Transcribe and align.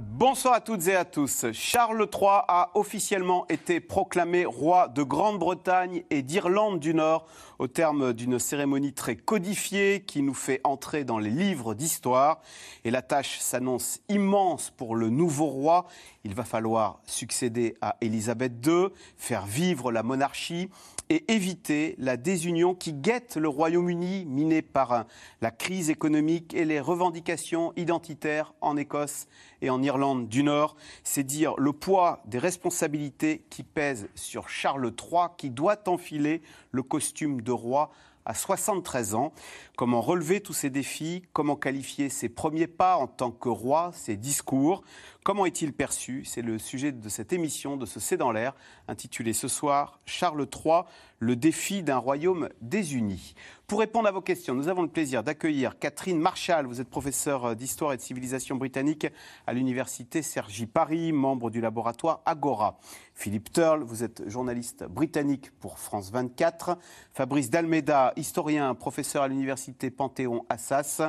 Bonsoir 0.00 0.54
à 0.54 0.60
toutes 0.60 0.86
et 0.86 0.94
à 0.94 1.04
tous. 1.04 1.46
Charles 1.52 2.08
III 2.12 2.42
a 2.46 2.70
officiellement 2.74 3.46
été 3.48 3.80
proclamé 3.80 4.44
roi 4.44 4.86
de 4.86 5.02
Grande-Bretagne 5.02 6.04
et 6.10 6.22
d'Irlande 6.22 6.78
du 6.78 6.94
Nord 6.94 7.26
au 7.58 7.66
terme 7.66 8.12
d'une 8.12 8.38
cérémonie 8.38 8.92
très 8.92 9.16
codifiée 9.16 10.04
qui 10.06 10.22
nous 10.22 10.34
fait 10.34 10.60
entrer 10.62 11.02
dans 11.02 11.18
les 11.18 11.30
livres 11.30 11.74
d'histoire. 11.74 12.40
Et 12.84 12.92
la 12.92 13.02
tâche 13.02 13.40
s'annonce 13.40 13.98
immense 14.08 14.70
pour 14.70 14.94
le 14.94 15.10
nouveau 15.10 15.46
roi. 15.46 15.86
Il 16.22 16.32
va 16.32 16.44
falloir 16.44 17.00
succéder 17.04 17.74
à 17.80 17.96
Élisabeth 18.00 18.64
II, 18.64 18.90
faire 19.16 19.46
vivre 19.46 19.90
la 19.90 20.04
monarchie 20.04 20.70
et 21.10 21.32
éviter 21.32 21.94
la 21.98 22.16
désunion 22.16 22.74
qui 22.74 22.92
guette 22.92 23.36
le 23.36 23.48
Royaume-Uni, 23.48 24.26
miné 24.26 24.62
par 24.62 25.06
la 25.40 25.50
crise 25.50 25.90
économique 25.90 26.54
et 26.54 26.64
les 26.64 26.80
revendications 26.80 27.72
identitaires 27.76 28.54
en 28.60 28.76
Écosse 28.76 29.26
et 29.62 29.70
en 29.70 29.82
Irlande 29.82 30.28
du 30.28 30.42
Nord. 30.42 30.76
C'est 31.04 31.24
dire 31.24 31.54
le 31.56 31.72
poids 31.72 32.22
des 32.26 32.38
responsabilités 32.38 33.44
qui 33.50 33.62
pèsent 33.62 34.08
sur 34.14 34.48
Charles 34.48 34.92
III, 34.98 35.28
qui 35.36 35.50
doit 35.50 35.88
enfiler 35.88 36.42
le 36.72 36.82
costume 36.82 37.40
de 37.40 37.52
roi 37.52 37.90
à 38.28 38.34
73 38.34 39.14
ans. 39.14 39.32
Comment 39.76 40.02
relever 40.02 40.40
tous 40.40 40.52
ces 40.52 40.68
défis? 40.70 41.22
Comment 41.32 41.56
qualifier 41.56 42.10
ses 42.10 42.28
premiers 42.28 42.66
pas 42.66 42.96
en 42.96 43.06
tant 43.06 43.30
que 43.30 43.48
roi, 43.48 43.90
ses 43.94 44.16
discours? 44.16 44.82
Comment 45.28 45.44
est-il 45.44 45.74
perçu? 45.74 46.24
C'est 46.24 46.40
le 46.40 46.58
sujet 46.58 46.90
de 46.90 47.08
cette 47.10 47.34
émission, 47.34 47.76
de 47.76 47.84
ce 47.84 48.00
C'est 48.00 48.16
dans 48.16 48.32
l'air, 48.32 48.54
intitulé 48.88 49.34
ce 49.34 49.46
soir 49.46 50.00
Charles 50.06 50.46
III, 50.50 50.84
le 51.18 51.36
défi 51.36 51.82
d'un 51.82 51.98
royaume 51.98 52.48
désuni. 52.62 53.34
Pour 53.68 53.80
répondre 53.80 54.08
à 54.08 54.12
vos 54.12 54.22
questions, 54.22 54.54
nous 54.54 54.68
avons 54.68 54.80
le 54.80 54.88
plaisir 54.88 55.22
d'accueillir 55.22 55.78
Catherine 55.78 56.18
Marshall. 56.18 56.64
Vous 56.64 56.80
êtes 56.80 56.88
professeure 56.88 57.54
d'histoire 57.54 57.92
et 57.92 57.98
de 57.98 58.00
civilisation 58.00 58.56
britannique 58.56 59.06
à 59.46 59.52
l'université 59.52 60.22
Sergi 60.22 60.64
Paris, 60.64 61.12
membre 61.12 61.50
du 61.50 61.60
laboratoire 61.60 62.22
Agora. 62.24 62.78
Philippe 63.14 63.52
Turle, 63.52 63.82
vous 63.82 64.04
êtes 64.04 64.26
journaliste 64.26 64.84
britannique 64.84 65.50
pour 65.58 65.78
France 65.78 66.10
24. 66.12 66.78
Fabrice 67.12 67.50
Dalmeda, 67.50 68.14
historien, 68.16 68.74
professeur 68.74 69.24
à 69.24 69.28
l'université 69.28 69.90
Panthéon-Assas. 69.90 71.02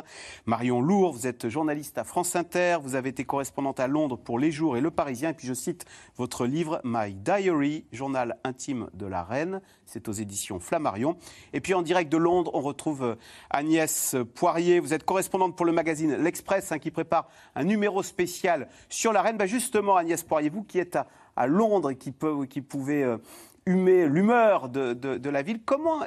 Marion 0.46 0.82
Lourd, 0.82 1.14
vous 1.14 1.28
êtes 1.28 1.48
journaliste 1.48 1.98
à 1.98 2.04
France 2.04 2.36
Inter. 2.36 2.80
Vous 2.82 2.96
avez 2.96 3.10
été 3.10 3.24
correspondante 3.24 3.80
à 3.80 3.88
Londres 3.88 4.18
pour 4.18 4.38
Les 4.38 4.52
Jours 4.52 4.76
et 4.76 4.82
Le 4.82 4.92
Parisien. 4.92 5.30
Et 5.30 5.34
puis 5.34 5.48
je 5.48 5.54
cite 5.54 5.86
votre 6.18 6.46
livre 6.46 6.82
My 6.84 7.14
Diary, 7.14 7.86
journal 7.94 8.38
intime 8.44 8.90
de 8.96 9.06
la 9.06 9.24
reine. 9.24 9.62
C'est 9.86 10.10
aux 10.10 10.14
éditions 10.14 10.60
Flammarion. 10.60 11.16
Et 11.54 11.62
puis 11.62 11.74
en 11.74 11.84
direct 11.84 12.12
de 12.12 12.18
Londres, 12.18 12.49
on 12.54 12.62
retrouve 12.62 13.04
euh, 13.04 13.16
Agnès 13.50 14.16
Poirier. 14.36 14.80
Vous 14.80 14.94
êtes 14.94 15.04
correspondante 15.04 15.56
pour 15.56 15.66
le 15.66 15.72
magazine 15.72 16.16
L'Express 16.16 16.72
hein, 16.72 16.80
qui 16.80 16.92
prépare 16.92 17.30
un 17.56 17.64
numéro 17.64 18.04
spécial 18.04 18.68
sur 18.90 19.14
la 19.14 19.22
reine. 19.22 19.38
Bah, 19.38 19.46
justement, 19.46 19.96
Agnès 19.96 20.24
Poirier, 20.24 20.50
vous 20.50 20.64
qui 20.64 20.80
êtes 20.80 20.98
à, 21.36 21.48
Londres 21.48 21.92
et 21.92 21.96
qui, 21.96 22.12
peut, 22.12 22.46
qui 22.46 22.62
pouvez 22.62 23.04
euh, 23.04 23.18
humer 23.66 24.08
l'humeur 24.08 24.70
de, 24.70 25.30
la 25.30 25.42
ville, 25.42 25.62
comment, 25.64 26.02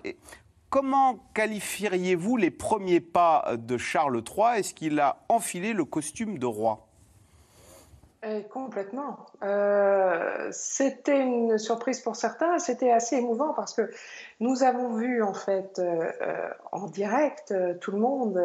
comment 0.69 1.19
qualifieriez-vous 1.35 2.37
les 2.37 2.51
premiers 2.51 3.01
pas 3.01 3.55
de 3.57 3.79
Charles 3.79 4.23
III 4.27 4.61
Est-ce 4.61 4.75
qu'il 4.75 5.01
a 5.01 5.25
enfilé 5.29 5.73
le 5.73 5.85
costume 5.85 6.39
de 6.39 6.47
roi? 6.47 6.92
Eh, 8.25 8.45
complètement. 8.49 9.27
Euh, 9.43 10.49
c'était 10.53 11.21
une 11.21 11.59
surprise 11.59 12.01
pour 12.01 12.15
certains, 12.15 12.59
c'était 12.61 12.93
assez 12.93 13.17
émouvant 13.17 13.53
parce 13.53 13.75
que 13.75 13.91
nous 14.39 14.63
avons 14.63 14.95
vu 14.95 15.25
en 15.25 15.35
fait 15.35 15.81
euh, 15.81 16.13
euh, 16.21 16.51
en 16.71 16.87
direct 16.87 17.53
tout 17.81 17.91
le 17.91 17.99
monde 17.99 18.41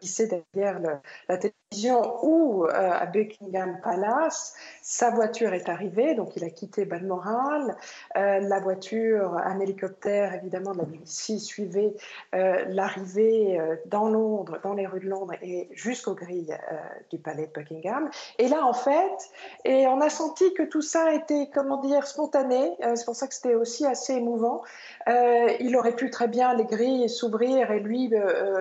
qui 0.00 0.08
derrière 0.54 0.80
la 1.28 1.36
télévision 1.74 2.24
ou 2.24 2.66
à 2.66 3.06
Buckingham 3.06 3.80
Palace 3.82 4.54
sa 4.86 5.08
voiture 5.08 5.54
est 5.54 5.70
arrivée, 5.70 6.14
donc 6.14 6.36
il 6.36 6.44
a 6.44 6.50
quitté 6.50 6.84
Balmoral. 6.84 7.74
Euh, 8.18 8.38
la 8.40 8.60
voiture, 8.60 9.34
un 9.38 9.58
hélicoptère 9.58 10.34
évidemment 10.34 10.72
de 10.72 10.78
la 10.78 10.84
BBC 10.84 11.38
suivait 11.38 11.94
euh, 12.34 12.66
l'arrivée 12.68 13.58
euh, 13.58 13.76
dans 13.86 14.10
Londres, 14.10 14.58
dans 14.62 14.74
les 14.74 14.86
rues 14.86 15.00
de 15.00 15.08
Londres 15.08 15.32
et 15.40 15.70
jusqu'aux 15.72 16.14
grilles 16.14 16.54
du 17.10 17.18
palais 17.18 17.46
de 17.46 17.52
Buckingham. 17.52 18.10
Et 18.38 18.48
là, 18.48 18.66
en 18.66 18.74
fait, 18.74 19.30
et 19.64 19.86
on 19.86 20.02
a 20.02 20.10
senti 20.10 20.52
que 20.52 20.62
tout 20.62 20.82
ça 20.82 21.14
était, 21.14 21.48
comment 21.54 21.80
dire, 21.80 22.06
spontané. 22.06 22.76
C'est 22.94 23.06
pour 23.06 23.16
ça 23.16 23.26
que 23.26 23.32
c'était 23.32 23.54
aussi 23.54 23.86
assez 23.86 24.12
émouvant. 24.12 24.62
il 25.06 25.74
aurait 25.78 25.96
pu 25.96 26.10
très 26.10 26.28
bien 26.28 26.54
les 26.54 26.64
grilles 26.64 27.08
s'ouvrir 27.08 27.70
et 27.70 27.80
lui 27.80 28.12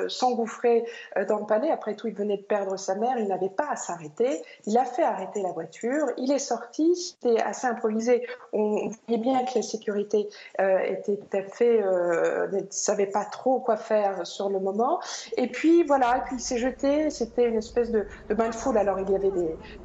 s'engouffrer 0.08 0.86
dans 1.28 1.40
le 1.40 1.46
palais. 1.46 1.70
Après 1.70 1.96
tout, 1.96 2.08
il 2.08 2.16
venait 2.16 2.38
de 2.38 2.44
perdre 2.44 2.78
sa 2.78 2.96
il 3.18 3.28
n'avait 3.28 3.50
pas 3.50 3.70
à 3.72 3.76
s'arrêter. 3.76 4.42
Il 4.66 4.78
a 4.78 4.86
fait 4.86 5.04
arrêter 5.04 5.42
la 5.42 5.52
voiture 5.52 5.74
il 6.18 6.32
est 6.32 6.40
sorti, 6.40 6.96
c'était 6.96 7.42
assez 7.42 7.68
improvisé. 7.68 8.26
On 8.52 8.90
voyait 9.08 9.22
bien 9.22 9.44
que 9.46 9.52
la 9.56 9.62
sécurité 9.62 10.30
euh, 10.60 10.80
était 10.80 11.44
fait, 11.44 11.82
euh, 11.82 12.48
ne 12.52 12.62
savait 12.70 13.08
pas 13.08 13.26
trop 13.26 13.60
quoi 13.60 13.78
faire 13.78 14.26
sur 14.26 14.50
le 14.50 14.60
moment. 14.60 15.00
Et 15.38 15.48
puis 15.48 15.84
voilà, 15.84 16.24
puis 16.26 16.38
il 16.38 16.42
s'est 16.42 16.58
jeté. 16.58 17.10
C'était 17.10 17.48
une 17.48 17.58
espèce 17.58 17.92
de, 17.92 18.06
bain 18.30 18.50
de 18.50 18.56
foule. 18.56 18.78
Alors 18.78 19.00
il 19.00 19.10
y 19.10 19.16
avait 19.16 19.32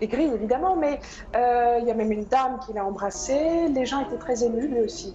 des, 0.00 0.06
grilles 0.06 0.32
évidemment, 0.34 0.76
mais 0.76 1.00
euh, 1.36 1.78
il 1.80 1.86
y 1.86 1.90
a 1.90 1.94
même 1.94 2.12
une 2.12 2.24
dame 2.24 2.58
qui 2.64 2.72
l'a 2.72 2.84
embrassé. 2.84 3.68
Les 3.68 3.86
gens 3.86 4.00
étaient 4.06 4.18
très 4.18 4.44
émus 4.44 4.68
lui 4.68 4.80
aussi. 4.80 5.14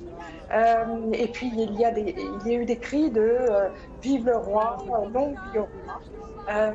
et 1.14 1.28
puis 1.28 1.52
il 1.56 1.80
y 1.80 1.86
a 1.86 1.92
des, 1.92 2.16
eu 2.46 2.66
des 2.66 2.78
cris 2.78 3.10
de 3.10 3.38
Vive 4.02 4.26
le 4.26 4.38
roi, 4.38 4.78
longue 5.14 5.36
vie 5.54 5.60
au 5.60 5.68
roi. 5.86 6.74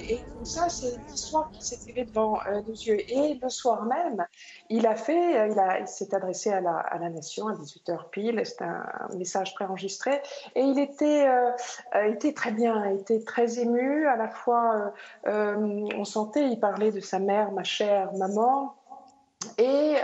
Et 0.00 0.18
tout 0.38 0.44
ça, 0.44 0.68
c'est 0.68 0.94
une 0.94 1.14
histoire 1.14 1.50
qui 1.50 1.64
s'est 1.64 1.76
tirée 1.76 2.04
devant 2.04 2.38
euh, 2.46 2.60
nos 2.66 2.74
yeux. 2.74 2.98
Et 3.10 3.38
le 3.40 3.48
soir 3.48 3.84
même, 3.84 4.24
il 4.68 4.86
a 4.86 4.94
fait, 4.94 5.38
euh, 5.38 5.48
il, 5.48 5.80
il 5.80 5.88
s'est 5.88 6.14
adressé 6.14 6.50
à 6.50 6.60
la, 6.60 6.76
à 6.76 6.98
la, 6.98 7.10
nation 7.10 7.48
à 7.48 7.54
18h 7.54 8.10
pile. 8.10 8.40
C'était 8.44 8.64
un, 8.64 8.86
message 9.16 9.54
préenregistré. 9.54 10.20
Et 10.54 10.62
il 10.62 10.78
était, 10.78 11.28
euh, 11.28 11.50
était 12.04 12.32
très 12.32 12.52
bien, 12.52 12.86
il 12.90 13.00
était 13.00 13.22
très 13.22 13.58
ému. 13.58 14.06
À 14.06 14.16
la 14.16 14.28
fois, 14.28 14.92
on 15.26 16.04
sentait, 16.04 16.48
il 16.48 16.60
parlait 16.60 16.92
de 16.92 17.00
sa 17.00 17.18
mère, 17.18 17.52
ma 17.52 17.64
chère 17.64 18.12
maman. 18.14 18.74
Et 19.56 19.96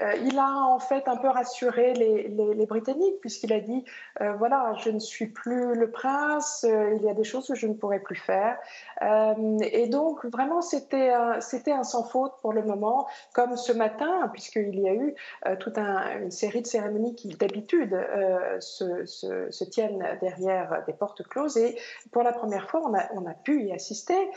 euh, 0.00 0.14
il 0.24 0.38
a 0.38 0.64
en 0.64 0.78
fait 0.78 1.08
un 1.08 1.16
peu 1.16 1.28
rassuré 1.28 1.92
les, 1.94 2.66
Britanniques 2.66 3.20
puisqu'il 3.20 3.52
a 3.52 3.60
dit 3.60 3.84
euh, 4.20 4.32
voilà, 4.34 4.74
je 4.84 4.90
ne 4.90 4.98
suis 4.98 5.26
plus 5.26 5.74
le 5.74 5.90
prince, 5.90 6.66
euh, 6.68 6.94
il 6.94 7.02
y 7.02 7.08
a 7.08 7.14
des 7.14 7.24
choses 7.24 7.48
que 7.48 7.54
je 7.54 7.66
ne 7.66 7.72
pourrai 7.72 7.98
plus 7.98 8.16
faire. 8.16 8.58
et 9.00 9.88
donc 9.88 10.24
vraiment 10.26 10.60
c'était 10.60 11.12
c'était 11.40 11.72
un 11.72 11.84
sans 11.84 12.04
faute 12.04 12.32
pour 12.42 12.52
le 12.52 12.62
moment, 12.62 13.06
comme 13.32 13.56
ce 13.56 13.72
matin 13.72 14.28
puisqu'il 14.32 14.78
y 14.78 14.88
a 14.88 14.94
eu 14.94 15.14
toute 15.60 15.78
une 15.78 16.30
série 16.30 16.62
de 16.62 16.66
cérémonies 16.66 17.14
qui 17.14 17.28
d'habitude 17.28 17.98
se, 18.60 19.06
se, 19.06 19.64
tiennent 19.64 20.04
derrière 20.20 20.82
des 20.86 20.92
portes 20.92 21.22
closes 21.26 21.56
et 21.56 21.78
pour 22.12 22.22
la 22.22 22.32
première 22.32 22.68
fois 22.68 22.82
on 22.84 22.94
a, 22.94 23.04
on 23.14 23.26
a 23.26 23.34
pu 23.34 23.62
y 23.62 23.72
assister 23.72 24.30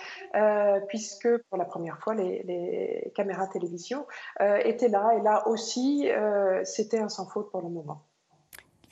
puisque 0.88 1.38
pour 1.50 1.58
la 1.58 1.66
première 1.66 2.00
fois 2.00 2.14
les, 2.14 2.44
les 2.44 3.12
caméras 3.16 3.48
télévision 3.48 4.06
étaient 4.40 4.90
là 4.90 5.12
et 5.18 5.22
là 5.22 5.44
aussi, 5.52 6.10
euh, 6.10 6.62
c'était 6.66 7.00
un 7.00 7.10
sans 7.10 7.28
faute 7.28 7.52
pour 7.52 7.62
le 7.62 7.70
moment. 7.70 8.04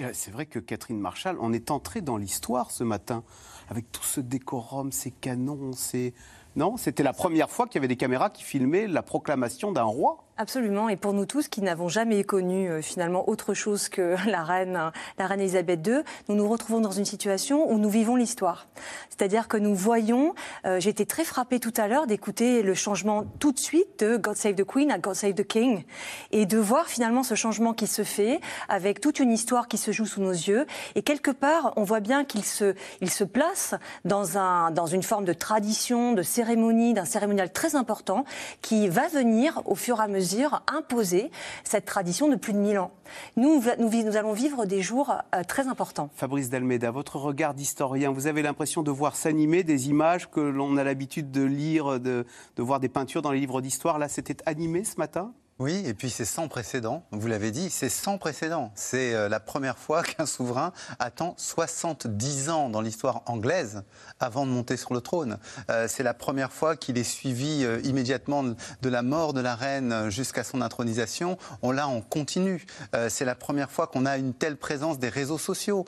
Euh, 0.02 0.12
c'est 0.14 0.32
vrai 0.32 0.46
que 0.46 0.60
Catherine 0.60 1.00
Marshall, 1.00 1.38
on 1.42 1.52
est 1.52 1.72
entré 1.72 2.02
dans 2.02 2.18
l'histoire 2.18 2.72
ce 2.72 2.84
matin, 2.84 3.24
avec 3.70 3.92
tout 3.92 4.04
ce 4.04 4.22
décorum, 4.22 4.92
ces 4.92 5.12
canons, 5.12 5.74
ces... 5.74 6.14
Non, 6.56 6.78
c'était 6.78 7.04
la 7.04 7.14
première 7.14 7.50
fois 7.50 7.68
qu'il 7.68 7.76
y 7.76 7.78
avait 7.80 7.88
des 7.88 7.98
caméras 7.98 8.30
qui 8.30 8.44
filmaient 8.44 8.88
la 8.88 9.04
proclamation 9.04 9.72
d'un 9.72 9.84
roi. 9.84 10.24
Absolument, 10.42 10.88
et 10.88 10.96
pour 10.96 11.12
nous 11.12 11.26
tous 11.26 11.50
qui 11.50 11.62
n'avons 11.62 11.90
jamais 11.90 12.24
connu 12.24 12.70
euh, 12.70 12.82
finalement 12.82 13.28
autre 13.28 13.54
chose 13.54 13.90
que 13.90 14.16
la 14.26 14.42
reine, 14.42 14.80
la 15.18 15.28
reine 15.28 15.42
Elisabeth 15.42 15.86
II, 15.86 16.00
nous 16.30 16.36
nous 16.36 16.48
retrouvons 16.48 16.80
dans 16.80 16.92
une 16.92 17.04
situation 17.04 17.70
où 17.70 17.78
nous 17.78 17.90
vivons 17.90 18.16
l'histoire. 18.16 18.70
C'est-à-dire 19.10 19.50
que 19.50 19.58
nous 19.58 19.76
voyons, 19.76 20.34
euh, 20.66 20.80
été 20.80 21.06
très 21.06 21.26
frappée 21.26 21.60
tout 21.60 21.74
à 21.76 21.90
l'heure 21.90 22.08
d'écouter 22.08 22.62
le 22.62 22.74
changement 22.74 23.26
tout 23.40 23.52
de 23.52 23.60
suite 23.60 24.00
de 24.00 24.16
God 24.16 24.38
Save 24.38 24.56
the 24.56 24.64
Queen 24.64 24.92
à 24.92 24.98
God 24.98 25.16
Save 25.16 25.34
the 25.34 25.46
King, 25.46 25.84
et 26.32 26.46
de 26.46 26.58
voir 26.58 26.88
finalement 26.88 27.24
ce 27.24 27.36
changement 27.36 27.74
qui 27.74 27.86
se 27.86 28.06
fait 28.06 28.40
avec 28.70 29.02
toute 29.02 29.20
une 29.20 29.34
histoire 29.34 29.68
qui 29.68 29.78
se 29.78 29.92
joue 29.92 30.06
sous 30.06 30.22
nos 30.22 30.32
yeux, 30.32 30.66
et 30.96 31.02
quelque 31.02 31.32
part 31.32 31.74
on 31.76 31.84
voit 31.84 32.00
bien 32.00 32.24
qu'il 32.24 32.46
se, 32.46 32.76
il 33.02 33.10
se 33.10 33.26
place 33.26 33.76
dans, 34.06 34.38
un, 34.38 34.72
dans 34.72 34.86
une 34.86 35.04
forme 35.04 35.26
de 35.26 35.34
tradition, 35.34 36.14
de 36.14 36.24
cérémonie, 36.24 36.94
d'un 36.94 37.04
cérémonial 37.04 37.52
très 37.52 37.76
important 37.76 38.24
qui 38.62 38.88
va 38.88 39.10
venir 39.10 39.62
au 39.66 39.76
fur 39.76 40.00
et 40.00 40.04
à 40.04 40.08
mesure 40.08 40.29
imposer 40.68 41.32
cette 41.64 41.86
tradition 41.86 42.28
de 42.30 42.36
plus 42.36 42.54
de 42.54 42.60
1000 42.60 42.80
ans. 42.80 42.92
Nous, 43.38 43.62
nous, 43.80 44.18
allons 44.18 44.34
vivre 44.34 44.66
des 44.66 44.82
jours 44.82 45.14
euh, 45.36 45.44
très 45.44 45.68
importants. 45.68 46.10
Fabrice 46.16 46.50
Dalmeda, 46.50 46.92
votre 46.92 47.18
regard 47.18 47.54
d'historien, 47.54 48.12
vous 48.12 48.28
avez 48.28 48.42
l'impression 48.42 48.84
de 48.84 48.92
voir 48.92 49.16
s'animer 49.16 49.64
des 49.64 49.90
images 49.90 50.30
que 50.30 50.40
l'on 50.40 50.78
a 50.78 50.84
l'habitude 50.84 51.32
de 51.32 51.44
lire, 51.44 52.00
de, 52.00 52.26
de 52.56 52.64
voir 52.64 52.80
des 52.80 52.90
peintures 52.90 53.22
dans 53.22 53.32
les 53.32 53.40
livres 53.40 53.62
d'histoire. 53.62 54.00
Là, 54.00 54.08
c'était 54.08 54.38
animé 54.46 54.84
ce 54.84 54.98
matin? 54.98 55.34
Oui, 55.60 55.84
et 55.86 55.94
puis 55.94 56.10
c'est 56.10 56.24
sans 56.24 56.48
précédent. 56.48 57.04
Vous 57.12 57.28
l'avez 57.28 57.52
dit, 57.52 57.70
c'est 57.70 57.90
sans 57.90 58.18
précédent. 58.18 58.72
C'est 58.76 59.14
euh, 59.14 59.28
la 59.28 59.42
première 59.42 59.78
fois 59.78 60.04
qu'un 60.04 60.26
souverain 60.26 60.72
attend 61.00 61.36
70 61.38 62.50
ans 62.50 62.70
dans 62.70 62.80
l'histoire 62.80 63.24
anglaise 63.26 63.84
avant 64.22 64.46
de 64.46 64.52
monter 64.52 64.78
sur 64.78 64.94
le 64.94 65.02
trône. 65.02 65.38
Euh, 65.70 65.90
c'est 65.90 66.02
la 66.04 66.14
première 66.14 66.54
fois 66.54 66.78
qu'il 66.78 66.98
est 66.98 67.04
suivi 67.04 67.66
euh, 67.66 67.82
immédiatement 67.84 68.44
de 68.44 68.90
la 68.90 69.02
mort 69.02 69.34
de 69.34 69.42
la 69.42 69.54
reine 69.54 70.10
jusqu'à 70.10 70.46
son 70.46 70.62
intronisation. 70.62 71.38
On 71.62 71.72
l'a 71.72 71.90
en 71.90 72.00
continu. 72.00 72.66
c'est 73.10 73.26
la 73.26 73.36
première 73.36 73.70
fois 73.70 73.88
qu'on 73.88 74.06
a 74.06 74.18
une 74.18 74.34
telle 74.34 74.56
présence 74.56 74.98
des 74.98 75.10
réseaux 75.10 75.38
sociaux. 75.38 75.86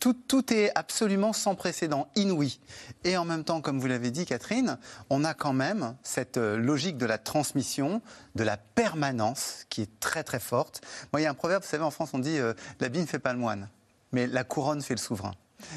tout, 0.00 0.14
tout 0.14 0.52
est 0.52 0.70
absolument 0.74 1.34
sans 1.34 1.54
précédent, 1.54 2.08
inouï. 2.16 2.58
Et 3.04 3.18
en 3.18 3.26
même 3.26 3.44
temps, 3.44 3.60
comme 3.60 3.78
vous 3.78 3.86
l'avez 3.86 4.10
dit, 4.10 4.24
Catherine, 4.24 4.78
on 5.10 5.24
a 5.24 5.34
quand 5.34 5.52
même 5.52 5.94
cette 6.02 6.38
logique 6.38 6.96
de 6.96 7.06
la 7.06 7.18
transmission, 7.18 8.00
de 8.34 8.44
la 8.44 8.56
permanence 8.56 9.66
qui 9.68 9.82
est 9.82 10.00
très 10.00 10.24
très 10.24 10.40
forte. 10.40 10.80
Moi, 11.12 11.20
il 11.20 11.24
y 11.24 11.26
a 11.26 11.30
un 11.30 11.34
proverbe, 11.34 11.62
vous 11.62 11.68
savez, 11.68 11.84
en 11.84 11.90
France, 11.90 12.10
on 12.14 12.18
dit 12.18 12.38
euh, 12.38 12.54
l'habit 12.80 13.00
ne 13.00 13.06
fait 13.06 13.18
pas 13.18 13.32
le 13.32 13.38
moine, 13.38 13.68
mais 14.12 14.26
la 14.26 14.44
couronne 14.44 14.82
fait 14.82 14.94
le 14.94 15.00
souverain. 15.00 15.32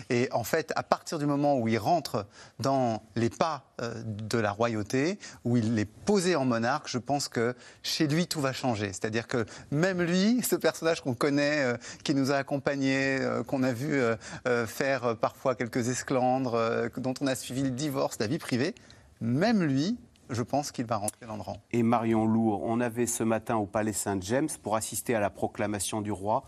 Et 0.09 0.27
en 0.33 0.44
fait, 0.44 0.74
à 0.75 0.83
partir 0.83 1.18
du 1.18 1.25
moment 1.25 1.57
où 1.59 1.68
il 1.68 1.77
rentre 1.77 2.25
dans 2.59 3.04
les 3.15 3.30
pas 3.30 3.71
euh, 3.80 3.94
de 4.04 4.38
la 4.38 4.51
royauté, 4.51 5.18
où 5.45 5.56
il 5.56 5.77
est 5.80 5.86
posé 5.86 6.36
en 6.36 6.44
monarque, 6.44 6.89
je 6.89 6.98
pense 6.98 7.30
que 7.30 7.56
chez 7.83 8.07
lui, 8.07 8.27
tout 8.27 8.42
va 8.42 8.51
changer. 8.51 8.88
C'est-à-dire 8.88 9.27
que 9.27 9.45
même 9.71 10.01
lui, 10.01 10.42
ce 10.42 10.56
personnage 10.56 11.01
qu'on 11.01 11.13
connaît, 11.13 11.59
euh, 11.59 11.77
qui 12.04 12.15
nous 12.15 12.31
a 12.31 12.36
accompagnés, 12.36 13.19
qu'on 13.48 13.63
a 13.63 13.71
vu 13.71 14.01
faire 14.65 15.15
parfois 15.18 15.56
quelques 15.56 15.88
esclandres, 15.89 16.89
dont 16.98 17.13
on 17.21 17.27
a 17.27 17.36
suivi 17.36 17.62
le 17.62 17.69
divorce, 17.69 18.18
la 18.19 18.27
vie 18.27 18.39
privée, 18.39 18.75
même 19.21 19.63
lui, 19.63 19.98
je 20.29 20.44
pense 20.44 20.71
qu'il 20.71 20.85
va 20.85 20.97
rentrer 20.97 21.25
dans 21.25 21.35
le 21.35 21.41
rang. 21.41 21.57
Et 21.71 21.83
Marion 21.83 22.25
Lourd, 22.25 22.62
on 22.63 22.79
avait 22.79 23.07
ce 23.07 23.24
matin 23.24 23.56
au 23.57 23.65
Palais 23.65 23.94
Saint-James 23.94 24.50
pour 24.62 24.75
assister 24.75 25.15
à 25.15 25.19
la 25.19 25.29
proclamation 25.29 26.01
du 26.01 26.12
roi 26.12 26.44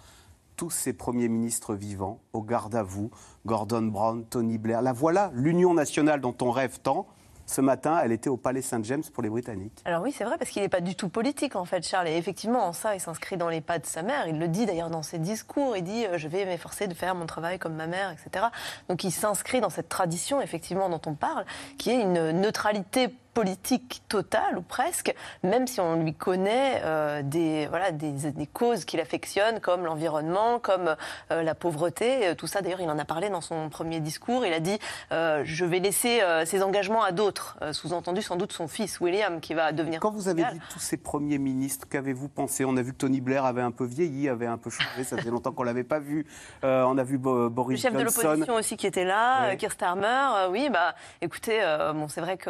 tous 0.60 0.72
ces 0.72 0.92
premiers 0.92 1.30
ministres 1.30 1.74
vivants, 1.74 2.20
au 2.34 2.42
garde 2.42 2.76
à 2.76 2.84
vous, 2.84 3.12
Gordon 3.46 3.84
Brown, 3.84 4.26
Tony 4.26 4.58
Blair. 4.58 4.82
La 4.82 4.92
voilà, 4.92 5.32
l'union 5.34 5.74
nationale 5.74 6.20
dont 6.20 6.36
on 6.42 6.52
rêve 6.52 6.80
tant. 6.82 7.08
Ce 7.46 7.62
matin, 7.62 8.00
elle 8.04 8.12
était 8.12 8.30
au 8.30 8.36
Palais 8.36 8.62
Saint-James 8.62 9.02
pour 9.14 9.24
les 9.24 9.30
Britanniques. 9.30 9.82
Alors 9.86 10.04
oui, 10.04 10.12
c'est 10.12 10.26
vrai, 10.26 10.38
parce 10.38 10.52
qu'il 10.52 10.62
n'est 10.62 10.70
pas 10.70 10.82
du 10.82 10.96
tout 10.96 11.08
politique, 11.08 11.56
en 11.56 11.64
fait, 11.64 11.88
Charles. 11.88 12.10
Et 12.10 12.18
effectivement, 12.18 12.66
en 12.66 12.74
ça, 12.74 12.94
il 12.94 13.00
s'inscrit 13.00 13.38
dans 13.38 13.48
les 13.48 13.62
pas 13.62 13.80
de 13.80 13.86
sa 13.86 14.04
mère. 14.04 14.28
Il 14.28 14.38
le 14.38 14.50
dit 14.50 14.66
d'ailleurs 14.66 14.90
dans 14.90 15.02
ses 15.02 15.18
discours. 15.18 15.78
Il 15.78 15.84
dit 15.84 16.06
euh, 16.06 16.18
Je 16.18 16.28
vais 16.28 16.46
m'efforcer 16.46 16.88
de 16.88 16.94
faire 16.94 17.16
mon 17.16 17.26
travail 17.26 17.58
comme 17.58 17.76
ma 17.76 17.88
mère, 17.88 18.12
etc. 18.12 18.48
Donc 18.90 19.06
il 19.06 19.12
s'inscrit 19.12 19.62
dans 19.62 19.70
cette 19.70 19.88
tradition, 19.90 20.42
effectivement, 20.42 20.90
dont 20.90 21.02
on 21.08 21.16
parle, 21.16 21.46
qui 21.78 21.90
est 21.90 22.02
une 22.02 22.32
neutralité 22.32 23.08
politique 23.40 24.02
totale 24.10 24.58
ou 24.58 24.62
presque, 24.62 25.16
même 25.44 25.66
si 25.66 25.80
on 25.80 25.96
lui 26.04 26.14
connaît 26.14 26.82
euh, 26.84 27.22
des, 27.24 27.68
voilà, 27.68 27.94
des, 27.94 28.12
des 28.12 28.48
causes 28.48 28.84
qu'il 28.84 29.00
affectionne, 29.00 29.62
comme 29.62 29.86
l'environnement, 29.86 30.60
comme 30.60 30.98
euh, 31.32 31.42
la 31.42 31.56
pauvreté. 31.56 32.28
Euh, 32.28 32.36
tout 32.36 32.48
ça, 32.48 32.62
d'ailleurs, 32.62 32.82
il 32.82 32.90
en 32.90 33.00
a 33.00 33.06
parlé 33.06 33.30
dans 33.30 33.40
son 33.40 33.70
premier 33.70 34.02
discours. 34.02 34.46
Il 34.46 34.52
a 34.52 34.60
dit 34.60 34.78
Je 35.10 35.66
vais 35.66 35.80
laisser 35.80 36.20
ses 36.46 36.64
engagements 36.64 37.02
à 37.02 37.14
d'autres. 37.14 37.58
Sous-entendu, 37.72 38.22
sans 38.22 38.36
doute, 38.36 38.52
son 38.52 38.68
fils, 38.68 39.00
William, 39.00 39.40
qui 39.40 39.54
va 39.54 39.72
devenir. 39.72 40.02
Quand 40.02 40.12
vous 40.12 40.28
avez 40.28 40.44
dit 40.44 40.60
tous 40.70 40.80
ces 40.80 40.98
premiers 40.98 41.38
ministres, 41.38 41.88
qu'avez-vous 41.90 42.28
pensé? 42.28 42.66
On 42.66 42.76
a 42.76 42.82
vu 42.82 42.92
que 42.92 42.98
Tony 42.98 43.22
Blair 43.22 43.46
avait 43.46 43.62
un 43.62 43.72
peu 43.72 43.86
vieilli, 43.86 44.28
avait 44.28 44.48
un 44.48 44.58
peu 44.58 44.70
changé. 44.70 45.06
Ça 45.06 45.16
faisait 45.16 45.30
longtemps 45.30 45.54
qu'on 45.54 45.64
l'avait 45.64 45.86
pas 45.86 46.00
vu. 46.00 46.26
on 46.64 46.98
a 46.98 47.04
vu 47.04 47.18
Boris 47.18 47.80
Johnson. 47.80 47.98
Le 47.98 48.04
chef 48.04 48.22
de 48.22 48.26
l'opposition 48.28 48.56
aussi 48.56 48.76
qui 48.76 48.88
était 48.88 49.06
là, 49.06 49.56
Keir 49.56 49.72
Starmer. 49.72 50.50
oui, 50.52 50.70
bah, 50.70 50.96
écoutez, 51.22 51.62
bon, 51.94 52.10
c'est 52.10 52.22
vrai 52.22 52.36
que 52.36 52.50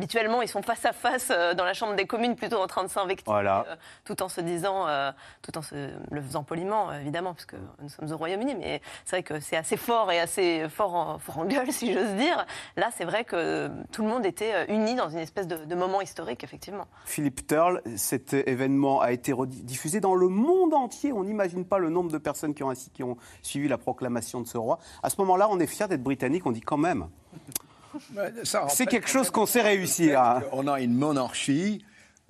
habituellement, 0.00 0.40
ils 0.40 0.48
sont 0.48 0.62
face 0.62 0.86
à 0.86 0.94
face 0.94 1.28
euh, 1.30 1.52
dans 1.52 1.64
la 1.64 1.74
Chambre 1.74 1.94
des 1.94 2.06
communes, 2.06 2.34
plutôt 2.34 2.56
en 2.56 2.66
train 2.66 2.82
de 2.82 2.88
s'invecter, 2.88 3.30
euh, 3.30 3.62
tout 4.06 4.22
en 4.22 4.30
se 4.30 4.40
disant, 4.40 4.88
euh, 4.88 5.12
tout 5.42 5.58
en 5.58 5.62
se, 5.62 5.90
le 6.10 6.22
faisant 6.22 6.42
poliment, 6.42 6.90
évidemment, 6.94 7.34
puisque 7.34 7.54
nous 7.82 7.90
sommes 7.90 8.10
au 8.10 8.16
Royaume-Uni, 8.16 8.54
mais 8.54 8.80
c'est 9.04 9.16
vrai 9.16 9.22
que 9.22 9.40
c'est 9.40 9.58
assez 9.58 9.76
fort 9.76 10.10
et 10.10 10.18
assez 10.18 10.66
fort 10.70 10.94
en, 10.94 11.18
fort 11.18 11.40
en 11.40 11.44
gueule, 11.44 11.70
si 11.72 11.92
j'ose 11.92 12.14
dire. 12.14 12.46
Là, 12.76 12.88
c'est 12.96 13.04
vrai 13.04 13.24
que 13.24 13.70
tout 13.92 14.02
le 14.02 14.08
monde 14.08 14.24
était 14.24 14.72
uni 14.72 14.94
dans 14.94 15.10
une 15.10 15.18
espèce 15.18 15.46
de, 15.46 15.74
moment 15.74 16.00
historique, 16.00 16.44
effectivement. 16.44 16.86
Philippe 17.04 17.46
Turle, 17.46 17.82
cet 17.96 18.32
événement 18.32 19.00
a 19.00 19.12
été 19.12 19.34
diffusé 19.46 20.00
dans 20.00 20.14
le 20.14 20.28
monde 20.28 20.72
entier. 20.72 21.12
On 21.12 21.24
n'imagine 21.24 21.66
pas 21.66 21.78
le 21.78 21.90
nombre 21.90 22.10
de 22.10 22.18
personnes 22.18 22.54
qui 22.54 22.62
ont, 22.62 22.72
qui 22.72 23.02
ont 23.02 23.16
suivi 23.42 23.68
la 23.68 23.78
proclamation 23.78 24.40
de 24.40 24.46
ce 24.46 24.56
roi. 24.56 24.78
À 25.02 25.10
ce 25.10 25.16
moment-là, 25.20 25.48
on 25.50 25.58
est 25.60 25.66
fier 25.66 25.88
d'être 25.88 26.02
britannique, 26.02 26.46
on 26.46 26.52
dit 26.52 26.60
quand 26.60 26.78
même. 26.78 27.08
C'est 28.68 28.86
quelque 28.86 29.08
chose 29.08 29.30
qu'on 29.30 29.46
sait 29.46 29.62
réussir. 29.62 30.42
On 30.52 30.66
a 30.66 30.80
une 30.80 30.94
monarchie 30.94 31.84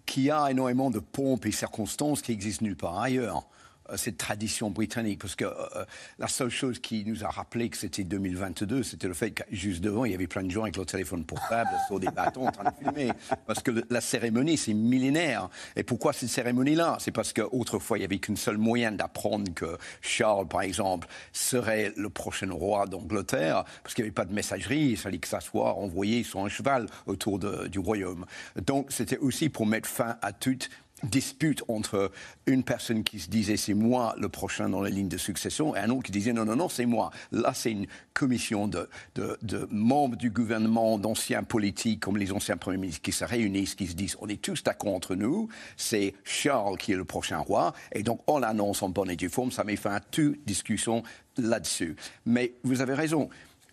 qui 0.07 0.31
a 0.31 0.51
énormément 0.51 0.91
de 0.91 0.99
pompes 0.99 1.47
et 1.47 1.53
circonstances 1.53 2.23
qui 2.23 2.33
existent 2.33 2.65
nulle 2.65 2.77
part 2.77 2.99
ailleurs. 2.99 3.47
Euh, 3.91 3.97
cette 3.97 4.17
tradition 4.17 4.71
britannique. 4.71 5.21
Parce 5.21 5.37
que 5.37 5.45
euh, 5.45 5.55
euh, 5.77 5.85
la 6.19 6.29
seule 6.29 6.51
chose 6.51 6.79
qui 6.79 7.05
nous 7.05 7.25
a 7.25 7.29
rappelé 7.29 7.69
que 7.69 7.77
c'était 7.77 8.05
2022, 8.05 8.83
c'était 8.83 9.09
le 9.09 9.15
fait 9.15 9.33
que 9.33 9.43
juste 9.51 9.81
devant, 9.81 10.05
il 10.05 10.13
y 10.13 10.15
avait 10.15 10.27
plein 10.27 10.43
de 10.43 10.51
gens 10.51 10.63
avec 10.63 10.77
leur 10.77 10.87
téléphone 10.87 11.25
portable 11.25 11.71
sur 11.87 12.01
des 12.01 12.09
bâtons 12.09 12.47
en 12.49 12.53
train 12.53 12.65
de 12.65 12.77
filmer. 12.77 13.13
Parce 13.47 13.63
que 13.63 13.85
la 13.91 14.01
cérémonie, 14.01 14.57
c'est 14.57 14.75
millénaire. 14.75 15.49
Et 15.77 15.83
pourquoi 15.83 16.13
cette 16.13 16.29
cérémonie-là? 16.29 16.97
C'est 17.01 17.11
parce 17.11 17.33
qu'autrefois, 17.33 17.99
il 17.99 18.01
n'y 18.01 18.05
avait 18.05 18.19
qu'une 18.19 18.37
seule 18.37 18.59
moyen 18.59 18.93
d'apprendre 18.93 19.53
que 19.55 19.79
Charles, 20.01 20.49
par 20.49 20.63
exemple, 20.63 21.09
serait 21.33 21.93
le 21.97 22.11
prochain 22.11 22.51
roi 22.51 22.87
d'Angleterre, 22.87 23.65
parce 23.83 23.95
qu'il 23.95 24.05
n'y 24.05 24.09
avait 24.09 24.15
pas 24.15 24.25
de 24.25 24.33
messagerie, 24.33 24.91
il 24.91 24.97
fallait 24.97 25.19
que 25.19 25.29
ça 25.29 25.41
soit 25.41 25.75
envoyé 25.75 26.23
sur 26.23 26.41
un 26.41 26.49
cheval 26.49 26.87
autour 27.07 27.39
du 27.39 27.79
royaume. 27.79 28.27
Donc, 28.65 28.91
c'était 28.91 29.19
aussi 29.19 29.49
pour 29.49 29.67
mettre 29.67 29.89
fin 29.89 30.17
à 30.23 30.33
toute 30.33 30.71
dispute 31.05 31.63
entre 31.69 32.11
une 32.47 32.63
personne 32.63 33.05
qui 33.05 33.19
se 33.19 33.31
disait 33.31 33.57
c'est 33.57 33.75
moi 33.75 34.15
le 34.19 34.29
prochain 34.29 34.69
dans 34.69 34.81
la 34.81 34.91
ligne 34.91 35.09
de 35.09 35.17
succession 35.17 35.75
et 35.75 35.79
un 35.79 35.91
autre 35.91 36.05
qui 36.05 36.13
disait 36.13 36.33
non, 36.33 36.45
non, 36.45 36.57
non, 36.57 36.69
c'est 36.69 36.87
moi. 36.87 37.11
Là, 37.33 37.53
c'est 37.55 37.73
une 37.73 37.87
commission 38.15 38.69
de, 38.69 38.89
de, 39.15 39.69
membres 39.71 40.17
du 40.17 40.31
gouvernement, 40.31 40.99
d'anciens 40.99 41.43
politiques 41.43 42.01
comme 42.01 42.17
les 42.17 42.33
anciens 42.33 42.57
premiers 42.57 42.79
ministres 42.79 43.03
qui 43.03 43.13
se 43.13 43.25
réunissent, 43.25 43.75
qui 43.75 43.87
se 43.87 43.95
disent 43.95 44.17
on 44.21 44.29
est 44.29 44.41
tous 44.41 44.63
d'accord 44.63 44.95
entre 44.95 45.15
nous, 45.15 45.49
c'est 45.77 46.15
Charles 46.25 46.79
qui 46.79 46.93
est 46.93 46.97
le 46.97 47.05
prochain 47.05 47.39
roi 47.39 47.73
et 47.93 48.03
donc 48.03 48.21
on 48.27 48.39
l'annonce 48.39 48.83
en 48.83 48.89
bonne 48.89 49.11
et 49.11 49.17
due 49.17 49.29
forme, 49.29 49.53
ça 49.53 49.65
met 49.65 49.77
fin 49.77 49.95
à 49.95 50.01
toute 50.01 50.45
discussion 50.45 51.03
là-dessus. 51.37 51.97
Mais 52.27 52.55
vous 52.65 52.81
avez 52.81 52.95
raison 52.95 53.29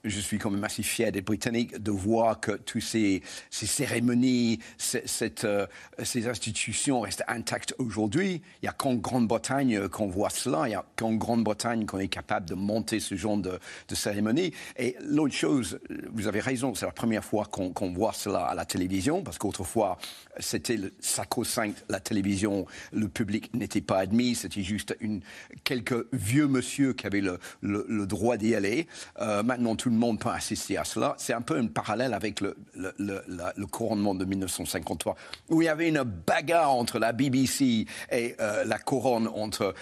je 0.09 0.19
suis 0.19 0.38
quand 0.38 0.50
même 0.50 0.63
assez 0.63 0.83
fier 0.83 1.12
d'être 1.12 1.25
britannique, 1.25 1.77
de 1.77 1.92
voir 1.92 2.39
que 2.39 2.51
toutes 2.51 2.81
ces, 2.81 3.21
cérémonies, 3.50 4.59
cette, 4.77 5.44
euh, 5.45 5.68
ces 6.04 6.28
institutions 6.28 7.02
restent 7.02 7.23
intactes 7.28 7.73
aujourd'hui. 7.78 8.42
Il 8.61 8.66
n'y 8.66 8.69
a 8.69 8.73
qu'en 8.73 8.95
Grande-Bretagne 8.95 9.87
qu'on 9.90 10.07
voit 10.07 10.30
cela, 10.30 10.64
il 10.66 10.69
n'y 10.69 10.76
a 10.76 10.85
qu'en 10.95 11.14
Grande-Bretagne 11.14 11.85
qu'on 11.85 11.99
est 11.99 12.07
capable 12.07 12.47
de 12.47 12.56
monter 12.56 12.99
ce 12.99 13.16
genre 13.16 13.37
de, 13.37 13.59
cérémonie. 13.94 14.54
Et 14.78 14.95
l'autre 15.02 15.33
chose, 15.33 15.80
vous 16.14 16.28
avez 16.28 16.40
raison, 16.40 16.76
c'est 16.76 16.85
la 16.85 16.92
première 16.92 17.23
fois 17.23 17.45
qu'on 17.45 17.92
voit 17.94 18.14
cela 18.14 18.45
à 18.45 18.56
la 18.56 18.66
télévision, 18.66 19.23
parce 19.23 19.37
qu'autrefois, 19.37 19.97
c'était 20.40 20.80
sacro-saint, 20.99 21.71
la 21.90 21.99
télévision, 21.99 22.66
le 22.92 23.07
public 23.07 23.54
n'était 23.54 23.81
pas 23.81 23.97
admis, 23.97 24.35
c'était 24.35 24.64
juste 24.64 24.95
quelques 25.64 26.06
vieux 26.14 26.47
monsieur 26.47 26.94
qui 26.94 27.07
avaient 27.07 27.21
le, 27.21 27.40
le, 27.61 28.06
droit 28.06 28.37
d'y 28.37 28.56
aller. 28.56 28.87
Euh, 29.19 29.44
maintenant, 29.44 29.76
tout 29.76 29.90
le 29.90 29.95
monde 29.97 30.19
peut 30.19 30.30
assister 30.30 30.77
à 30.77 30.83
cela. 30.83 31.16
C'est 31.18 31.33
un 31.33 31.42
peu 31.42 31.57
un 31.57 31.68
parallèle 31.68 32.13
avec 32.13 32.42
le, 32.42 32.56
le, 32.75 33.66
couronnement 33.66 34.16
de 34.16 34.25
1953, 34.25 35.16
où 35.49 35.61
il 35.61 35.66
y 35.66 35.68
avait 35.68 35.89
une 35.89 36.04
bagarre 36.04 36.71
entre 36.71 36.99
la 36.99 37.11
BBC 37.11 37.85
et 38.11 38.35
euh, 38.39 38.63
la 38.63 38.80
couronne, 38.80 39.27
entre 39.27 39.73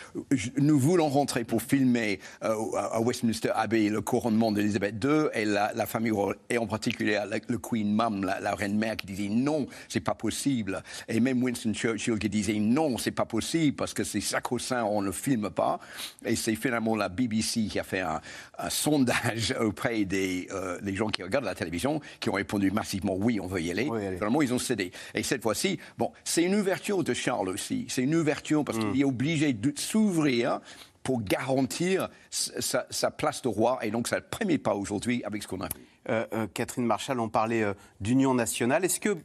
nous 0.57 0.79
voulons 0.79 1.09
rentrer 1.09 1.43
pour 1.43 1.61
filmer 1.61 2.19
euh, 2.43 2.55
à 2.77 2.99
Westminster 2.99 3.51
Abbey 3.55 3.89
le 3.89 4.01
couronnement 4.01 4.51
d'Elisabeth 4.51 4.95
II 5.03 5.27
et 5.33 5.45
la, 5.45 5.85
famille 5.85 6.11
royale, 6.11 6.37
et 6.49 6.57
en 6.57 6.67
particulier 6.67 7.21
le 7.47 7.57
Queen 7.57 7.93
Mum, 7.93 8.25
la, 8.25 8.55
reine 8.55 8.77
mère, 8.77 8.97
qui 8.97 9.07
disait 9.07 9.29
non, 9.29 9.67
c'est 9.87 9.99
pas 9.99 10.15
possible. 10.15 10.81
Et 11.07 11.19
même 11.19 11.41
Winston 11.43 11.73
Churchill 11.73 12.19
qui 12.19 12.29
disait 12.29 12.59
non, 12.59 12.97
c'est 12.97 13.11
pas 13.11 13.25
possible 13.25 13.75
parce 13.75 13.93
que 13.93 14.03
c'est 14.03 14.21
sacro-saint, 14.21 14.83
on 14.83 15.01
ne 15.01 15.11
filme 15.11 15.49
pas. 15.49 15.79
Et 16.25 16.35
c'est 16.35 16.55
finalement 16.55 16.95
la 16.95 17.09
BBC 17.09 17.67
qui 17.67 17.79
a 17.79 17.83
fait 17.83 18.01
un 18.01 18.21
sondage 18.69 19.55
auprès 19.59 19.94
des, 20.03 20.49
euh, 20.51 20.77
gens 20.93 21.07
qui 21.07 21.23
regardent 21.23 21.45
la 21.45 21.55
télévision 21.55 22.01
qui 22.19 22.29
ont 22.29 22.33
répondu 22.33 22.71
massivement 22.71 23.15
oui, 23.15 23.39
on 23.39 23.47
veut 23.47 23.61
y 23.61 23.71
aller. 23.71 23.85
Finalement, 24.15 24.41
ils 24.41 24.53
ont 24.53 24.59
cédé. 24.59 24.91
Et 25.13 25.23
cette 25.23 25.41
fois-ci, 25.41 25.79
bon, 25.97 26.11
c'est 26.25 26.43
une 26.43 26.55
ouverture 26.55 27.03
de 27.03 27.13
Charles 27.13 27.47
aussi. 27.47 27.85
C'est 27.87 28.01
une 28.01 28.15
ouverture 28.15 28.65
parce 28.65 28.77
qu'il 28.77 28.89
mm. 28.89 28.99
est 28.99 29.05
obligé 29.05 29.53
de 29.53 29.71
s'ouvrir 29.77 30.59
pour 31.03 31.21
garantir 31.21 32.09
sa, 32.29 32.87
sa 32.89 33.11
place 33.11 33.41
de 33.43 33.47
roi. 33.47 33.79
Et 33.83 33.91
donc, 33.91 34.07
ça 34.07 34.17
ne 34.17 34.21
permet 34.21 34.57
pas 34.57 34.73
aujourd'hui 34.73 35.23
avec 35.23 35.43
ce 35.43 35.47
qu'on 35.47 35.61
a 35.61 35.67
vu. 35.67 35.85
Euh, 36.09 36.25
euh, 36.33 36.47
Catherine 36.53 36.85
Marshall, 36.85 37.19
on 37.19 37.29
parlait 37.29 37.63
euh, 37.63 37.73
d'union 37.99 38.33
nationale. 38.33 38.85
Est-ce 38.85 38.99
que 38.99 39.17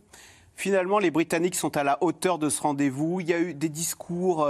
finalement 0.54 0.98
les 0.98 1.10
Britanniques 1.10 1.54
sont 1.54 1.76
à 1.76 1.84
la 1.84 2.02
hauteur 2.02 2.38
de 2.38 2.48
ce 2.48 2.60
rendez-vous? 2.62 3.20
Il 3.20 3.28
y 3.28 3.32
a 3.32 3.40
eu 3.40 3.54
des 3.54 3.68
discours 3.68 4.46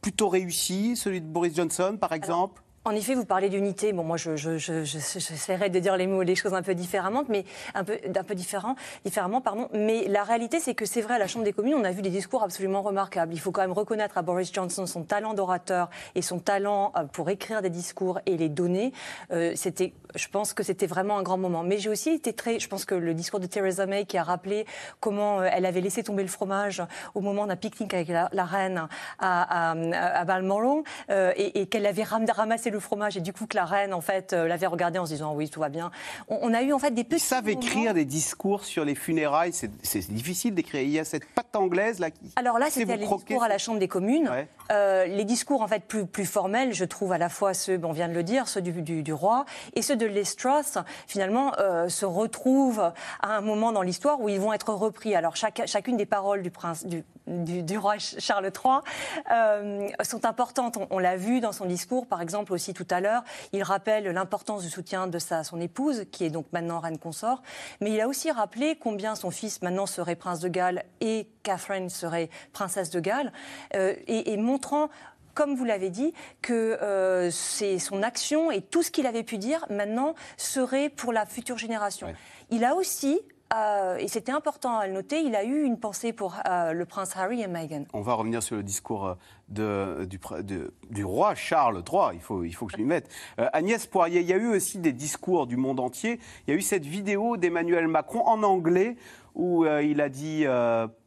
plutôt 0.00 0.28
réussis, 0.28 0.96
celui 0.96 1.20
de 1.20 1.26
Boris 1.26 1.54
Johnson 1.54 1.96
par 2.00 2.12
exemple? 2.12 2.62
En 2.86 2.92
effet, 2.92 3.14
vous 3.14 3.26
parlez 3.26 3.50
d'unité. 3.50 3.92
Bon, 3.92 4.04
moi, 4.04 4.16
j'essaierai 4.16 4.58
je, 4.58 4.84
je, 4.84 5.68
de 5.68 5.78
dire 5.80 5.98
les 5.98 6.06
mots, 6.06 6.22
les 6.22 6.34
choses 6.34 6.54
un 6.54 6.62
peu 6.62 6.74
différemment, 6.74 7.24
mais 7.28 7.44
un 7.74 7.84
peu, 7.84 7.98
un 8.14 8.24
peu 8.24 8.34
différent, 8.34 8.74
différemment, 9.04 9.42
pardon. 9.42 9.68
Mais 9.74 10.08
la 10.08 10.24
réalité, 10.24 10.60
c'est 10.60 10.74
que 10.74 10.86
c'est 10.86 11.02
vrai, 11.02 11.14
à 11.14 11.18
la 11.18 11.26
Chambre 11.26 11.44
des 11.44 11.52
communes, 11.52 11.74
on 11.74 11.84
a 11.84 11.90
vu 11.90 12.00
des 12.00 12.08
discours 12.08 12.42
absolument 12.42 12.80
remarquables. 12.80 13.34
Il 13.34 13.38
faut 13.38 13.50
quand 13.50 13.60
même 13.60 13.72
reconnaître 13.72 14.16
à 14.16 14.22
Boris 14.22 14.50
Johnson 14.50 14.86
son 14.86 15.02
talent 15.02 15.34
d'orateur 15.34 15.90
et 16.14 16.22
son 16.22 16.38
talent 16.38 16.92
euh, 16.96 17.04
pour 17.04 17.28
écrire 17.28 17.60
des 17.60 17.68
discours 17.68 18.18
et 18.24 18.38
les 18.38 18.48
donner. 18.48 18.94
Euh, 19.30 19.52
c'était, 19.56 19.92
je 20.14 20.28
pense 20.28 20.54
que 20.54 20.62
c'était 20.62 20.86
vraiment 20.86 21.18
un 21.18 21.22
grand 21.22 21.36
moment. 21.36 21.62
Mais 21.62 21.76
j'ai 21.76 21.90
aussi 21.90 22.08
été 22.08 22.32
très, 22.32 22.58
je 22.58 22.68
pense 22.68 22.86
que 22.86 22.94
le 22.94 23.12
discours 23.12 23.40
de 23.40 23.46
Theresa 23.46 23.84
May 23.84 24.06
qui 24.06 24.16
a 24.16 24.22
rappelé 24.22 24.64
comment 25.00 25.40
euh, 25.40 25.48
elle 25.52 25.66
avait 25.66 25.82
laissé 25.82 26.02
tomber 26.02 26.22
le 26.22 26.30
fromage 26.30 26.82
au 27.14 27.20
moment 27.20 27.46
d'un 27.46 27.56
pique-nique 27.56 27.92
avec 27.92 28.08
la, 28.08 28.44
reine 28.44 28.88
à, 29.18 29.70
à, 29.70 30.20
à 30.20 30.24
Balmoral 30.24 30.82
et, 31.10 31.60
et 31.60 31.66
qu'elle 31.66 31.84
avait 31.84 32.04
ramassé 32.04 32.69
le 32.70 32.80
fromage 32.80 33.16
et 33.16 33.20
du 33.20 33.32
coup 33.32 33.46
que 33.46 33.56
la 33.56 33.64
reine 33.64 33.94
en 33.94 34.00
fait 34.00 34.32
euh, 34.32 34.46
l'avait 34.46 34.66
regardé 34.66 34.98
en 34.98 35.06
se 35.06 35.12
disant 35.12 35.34
oui 35.34 35.48
tout 35.48 35.60
va 35.60 35.68
bien. 35.68 35.90
On, 36.28 36.52
a 36.54 36.62
eu 36.62 36.72
en 36.72 36.78
fait 36.78 36.90
des 36.92 37.04
petits. 37.04 37.16
Ils 37.16 37.26
savent 37.26 37.48
écrire 37.48 37.94
des 37.94 38.04
discours 38.04 38.64
sur 38.64 38.84
les 38.84 38.94
funérailles. 38.94 39.52
C'est 39.52 40.12
difficile 40.12 40.54
d'écrire. 40.54 40.82
Il 40.82 40.90
y 40.90 40.98
a 40.98 41.04
cette 41.04 41.26
patte 41.26 41.54
anglaise 41.54 41.98
là 41.98 42.10
qui. 42.10 42.20
Alors 42.36 42.58
là 42.58 42.66
c'était 42.70 42.96
les 42.96 43.06
discours 43.06 43.42
à 43.42 43.48
la 43.48 43.58
Chambre 43.58 43.78
des 43.78 43.88
communes. 43.88 44.30
Euh, 44.70 45.06
les 45.06 45.24
discours 45.24 45.62
en 45.62 45.68
fait 45.68 45.84
plus, 45.84 46.06
plus 46.06 46.26
formels, 46.26 46.72
je 46.72 46.84
trouve 46.84 47.12
à 47.12 47.18
la 47.18 47.28
fois 47.28 47.54
ceux, 47.54 47.76
bon, 47.76 47.90
on 47.90 47.92
vient 47.92 48.08
de 48.08 48.14
le 48.14 48.22
dire, 48.22 48.46
ceux 48.46 48.62
du, 48.62 48.72
du, 48.82 49.12
roi 49.12 49.44
et 49.74 49.82
ceux 49.82 49.96
de 49.96 50.08
Truss, 50.36 50.78
finalement 51.08 51.52
euh, 51.58 51.88
se 51.88 52.06
retrouvent 52.06 52.92
à 53.20 53.36
un 53.36 53.40
moment 53.40 53.72
dans 53.72 53.82
l'histoire 53.82 54.20
où 54.20 54.28
ils 54.28 54.38
vont 54.38 54.52
être 54.52 54.72
repris. 54.72 55.14
Alors 55.14 55.34
chaque, 55.34 55.62
chacune 55.66 55.96
des 55.96 56.06
paroles 56.06 56.42
du 56.42 56.50
prince 56.50 56.86
du, 56.86 57.02
du, 57.26 57.78
roi 57.78 57.94
Charles 57.98 58.50
III 58.54 59.92
sont 60.02 60.24
importantes. 60.24 60.76
On, 60.76 60.86
on 60.90 60.98
l'a 60.98 61.16
vu 61.16 61.40
dans 61.40 61.52
son 61.52 61.66
discours, 61.66 62.06
par 62.06 62.20
exemple 62.20 62.52
aussi 62.60 62.74
tout 62.74 62.86
à 62.90 63.00
l'heure. 63.00 63.24
Il 63.52 63.62
rappelle 63.62 64.04
l'importance 64.04 64.62
du 64.62 64.68
soutien 64.68 65.06
de 65.06 65.18
sa, 65.18 65.44
son 65.44 65.58
épouse, 65.60 66.04
qui 66.12 66.24
est 66.24 66.30
donc 66.30 66.44
maintenant 66.52 66.78
reine 66.78 66.98
consort. 66.98 67.42
Mais 67.80 67.90
il 67.90 68.00
a 68.02 68.06
aussi 68.06 68.30
rappelé 68.30 68.76
combien 68.78 69.14
son 69.14 69.30
fils 69.30 69.62
maintenant 69.62 69.86
serait 69.86 70.14
prince 70.14 70.40
de 70.40 70.48
Galles 70.48 70.84
et 71.00 71.26
Catherine 71.42 71.88
serait 71.88 72.28
princesse 72.52 72.90
de 72.90 73.00
Galles, 73.00 73.32
euh, 73.74 73.94
et, 74.06 74.36
montrant 74.36 74.90
comme 75.32 75.54
vous 75.54 75.64
l'avez 75.64 75.88
dit, 75.88 76.12
que 76.42 76.52
euh, 76.82 77.30
c'est 77.30 77.78
son 77.78 78.02
action 78.02 78.50
et 78.50 78.60
tout 78.60 78.82
ce 78.82 78.90
qu'il 78.90 79.06
avait 79.06 79.22
pu 79.22 79.38
dire 79.38 79.64
maintenant 79.70 80.14
serait 80.36 80.90
pour 80.90 81.12
la 81.12 81.24
future 81.24 81.56
génération. 81.56 82.12
Il 82.50 82.64
a 82.64 82.74
aussi 82.74 83.20
euh, 83.52 83.96
et 83.96 84.06
c'était 84.06 84.30
important 84.30 84.78
à 84.78 84.86
le 84.86 84.92
noter, 84.92 85.20
il 85.22 85.34
a 85.34 85.42
eu 85.42 85.64
une 85.64 85.78
pensée 85.78 86.12
pour 86.12 86.36
euh, 86.48 86.72
le 86.72 86.86
prince 86.86 87.16
Harry 87.16 87.42
et 87.42 87.48
Meghan. 87.48 87.84
On 87.92 88.00
va 88.00 88.14
revenir 88.14 88.44
sur 88.44 88.54
le 88.54 88.62
discours 88.62 89.16
euh, 89.58 90.06
du, 90.06 91.04
roi 91.04 91.34
Charles 91.34 91.82
III, 91.90 92.14
il 92.14 92.20
faut, 92.20 92.44
il 92.44 92.52
faut 92.52 92.66
que 92.66 92.72
je 92.72 92.78
m'y 92.78 92.84
mette. 92.84 93.08
Agnès 93.38 93.84
Poirier, 93.86 94.20
il 94.20 94.26
y 94.28 94.32
a 94.32 94.36
eu 94.36 94.46
aussi 94.46 94.78
des 94.78 94.92
discours 94.92 95.48
du 95.48 95.56
monde 95.56 95.80
entier. 95.80 96.20
Il 96.46 96.52
y 96.52 96.54
a 96.54 96.56
eu 96.56 96.62
cette 96.62 96.86
vidéo 96.86 97.36
d'Emmanuel 97.36 97.88
Macron 97.88 98.22
en 98.24 98.44
anglais 98.44 98.96
où 99.34 99.64
il 99.64 100.00
a 100.00 100.08
dit 100.08 100.44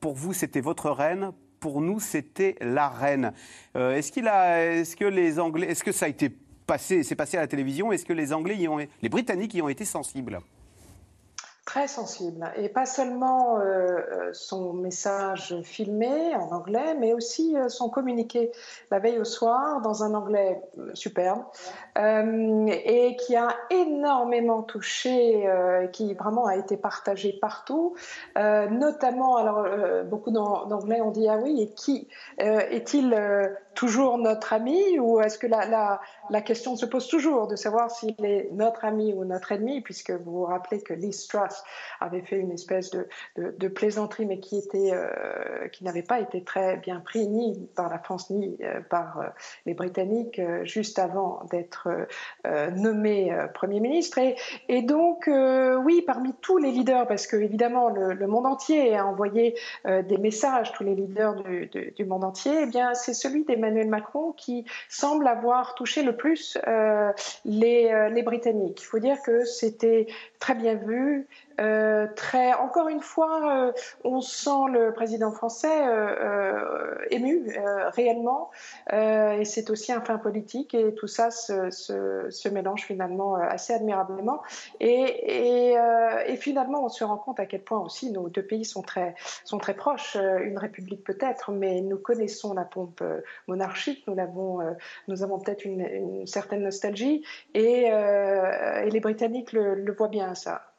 Pour 0.02 0.14
vous, 0.14 0.34
c'était 0.34 0.62
votre 0.62 0.90
reine, 0.90 1.32
pour 1.62 1.80
nous, 1.80 2.02
c'était 2.02 2.56
la 2.60 2.90
reine. 2.90 3.32
est-ce, 3.76 4.12
que 4.96 5.06
les 5.06 5.40
Anglais, 5.40 5.68
est-ce 5.68 5.84
que 5.84 5.94
ça 5.94 6.06
a 6.06 6.10
été 6.10 6.30
passé, 6.68 7.04
c'est 7.04 7.16
passé 7.16 7.38
à 7.38 7.42
la 7.42 7.48
télévision 7.48 7.94
Est-ce 7.94 8.06
que 8.06 8.14
les 8.14 8.34
Anglais 8.34 8.58
les 9.02 9.10
Britanniques 9.10 9.54
y 9.54 9.62
ont 9.62 9.70
été 9.70 9.86
sensibles? 9.86 10.42
Très 11.66 11.88
sensible. 11.88 12.52
Et 12.58 12.68
pas 12.68 12.86
seulement 12.86 13.58
euh, 13.58 13.62
euh, 13.62 14.30
son 14.34 14.74
message 14.74 15.56
filmé 15.64 16.36
en 16.36 16.52
anglais, 16.52 16.94
mais 17.00 17.14
aussi 17.14 17.56
euh, 17.56 17.70
son 17.70 17.88
communiqué 17.88 18.52
la 18.92 19.00
veille 19.00 19.18
au 19.18 19.24
soir 19.24 19.80
dans 19.80 20.04
un 20.04 20.14
anglais 20.14 20.62
superbe 20.94 21.44
et 21.96 23.16
qui 23.16 23.36
a 23.36 23.56
énormément 23.70 24.62
touché, 24.64 25.48
qui 25.92 26.14
vraiment 26.16 26.48
a 26.48 26.58
été 26.58 26.76
partagé 26.76 27.34
partout. 27.34 27.96
notamment, 28.36 29.38
alors 29.38 29.66
beaucoup 30.06 30.32
d'anglais 30.32 31.02
ont 31.02 31.12
dit 31.12 31.30
ah 31.30 31.38
oui, 31.38 31.62
et 31.62 31.70
qui 31.70 32.08
est-il 32.40 33.16
toujours 33.76 34.18
notre 34.18 34.54
ami 34.54 35.00
ou 35.00 35.22
est-ce 35.22 35.38
que 35.38 35.48
la, 35.48 35.66
la, 35.66 36.02
la, 36.30 36.42
question 36.42 36.76
se 36.76 36.86
pose 36.86 37.08
toujours 37.08 37.48
de 37.48 37.56
savoir 37.56 37.92
s'il 37.92 38.16
est 38.24 38.50
notre 38.52 38.86
ami 38.86 39.14
ou 39.14 39.26
notre 39.26 39.52
ennemi, 39.52 39.82
puisque 39.82 40.12
vous 40.12 40.32
vous 40.32 40.46
rappelez 40.46 40.82
que 40.82 40.94
Liz 40.94 41.28
Truss 41.28 41.53
avait 42.00 42.22
fait 42.22 42.38
une 42.38 42.52
espèce 42.52 42.92
de, 42.92 43.68
plaisanterie, 43.68 44.26
mais 44.26 44.40
euh, 44.76 45.68
qui 45.70 45.84
n'avait 45.84 46.04
pas 46.04 46.20
été 46.20 46.44
très 46.44 46.78
bien 46.78 47.00
pris 47.00 47.28
ni 47.28 47.68
par 47.76 47.90
la 47.90 47.98
France 47.98 48.30
ni 48.30 48.58
euh, 48.62 48.82
par 48.90 49.20
euh, 49.20 49.28
les 49.66 49.74
Britanniques 49.74 50.42
juste 50.64 51.00
avant 51.00 51.44
d'être 51.52 51.90
nommé 52.76 53.36
Premier 53.54 53.80
ministre. 53.80 54.20
Et, 54.70 54.82
donc, 54.82 55.28
oui, 55.28 56.04
parmi 56.06 56.34
tous 56.42 56.58
les 56.58 56.72
leaders, 56.72 57.08
parce 57.08 57.28
que 57.28 57.38
évidemment 57.38 57.90
le, 57.90 58.28
monde 58.28 58.46
entier 58.46 58.96
a 58.96 59.06
envoyé 59.06 59.56
des 59.86 60.18
messages, 60.18 60.72
tous 60.74 60.84
les 60.84 60.96
leaders 60.96 61.36
du, 61.36 62.06
monde 62.06 62.24
entier, 62.24 62.64
eh 62.64 62.66
bien 62.66 62.94
c'est 62.94 63.14
celui 63.14 63.46
des 63.46 63.54
Emmanuel 63.54 63.88
Macron 63.88 64.32
qui 64.34 64.66
semble 64.90 65.28
avoir 65.28 65.76
touché 65.76 66.04
le 66.04 66.16
plus 66.16 66.58
les, 67.46 68.24
Britanniques. 68.24 68.82
Il 68.82 68.86
faut 68.86 69.00
dire 69.00 69.22
que 69.22 69.46
c'était 69.46 70.08
très 70.40 70.56
bien 70.56 70.76
vu, 70.76 71.28
euh, 71.60 72.08
encore 72.60 72.88
une 72.88 73.02
fois, 73.02 73.68
euh, 73.68 73.72
on 74.04 74.22
sent 74.22 74.72
le 74.72 74.92
président 74.94 75.32
français 75.32 75.88
euh, 75.88 76.96
ému 77.12 77.56
réellement, 77.92 78.52
et 78.92 79.46
c'est 79.46 79.70
aussi 79.70 79.92
un 79.92 80.02
fin 80.02 80.18
politique, 80.18 80.74
et 80.74 80.94
tout 80.96 81.08
ça 81.08 81.32
se, 81.32 82.50
mélange 82.50 82.84
finalement 82.84 83.36
assez 83.36 83.74
admirablement. 83.74 84.42
Et, 84.80 85.76
finalement, 86.38 86.86
on 86.86 86.90
se 86.90 87.04
rend 87.04 87.18
compte 87.18 87.40
à 87.40 87.46
quel 87.46 87.62
point 87.62 87.80
aussi 87.80 88.12
nos 88.12 88.30
deux 88.30 88.44
pays 88.44 88.66
sont 88.66 88.82
très, 88.82 89.16
proches, 89.76 90.16
une 90.16 90.58
république 90.58 91.04
peut-être, 91.04 91.52
mais 91.52 91.82
nous 91.82 91.98
connaissons 91.98 92.54
la 92.54 92.66
pompe 92.66 93.04
monarchique, 93.48 94.06
nous, 94.08 94.20
avons 94.20 95.40
peut-être 95.40 95.66
une, 95.66 96.26
certaine 96.28 96.64
nostalgie, 96.64 97.24
et, 97.54 97.86
et 97.86 98.90
les 98.90 99.00
Britanniques 99.00 99.54
le, 99.54 99.76
le 99.76 99.94
voient 99.94 100.08
bien, 100.08 100.36
ça. 100.36 100.73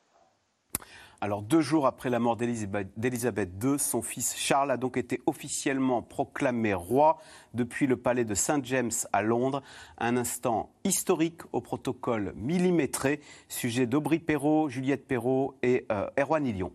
Alors, 1.24 1.40
deux 1.40 1.62
jours 1.62 1.86
après 1.86 2.10
la 2.10 2.18
mort 2.18 2.36
d'Élisabeth 2.36 3.48
II, 3.64 3.78
son 3.78 4.02
fils 4.02 4.36
Charles 4.36 4.70
a 4.70 4.76
donc 4.76 4.98
été 4.98 5.22
officiellement 5.24 6.02
proclamé 6.02 6.74
roi 6.74 7.16
depuis 7.54 7.86
le 7.86 7.96
palais 7.96 8.26
de 8.26 8.34
Saint 8.34 8.60
James 8.62 8.90
à 9.10 9.22
Londres. 9.22 9.62
Un 9.96 10.18
instant 10.18 10.68
historique 10.84 11.40
au 11.52 11.62
protocole 11.62 12.34
millimétré. 12.36 13.22
Sujet 13.48 13.86
d'Aubry 13.86 14.18
Perrault, 14.18 14.68
Juliette 14.68 15.08
Perrault 15.08 15.54
et 15.62 15.86
euh, 15.90 16.10
Erwan 16.20 16.46
Ilion. 16.46 16.72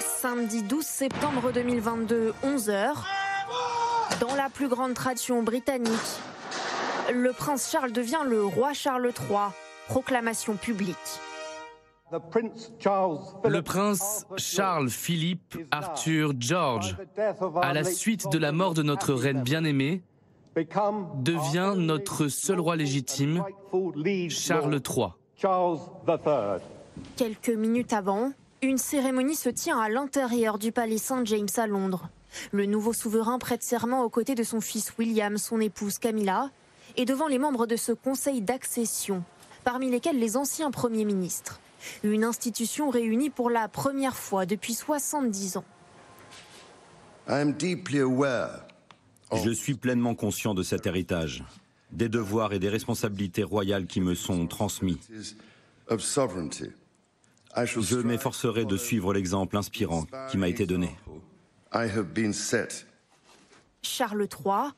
Samedi 0.00 0.64
12 0.64 0.84
septembre 0.84 1.52
2022, 1.52 2.34
11h. 2.42 3.15
Dans 4.20 4.34
la 4.34 4.48
plus 4.48 4.68
grande 4.68 4.94
tradition 4.94 5.42
britannique, 5.42 5.90
le 7.12 7.32
prince 7.32 7.70
Charles 7.70 7.92
devient 7.92 8.22
le 8.26 8.44
roi 8.44 8.72
Charles 8.72 9.12
III. 9.28 9.38
Proclamation 9.88 10.56
publique. 10.56 10.96
Le 12.10 13.60
prince 13.60 14.26
Charles 14.36 14.88
Philippe 14.88 15.58
Arthur 15.70 16.32
George, 16.38 16.96
à 17.60 17.72
la 17.72 17.84
suite 17.84 18.30
de 18.30 18.38
la 18.38 18.52
mort 18.52 18.74
de 18.74 18.82
notre 18.82 19.12
reine 19.12 19.42
bien-aimée, 19.42 20.02
devient 20.54 21.74
notre 21.76 22.28
seul 22.28 22.60
roi 22.60 22.76
légitime, 22.76 23.44
Charles 24.30 24.80
III. 24.88 25.08
Quelques 27.16 27.50
minutes 27.50 27.92
avant, 27.92 28.32
une 28.62 28.78
cérémonie 28.78 29.36
se 29.36 29.50
tient 29.50 29.78
à 29.78 29.88
l'intérieur 29.88 30.58
du 30.58 30.72
palais 30.72 30.98
Saint 30.98 31.24
James 31.24 31.48
à 31.56 31.66
Londres. 31.66 32.08
Le 32.52 32.66
nouveau 32.66 32.92
souverain 32.92 33.38
prête 33.38 33.62
serment 33.62 34.02
aux 34.02 34.10
côtés 34.10 34.34
de 34.34 34.42
son 34.42 34.60
fils 34.60 34.92
William, 34.98 35.38
son 35.38 35.60
épouse 35.60 35.98
Camilla, 35.98 36.50
et 36.96 37.04
devant 37.04 37.28
les 37.28 37.38
membres 37.38 37.66
de 37.66 37.76
ce 37.76 37.92
conseil 37.92 38.40
d'accession, 38.40 39.22
parmi 39.64 39.90
lesquels 39.90 40.18
les 40.18 40.36
anciens 40.36 40.70
premiers 40.70 41.04
ministres. 41.04 41.60
Une 42.02 42.24
institution 42.24 42.90
réunie 42.90 43.30
pour 43.30 43.50
la 43.50 43.68
première 43.68 44.16
fois 44.16 44.46
depuis 44.46 44.74
70 44.74 45.58
ans. 45.58 45.64
Je 47.28 49.50
suis 49.50 49.74
pleinement 49.74 50.14
conscient 50.14 50.54
de 50.54 50.62
cet 50.62 50.86
héritage, 50.86 51.44
des 51.90 52.08
devoirs 52.08 52.52
et 52.52 52.58
des 52.58 52.68
responsabilités 52.68 53.42
royales 53.42 53.86
qui 53.86 54.00
me 54.00 54.14
sont 54.14 54.46
transmis. 54.46 54.98
Je 57.64 57.96
m'efforcerai 57.96 58.64
de 58.64 58.76
suivre 58.76 59.12
l'exemple 59.12 59.56
inspirant 59.56 60.06
qui 60.30 60.38
m'a 60.38 60.48
été 60.48 60.66
donné. 60.66 60.96
Charles 63.82 64.22
III, 64.22 64.72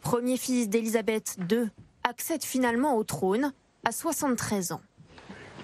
premier 0.00 0.36
fils 0.36 0.68
d'Élisabeth 0.68 1.36
II, 1.50 1.68
accède 2.04 2.44
finalement 2.44 2.96
au 2.96 3.04
trône 3.04 3.52
à 3.84 3.92
73 3.92 4.72
ans. 4.72 4.80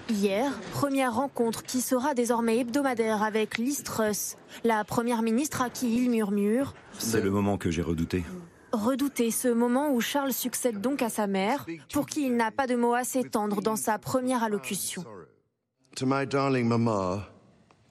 Hier, 0.09 0.51
première 0.73 1.15
rencontre 1.15 1.63
qui 1.63 1.79
sera 1.79 2.13
désormais 2.13 2.57
hebdomadaire 2.57 3.23
avec 3.23 3.57
Liz 3.57 3.83
Truss, 3.83 4.35
la 4.65 4.83
première 4.83 5.21
ministre 5.21 5.61
à 5.61 5.69
qui 5.69 5.95
il 5.95 6.09
murmure. 6.09 6.73
C'est 6.97 7.21
le 7.21 7.31
moment 7.31 7.57
que 7.57 7.71
j'ai 7.71 7.81
redouté. 7.81 8.25
Redouter 8.73 9.31
ce 9.31 9.47
moment 9.47 9.93
où 9.93 10.01
Charles 10.01 10.33
succède 10.33 10.81
donc 10.81 11.01
à 11.01 11.09
sa 11.09 11.27
mère, 11.27 11.65
pour 11.93 12.05
qui 12.05 12.25
il 12.25 12.35
n'a 12.35 12.51
pas 12.51 12.67
de 12.67 12.75
mots 12.75 12.93
assez 12.93 13.23
tendres 13.23 13.61
dans 13.61 13.77
sa 13.77 13.97
première 13.97 14.43
allocution. 14.43 15.05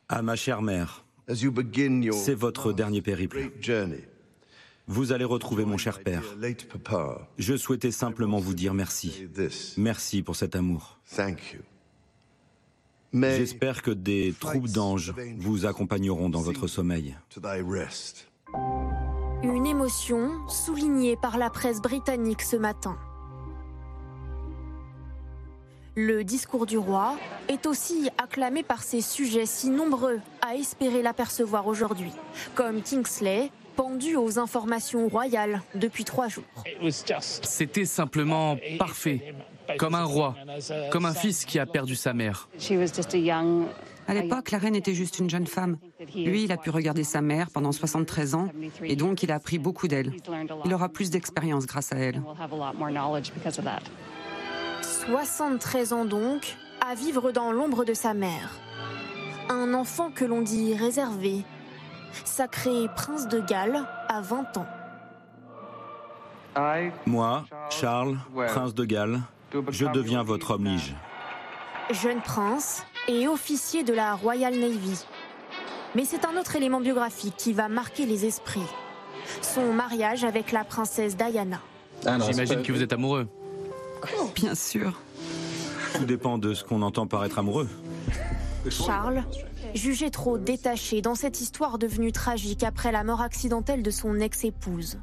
À 0.08 0.22
ma 0.22 0.36
chère 0.36 0.62
mère, 0.62 1.04
c'est 2.12 2.34
votre 2.34 2.72
dernier 2.72 3.02
périple. 3.02 3.50
Vous 4.86 5.12
allez 5.12 5.24
retrouver 5.24 5.64
mon 5.64 5.76
cher 5.76 6.02
père. 6.02 6.24
Je 7.38 7.56
souhaitais 7.56 7.92
simplement 7.92 8.38
vous 8.38 8.54
dire 8.54 8.74
merci. 8.74 9.28
Merci 9.76 10.22
pour 10.22 10.36
cet 10.36 10.56
amour. 10.56 10.98
J'espère 13.12 13.82
que 13.82 13.90
des 13.90 14.34
troupes 14.38 14.68
d'anges 14.68 15.14
vous 15.38 15.66
accompagneront 15.66 16.28
dans 16.28 16.40
votre 16.40 16.66
sommeil. 16.66 17.16
Une 19.42 19.66
émotion 19.66 20.48
soulignée 20.48 21.16
par 21.16 21.38
la 21.38 21.50
presse 21.50 21.80
britannique 21.80 22.42
ce 22.42 22.56
matin. 22.56 22.98
Le 25.96 26.22
discours 26.22 26.66
du 26.66 26.78
roi 26.78 27.16
est 27.48 27.66
aussi 27.66 28.08
acclamé 28.16 28.62
par 28.62 28.82
ses 28.82 29.00
sujets 29.00 29.46
si 29.46 29.70
nombreux 29.70 30.20
à 30.40 30.54
espérer 30.54 31.02
l'apercevoir 31.02 31.66
aujourd'hui, 31.66 32.12
comme 32.54 32.80
Kingsley, 32.82 33.50
pendu 33.74 34.14
aux 34.16 34.38
informations 34.38 35.08
royales 35.08 35.62
depuis 35.74 36.04
trois 36.04 36.28
jours. 36.28 36.44
C'était 37.20 37.84
simplement 37.84 38.56
parfait, 38.78 39.34
comme 39.78 39.94
un 39.94 40.04
roi, 40.04 40.36
comme 40.90 41.06
un 41.06 41.14
fils 41.14 41.44
qui 41.44 41.58
a 41.58 41.66
perdu 41.66 41.96
sa 41.96 42.12
mère. 42.12 42.48
À 44.06 44.14
l'époque, 44.14 44.50
la 44.50 44.58
reine 44.58 44.74
était 44.74 44.94
juste 44.94 45.18
une 45.18 45.30
jeune 45.30 45.46
femme. 45.46 45.76
Lui, 46.14 46.44
il 46.44 46.52
a 46.52 46.56
pu 46.56 46.70
regarder 46.70 47.04
sa 47.04 47.20
mère 47.20 47.48
pendant 47.50 47.72
73 47.72 48.34
ans 48.34 48.48
et 48.82 48.96
donc 48.96 49.22
il 49.22 49.30
a 49.32 49.36
appris 49.36 49.58
beaucoup 49.58 49.88
d'elle. 49.88 50.14
Il 50.64 50.74
aura 50.74 50.88
plus 50.88 51.10
d'expérience 51.10 51.66
grâce 51.66 51.92
à 51.92 51.96
elle. 51.96 52.22
73 55.06 55.94
ans 55.94 56.04
donc, 56.04 56.56
à 56.86 56.94
vivre 56.94 57.32
dans 57.32 57.52
l'ombre 57.52 57.84
de 57.86 57.94
sa 57.94 58.12
mère. 58.12 58.50
Un 59.48 59.72
enfant 59.72 60.10
que 60.10 60.26
l'on 60.26 60.42
dit 60.42 60.74
réservé, 60.74 61.42
sacré 62.24 62.86
prince 62.94 63.26
de 63.26 63.40
Galles 63.40 63.86
à 64.08 64.20
20 64.20 64.58
ans. 64.58 64.66
Moi, 67.06 67.44
Charles, 67.70 68.18
prince 68.48 68.74
de 68.74 68.84
Galles, 68.84 69.20
je 69.70 69.86
deviens 69.86 70.22
votre 70.22 70.52
homme 70.52 70.66
lige. 70.66 70.94
Jeune 71.90 72.20
prince 72.20 72.84
et 73.08 73.26
officier 73.26 73.82
de 73.82 73.94
la 73.94 74.14
Royal 74.14 74.54
Navy. 74.54 75.06
Mais 75.94 76.04
c'est 76.04 76.26
un 76.26 76.36
autre 76.38 76.56
élément 76.56 76.80
biographique 76.80 77.34
qui 77.38 77.52
va 77.54 77.68
marquer 77.68 78.04
les 78.04 78.26
esprits. 78.26 78.60
Son 79.40 79.72
mariage 79.72 80.24
avec 80.24 80.52
la 80.52 80.62
princesse 80.62 81.16
Diana. 81.16 81.60
J'imagine 82.02 82.62
que 82.62 82.72
vous 82.72 82.82
êtes 82.82 82.92
amoureux. 82.92 83.26
Bien 84.34 84.54
sûr. 84.54 85.00
Tout 85.94 86.04
dépend 86.04 86.38
de 86.38 86.54
ce 86.54 86.64
qu'on 86.64 86.82
entend 86.82 87.06
par 87.06 87.24
être 87.24 87.38
amoureux. 87.38 87.68
Charles, 88.68 89.24
jugé 89.74 90.10
trop 90.10 90.38
détaché 90.38 91.00
dans 91.00 91.14
cette 91.14 91.40
histoire 91.40 91.78
devenue 91.78 92.12
tragique 92.12 92.62
après 92.62 92.92
la 92.92 93.04
mort 93.04 93.22
accidentelle 93.22 93.82
de 93.82 93.90
son 93.90 94.20
ex-épouse. 94.20 94.98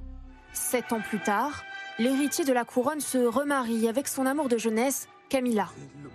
Sept 0.53 0.93
ans 0.93 1.01
plus 1.01 1.19
tard, 1.19 1.63
l'héritier 1.99 2.45
de 2.45 2.53
la 2.53 2.65
couronne 2.65 2.99
se 2.99 3.17
remarie 3.17 3.87
avec 3.87 4.07
son 4.07 4.25
amour 4.25 4.47
de 4.47 4.57
jeunesse, 4.57 5.07
Camilla. 5.29 5.69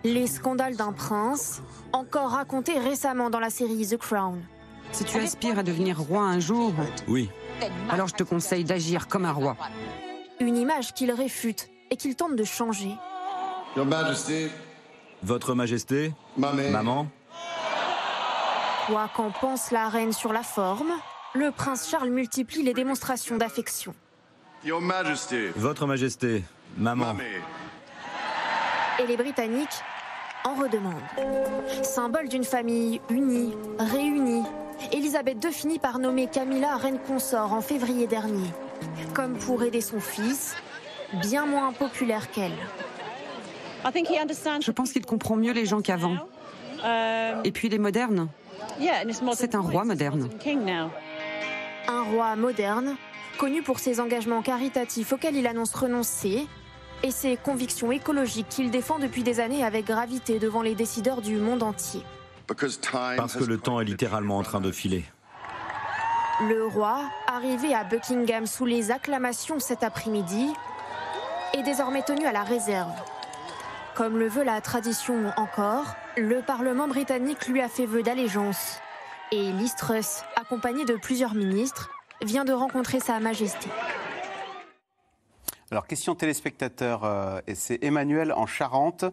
Les 0.04 0.26
scandales 0.26 0.76
d'un 0.76 0.92
prince, 0.92 1.62
encore 1.92 2.30
racontés 2.30 2.78
récemment 2.78 3.30
dans 3.30 3.40
la 3.40 3.50
série 3.50 3.86
The 3.86 3.96
Crown. 3.98 4.40
Si 4.92 5.04
tu 5.04 5.18
aspires 5.18 5.58
à 5.58 5.62
devenir 5.62 6.00
roi 6.00 6.22
un 6.22 6.40
jour, 6.40 6.72
Oui, 7.08 7.28
alors 7.88 8.08
je 8.08 8.14
te 8.14 8.22
conseille 8.22 8.64
d'agir 8.64 9.08
comme 9.08 9.24
un 9.24 9.32
roi. 9.32 9.56
Une 10.40 10.56
image 10.56 10.92
qu'il 10.92 11.12
réfute 11.12 11.68
et 11.92 11.96
qu'il 11.96 12.16
tente 12.16 12.34
de 12.36 12.44
changer. 12.44 12.90
votre 15.22 15.54
majesté, 15.54 16.12
maman, 16.38 17.06
Quoi 18.86 19.08
qu'en 19.14 19.30
pense 19.30 19.70
la 19.70 19.90
reine 19.90 20.12
sur 20.12 20.32
la 20.32 20.42
forme, 20.42 20.90
le 21.34 21.50
prince 21.50 21.88
Charles 21.88 22.08
multiplie 22.08 22.62
les 22.62 22.72
démonstrations 22.72 23.36
d'affection. 23.36 23.94
votre 25.54 25.86
majesté, 25.86 26.42
maman. 26.78 27.14
Et 28.98 29.06
les 29.06 29.16
Britanniques 29.18 29.82
en 30.44 30.54
redemandent. 30.54 30.94
Symbole 31.82 32.28
d'une 32.28 32.44
famille 32.44 33.02
unie, 33.10 33.54
réunie, 33.78 34.44
Elisabeth 34.92 35.44
II 35.44 35.52
finit 35.52 35.78
par 35.78 35.98
nommer 35.98 36.26
Camilla 36.26 36.74
reine 36.76 36.98
consort 37.06 37.52
en 37.52 37.60
février 37.60 38.06
dernier. 38.06 38.50
Comme 39.14 39.36
pour 39.38 39.62
aider 39.62 39.82
son 39.82 40.00
fils, 40.00 40.56
bien 41.20 41.46
moins 41.46 41.72
populaire 41.72 42.30
qu'elle. 42.30 42.52
Je 43.84 44.70
pense 44.70 44.92
qu'il 44.92 45.04
comprend 45.04 45.36
mieux 45.36 45.52
les 45.52 45.66
gens 45.66 45.80
qu'avant. 45.80 46.16
Et 47.44 47.52
puis 47.52 47.68
il 47.68 47.74
est 47.74 47.78
moderne. 47.78 48.28
C'est 49.34 49.54
un 49.54 49.60
roi 49.60 49.84
moderne. 49.84 50.28
Un 51.88 52.02
roi 52.02 52.36
moderne, 52.36 52.96
connu 53.38 53.62
pour 53.62 53.80
ses 53.80 54.00
engagements 54.00 54.42
caritatifs 54.42 55.12
auxquels 55.12 55.36
il 55.36 55.46
annonce 55.46 55.74
renoncer 55.74 56.46
et 57.02 57.10
ses 57.10 57.36
convictions 57.36 57.90
écologiques 57.90 58.48
qu'il 58.48 58.70
défend 58.70 59.00
depuis 59.00 59.24
des 59.24 59.40
années 59.40 59.64
avec 59.64 59.86
gravité 59.86 60.38
devant 60.38 60.62
les 60.62 60.76
décideurs 60.76 61.20
du 61.20 61.36
monde 61.36 61.64
entier. 61.64 62.02
Parce 62.46 63.36
que 63.36 63.44
le 63.44 63.58
temps 63.58 63.80
est 63.80 63.84
littéralement 63.84 64.38
en 64.38 64.42
train 64.42 64.60
de 64.60 64.70
filer. 64.70 65.04
Le 66.48 66.66
roi, 66.66 67.02
arrivé 67.26 67.74
à 67.74 67.84
Buckingham 67.84 68.46
sous 68.46 68.64
les 68.64 68.90
acclamations 68.90 69.58
cet 69.58 69.82
après-midi, 69.82 70.48
est 71.54 71.62
désormais 71.62 72.02
tenu 72.02 72.26
à 72.26 72.32
la 72.32 72.42
réserve. 72.42 72.92
Comme 73.94 74.18
le 74.18 74.26
veut 74.28 74.42
la 74.44 74.60
tradition 74.60 75.32
encore, 75.36 75.94
le 76.16 76.40
Parlement 76.40 76.88
britannique 76.88 77.46
lui 77.46 77.60
a 77.60 77.68
fait 77.68 77.86
vœu 77.86 78.02
d'allégeance. 78.02 78.80
Et 79.32 79.52
Liz 79.52 79.74
Truss, 79.76 80.24
accompagnée 80.36 80.84
de 80.84 80.94
plusieurs 80.94 81.34
ministres, 81.34 81.90
vient 82.22 82.44
de 82.44 82.52
rencontrer 82.52 83.00
Sa 83.00 83.20
Majesté. 83.20 83.68
Alors, 85.70 85.86
question 85.86 86.14
téléspectateur, 86.14 87.04
euh, 87.04 87.40
et 87.46 87.54
c'est 87.54 87.82
Emmanuel 87.82 88.32
en 88.32 88.46
Charente 88.46 89.04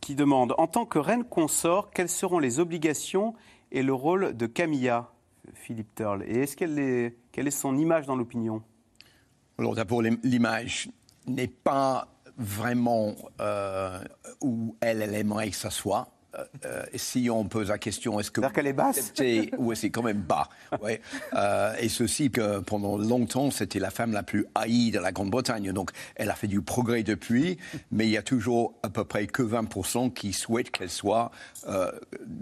qui 0.00 0.14
demande 0.14 0.54
En 0.58 0.68
tant 0.68 0.86
que 0.86 0.98
reine 1.00 1.24
consort, 1.24 1.90
quelles 1.90 2.08
seront 2.08 2.38
les 2.38 2.60
obligations 2.60 3.34
et 3.72 3.82
le 3.82 3.92
rôle 3.92 4.36
de 4.36 4.46
Camilla, 4.46 5.10
Philippe 5.54 5.92
Turle 5.96 6.22
Et 6.26 6.42
est-ce 6.42 6.56
qu'elle 6.56 6.78
est, 6.78 7.16
quelle 7.32 7.48
est 7.48 7.52
son 7.52 7.76
image 7.76 8.06
dans 8.06 8.14
l'opinion? 8.14 8.62
Alors 9.58 9.74
d'abord, 9.74 10.02
l'im- 10.02 10.18
l'image 10.22 10.88
n'est 11.28 11.48
pas 11.48 12.08
vraiment 12.36 13.14
euh, 13.40 13.98
où 14.40 14.76
elle, 14.80 15.02
elle 15.02 15.14
aimerait 15.14 15.50
que 15.50 15.56
ça 15.56 15.70
soit. 15.70 16.08
Euh, 16.38 16.44
euh, 16.66 16.82
si 16.94 17.30
on 17.30 17.44
pose 17.48 17.68
la 17.68 17.78
question, 17.78 18.20
est-ce 18.20 18.30
que... 18.30 18.42
Qu'elle 18.52 18.66
est 18.66 18.72
basse 18.74 19.12
Oui, 19.58 19.74
c'est 19.76 19.88
quand 19.90 20.02
même 20.02 20.20
bas. 20.20 20.48
ouais. 20.82 21.00
Euh, 21.34 21.74
et 21.80 21.88
ceci 21.88 22.30
que 22.30 22.60
pendant 22.60 22.98
longtemps, 22.98 23.50
c'était 23.50 23.78
la 23.78 23.90
femme 23.90 24.12
la 24.12 24.22
plus 24.22 24.46
haïe 24.54 24.90
de 24.90 24.98
la 24.98 25.10
Grande-Bretagne. 25.10 25.72
Donc, 25.72 25.90
elle 26.16 26.30
a 26.30 26.34
fait 26.34 26.46
du 26.46 26.60
progrès 26.60 27.02
depuis, 27.02 27.56
mais 27.90 28.06
il 28.06 28.10
y 28.10 28.18
a 28.18 28.22
toujours 28.22 28.74
à 28.82 28.90
peu 28.90 29.04
près 29.04 29.26
que 29.26 29.42
20% 29.42 30.12
qui 30.12 30.32
souhaitent 30.34 30.70
qu'elle 30.70 30.90
soit 30.90 31.30
euh, 31.66 31.90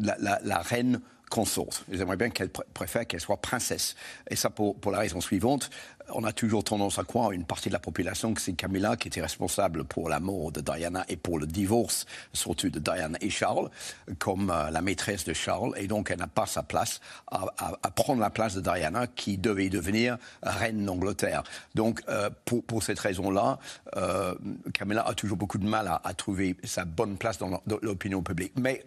la, 0.00 0.16
la- 0.18 0.40
la 0.42 0.58
reine 0.58 1.00
consorte. 1.30 1.84
Ils 1.90 2.00
aimeraient 2.00 2.16
bien 2.16 2.30
qu'elle 2.30 2.48
pr- 2.48 2.62
préfère 2.74 3.06
qu'elle 3.06 3.20
soit 3.20 3.40
princesse. 3.40 3.94
Et 4.30 4.36
ça 4.36 4.50
pour, 4.50 4.76
pour 4.76 4.92
la 4.92 4.98
raison 4.98 5.20
suivante. 5.20 5.70
On 6.12 6.24
a 6.24 6.32
toujours 6.32 6.62
tendance 6.62 6.98
à 6.98 7.04
croire, 7.04 7.32
une 7.32 7.44
partie 7.44 7.68
de 7.68 7.72
la 7.72 7.80
population, 7.80 8.32
que 8.34 8.40
c'est 8.40 8.52
Camilla 8.52 8.96
qui 8.96 9.08
était 9.08 9.20
responsable 9.20 9.84
pour 9.84 10.08
la 10.08 10.20
mort 10.20 10.52
de 10.52 10.60
Diana 10.60 11.04
et 11.08 11.16
pour 11.16 11.38
le 11.38 11.46
divorce, 11.46 12.06
surtout 12.32 12.70
de 12.70 12.78
Diana 12.78 13.18
et 13.20 13.30
Charles, 13.30 13.70
comme 14.18 14.50
euh, 14.50 14.70
la 14.70 14.82
maîtresse 14.82 15.24
de 15.24 15.32
Charles. 15.32 15.72
Et 15.76 15.86
donc, 15.88 16.10
elle 16.10 16.18
n'a 16.18 16.26
pas 16.26 16.46
sa 16.46 16.62
place 16.62 17.00
à, 17.26 17.46
prendre 17.90 18.20
la 18.20 18.30
place 18.30 18.54
de 18.54 18.60
Diana, 18.60 19.06
qui 19.06 19.36
devait 19.38 19.68
devenir 19.68 20.18
reine 20.42 20.84
d'Angleterre. 20.84 21.42
Donc, 21.74 22.02
euh, 22.08 22.30
pour, 22.44 22.82
cette 22.82 22.98
raison-là, 22.98 23.58
euh, 23.96 24.34
Camilla 24.74 25.02
a 25.02 25.14
toujours 25.14 25.36
beaucoup 25.36 25.58
de 25.58 25.66
mal 25.66 25.88
à, 26.02 26.14
trouver 26.14 26.56
sa 26.64 26.84
bonne 26.84 27.16
place 27.16 27.38
dans 27.38 27.48
l'o- 27.48 27.62
dans 27.66 27.78
l'opinion 27.82 28.22
publique. 28.22 28.52
Mais 28.56 28.84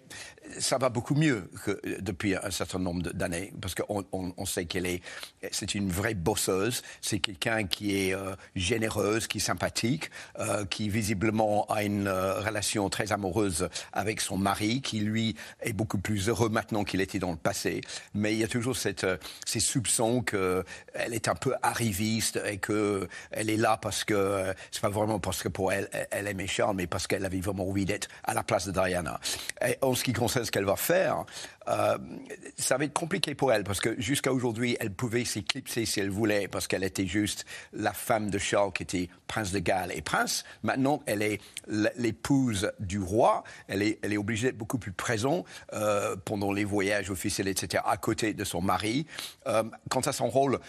ça 0.58 0.78
va 0.78 0.90
beaucoup 0.90 1.16
mieux 1.16 1.50
depuis 2.00 2.36
un 2.36 2.52
certain 2.52 2.80
nombre 2.80 3.02
d'années, 3.02 3.54
parce 3.62 3.76
qu'on 3.76 4.06
on, 4.12 4.46
sait 4.46 4.66
qu'elle 4.66 4.86
est, 4.86 5.02
c'est 5.52 5.76
une 5.76 5.90
vraie 5.90 6.14
bosseuse. 6.14 6.82
C'est 7.10 7.18
quelqu'un 7.18 7.66
qui 7.66 7.98
est 7.98 8.14
euh, 8.14 8.36
généreuse, 8.56 9.26
qui 9.26 9.40
est 9.40 9.42
sympathique, 9.42 10.12
euh, 10.38 10.64
qui 10.66 10.90
visiblement 10.90 11.66
a 11.66 11.82
une 11.82 12.08
euh, 12.08 12.40
relation 12.40 12.88
très 12.88 13.12
amoureuse 13.12 13.68
avec 13.94 14.22
son 14.22 14.38
mari, 14.38 14.84
qui 14.84 15.00
lui 15.00 15.36
est 15.64 15.74
beaucoup 15.74 15.98
plus 15.98 16.30
heureux 16.30 16.50
maintenant 16.50 16.84
qu'il 16.84 17.02
était 17.02 17.18
dans 17.18 17.32
le 17.32 17.38
passé. 17.38 17.82
Mais 18.14 18.34
il 18.34 18.38
y 18.38 18.44
a 18.44 18.48
toujours 18.48 18.78
cette, 18.78 19.08
ces 19.44 19.60
soupçons 19.60 20.22
qu'elle 20.22 20.66
est 21.12 21.28
un 21.28 21.34
peu 21.34 21.56
arriviste 21.64 22.40
et 22.46 22.60
qu'elle 22.60 23.10
est 23.32 23.58
là 23.58 23.80
parce 23.82 24.04
que 24.04 24.54
c'est 24.70 24.82
pas 24.82 24.90
vraiment 24.90 25.18
parce 25.18 25.42
que 25.42 25.50
pour 25.50 25.74
elle, 25.74 25.90
elle 26.12 26.28
est 26.28 26.36
méchante, 26.36 26.76
mais 26.76 26.86
parce 26.86 27.08
qu'elle 27.08 27.26
avait 27.26 27.40
vraiment 27.40 27.68
envie 27.68 27.86
d'être 27.86 28.08
à 28.24 28.36
la 28.36 28.44
place 28.44 28.68
de 28.68 28.72
Diana. 28.72 29.20
Et 29.68 29.80
en 29.82 29.96
ce 29.96 30.04
qui 30.04 30.14
concerne 30.14 30.46
ce 30.46 30.52
qu'elle 30.52 30.66
va 30.66 30.76
faire, 30.76 31.26
euh, 31.70 31.98
ça 32.58 32.78
va 32.78 32.86
être 32.86 32.94
compliqué 32.94 33.36
pour 33.36 33.54
elle 33.54 33.64
parce 33.64 33.80
que 33.80 34.00
jusqu'à 34.02 34.34
aujourd'hui, 34.34 34.76
elle 34.80 34.92
pouvait 34.92 35.26
s'éclipser 35.26 35.86
si 35.86 36.00
elle 36.00 36.10
voulait 36.10 36.48
parce 36.48 36.68
qu'elle 36.68 36.84
était 36.84 37.06
juste 37.06 37.46
la 37.74 37.94
femme 37.94 38.30
de 38.30 38.38
Charles 38.38 38.74
qui 38.74 38.84
était 38.84 39.10
prince 39.28 39.52
de 39.52 39.60
Galles 39.60 39.92
et 39.94 40.02
prince. 40.02 40.44
Maintenant, 40.64 41.02
elle 41.06 41.22
est 41.22 41.40
l'épouse 41.98 42.72
du 42.80 43.00
roi. 43.00 43.44
Elle 43.68 43.84
est, 43.84 44.18
obligée 44.18 44.48
d'être 44.48 44.58
beaucoup 44.58 44.80
plus 44.80 44.92
présente 44.92 45.46
euh, 45.74 46.16
pendant 46.26 46.52
les 46.52 46.66
voyages 46.66 47.10
officiels, 47.10 47.48
etc., 47.48 47.84
à 47.86 47.98
côté 47.98 48.34
de 48.34 48.44
son 48.44 48.62
mari. 48.62 49.06
Euh, 49.48 49.64
quant 49.90 50.02
à 50.02 50.12
son 50.12 50.30
rôle, 50.30 50.60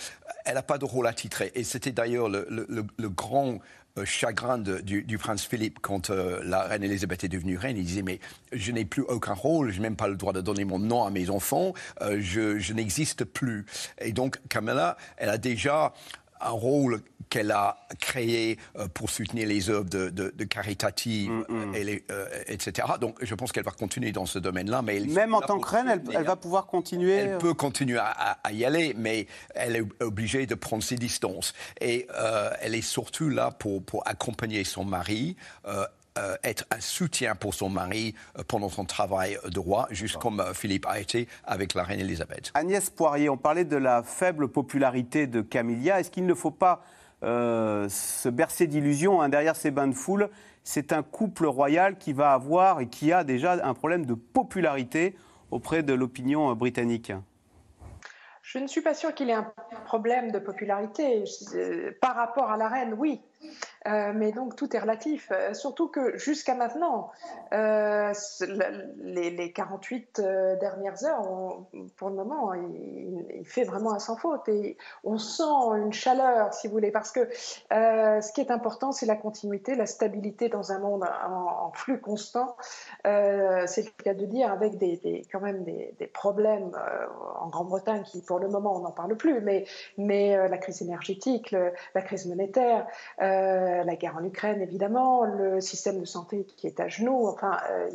elle 0.45 0.55
n'a 0.55 0.63
pas 0.63 0.79
de 0.79 0.85
rôle 0.85 1.07
attitré. 1.07 1.51
Et 1.55 1.65
c'était 1.65 1.93
d'ailleurs 1.93 2.29
le, 2.29 2.47
le, 2.51 2.85
le, 2.97 3.09
grand 3.09 3.59
euh, 3.99 4.05
chagrin 4.05 4.59
du, 4.59 5.19
prince 5.19 5.45
Philippe 5.45 5.79
quand 5.81 6.11
euh, 6.11 6.41
la 6.45 6.63
reine 6.63 6.85
Elisabeth 6.85 7.25
est 7.25 7.29
devenue 7.29 7.57
reine. 7.57 7.77
Il 7.77 7.85
disait 7.85 8.03
mais 8.03 8.21
je 8.53 8.71
n'ai 8.71 8.85
plus 8.85 9.03
aucun 9.03 9.35
rôle, 9.35 9.71
je 9.71 9.77
n'ai 9.77 9.83
même 9.83 9.97
pas 9.97 10.07
le 10.07 10.17
droit 10.17 10.33
de 10.33 10.41
donner 10.41 10.65
mon 10.65 10.79
nom 10.79 11.05
à 11.05 11.11
mes 11.11 11.29
enfants, 11.29 11.75
euh, 12.01 12.19
je, 12.21 12.59
je 12.59 12.73
n'existe 12.73 13.25
plus. 13.25 13.67
Et 14.01 14.13
donc 14.13 14.39
Camilla, 14.49 14.97
elle 15.17 15.29
a 15.29 15.39
déjà 15.39 15.93
un 16.41 16.51
rôle 16.51 17.03
qu'elle 17.31 17.53
a 17.53 17.79
créé 18.01 18.59
euh, 18.77 18.89
pour 18.89 19.09
soutenir 19.09 19.47
les 19.47 19.71
œuvres 19.71 19.89
de, 19.89 20.11
de, 20.11 20.45
caritatives, 20.45 21.31
mm, 21.31 21.45
mm. 21.49 21.75
Euh, 22.11 22.27
etc. 22.49 22.89
Donc 23.01 23.17
je 23.23 23.35
pense 23.35 23.53
qu'elle 23.53 23.65
va 23.65 23.71
continuer 23.71 24.11
dans 24.13 24.27
ce 24.27 24.39
domaine-là. 24.39 24.83
Mais 24.83 25.01
Même 25.01 25.35
en 25.35 25.41
tant 25.41 25.59
que 25.61 25.69
reine, 25.69 26.03
elle, 26.13 26.25
va 26.25 26.37
pouvoir 26.37 26.67
continuer 26.67 27.13
Elle 27.13 27.39
peut 27.39 27.55
continuer 27.55 27.99
à, 27.99 28.53
y 28.53 28.65
aller, 28.65 28.95
mais 28.99 29.27
elle 29.55 29.77
est 29.77 29.85
obligée 30.03 30.47
de 30.47 30.55
prendre 30.57 30.83
ses 30.83 30.97
distances. 30.97 31.55
Et 31.81 32.09
euh, 32.15 32.51
elle 32.61 32.75
est 32.75 32.83
surtout 32.83 33.29
là 33.29 33.53
pour, 33.53 33.83
pour 33.83 34.07
accompagner 34.07 34.65
son 34.65 34.85
mari. 34.85 35.37
Euh, 35.67 35.87
être 36.43 36.65
un 36.71 36.81
soutien 36.81 37.35
pour 37.35 37.55
son 37.55 37.69
mari 37.69 38.15
euh, 38.39 38.43
pendant 38.47 38.69
son 38.69 38.85
travail 38.85 39.39
de 39.45 39.59
roi, 39.59 39.87
juste 39.91 40.17
comme 40.17 40.41
euh, 40.41 40.55
Philippe 40.55 40.87
a 40.87 41.01
été 41.01 41.29
avec 41.45 41.75
la 41.75 41.85
reine 41.85 42.01
Elisabeth. 42.01 42.51
Agnès 42.55 42.91
Poirier, 42.91 43.29
on 43.29 43.37
parlait 43.37 43.65
de 43.65 43.77
la 43.77 44.03
faible 44.03 44.49
popularité 44.49 45.27
de 45.27 45.41
Camilla. 45.41 46.01
Est-ce 46.01 46.11
qu'il 46.11 46.27
ne 46.27 46.35
faut 46.35 46.51
pas 46.51 46.83
se 47.23 48.29
bercer 48.31 48.67
d'illusions 48.67 49.21
hein, 49.21 49.29
derrière 49.29 49.55
ces 49.55 49.71
bains 49.71 49.89
de 49.89 49.95
foule? 49.95 50.31
C'est 50.65 50.93
un 50.93 51.03
couple 51.03 51.47
royal 51.47 51.99
qui 51.99 52.15
va 52.15 52.33
avoir 52.33 52.81
et 52.81 52.89
qui 52.89 53.13
a 53.13 53.25
déjà 53.25 53.59
un 53.63 53.75
problème 53.75 54.07
de 54.07 54.15
popularité 54.15 55.15
auprès 55.51 55.83
de 55.83 55.93
l'opinion 55.93 56.55
britannique. 56.55 57.13
Je 58.43 58.59
ne 58.59 58.67
suis 58.67 58.81
pas 58.81 58.95
sûre 58.95 59.15
qu'il 59.15 59.31
ait 59.31 59.35
un 59.35 59.53
problème 59.85 60.33
de 60.33 60.39
popularité. 60.39 61.25
Par 62.01 62.17
rapport 62.17 62.51
à 62.51 62.57
la 62.57 62.69
reine, 62.69 62.95
oui. 62.97 63.21
Euh, 63.87 64.13
mais 64.15 64.33
donc 64.33 64.57
tout 64.57 64.75
est 64.77 64.79
relatif. 64.79 65.31
Euh, 65.33 65.55
surtout 65.55 65.89
que 65.89 66.19
jusqu'à 66.19 66.55
maintenant, 66.55 67.11
euh, 67.53 68.13
les, 68.99 69.53
48 69.53 70.21
dernières 70.61 71.05
heures, 71.05 71.23
pour 71.97 72.11
le 72.11 72.17
moment, 72.17 72.53
il, 72.55 73.45
fait 73.45 73.65
vraiment 73.65 73.95
un 73.95 73.99
sans 73.99 74.17
faute. 74.17 74.49
Et 74.49 74.77
on 75.03 75.19
sent 75.19 75.43
une 75.77 75.93
chaleur, 75.93 76.53
si 76.53 76.69
vous 76.69 76.75
voulez, 76.75 76.91
parce 76.91 77.11
que 77.11 77.29
ce 77.33 78.33
qui 78.33 78.41
est 78.41 78.51
important, 78.51 78.93
c'est 78.93 79.07
la 79.07 79.17
continuité, 79.17 79.75
la 79.75 79.87
stabilité 79.87 80.49
dans 80.49 80.73
un 80.73 80.79
monde 80.79 81.05
en, 81.05 81.73
flux 81.73 82.01
constant. 82.01 82.57
c'est 83.05 83.85
le 83.85 84.03
cas 84.03 84.15
de 84.15 84.27
dire, 84.27 84.53
avec 84.53 84.77
des, 84.77 85.23
quand 85.33 85.41
même 85.41 85.65
des, 85.65 86.11
problèmes 86.13 86.71
en 87.41 87.49
Grande-Bretagne 87.49 88.03
qui, 88.03 88.21
pour 88.21 88.39
le 88.39 88.49
moment, 88.49 88.77
on 88.77 88.81
n'en 88.81 88.91
parle 88.91 89.17
plus, 89.17 89.41
mais, 89.41 89.65
la 89.99 90.59
crise 90.59 90.83
énergétique, 90.83 91.55
la 91.95 92.03
crise 92.03 92.27
monétaire. 92.27 92.87
La 93.85 93.97
guerre 93.97 94.17
en 94.17 94.25
Ukraine, 94.25 94.61
évidemment, 94.61 95.25
le 95.25 95.61
système 95.61 96.01
de 96.01 96.05
santé 96.05 96.45
qui 96.57 96.67
est 96.67 96.81
à 96.81 96.89
genoux. 96.89 97.27
Enfin, 97.27 97.59
euh, 97.71 97.89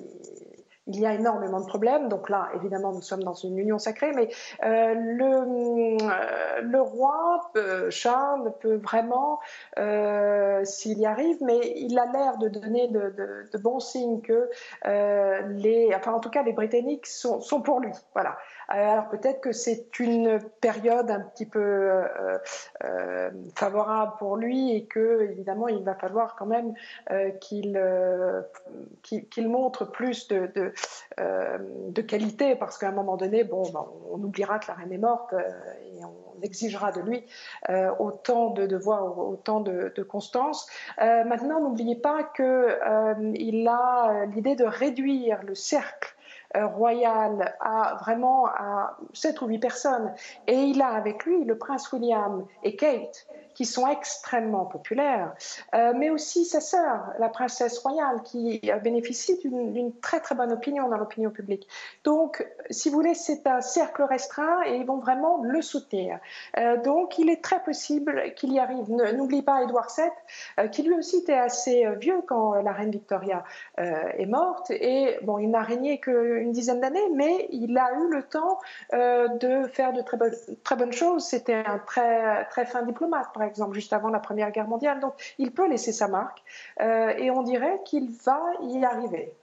il 0.87 0.99
y 0.99 1.05
a 1.05 1.13
énormément 1.13 1.59
de 1.59 1.65
problèmes. 1.65 2.09
Donc 2.09 2.29
là, 2.29 2.49
évidemment, 2.53 2.93
nous 2.93 3.01
sommes 3.01 3.23
dans 3.23 3.33
une 3.33 3.57
union 3.57 3.79
sacrée, 3.79 4.11
mais 4.11 4.29
euh, 4.63 4.93
le, 4.93 6.61
le, 6.61 6.81
roi 6.81 7.51
Charles 7.89 8.53
peut 8.59 8.75
vraiment, 8.75 9.39
s'il 10.63 10.99
y 10.99 11.05
arrive, 11.07 11.37
mais 11.41 11.73
il 11.75 11.97
a 11.97 12.05
l'air 12.05 12.37
de 12.37 12.49
donner 12.49 12.87
de, 12.87 13.57
bons 13.57 13.79
signes 13.79 14.21
que 14.21 14.49
les, 14.83 15.91
enfin 15.95 16.13
en 16.13 16.19
tout 16.19 16.29
cas, 16.29 16.43
les 16.43 16.53
Britanniques 16.53 17.07
sont, 17.07 17.41
sont 17.41 17.61
pour 17.61 17.79
lui. 17.79 17.91
Voilà. 18.13 18.37
Alors 18.67 19.09
peut-être 19.09 19.41
que 19.41 19.51
c'est 19.51 19.99
une 19.99 20.39
période 20.61 21.11
un 21.11 21.19
petit 21.19 21.45
peu 21.45 21.59
euh, 21.59 22.37
euh, 22.83 23.29
favorable 23.55 24.13
pour 24.17 24.37
lui 24.37 24.75
et 24.75 24.85
que 24.85 25.21
évidemment 25.29 25.67
il 25.67 25.83
va 25.83 25.95
falloir 25.95 26.35
quand 26.35 26.45
même 26.45 26.73
euh, 27.11 27.29
qu'il 27.41 27.79
qu'il 29.03 29.47
montre 29.47 29.85
plus 29.85 30.27
de, 30.27 30.51
de, 31.17 32.01
qualité 32.01 32.55
parce 32.55 32.77
qu'à 32.77 32.89
un 32.89 32.91
moment 32.91 33.17
donné, 33.17 33.43
bon, 33.43 33.63
ben, 33.71 33.85
on 34.11 34.21
oubliera 34.23 34.59
que 34.59 34.67
la 34.67 34.75
reine 34.75 34.91
est 34.91 34.97
morte 34.97 35.33
et 35.33 36.03
on 36.03 36.41
exigera 36.41 36.91
de 36.91 37.01
lui 37.01 37.25
autant 37.99 38.51
de 38.51 38.65
devoirs, 38.65 39.17
autant 39.17 39.59
de, 39.59 39.91
de 39.95 40.03
constance. 40.03 40.67
maintenant, 40.99 41.61
n'oubliez 41.61 41.95
pas 41.95 42.23
qu'il 42.35 43.67
a 43.67 44.25
l'idée 44.25 44.55
de 44.55 44.65
réduire 44.65 45.43
le 45.43 45.55
cercle 45.55 46.14
euh, 46.14 46.14
royal 46.63 47.55
à 47.59 47.97
vraiment 48.01 48.47
à 48.47 48.97
7 49.13 49.41
ou 49.41 49.47
8 49.47 49.59
personnes. 49.59 50.13
Et 50.47 50.55
il 50.55 50.81
a 50.81 50.89
avec 50.89 51.25
lui 51.25 51.43
le 51.43 51.57
prince 51.57 51.91
William 51.91 52.45
et 52.63 52.75
Kate, 52.75 53.27
qui 53.55 53.65
sont 53.65 53.87
extrêmement 53.87 54.65
populaires, 54.65 55.33
euh, 55.73 55.93
mais 55.95 56.09
aussi 56.09 56.45
sa 56.45 56.59
sœur, 56.59 57.13
la 57.17 57.29
princesse 57.29 57.79
royale, 57.79 58.21
qui 58.23 58.61
bénéficie 58.83 59.39
d'une 59.39 59.97
très 59.99 60.19
très 60.19 60.35
bonne 60.35 60.51
opinion 60.51 60.89
dans 60.89 60.97
l'opinion 60.97 61.31
publique. 61.31 61.67
Donc, 62.03 62.45
si 62.69 62.89
vous 62.89 62.95
voulez, 62.95 63.15
c'est 63.15 63.47
un 63.47 63.61
cercle 63.61 64.03
restreint 64.03 64.61
et 64.65 64.75
ils 64.75 64.85
vont 64.85 64.97
vraiment 64.97 65.41
le 65.41 65.61
soutenir. 65.61 66.19
Euh, 66.57 66.77
donc, 66.81 67.17
il 67.17 67.29
est 67.29 67.41
très 67.41 67.63
possible 67.63 68.33
qu'il 68.35 68.51
y 68.51 68.59
arrive. 68.59 68.89
N'oublie 68.89 69.41
pas 69.41 69.63
Édouard 69.63 69.87
VII, 69.95 70.05
euh, 70.59 70.67
qui 70.67 70.83
lui 70.83 70.93
aussi 70.93 71.17
était 71.17 71.33
assez 71.33 71.85
vieux 71.99 72.21
quand 72.27 72.55
la 72.55 72.73
reine 72.73 72.91
Victoria 72.91 73.43
est 73.77 74.25
morte. 74.25 74.71
Et 74.71 75.17
bon, 75.23 75.39
il 75.39 75.49
n'a 75.49 75.61
régné 75.61 75.99
qu'une 75.99 76.51
dizaine 76.51 76.81
d'années, 76.81 77.09
mais 77.13 77.47
il 77.51 77.77
a 77.77 77.93
eu 77.93 78.09
le 78.09 78.23
temps 78.23 78.59
de 78.91 79.67
faire 79.67 79.93
de 79.93 80.01
très, 80.01 80.17
bonnes, 80.75 80.91
choses. 80.91 81.25
C'était 81.25 81.63
un 81.65 81.79
très, 81.79 82.45
très 82.45 82.65
fin 82.65 82.81
diplomate, 82.83 83.31
par 83.33 83.44
exemple, 83.45 83.75
juste 83.75 83.93
avant 83.93 84.09
la 84.09 84.19
Première 84.19 84.51
Guerre 84.51 84.67
mondiale. 84.67 84.99
Donc, 84.99 85.13
il 85.37 85.51
peut 85.51 85.67
laisser 85.67 85.91
sa 85.91 86.07
marque 86.07 86.43
euh, 86.81 87.13
et 87.17 87.31
on 87.31 87.43
dirait 87.43 87.79
qu'il 87.85 88.11
va 88.25 88.39
y 88.61 88.83
arriver. 88.83 89.33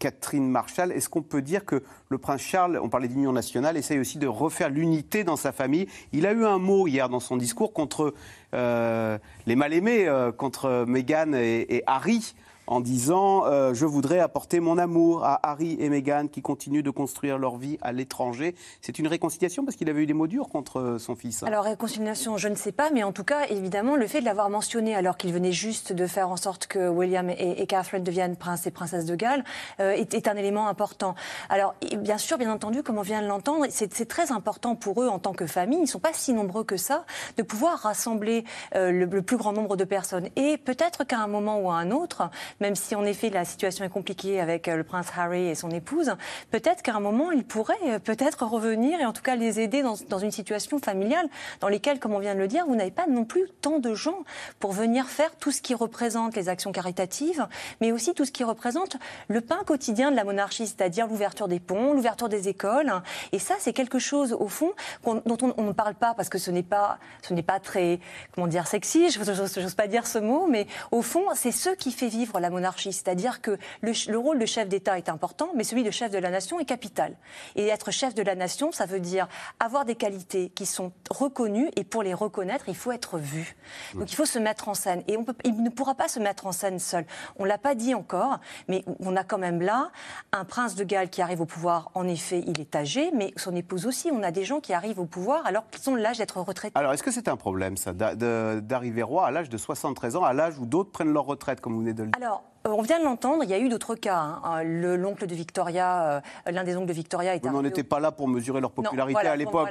Catherine 0.00 0.50
Marshall, 0.50 0.90
est-ce 0.90 1.08
qu'on 1.08 1.22
peut 1.22 1.42
dire 1.42 1.64
que 1.64 1.82
le 2.08 2.18
prince 2.18 2.40
Charles, 2.40 2.80
on 2.82 2.88
parlait 2.88 3.06
d'union 3.06 3.32
nationale, 3.32 3.76
essaye 3.76 4.00
aussi 4.00 4.18
de 4.18 4.26
refaire 4.26 4.68
l'unité 4.68 5.22
dans 5.22 5.36
sa 5.36 5.52
famille? 5.52 5.86
Il 6.12 6.26
a 6.26 6.32
eu 6.32 6.44
un 6.44 6.58
mot 6.58 6.88
hier 6.88 7.08
dans 7.08 7.20
son 7.20 7.36
discours 7.36 7.72
contre 7.72 8.12
euh, 8.52 9.16
les 9.46 9.54
mal-aimés, 9.54 10.08
euh, 10.08 10.32
contre 10.32 10.84
Meghan 10.88 11.34
et 11.34 11.84
Harry 11.86 12.34
en 12.66 12.80
disant 12.80 13.44
euh, 13.46 13.74
Je 13.74 13.86
voudrais 13.86 14.20
apporter 14.20 14.60
mon 14.60 14.78
amour 14.78 15.24
à 15.24 15.40
Harry 15.48 15.76
et 15.80 15.88
Meghan 15.88 16.28
qui 16.28 16.42
continuent 16.42 16.82
de 16.82 16.90
construire 16.90 17.38
leur 17.38 17.56
vie 17.56 17.78
à 17.82 17.92
l'étranger. 17.92 18.54
C'est 18.80 18.98
une 18.98 19.06
réconciliation 19.06 19.64
parce 19.64 19.76
qu'il 19.76 19.88
avait 19.88 20.02
eu 20.02 20.06
des 20.06 20.14
mots 20.14 20.26
durs 20.26 20.48
contre 20.48 20.80
euh, 20.80 20.98
son 20.98 21.16
fils. 21.16 21.42
Alors, 21.42 21.64
réconciliation, 21.64 22.36
je 22.36 22.48
ne 22.48 22.54
sais 22.54 22.72
pas, 22.72 22.90
mais 22.90 23.02
en 23.02 23.12
tout 23.12 23.24
cas, 23.24 23.46
évidemment, 23.48 23.96
le 23.96 24.06
fait 24.06 24.20
de 24.20 24.24
l'avoir 24.24 24.50
mentionné 24.50 24.94
alors 24.94 25.16
qu'il 25.16 25.32
venait 25.32 25.52
juste 25.52 25.92
de 25.92 26.06
faire 26.06 26.30
en 26.30 26.36
sorte 26.36 26.66
que 26.66 26.88
William 26.88 27.30
et, 27.30 27.66
Catherine 27.66 28.02
deviennent 28.02 28.36
prince 28.36 28.66
et 28.66 28.70
princesse 28.70 29.06
de 29.06 29.14
Galles 29.14 29.44
euh, 29.80 29.92
est, 29.92 30.28
un 30.28 30.36
élément 30.36 30.68
important. 30.68 31.14
Alors, 31.48 31.74
bien 31.98 32.18
sûr, 32.18 32.38
bien 32.38 32.52
entendu, 32.52 32.82
comme 32.82 32.98
on 32.98 33.02
vient 33.02 33.22
de 33.22 33.26
l'entendre, 33.26 33.66
c'est 33.70 34.08
très 34.08 34.32
important 34.32 34.74
pour 34.74 35.02
eux 35.02 35.08
en 35.08 35.18
tant 35.18 35.32
que 35.32 35.46
famille, 35.46 35.78
ils 35.78 35.82
ne 35.82 35.86
sont 35.86 36.00
pas 36.00 36.12
si 36.12 36.32
nombreux 36.32 36.64
que 36.64 36.76
ça, 36.76 37.04
de 37.36 37.42
pouvoir 37.42 37.78
rassembler 37.78 38.44
le, 38.74 39.04
le 39.04 39.22
plus 39.22 39.36
grand 39.36 39.52
nombre 39.52 39.76
de 39.76 39.84
personnes. 39.84 40.28
Et 40.36 40.56
peut-être 40.56 41.04
qu'à 41.04 41.18
un 41.18 41.26
moment 41.26 41.60
ou 41.60 41.70
à 41.70 41.76
un 41.76 41.90
autre, 41.90 42.30
même 42.60 42.74
si 42.74 42.94
en 42.94 43.04
effet 43.04 43.30
la 43.30 43.44
situation 43.44 43.84
est 43.84 43.90
compliquée 43.90 44.40
avec 44.40 44.66
le 44.66 44.84
prince 44.84 45.08
Harry 45.16 45.46
et 45.48 45.54
son 45.54 45.70
épouse, 45.70 46.14
peut-être 46.50 46.82
qu'à 46.82 46.94
un 46.94 47.00
moment, 47.00 47.30
il 47.30 47.44
pourrait 47.44 48.00
peut-être 48.00 48.44
revenir 48.44 49.00
et 49.00 49.06
en 49.06 49.12
tout 49.12 49.22
cas 49.22 49.36
les 49.36 49.60
aider 49.60 49.82
dans, 49.82 50.18
une 50.18 50.30
situation 50.30 50.78
familiale 50.78 51.28
dans 51.60 51.68
lesquelles, 51.68 51.98
comme 51.98 52.14
on 52.14 52.18
vient 52.18 52.34
de 52.34 52.40
le 52.40 52.48
dire, 52.48 52.66
vous 52.66 52.76
n'avez 52.76 52.90
pas 52.90 53.06
non 53.06 53.24
plus 53.24 53.48
tant 53.60 53.78
de 53.78 53.94
gens 53.94 54.24
pour 54.60 54.72
venir 54.72 55.06
faire 55.06 55.34
tout 55.36 55.52
ce 55.52 55.60
qui 55.60 55.74
représente 55.74 56.36
les 56.36 56.48
actions 56.48 56.72
caritatives, 56.72 57.46
mais 57.80 57.92
aussi 57.92 58.14
tout 58.14 58.24
ce 58.24 58.32
qui 58.32 58.44
représente 58.44 58.96
le 59.28 59.40
pain 59.40 59.62
quotidien 59.66 60.10
de 60.10 60.16
la 60.16 60.24
monarchie, 60.24 60.66
c'est-à-dire 60.66 61.06
l'ouverture 61.06 61.48
des 61.48 61.60
ponts, 61.60 61.92
l'ouverture 61.92 62.28
des 62.28 62.48
écoles. 62.48 62.92
Et 63.32 63.38
ça, 63.38 63.54
c'est 63.58 63.72
quelque 63.72 63.98
chose, 63.98 64.32
au 64.38 64.48
fond, 64.48 64.72
dont 65.04 65.38
on, 65.56 65.62
ne 65.62 65.72
parle 65.72 65.94
pas 65.94 66.14
parce 66.14 66.28
que 66.28 66.38
ce 66.38 66.50
n'est 66.50 66.62
pas, 66.62 66.98
ce 67.22 67.34
n'est 67.34 67.42
pas 67.42 67.60
très, 67.60 68.00
comment 68.34 68.46
dire, 68.46 68.66
sexy, 68.66 69.10
je 69.10 69.60
n'ose 69.62 69.74
pas 69.74 69.86
dire 69.86 70.06
ce 70.06 70.18
mot, 70.18 70.46
mais 70.46 70.66
au 70.90 71.02
fond, 71.02 71.24
c'est 71.34 71.52
ce 71.52 71.70
qui 71.70 71.92
fait 71.92 72.08
vivre 72.08 72.40
la 72.40 72.45
monarchie. 72.50 72.92
C'est-à-dire 72.92 73.40
que 73.40 73.58
le, 73.80 73.92
le 74.08 74.18
rôle 74.18 74.38
de 74.38 74.46
chef 74.46 74.68
d'État 74.68 74.98
est 74.98 75.08
important, 75.08 75.50
mais 75.54 75.64
celui 75.64 75.82
de 75.82 75.90
chef 75.90 76.10
de 76.10 76.18
la 76.18 76.30
nation 76.30 76.58
est 76.60 76.64
capital. 76.64 77.16
Et 77.54 77.68
être 77.68 77.90
chef 77.90 78.14
de 78.14 78.22
la 78.22 78.34
nation, 78.34 78.72
ça 78.72 78.86
veut 78.86 79.00
dire 79.00 79.28
avoir 79.60 79.84
des 79.84 79.94
qualités 79.94 80.50
qui 80.50 80.66
sont 80.66 80.92
reconnues, 81.10 81.70
et 81.76 81.84
pour 81.84 82.02
les 82.02 82.14
reconnaître, 82.14 82.68
il 82.68 82.76
faut 82.76 82.92
être 82.92 83.18
vu. 83.18 83.56
Donc 83.94 84.12
il 84.12 84.14
faut 84.16 84.24
se 84.24 84.38
mettre 84.38 84.68
en 84.68 84.74
scène. 84.74 85.02
Et 85.08 85.16
on 85.16 85.24
peut, 85.24 85.34
il 85.44 85.62
ne 85.62 85.70
pourra 85.70 85.94
pas 85.94 86.08
se 86.08 86.18
mettre 86.18 86.46
en 86.46 86.52
scène 86.52 86.78
seul. 86.78 87.04
On 87.38 87.44
ne 87.44 87.48
l'a 87.48 87.58
pas 87.58 87.74
dit 87.74 87.94
encore, 87.94 88.40
mais 88.68 88.84
on 89.00 89.16
a 89.16 89.24
quand 89.24 89.38
même 89.38 89.60
là 89.60 89.90
un 90.32 90.44
prince 90.44 90.74
de 90.74 90.84
Galles 90.84 91.10
qui 91.10 91.22
arrive 91.22 91.40
au 91.40 91.46
pouvoir. 91.46 91.90
En 91.94 92.06
effet, 92.06 92.42
il 92.46 92.60
est 92.60 92.74
âgé, 92.74 93.10
mais 93.14 93.32
son 93.36 93.54
épouse 93.54 93.86
aussi. 93.86 94.10
On 94.12 94.22
a 94.22 94.30
des 94.30 94.44
gens 94.44 94.60
qui 94.60 94.72
arrivent 94.72 95.00
au 95.00 95.06
pouvoir 95.06 95.46
alors 95.46 95.68
qu'ils 95.70 95.88
ont 95.90 95.94
l'âge 95.94 96.18
d'être 96.18 96.40
retraités. 96.40 96.78
Alors 96.78 96.92
est-ce 96.92 97.02
que 97.02 97.10
c'est 97.10 97.28
un 97.28 97.36
problème, 97.36 97.76
ça, 97.76 97.92
d'arriver 97.92 99.02
roi 99.02 99.26
à 99.26 99.30
l'âge 99.30 99.48
de 99.48 99.56
73 99.56 100.16
ans, 100.16 100.24
à 100.24 100.32
l'âge 100.32 100.58
où 100.58 100.66
d'autres 100.66 100.90
prennent 100.90 101.12
leur 101.12 101.24
retraite, 101.24 101.60
comme 101.60 101.74
vous 101.74 101.80
venez 101.80 101.94
de 101.94 102.04
le 102.04 102.10
dire? 102.10 102.35
On 102.70 102.82
vient 102.82 102.98
de 102.98 103.04
l'entendre, 103.04 103.44
il 103.44 103.50
y 103.50 103.54
a 103.54 103.58
eu 103.58 103.68
d'autres 103.68 103.94
cas. 103.94 104.18
Hein. 104.18 104.62
Euh, 104.64 104.96
l'oncle 104.96 105.26
de 105.26 105.34
Victoria, 105.34 106.22
euh, 106.46 106.50
l'un 106.50 106.64
des 106.64 106.76
oncles 106.76 106.86
de 106.86 106.92
Victoria 106.92 107.34
est 107.34 107.46
On 107.46 107.62
n'était 107.62 107.82
pas 107.82 108.00
là 108.00 108.12
pour 108.12 108.28
mesurer 108.28 108.60
leur 108.60 108.70
popularité 108.70 109.26
à 109.26 109.36
l'époque. 109.36 109.70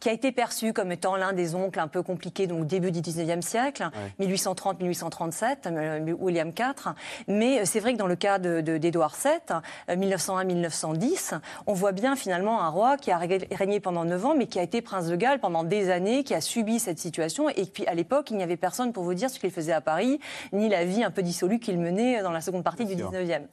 qui 0.00 0.08
a 0.08 0.12
été 0.12 0.32
perçu 0.32 0.72
comme 0.72 0.92
étant 0.92 1.16
l'un 1.16 1.32
des 1.32 1.54
oncles 1.54 1.80
un 1.80 1.88
peu 1.88 2.02
compliqués, 2.02 2.46
donc 2.46 2.62
au 2.62 2.64
début 2.64 2.90
du 2.90 3.00
19e 3.00 3.42
siècle, 3.42 3.88
1830-1837, 4.20 6.14
William 6.18 6.48
IV. 6.48 6.94
Mais 7.28 7.64
c'est 7.64 7.80
vrai 7.80 7.92
que 7.92 7.98
dans 7.98 8.06
le 8.06 8.16
cas 8.16 8.38
d'Édouard 8.38 9.14
de, 9.88 9.94
VII, 9.94 10.06
1901-1910, 10.08 11.38
on 11.66 11.74
voit 11.74 11.92
bien 11.92 12.16
finalement 12.16 12.62
un 12.62 12.68
roi 12.68 12.96
qui 12.96 13.10
a 13.10 13.18
régné 13.18 13.80
pendant 13.80 14.04
9 14.04 14.26
ans, 14.26 14.34
mais 14.36 14.46
qui 14.46 14.58
a 14.58 14.62
été 14.62 14.80
prince 14.80 15.06
de 15.06 15.16
Galles 15.16 15.40
pendant 15.40 15.64
des 15.64 15.90
années, 15.90 16.24
qui 16.24 16.34
a 16.34 16.40
subi 16.40 16.78
cette 16.78 16.98
situation. 16.98 17.48
Et 17.50 17.64
puis 17.64 17.86
à 17.86 17.94
l'époque, 17.94 18.30
il 18.30 18.36
n'y 18.36 18.42
avait 18.42 18.56
personne 18.56 18.92
pour 18.92 19.04
vous 19.04 19.14
dire 19.14 19.30
ce 19.30 19.38
qu'il 19.38 19.50
faisait 19.50 19.72
à 19.72 19.80
Paris, 19.80 20.20
ni 20.52 20.68
la 20.68 20.84
vie 20.84 21.04
un 21.04 21.10
peu 21.10 21.22
dissolue 21.22 21.58
qu'il 21.58 21.78
menait 21.78 22.15
dans 22.22 22.32
la 22.32 22.40
seconde 22.40 22.64
partie 22.64 22.84
du 22.84 22.94
19e. 22.94 23.46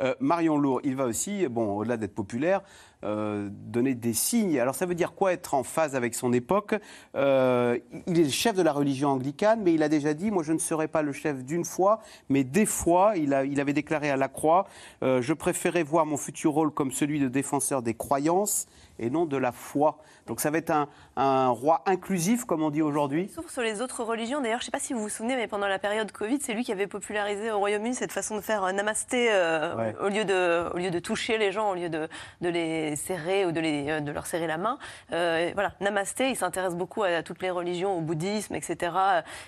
Euh, 0.00 0.14
Marion 0.20 0.56
Lourd, 0.56 0.80
il 0.84 0.96
va 0.96 1.04
aussi, 1.04 1.46
bon, 1.48 1.76
au-delà 1.76 1.96
d'être 1.96 2.14
populaire, 2.14 2.62
euh, 3.04 3.48
donner 3.50 3.94
des 3.94 4.14
signes. 4.14 4.58
Alors 4.58 4.74
ça 4.74 4.86
veut 4.86 4.94
dire 4.94 5.12
quoi 5.12 5.32
être 5.32 5.54
en 5.54 5.62
phase 5.62 5.94
avec 5.94 6.14
son 6.14 6.32
époque? 6.32 6.74
Euh, 7.16 7.78
Il 8.06 8.18
est 8.18 8.24
le 8.24 8.30
chef 8.30 8.56
de 8.56 8.62
la 8.62 8.72
religion 8.72 9.10
anglicane, 9.10 9.60
mais 9.62 9.74
il 9.74 9.82
a 9.82 9.88
déjà 9.88 10.14
dit, 10.14 10.30
moi 10.30 10.42
je 10.42 10.52
ne 10.52 10.58
serai 10.58 10.88
pas 10.88 11.02
le 11.02 11.12
chef 11.12 11.44
d'une 11.44 11.64
foi, 11.64 12.00
mais 12.28 12.44
des 12.44 12.66
fois, 12.66 13.14
il, 13.16 13.34
a, 13.34 13.44
il 13.44 13.60
avait 13.60 13.72
déclaré 13.72 14.10
à 14.10 14.16
la 14.16 14.28
Croix, 14.28 14.66
je 15.02 15.32
préférais 15.32 15.82
voir 15.82 16.06
mon 16.06 16.16
futur 16.16 16.52
rôle 16.52 16.70
comme 16.70 16.90
celui 16.90 17.20
de 17.20 17.28
défenseur 17.28 17.82
des 17.82 17.94
croyances 17.94 18.66
et 18.98 19.10
non 19.10 19.26
de 19.26 19.36
la 19.36 19.52
foi. 19.52 19.98
Donc 20.26 20.40
ça 20.40 20.50
va 20.50 20.58
être 20.58 20.72
un, 21.16 21.48
roi 21.48 21.82
inclusif, 21.86 22.44
comme 22.44 22.62
on 22.62 22.70
dit 22.70 22.82
aujourd'hui. 22.82 23.30
Sauf 23.34 23.50
sur 23.50 23.62
les 23.62 23.82
autres 23.82 24.02
religions. 24.02 24.40
D'ailleurs, 24.40 24.60
je 24.60 24.62
ne 24.62 24.66
sais 24.66 24.70
pas 24.70 24.80
si 24.80 24.94
vous 24.94 25.00
vous 25.00 25.08
souvenez, 25.08 25.36
mais 25.36 25.46
pendant 25.46 25.66
la 25.66 25.78
période 25.78 26.10
Covid, 26.12 26.38
c'est 26.40 26.54
lui 26.54 26.64
qui 26.64 26.72
avait 26.72 26.86
popularisé 26.86 27.50
au 27.50 27.58
Royaume-Uni 27.58 27.94
cette 27.94 28.12
façon 28.12 28.36
de 28.36 28.40
faire 28.40 28.72
namasté 28.72 29.28
euh, 29.30 29.92
au, 30.00 30.08
lieu 30.08 30.24
de, 30.24 30.70
au 30.72 30.78
lieu 30.78 30.90
de 30.90 30.98
toucher 30.98 31.36
les 31.36 31.52
gens, 31.52 31.70
au 31.70 31.74
lieu 31.74 31.90
de, 31.90 32.08
de 32.40 32.48
les 32.48 32.96
serrer 32.96 33.44
ou 33.44 33.52
de, 33.52 33.60
les, 33.60 33.90
euh, 33.90 34.00
de 34.00 34.10
leur 34.10 34.26
serrer 34.26 34.46
la 34.46 34.56
main. 34.56 34.78
Euh, 35.12 35.50
voilà, 35.54 35.72
namasté, 35.80 36.30
il 36.30 36.36
s'intéresse 36.36 36.74
beaucoup 36.74 37.02
à, 37.02 37.22
toutes 37.22 37.42
les 37.42 37.50
religions, 37.50 37.96
au 37.96 38.00
bouddhisme, 38.00 38.54
etc. 38.54 38.92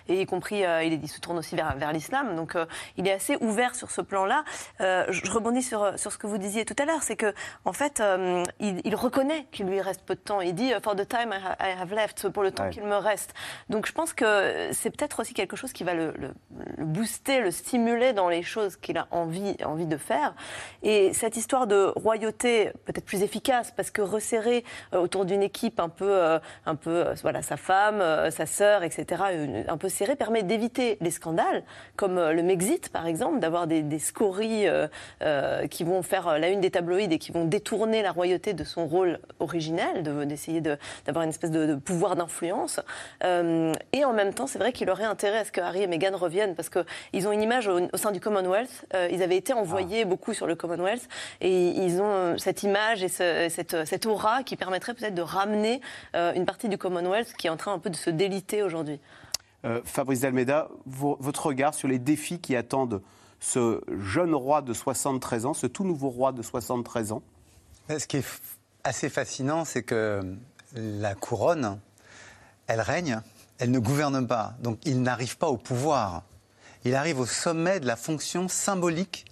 Et 0.09 0.21
y 0.21 0.27
compris, 0.27 0.63
il, 0.85 1.09
se 1.09 1.21
tourne 1.21 1.39
aussi 1.39 1.57
vers, 1.57 1.77
vers 1.77 1.93
l'islam. 1.93 2.37
Donc 2.37 2.55
il 2.97 3.07
est 3.09 3.13
assez 3.13 3.37
ouvert 3.41 3.75
sur 3.75 3.91
ce 3.91 4.01
plan-là. 4.01 4.45
je 4.79 5.31
rebondis 5.31 5.63
sur, 5.63 5.99
sur 5.99 6.13
ce 6.13 6.19
que 6.19 6.27
vous 6.27 6.39
disiez 6.39 6.65
tout 6.65 6.77
à 6.79 6.85
l'heure, 6.85 7.03
c'est 7.03 7.17
que 7.17 7.33
en 7.65 7.73
fait, 7.73 8.03
il, 8.61 8.81
il 8.85 8.95
reconnaît 8.95 9.47
qu'il 9.53 9.67
lui 9.67 9.81
reste 9.81 10.03
peu 10.03 10.15
de 10.15 10.21
temps. 10.21 10.41
Il 10.41 10.55
dit 10.55 10.66
For 10.83 10.95
the 10.95 11.07
time 11.07 11.33
I 11.33 11.71
have 11.81 11.93
left, 11.93 12.29
pour 12.29 12.43
le 12.43 12.51
temps 12.51 12.71
qu'il 12.71 12.85
me 12.85 12.97
reste. 12.97 13.35
Donc 13.69 13.87
je 13.87 13.93
pense 13.93 14.13
que 14.13 14.71
c'est 14.73 14.91
peut-être 14.91 15.21
aussi 15.21 15.35
quelque 15.35 15.57
chose 15.57 15.73
qui 15.73 15.85
va 15.85 15.95
le, 15.95 16.13
booster, 16.79 17.41
le 17.41 17.51
stimuler 17.51 18.13
dans 18.13 18.29
les 18.29 18.43
choses 18.43 18.77
qu'il 18.77 18.99
a 18.99 19.07
envie, 19.11 19.57
envie 19.65 19.87
de 19.87 19.97
faire. 19.97 20.35
Et 20.83 21.13
cette 21.13 21.37
histoire 21.37 21.67
de 21.67 21.93
royauté 21.97 22.73
peut-être 22.85 23.05
plus 23.05 23.23
efficace, 23.23 23.73
parce 23.77 23.91
que 23.91 24.03
resserrer 24.03 24.65
euh, 24.95 24.99
autour 24.99 25.25
d'une 25.25 25.43
équipe 25.43 25.81
un 25.81 25.89
peu, 25.89 26.09
euh, 26.09 26.39
un 26.65 26.75
peu 26.75 26.91
euh, 26.91 27.15
voilà, 27.23 27.43
sa 27.43 27.57
femme, 27.57 28.03
sa 28.31 28.47
sœur, 28.47 28.83
etc., 28.83 29.65
un 29.69 29.77
peu 29.77 29.89
serré, 29.89 30.17
permet 30.17 30.43
d'éviter 30.43 30.99
les 31.01 31.11
scandales, 31.11 31.63
comme 31.97 32.17
le 32.17 32.43
Mexit 32.43 32.89
par 32.89 33.07
exemple, 33.07 33.41
d'avoir 33.41 33.67
des, 33.67 33.83
des 33.83 33.99
scories 33.99 34.67
qui 35.71 35.85
vont 35.85 36.03
faire 36.03 36.39
la 36.39 36.49
une 36.49 36.61
des 36.61 36.71
tabloïds 36.71 37.13
et 37.13 37.19
qui 37.19 37.33
vont 37.33 37.45
détourner 37.45 38.03
la 38.03 38.13
royauté 38.13 38.55
de 38.55 38.65
son 38.65 38.87
rôle 38.87 39.19
originel, 39.41 40.03
d'essayer 40.27 40.56
d'avoir 40.61 41.25
une 41.25 41.31
espèce 41.31 41.51
de, 41.51 41.75
pouvoir 41.75 42.17
d'influence. 42.17 42.81
Euh, 43.25 43.73
et 43.93 44.05
en 44.05 44.13
même 44.13 44.35
temps, 44.35 44.47
c'est 44.47 44.59
vrai 44.59 44.73
qu'il 44.73 44.91
aurait 44.91 45.05
intérêt 45.05 45.39
à 45.39 45.45
ce 45.45 45.53
que 45.53 45.61
Harry 45.61 45.83
et 45.83 45.87
Meghan 45.87 46.17
reviennent 46.17 46.55
parce 46.55 46.69
qu'ils 46.69 47.29
ont 47.29 47.33
une 47.33 47.43
image 47.43 47.69
au, 47.69 47.97
sein 47.97 48.13
du 48.13 48.21
Commonwealth. 48.21 48.87
Euh, 48.95 49.09
ils 49.11 49.23
avaient 49.23 49.37
été 49.37 49.53
envoyés 49.53 50.03
ah. 50.03 50.07
beaucoup 50.07 50.35
sur 50.35 50.47
le 50.47 50.55
Commonwealth 50.55 51.09
et 51.41 51.69
ils 51.69 52.01
ont 52.01 52.39
cette 52.39 52.63
image 52.63 53.03
et 53.03 53.09
cette, 53.09 53.87
cette, 53.87 54.07
aura 54.07 54.43
qui 54.43 54.57
permettrait 54.57 54.95
peut-être 54.95 55.15
de 55.15 55.23
ramener 55.23 55.81
euh, 56.15 56.33
une 56.35 56.45
partie 56.45 56.69
du 56.69 56.79
Commonwealth 56.79 57.35
qui 57.35 57.47
est 57.47 57.51
en 57.51 57.57
train 57.57 57.73
un 57.73 57.79
peu 57.79 57.91
de 57.91 57.97
se 57.97 58.11
déliter 58.11 58.63
aujourd'hui. 58.63 59.01
Fabrice 59.85 60.21
Dalmeda, 60.21 60.69
votre 60.87 61.47
regard 61.47 61.75
sur 61.75 61.89
les 61.89 61.99
défis 61.99 62.39
qui 62.39 62.55
attendent 62.55 63.03
ce 63.41 63.81
jeune 63.99 64.33
roi 64.33 64.63
de 64.63 64.73
73 64.73 65.47
ans, 65.47 65.55
ce 65.55 65.67
tout 65.67 65.85
nouveau 65.85 66.09
roi 66.09 66.31
de 66.31 66.41
73 66.41 67.11
ans? 67.13 67.23
Ce 67.89 68.07
qui 68.07 68.19
est 68.19 68.41
assez 68.87 69.09
fascinant, 69.09 69.65
c'est 69.65 69.83
que 69.83 70.23
la 70.75 71.15
couronne, 71.15 71.79
elle 72.69 72.81
règne, 72.81 73.21
elle 73.59 73.71
ne 73.71 73.79
gouverne 73.79 74.27
pas. 74.27 74.55
Donc 74.61 74.79
il 74.85 75.03
n'arrive 75.03 75.37
pas 75.37 75.49
au 75.49 75.57
pouvoir. 75.57 76.23
Il 76.85 76.95
arrive 76.95 77.19
au 77.19 77.27
sommet 77.27 77.81
de 77.81 77.87
la 77.87 77.97
fonction 77.97 78.49
symbolique 78.49 79.25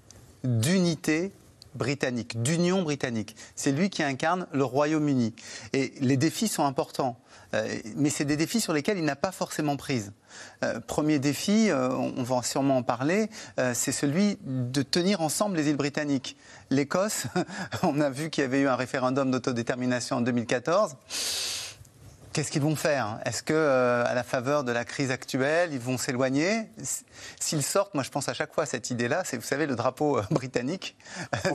d'unité 0.43 1.33
britannique, 1.75 2.41
d'union 2.43 2.83
britannique. 2.83 3.37
C'est 3.55 3.73
lui 3.73 3.91
qui 3.91 4.03
incarne 4.03 4.47
le 4.53 4.65
Royaume-Uni. 4.65 5.35
Et 5.73 5.95
les 6.01 6.17
défis 6.17 6.49
sont 6.49 6.65
importants. 6.65 7.19
Euh, 7.55 7.79
mais 7.97 8.11
c'est 8.11 8.25
des 8.25 8.37
défis 8.37 8.61
sur 8.61 8.73
lesquels 8.73 8.99
il 8.99 9.05
n'a 9.05 9.17
pas 9.17 9.33
forcément 9.33 9.77
prise. 9.77 10.13
Euh, 10.65 10.81
premier 10.81 11.19
défi, 11.19 11.71
euh, 11.71 11.91
on, 11.91 12.23
va 12.23 12.43
sûrement 12.43 12.79
en 12.79 12.83
parler, 12.83 13.29
c'est 13.75 13.93
celui 13.93 14.39
de 14.45 14.83
tenir 14.83 15.21
ensemble 15.21 15.57
les 15.57 15.69
îles 15.69 15.77
britanniques. 15.77 16.37
L'Écosse, 16.71 17.27
on 17.83 18.01
a 18.01 18.11
vu 18.11 18.31
qu'il 18.31 18.43
y 18.43 18.45
avait 18.45 18.61
eu 18.61 18.69
un 18.69 18.77
référendum 18.77 19.31
d'autodétermination 19.31 20.17
en 20.17 20.21
2014. 20.21 20.97
Qu'est-ce 22.35 22.51
qu'ils 22.51 22.63
vont 22.63 22.75
faire? 22.75 23.21
Est-ce 23.25 23.45
que, 23.45 23.55
à 24.05 24.13
la 24.13 24.25
faveur 24.25 24.65
de 24.65 24.73
la 24.73 24.85
crise 24.85 25.13
actuelle, 25.13 25.73
ils 25.73 25.79
vont 25.79 25.97
s'éloigner? 25.97 26.69
S'ils 27.39 27.63
sortent, 27.63 27.95
moi 27.95 28.03
je 28.03 28.11
pense 28.11 28.29
à 28.29 28.35
chaque 28.35 28.53
fois 28.53 28.65
à 28.65 28.67
cette 28.67 28.91
idée-là, 28.91 29.23
c'est, 29.25 29.37
vous 29.37 29.45
savez, 29.45 29.67
le 29.67 29.77
drapeau 29.77 30.21
britannique. 30.33 30.97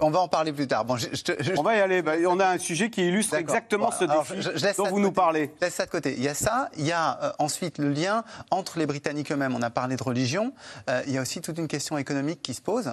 On 0.00 0.10
va, 0.10 0.18
en 0.18 0.26
parler 0.26 0.52
plus 0.52 0.66
tard. 0.66 0.84
Bon, 0.84 0.96
On 1.56 1.62
va 1.62 1.76
y 1.76 1.80
aller. 1.80 2.02
Bah, 2.02 2.14
on 2.26 2.40
a 2.40 2.48
un 2.48 2.58
sujet 2.58 2.90
qui 2.90 3.06
illustre 3.06 3.34
exactement 3.34 3.92
ce 3.92 4.04
défi 4.04 4.76
dont 4.76 4.88
vous 4.88 4.98
nous 4.98 5.12
parlez. 5.12 5.52
Je 5.60 5.66
laisse 5.66 5.74
ça 5.74 5.86
de 5.86 5.90
côté. 5.90 6.14
Il 6.16 6.22
y 6.24 6.28
a 6.28 6.34
ça. 6.34 6.68
Il 6.76 6.84
y 6.84 6.90
a 6.90 7.34
ensuite 7.38 7.78
le 7.78 7.90
lien 7.90 8.24
entre 8.50 8.80
les 8.80 8.86
Britanniques 8.86 9.30
eux-mêmes. 9.30 9.54
On 9.54 9.62
a 9.62 9.70
parlé 9.70 9.94
de 9.94 10.02
religion. 10.02 10.52
il 11.06 11.12
y 11.12 11.18
a 11.18 11.22
aussi 11.22 11.40
toute 11.40 11.58
une 11.58 11.68
question 11.68 11.96
économique 11.96 12.42
qui 12.42 12.54
se 12.54 12.60
pose. 12.60 12.92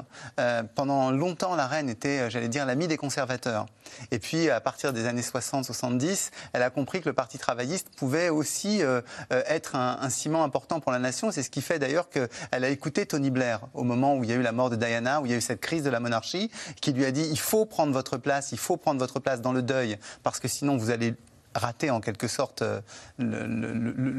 pendant 0.76 1.10
longtemps, 1.10 1.56
la 1.56 1.66
reine 1.66 1.90
était, 1.90 2.30
j'allais 2.30 2.50
dire, 2.50 2.68
l'amie 2.68 2.88
des 2.88 2.98
conservateurs. 2.98 3.66
Et 4.12 4.20
puis, 4.20 4.52
à 4.52 4.62
partir 4.62 4.94
des 4.94 5.08
années 5.08 5.24
60-70, 5.24 6.30
elle 6.54 6.62
a 6.62 6.70
compris 6.70 6.99
que 7.02 7.10
le 7.10 7.14
Parti 7.14 7.38
travailliste 7.38 7.90
pouvait 7.96 8.30
aussi 8.30 8.82
euh, 8.82 9.02
euh, 9.32 9.42
être 9.48 9.76
un, 9.76 10.10
ciment 10.10 10.44
important 10.44 10.80
pour 10.80 10.92
la 10.92 11.00
nation. 11.00 11.32
C'est 11.32 11.44
ce 11.44 11.50
qui 11.50 11.62
fait 11.62 11.80
d'ailleurs 11.80 12.10
qu'elle 12.10 12.30
a 12.64 12.70
écouté 12.70 13.06
Tony 13.06 13.30
Blair 13.30 13.62
au 13.74 13.84
moment 13.84 14.16
où 14.16 14.24
il 14.24 14.30
y 14.30 14.34
a 14.34 14.36
eu 14.36 14.42
la 14.42 14.52
mort 14.52 14.70
de 14.70 14.76
Diana, 14.76 15.22
où 15.22 15.26
il 15.26 15.32
y 15.32 15.36
a 15.36 15.38
eu 15.38 15.42
cette 15.42 15.62
crise 15.62 15.84
de 15.84 15.90
la 15.90 16.00
monarchie, 16.00 16.52
qui 16.82 16.94
lui 16.94 17.06
a 17.06 17.12
dit 17.12 17.28
il 17.30 17.40
faut 17.40 17.66
prendre 17.66 17.94
votre 17.94 18.18
place, 18.18 18.52
il 18.52 18.60
faut 18.60 18.78
prendre 18.78 19.00
votre 19.00 19.20
place 19.20 19.42
dans 19.42 19.54
le 19.54 19.62
deuil, 19.62 19.98
parce 20.24 20.40
que 20.40 20.48
sinon 20.48 20.78
vous 20.78 20.90
allez 20.90 21.16
rater 21.56 21.90
en 21.90 22.00
quelque 22.00 22.28
sorte 22.28 22.62
euh, 22.62 22.82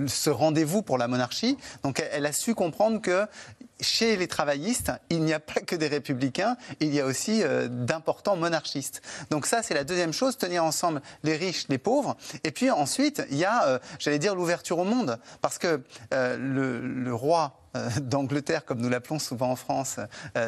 ce 0.07 0.31
rendez-vous 0.31 0.83
pour 0.83 0.99
la 0.99 1.09
monarchie. 1.09 1.57
Donc 1.83 2.03
elle 2.13 2.27
a 2.27 2.33
su 2.33 2.55
comprendre 2.55 3.01
que 3.01 3.27
chez 3.81 4.17
les 4.17 4.29
travaillistes, 4.29 4.93
il 5.11 5.23
n'y 5.23 5.33
a 5.33 5.41
pas 5.41 5.61
que 5.61 5.77
des 5.77 5.89
républicains, 5.89 6.57
il 6.81 6.95
y 6.95 7.01
a 7.01 7.07
aussi 7.07 7.43
euh, 7.43 7.69
d'importants 7.69 8.37
monarchistes. 8.37 9.03
Donc 9.31 9.47
ça, 9.47 9.63
c'est 9.63 9.75
la 9.75 9.85
deuxième 9.85 10.13
chose, 10.13 10.37
tenir 10.37 10.65
ensemble 10.65 11.03
les 11.23 11.37
riches, 11.37 11.67
les 11.69 11.79
pauvres. 11.79 12.17
Et 12.45 12.51
puis 12.51 12.71
ensuite, 12.71 13.23
il 13.31 13.37
y 13.37 13.45
a, 13.45 13.67
euh, 13.67 13.79
j'allais 13.99 14.19
dire, 14.19 14.35
l'ouverture 14.35 14.79
au 14.79 14.85
monde. 14.85 15.19
Parce 15.41 15.59
que 15.59 15.83
le, 16.11 17.11
roi 17.13 17.60
d'Angleterre, 18.01 18.65
comme 18.65 18.81
nous 18.81 18.89
l'appelons 18.89 19.19
souvent 19.19 19.51
en 19.51 19.57
France, 19.57 20.01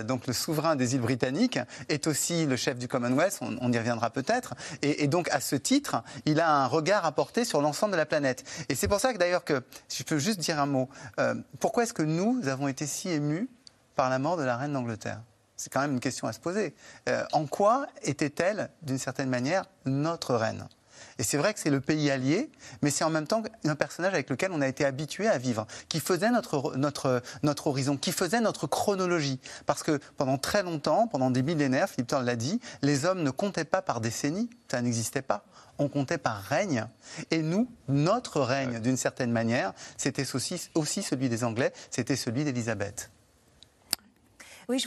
donc 0.04 0.26
le 0.26 0.32
souverain 0.32 0.76
des 0.76 0.94
îles 0.94 1.00
britanniques, 1.00 1.58
est 1.88 2.06
aussi 2.06 2.46
le 2.46 2.56
chef 2.56 2.78
du 2.78 2.88
Commonwealth, 2.88 3.38
on, 3.40 3.72
y 3.72 3.78
reviendra 3.78 4.11
peut-être, 4.11 4.54
et, 4.82 5.06
donc 5.06 5.28
à 5.30 5.40
ce 5.40 5.56
titre, 5.56 6.02
il 6.24 6.40
a 6.40 6.50
un 6.50 6.66
regard 6.66 7.04
à 7.04 7.12
porter 7.12 7.44
sur 7.44 7.61
l'ensemble 7.61 7.92
de 7.92 7.96
la 7.96 8.06
planète. 8.06 8.44
Et 8.68 8.74
c'est 8.74 8.88
pour 8.88 9.00
ça 9.00 9.12
que 9.12 9.18
d'ailleurs 9.18 9.44
que, 9.44 9.62
si 9.88 9.98
je 9.98 10.04
peux 10.04 10.18
juste 10.18 10.40
dire 10.40 10.61
un 10.61 10.66
mot, 10.66 10.88
pourquoi 11.61 11.85
est-ce 11.85 11.94
que 11.94 12.02
nous 12.02 12.40
avons 12.48 12.68
été 12.68 12.87
si 12.87 13.08
émus 13.11 13.48
par 13.94 14.11
la 14.11 14.18
mort 14.18 14.37
de 14.37 14.42
la 14.42 14.56
reine 14.56 14.72
d'Angleterre? 14.72 15.20
C'est 15.56 15.72
quand 15.72 15.80
même 15.80 15.92
une 15.92 16.00
question 16.00 16.26
à 16.26 16.32
se 16.32 16.40
poser. 16.40 16.74
en 17.32 17.46
quoi 17.46 17.87
était-elle, 18.02 18.70
d'une 18.82 18.98
certaine 18.98 19.28
manière, 19.28 19.64
notre 19.85 20.35
reine? 20.35 20.66
Et 21.18 21.22
c'est 21.22 21.37
vrai 21.37 21.55
que 21.55 21.61
c'est 21.61 21.70
le 21.70 21.81
pays 21.81 22.11
allié, 22.11 22.50
mais 22.83 22.90
c'est 22.90 23.05
en 23.05 23.11
même 23.11 23.26
temps 23.26 23.42
un 23.64 23.74
personnage 23.74 24.14
avec 24.14 24.28
lequel 24.31 24.50
on 24.52 24.61
a 24.61 24.68
été 24.68 24.85
habitué 24.85 25.28
à 25.28 25.38
vivre, 25.38 25.66
qui 25.88 26.00
faisait 26.00 26.31
notre, 26.31 26.76
notre, 26.76 27.22
notre 27.42 27.68
horizon, 27.68 27.96
qui 27.96 28.12
faisait 28.12 28.40
notre 28.40 28.66
chronologie. 28.66 29.38
Parce 29.66 29.83
que 29.83 30.00
pendant 30.16 30.38
très 30.38 30.62
longtemps, 30.62 31.07
pendant 31.07 31.31
des 31.31 31.42
millénaires, 31.42 31.88
Philippe 31.88 32.12
l'a 32.12 32.37
dit, 32.37 32.61
les 32.83 33.05
hommes 33.05 33.22
ne 33.22 33.31
comptaient 33.31 33.64
pas 33.64 33.83
par 33.83 34.00
décennies, 34.00 34.50
ça 34.68 34.83
n'existait 34.83 35.22
pas. 35.22 35.44
On 35.78 35.88
comptait 35.88 36.18
par 36.18 36.42
règne. 36.42 36.87
Et 37.31 37.42
nous, 37.42 37.70
notre 37.88 38.40
règne, 38.40 38.81
d'une 38.81 38.96
certaine 38.96 39.31
manière, 39.31 39.72
c'était 39.96 40.35
aussi, 40.35 40.68
aussi 40.74 41.02
celui 41.02 41.28
des 41.28 41.44
Anglais, 41.44 41.72
c'était 41.90 42.16
celui 42.16 42.44
d'Élisabeth. 42.44 43.12
Oui, 44.68 44.79
je 44.79 44.87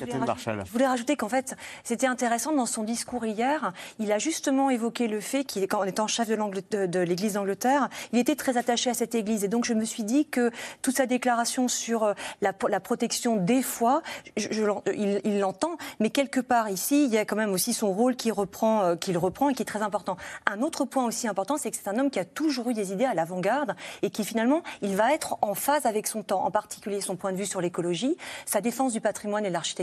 voulais, 0.72 0.88
rajouter, 0.88 1.16
qu'en 1.16 1.30
fait, 1.30 1.56
c'était 1.84 2.08
intéressant 2.08 2.54
dans 2.54 2.66
son 2.66 2.84
discours 2.84 3.26
hier. 3.26 3.74
Il 4.00 4.12
a 4.12 4.18
justement 4.18 4.70
évoqué 4.70 5.08
le 5.08 5.20
fait 5.20 5.46
qu'en 5.68 5.84
étant 5.84 6.08
chef 6.08 6.30
de 6.30 7.00
l'Église 7.00 7.34
d'Angleterre, 7.34 7.90
il 8.14 8.20
était 8.20 8.36
très 8.36 8.58
attaché 8.58 8.90
à 8.90 8.94
cette 8.94 9.16
Église. 9.16 9.44
Et 9.44 9.48
donc, 9.48 9.66
je 9.66 9.74
me 9.74 9.86
suis 9.86 10.04
dit 10.04 10.26
que 10.26 10.52
toute 10.82 10.96
sa 10.96 11.06
déclaration 11.06 11.68
sur 11.68 12.04
euh, 12.04 12.14
la, 12.42 12.54
protection 12.54 13.36
des 13.36 13.62
foi, 13.62 14.02
il 14.38 15.40
l'entend, 15.40 15.78
mais 16.00 16.10
quelque 16.10 16.40
part 16.40 16.70
ici, 16.70 17.06
il 17.06 17.12
y 17.12 17.18
a 17.18 17.26
quand 17.26 17.36
même 17.36 17.52
aussi 17.52 17.74
son 17.74 17.92
rôle 17.92 18.16
qu'il 18.16 18.34
reprend, 18.34 18.82
euh, 18.82 18.96
qu'il 18.96 19.18
reprend 19.18 19.50
et 19.50 19.54
qui 19.54 19.62
est 19.62 19.66
très 19.66 19.82
important. 19.82 20.18
Un 20.46 20.62
autre 20.62 20.86
point 20.86 21.06
aussi 21.06 21.28
important, 21.28 21.58
c'est 21.58 21.72
que 21.72 21.78
c'est 21.78 21.90
un 21.90 22.00
homme 22.00 22.10
qui 22.10 22.20
a 22.20 22.26
toujours 22.26 22.70
eu 22.70 22.74
des 22.74 22.92
idées 22.92 23.06
à 23.06 23.14
l'avant-garde 23.14 23.76
et 24.02 24.10
qui 24.10 24.24
finalement, 24.24 24.64
il 24.82 24.96
va 24.96 25.14
être 25.14 25.38
en 25.42 25.54
phase 25.54 25.86
avec 25.86 26.08
son 26.08 26.24
temps, 26.24 26.44
en 26.44 26.52
particulier 26.52 27.02
son 27.02 27.16
point 27.16 27.32
de 27.32 27.38
vue 27.38 27.46
sur 27.46 27.62
l'écologie, 27.62 28.18
sa 28.46 28.62
défense 28.62 28.94
du 28.94 29.02
patrimoine 29.02 29.46
et 29.46 29.50
l'architecture 29.50 29.75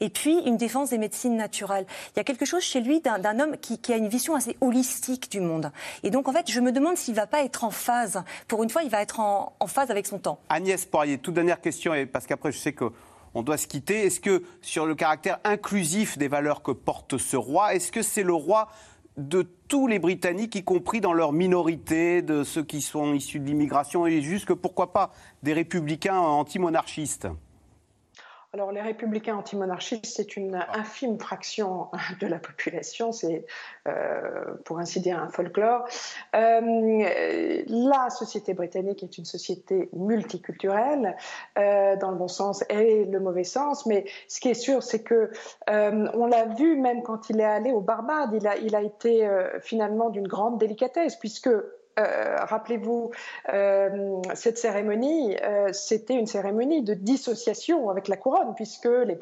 et 0.00 0.08
puis 0.10 0.38
une 0.46 0.56
défense 0.56 0.90
des 0.90 0.98
médecines 0.98 1.36
naturelles. 1.36 1.86
Il 2.14 2.18
y 2.18 2.20
a 2.20 2.24
quelque 2.24 2.44
chose 2.44 2.62
chez 2.62 2.80
lui 2.80 3.00
d'un 3.00 3.40
homme 3.40 3.56
qui, 3.58 3.92
a 3.92 3.96
une 3.96 4.08
vision 4.08 4.34
assez 4.34 4.56
holistique 4.60 5.30
du 5.30 5.40
monde. 5.40 5.70
Et 6.02 6.10
donc, 6.10 6.28
en 6.28 6.32
fait, 6.32 6.50
je 6.50 6.60
me 6.60 6.72
demande 6.72 6.96
s'il 6.96 7.14
ne 7.14 7.20
va 7.20 7.26
pas 7.26 7.42
être 7.42 7.64
en 7.64 7.70
phase. 7.70 8.22
Pour 8.48 8.62
une 8.62 8.70
fois, 8.70 8.82
il 8.82 8.90
va 8.90 9.00
être 9.00 9.20
en, 9.20 9.54
phase 9.66 9.90
avec 9.90 10.06
son 10.06 10.18
temps. 10.18 10.38
Agnès 10.48 10.84
Poirier, 10.84 11.18
toute 11.18 11.34
dernière 11.34 11.60
question, 11.60 11.92
parce 12.12 12.26
qu'après, 12.26 12.52
je 12.52 12.58
sais 12.58 12.72
que 12.72 12.90
on 13.34 13.42
doit 13.42 13.58
se 13.58 13.66
quitter. 13.66 14.06
Est-ce 14.06 14.20
que 14.20 14.42
sur 14.62 14.86
le 14.86 14.94
caractère 14.94 15.38
inclusif 15.44 16.16
des 16.16 16.28
valeurs 16.28 16.62
que 16.62 16.70
porte 16.70 17.18
ce 17.18 17.36
roi, 17.36 17.74
est-ce 17.74 17.92
que 17.92 18.00
c'est 18.00 18.22
le 18.22 18.32
roi 18.32 18.68
de 19.18 19.42
tous 19.68 19.86
les 19.86 19.98
Britanniques, 19.98 20.54
y 20.54 20.64
compris 20.64 21.00
dans 21.00 21.12
leur 21.12 21.32
minorité, 21.32 22.22
de 22.22 22.44
ceux 22.44 22.62
qui 22.62 22.80
sont 22.80 23.14
issus 23.14 23.40
de 23.40 23.46
l'immigration, 23.46 24.06
et 24.06 24.22
juste 24.22 24.46
que 24.46 24.52
pourquoi 24.52 24.92
pas 24.92 25.12
des 25.42 25.52
républicains 25.52 26.18
anti-monarchistes? 26.18 27.28
Alors, 28.52 28.72
les 28.72 28.80
républicains 28.80 29.36
antimonarchistes, 29.36 30.06
c'est 30.06 30.36
une 30.36 30.54
ah. 30.54 30.78
infime 30.78 31.18
fraction 31.18 31.88
de 32.20 32.26
la 32.26 32.38
population, 32.38 33.12
c'est 33.12 33.44
euh, 33.86 34.54
pour 34.64 34.78
ainsi 34.78 35.00
dire 35.00 35.20
un 35.20 35.28
folklore. 35.28 35.84
Euh, 36.34 37.64
la 37.68 38.10
société 38.10 38.54
britannique 38.54 39.02
est 39.02 39.18
une 39.18 39.24
société 39.24 39.90
multiculturelle, 39.92 41.16
euh, 41.58 41.96
dans 41.96 42.10
le 42.10 42.16
bon 42.16 42.28
sens 42.28 42.64
et 42.70 43.04
le 43.04 43.20
mauvais 43.20 43.44
sens, 43.44 43.84
mais 43.84 44.06
ce 44.28 44.40
qui 44.40 44.48
est 44.48 44.54
sûr, 44.54 44.82
c'est 44.82 45.02
que 45.02 45.30
on 45.68 46.26
l'a 46.26 46.46
vu 46.46 46.76
même 46.76 47.02
quand 47.02 47.28
il 47.30 47.40
est 47.40 47.44
allé 47.44 47.72
au 47.72 47.80
Barbade, 47.80 48.30
il 48.32 48.46
a, 48.46 48.56
il 48.56 48.74
a 48.74 48.80
été 48.80 49.28
finalement 49.60 50.10
d'une 50.10 50.28
grande 50.28 50.58
délicatesse, 50.58 51.16
puisque 51.16 51.50
euh, 51.98 52.36
rappelez-vous, 52.44 53.10
euh, 53.48 54.20
cette 54.34 54.58
cérémonie, 54.58 55.34
euh, 55.42 55.72
c'était 55.72 56.14
une 56.14 56.26
cérémonie 56.26 56.82
de 56.82 56.92
dissociation 56.92 57.88
avec 57.88 58.08
la 58.08 58.16
couronne, 58.18 58.54
puisque 58.54 58.84
les, 58.84 59.16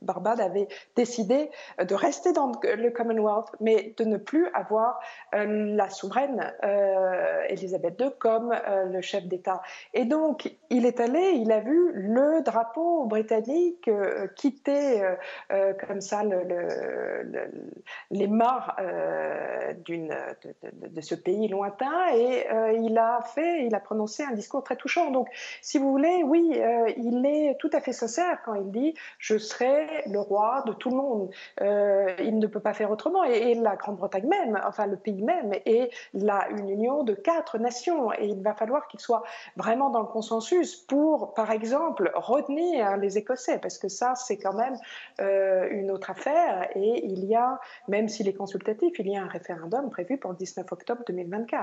Barbades 0.00 0.40
avaient 0.40 0.68
décidé 0.94 1.50
de 1.82 1.94
rester 1.94 2.32
dans 2.32 2.52
le 2.62 2.90
Commonwealth, 2.90 3.48
mais 3.60 3.94
de 3.96 4.04
ne 4.04 4.16
plus 4.16 4.46
avoir 4.54 5.00
la 5.32 5.90
souveraine 5.90 6.52
Elisabeth 7.48 8.00
II 8.00 8.10
comme 8.18 8.54
le 8.90 9.00
chef 9.00 9.26
d'État. 9.26 9.62
Et 9.94 10.04
donc, 10.04 10.52
il 10.70 10.86
est 10.86 11.00
allé, 11.00 11.32
il 11.34 11.50
a 11.52 11.60
vu 11.60 11.92
le 11.94 12.42
drapeau 12.42 13.06
britannique 13.06 13.90
quitter 14.36 15.02
comme 15.86 16.00
ça 16.00 16.22
les 18.10 18.26
mares 18.28 18.76
de, 19.86 20.08
de 20.88 21.00
ce 21.00 21.14
pays 21.14 21.48
lointain 21.48 21.71
et 22.14 22.50
euh, 22.50 22.72
il 22.72 22.96
a 22.98 23.20
fait, 23.22 23.64
il 23.66 23.74
a 23.74 23.80
prononcé 23.80 24.22
un 24.22 24.32
discours 24.32 24.62
très 24.62 24.76
touchant. 24.76 25.10
Donc, 25.10 25.28
si 25.60 25.78
vous 25.78 25.90
voulez, 25.90 26.22
oui, 26.24 26.52
euh, 26.56 26.90
il 26.96 27.24
est 27.26 27.56
tout 27.58 27.70
à 27.72 27.80
fait 27.80 27.92
sincère 27.92 28.40
quand 28.44 28.54
il 28.54 28.70
dit 28.70 28.94
je 29.18 29.38
serai 29.38 29.86
le 30.06 30.20
roi 30.20 30.62
de 30.66 30.72
tout 30.72 30.90
le 30.90 30.96
monde. 30.96 31.30
Euh, 31.60 32.14
il 32.18 32.38
ne 32.38 32.46
peut 32.46 32.60
pas 32.60 32.74
faire 32.74 32.90
autrement. 32.90 33.24
Et, 33.24 33.52
la 33.62 33.76
Grande-Bretagne 33.76 34.26
même, 34.26 34.60
enfin 34.66 34.86
le 34.86 34.96
pays 34.96 35.22
même, 35.22 35.52
est 35.66 35.90
là 36.14 36.46
une 36.50 36.70
union 36.70 37.04
de 37.04 37.12
quatre 37.12 37.58
nations 37.58 38.12
et 38.12 38.26
il 38.26 38.42
va 38.42 38.54
falloir 38.54 38.88
qu'il 38.88 38.98
soit 38.98 39.22
vraiment 39.56 39.90
dans 39.90 40.00
le 40.00 40.06
consensus 40.06 40.74
pour, 40.76 41.34
par 41.34 41.50
exemple, 41.50 42.10
retenir 42.14 42.96
les 42.96 43.18
Écossais, 43.18 43.58
parce 43.58 43.78
que 43.78 43.88
ça, 43.88 44.14
c'est 44.14 44.38
quand 44.38 44.54
même 44.54 44.76
une 45.70 45.90
autre 45.90 46.10
affaire. 46.10 46.68
Et 46.74 47.04
il 47.04 47.24
y 47.26 47.36
a, 47.36 47.60
même 47.88 48.08
s'il 48.08 48.26
est 48.26 48.32
consultatif, 48.32 48.98
il 48.98 49.08
y 49.08 49.16
a 49.16 49.22
un 49.22 49.28
référendum 49.28 49.90
prévu 49.90 50.16
pour 50.16 50.30
le 50.30 50.36
19 50.36 50.66
octobre 50.72 51.02
2024. 51.06 51.61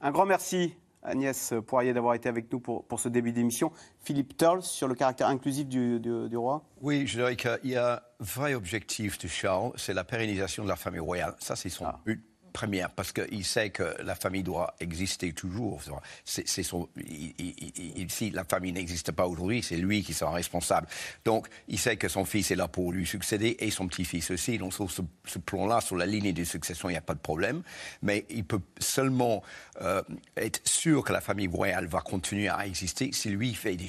Un 0.00 0.10
grand 0.10 0.26
merci 0.26 0.76
Agnès 1.02 1.54
Poirier 1.66 1.92
d'avoir 1.92 2.14
été 2.14 2.28
avec 2.28 2.52
nous 2.52 2.60
pour, 2.60 2.84
pour 2.86 3.00
ce 3.00 3.08
début 3.08 3.32
d'émission. 3.32 3.72
Philippe 4.00 4.36
Turles, 4.36 4.62
sur 4.62 4.88
le 4.88 4.94
caractère 4.94 5.28
inclusif 5.28 5.66
du, 5.66 6.00
du, 6.00 6.36
roi 6.36 6.62
Oui, 6.80 7.06
je 7.06 7.18
dirais 7.18 7.36
qu'il 7.36 7.70
y 7.70 7.76
a 7.76 7.94
un 7.94 8.00
vrai 8.20 8.54
objectif 8.54 9.18
de 9.18 9.28
Charles, 9.28 9.72
c'est 9.76 9.94
la 9.94 10.04
pérennisation 10.04 10.64
de 10.64 10.68
la 10.68 10.76
famille 10.76 11.00
royale. 11.00 11.34
Ça, 11.38 11.56
c'est 11.56 11.68
son 11.68 11.86
ah. 11.86 12.00
but 12.04 12.27
première, 12.52 12.90
parce 12.90 13.12
qu'il 13.12 13.44
sait 13.44 13.70
que 13.70 13.94
la 14.02 14.14
famille 14.14 14.42
doit 14.42 14.74
exister 14.80 15.32
toujours. 15.32 15.80
Si 16.24 18.30
la 18.30 18.44
famille 18.44 18.72
n'existe 18.72 19.12
pas 19.12 19.26
aujourd'hui, 19.26 19.62
c'est 19.62 19.76
lui 19.76 20.02
qui 20.02 20.14
sera 20.14 20.32
responsable. 20.32 20.86
Donc, 21.24 21.48
il 21.68 21.78
sait 21.78 21.96
que 21.96 22.08
son 22.08 22.24
fils 22.24 22.50
est 22.50 22.56
là 22.56 22.68
pour 22.68 22.92
lui 22.92 23.06
succéder 23.06 23.56
et 23.60 23.70
son 23.70 23.88
petit-fils 23.88 24.30
aussi. 24.30 24.58
Donc, 24.58 24.74
sur 24.74 24.90
ce, 24.90 25.38
plan-là, 25.38 25.80
sur 25.80 25.96
la 25.96 26.06
ligne 26.06 26.32
de 26.32 26.44
succession, 26.44 26.88
il 26.88 26.92
n'y 26.92 26.98
a 26.98 27.02
pas 27.02 27.14
de 27.14 27.20
problème. 27.20 27.62
Mais 28.02 28.26
il 28.30 28.44
peut 28.44 28.60
seulement 28.78 29.42
euh, 29.80 30.02
être 30.36 30.66
sûr 30.66 31.04
que 31.04 31.12
la 31.12 31.20
famille 31.20 31.48
royale 31.48 31.86
va 31.86 32.00
continuer 32.00 32.48
à 32.48 32.66
exister 32.66 33.10
si 33.12 33.30
lui 33.30 33.54
fait 33.54 33.76
des, 33.76 33.88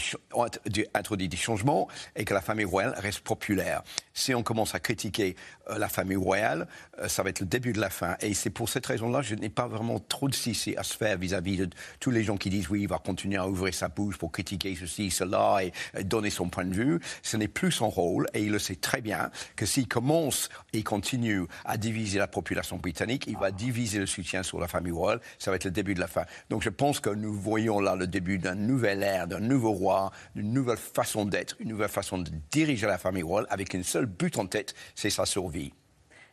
introduit 0.94 1.28
des 1.28 1.38
changements 1.38 1.88
et 2.16 2.26
que 2.26 2.34
la 2.34 2.42
famille 2.42 2.66
royale 2.66 2.94
reste 2.98 3.22
populaire. 3.22 3.84
Si 4.14 4.34
on 4.34 4.44
commence 4.44 4.76
à 4.76 4.80
critiquer 4.80 5.36
euh, 5.70 5.78
la 5.78 5.90
famille 5.90 6.18
royale, 6.18 6.68
euh, 7.00 7.08
ça 7.08 7.24
va 7.24 7.30
être 7.30 7.40
le 7.40 7.46
début 7.46 7.74
de 7.74 7.80
la 7.80 7.90
fin. 7.90 8.16
Et 8.22 8.34
c'est 8.34 8.49
pour 8.50 8.70
cette 8.70 8.86
raison-là, 8.86 9.22
je 9.22 9.36
n'ai 9.36 9.50
pas 9.50 9.68
vraiment 9.68 10.00
trop 10.00 10.28
de 10.30 10.34
soucis 10.34 10.76
à 10.78 10.84
se 10.84 10.96
faire 10.96 11.18
vis-à-vis 11.18 11.58
de 11.58 11.70
tous 12.00 12.12
les 12.12 12.24
gens 12.24 12.38
qui 12.38 12.50
disent 12.50 12.70
oui, 12.70 12.84
il 12.84 12.88
va 12.88 12.98
continuer 12.98 13.38
à 13.38 13.48
ouvrir 13.48 13.74
sa 13.74 13.88
bouche 13.88 14.18
pour 14.18 14.32
critiquer 14.32 14.76
ceci, 14.76 15.12
cela 15.12 15.60
et 15.64 16.04
donner 16.04 16.30
son 16.30 16.50
point 16.50 16.66
de 16.66 16.74
vue. 16.74 17.00
Ce 17.24 17.38
n'est 17.38 17.48
plus 17.48 17.72
son 17.72 17.90
rôle 17.90 18.28
et 18.34 18.44
il 18.44 18.52
le 18.52 18.60
sait 18.60 18.76
très 18.76 19.02
bien 19.02 19.32
que 19.56 19.66
s'il 19.66 19.88
commence 19.88 20.50
et 20.74 20.84
continue 20.84 21.46
à 21.66 21.78
diviser 21.78 22.20
la 22.20 22.28
population 22.28 22.78
britannique, 22.78 23.26
il 23.28 23.38
va 23.38 23.52
diviser 23.52 24.00
le 24.00 24.06
soutien 24.06 24.44
sur 24.44 24.60
la 24.60 24.68
famille 24.68 24.92
royale. 24.92 25.22
Ça 25.38 25.52
va 25.52 25.56
être 25.56 25.66
le 25.66 25.72
début 25.72 25.94
de 25.94 26.00
la 26.00 26.08
fin. 26.08 26.26
Donc 26.50 26.64
je 26.64 26.70
pense 26.70 27.00
que 27.00 27.10
nous 27.10 27.34
voyons 27.34 27.80
là 27.80 27.96
le 27.96 28.08
début 28.08 28.38
d'un 28.38 28.56
nouvel 28.56 29.04
ère, 29.04 29.28
d'un 29.28 29.40
nouveau 29.40 29.72
roi, 29.72 30.12
d'une 30.36 30.54
nouvelle 30.54 30.78
façon 30.78 31.26
d'être, 31.26 31.56
une 31.60 31.70
nouvelle 31.70 31.90
façon 31.90 32.18
de 32.18 32.32
diriger 32.52 32.88
la 32.88 32.98
famille 32.98 33.24
royale 33.24 33.48
avec 33.50 33.74
une 33.74 33.84
seule 33.84 34.06
but 34.06 34.38
en 34.38 34.48
tête, 34.48 34.74
c'est 34.96 35.10
sa 35.10 35.26
survie. 35.26 35.74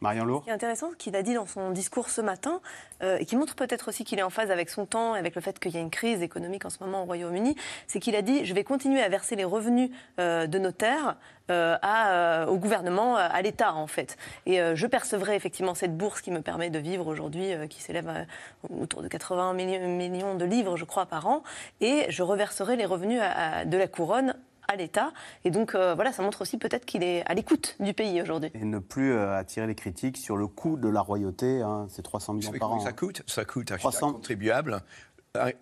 Marion. 0.00 0.40
Ce 0.40 0.44
qui 0.44 0.50
est 0.50 0.52
intéressant, 0.52 0.90
ce 0.90 0.96
qu'il 0.96 1.16
a 1.16 1.22
dit 1.22 1.34
dans 1.34 1.46
son 1.46 1.70
discours 1.70 2.10
ce 2.10 2.20
matin, 2.20 2.60
euh, 3.02 3.18
et 3.18 3.24
qui 3.24 3.36
montre 3.36 3.54
peut-être 3.54 3.88
aussi 3.88 4.04
qu'il 4.04 4.18
est 4.18 4.22
en 4.22 4.30
phase 4.30 4.50
avec 4.50 4.70
son 4.70 4.86
temps 4.86 5.14
et 5.14 5.18
avec 5.18 5.34
le 5.34 5.40
fait 5.40 5.58
qu'il 5.58 5.72
y 5.72 5.76
a 5.76 5.80
une 5.80 5.90
crise 5.90 6.22
économique 6.22 6.64
en 6.64 6.70
ce 6.70 6.82
moment 6.82 7.02
au 7.02 7.06
Royaume-Uni, 7.06 7.56
c'est 7.86 8.00
qu'il 8.00 8.16
a 8.16 8.22
dit 8.22 8.44
Je 8.44 8.54
vais 8.54 8.64
continuer 8.64 9.02
à 9.02 9.08
verser 9.08 9.36
les 9.36 9.44
revenus 9.44 9.90
euh, 10.18 10.46
de 10.46 10.58
nos 10.58 10.72
terres 10.72 11.16
euh, 11.50 12.46
au 12.46 12.56
gouvernement, 12.56 13.16
à 13.16 13.40
l'État 13.40 13.74
en 13.74 13.86
fait. 13.86 14.16
Et 14.46 14.58
je 14.74 14.86
percevrai 14.86 15.36
effectivement 15.36 15.74
cette 15.74 15.96
bourse 15.96 16.20
qui 16.20 16.32
me 16.32 16.40
permet 16.40 16.70
de 16.70 16.78
vivre 16.80 17.06
aujourd'hui, 17.06 17.52
qui 17.70 17.80
s'élève 17.80 18.26
autour 18.68 19.00
de 19.00 19.08
80 19.08 19.52
millions 19.52 20.34
de 20.34 20.44
livres, 20.44 20.76
je 20.76 20.84
crois, 20.84 21.06
par 21.06 21.28
an, 21.28 21.44
et 21.80 22.06
je 22.08 22.24
reverserai 22.24 22.74
les 22.74 22.84
revenus 22.84 23.20
de 23.20 23.76
la 23.76 23.86
couronne 23.86 24.34
à 24.68 24.76
l'État. 24.76 25.12
Et 25.44 25.50
donc, 25.50 25.74
euh, 25.74 25.94
voilà, 25.94 26.12
ça 26.12 26.22
montre 26.22 26.42
aussi 26.42 26.58
peut-être 26.58 26.84
qu'il 26.84 27.02
est 27.02 27.24
à 27.26 27.34
l'écoute 27.34 27.76
du 27.80 27.94
pays 27.94 28.20
aujourd'hui. 28.20 28.50
Et 28.54 28.64
ne 28.64 28.78
plus 28.78 29.12
euh, 29.12 29.36
attirer 29.36 29.66
les 29.66 29.74
critiques 29.74 30.16
sur 30.16 30.36
le 30.36 30.46
coût 30.46 30.76
de 30.76 30.88
la 30.88 31.00
royauté, 31.00 31.62
hein, 31.62 31.86
c'est 31.88 32.02
300 32.02 32.34
millions 32.34 32.52
par 32.52 32.72
an. 32.72 32.80
Ça 32.80 32.92
coûte, 32.92 33.22
ça 33.26 33.44
coûte 33.44 33.70
à 33.72 33.78
300... 33.78 34.14
contribuable 34.14 34.82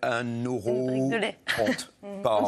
Un, 0.02 0.44
euro 0.44 0.88
trente 1.46 1.92
par, 2.22 2.44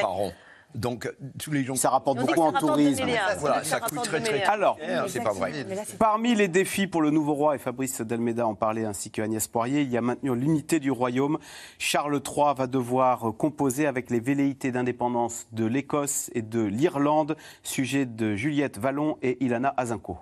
par 0.00 0.20
an. 0.20 0.32
Donc, 0.76 1.12
tous 1.42 1.50
les 1.50 1.64
gens. 1.64 1.74
Ça 1.74 1.90
rapporte 1.90 2.18
beaucoup 2.18 2.40
en 2.40 2.52
tourisme. 2.52 3.04
Voilà, 3.38 3.64
ça 3.64 3.80
coûte 3.80 4.02
très, 4.02 4.20
très 4.20 4.38
cher. 4.38 4.50
Alors, 4.50 4.78
c'est 5.08 5.22
pas 5.22 5.32
vrai. 5.32 5.52
Parmi 5.98 6.34
les 6.34 6.48
défis 6.48 6.86
pour 6.86 7.02
le 7.02 7.10
nouveau 7.10 7.34
roi, 7.34 7.56
et 7.56 7.58
Fabrice 7.58 8.00
Delmeda 8.02 8.46
en 8.46 8.54
parlait 8.54 8.84
ainsi 8.84 9.10
que 9.10 9.22
Agnès 9.22 9.46
Poirier, 9.48 9.80
il 9.80 9.90
y 9.90 9.96
a 9.96 10.00
maintenir 10.00 10.34
l'unité 10.34 10.78
du 10.78 10.90
royaume. 10.90 11.38
Charles 11.78 12.20
III 12.24 12.54
va 12.56 12.66
devoir 12.66 13.32
composer 13.36 13.86
avec 13.86 14.10
les 14.10 14.20
velléités 14.20 14.70
d'indépendance 14.70 15.46
de 15.52 15.64
l'Écosse 15.64 16.30
et 16.34 16.42
de 16.42 16.62
l'Irlande, 16.62 17.36
sujet 17.62 18.06
de 18.06 18.36
Juliette 18.36 18.78
Vallon 18.78 19.16
et 19.22 19.42
Ilana 19.44 19.74
Azinko. 19.76 20.18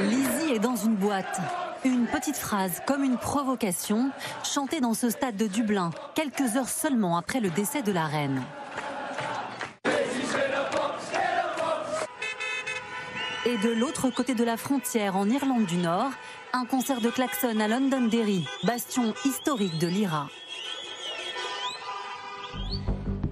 Lizzie 0.00 0.54
est 0.54 0.60
dans 0.60 0.76
une 0.76 0.94
boîte. 0.94 1.40
Une 1.82 2.06
petite 2.06 2.36
phrase 2.36 2.82
comme 2.86 3.02
une 3.02 3.16
provocation, 3.16 4.10
chantée 4.44 4.80
dans 4.80 4.92
ce 4.92 5.08
stade 5.08 5.36
de 5.36 5.46
Dublin, 5.46 5.90
quelques 6.14 6.56
heures 6.56 6.68
seulement 6.68 7.16
après 7.16 7.40
le 7.40 7.48
décès 7.48 7.80
de 7.80 7.90
la 7.90 8.04
reine. 8.04 8.42
Et 13.46 13.56
de 13.56 13.70
l'autre 13.70 14.10
côté 14.10 14.34
de 14.34 14.44
la 14.44 14.58
frontière, 14.58 15.16
en 15.16 15.26
Irlande 15.26 15.64
du 15.64 15.78
Nord, 15.78 16.10
un 16.52 16.66
concert 16.66 17.00
de 17.00 17.08
klaxon 17.08 17.58
à 17.58 17.66
Londonderry, 17.66 18.46
bastion 18.64 19.14
historique 19.24 19.78
de 19.78 19.86
l'IRA. 19.86 20.28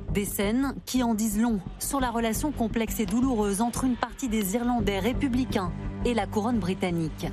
Des 0.09 0.25
scènes 0.25 0.75
qui 0.87 1.03
en 1.03 1.13
disent 1.13 1.39
long 1.39 1.61
sur 1.79 2.01
la 2.01 2.11
relation 2.11 2.51
complexe 2.51 2.99
et 2.99 3.07
douloureuse 3.07 3.61
entre 3.61 3.85
une 3.85 3.97
partie 3.97 4.29
des 4.29 4.55
Irlandais 4.55 5.01
républicains 5.01 5.71
et 6.05 6.15
la 6.15 6.27
couronne 6.27 6.59
britannique. 6.59 7.27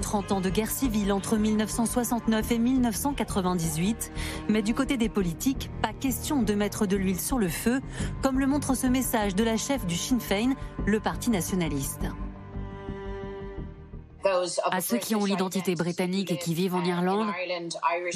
30 0.00 0.32
ans 0.32 0.40
de 0.40 0.50
guerre 0.50 0.70
civile 0.70 1.12
entre 1.12 1.36
1969 1.36 2.52
et 2.52 2.58
1998, 2.58 4.12
mais 4.48 4.62
du 4.62 4.74
côté 4.74 4.96
des 4.96 5.08
politiques, 5.08 5.70
pas 5.82 5.92
question 5.92 6.42
de 6.42 6.54
mettre 6.54 6.86
de 6.86 6.96
l'huile 6.96 7.20
sur 7.20 7.38
le 7.38 7.48
feu, 7.48 7.80
comme 8.22 8.40
le 8.40 8.46
montre 8.46 8.76
ce 8.76 8.86
message 8.86 9.34
de 9.34 9.44
la 9.44 9.56
chef 9.56 9.86
du 9.86 9.96
Sinn 9.96 10.20
Féin, 10.20 10.54
le 10.86 11.00
parti 11.00 11.30
nationaliste. 11.30 12.06
À 14.70 14.80
ceux 14.80 14.98
qui 14.98 15.14
ont 15.14 15.24
l'identité 15.24 15.74
britannique 15.74 16.30
et 16.30 16.38
qui 16.38 16.54
vivent 16.54 16.74
en 16.74 16.84
Irlande, 16.84 17.28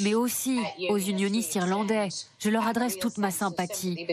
mais 0.01 0.15
aussi 0.15 0.59
aux 0.89 0.97
unionistes 0.97 1.55
irlandais, 1.55 2.09
je 2.39 2.49
leur 2.49 2.67
adresse 2.67 2.97
toute 2.97 3.17
ma 3.17 3.31
sympathie, 3.31 4.07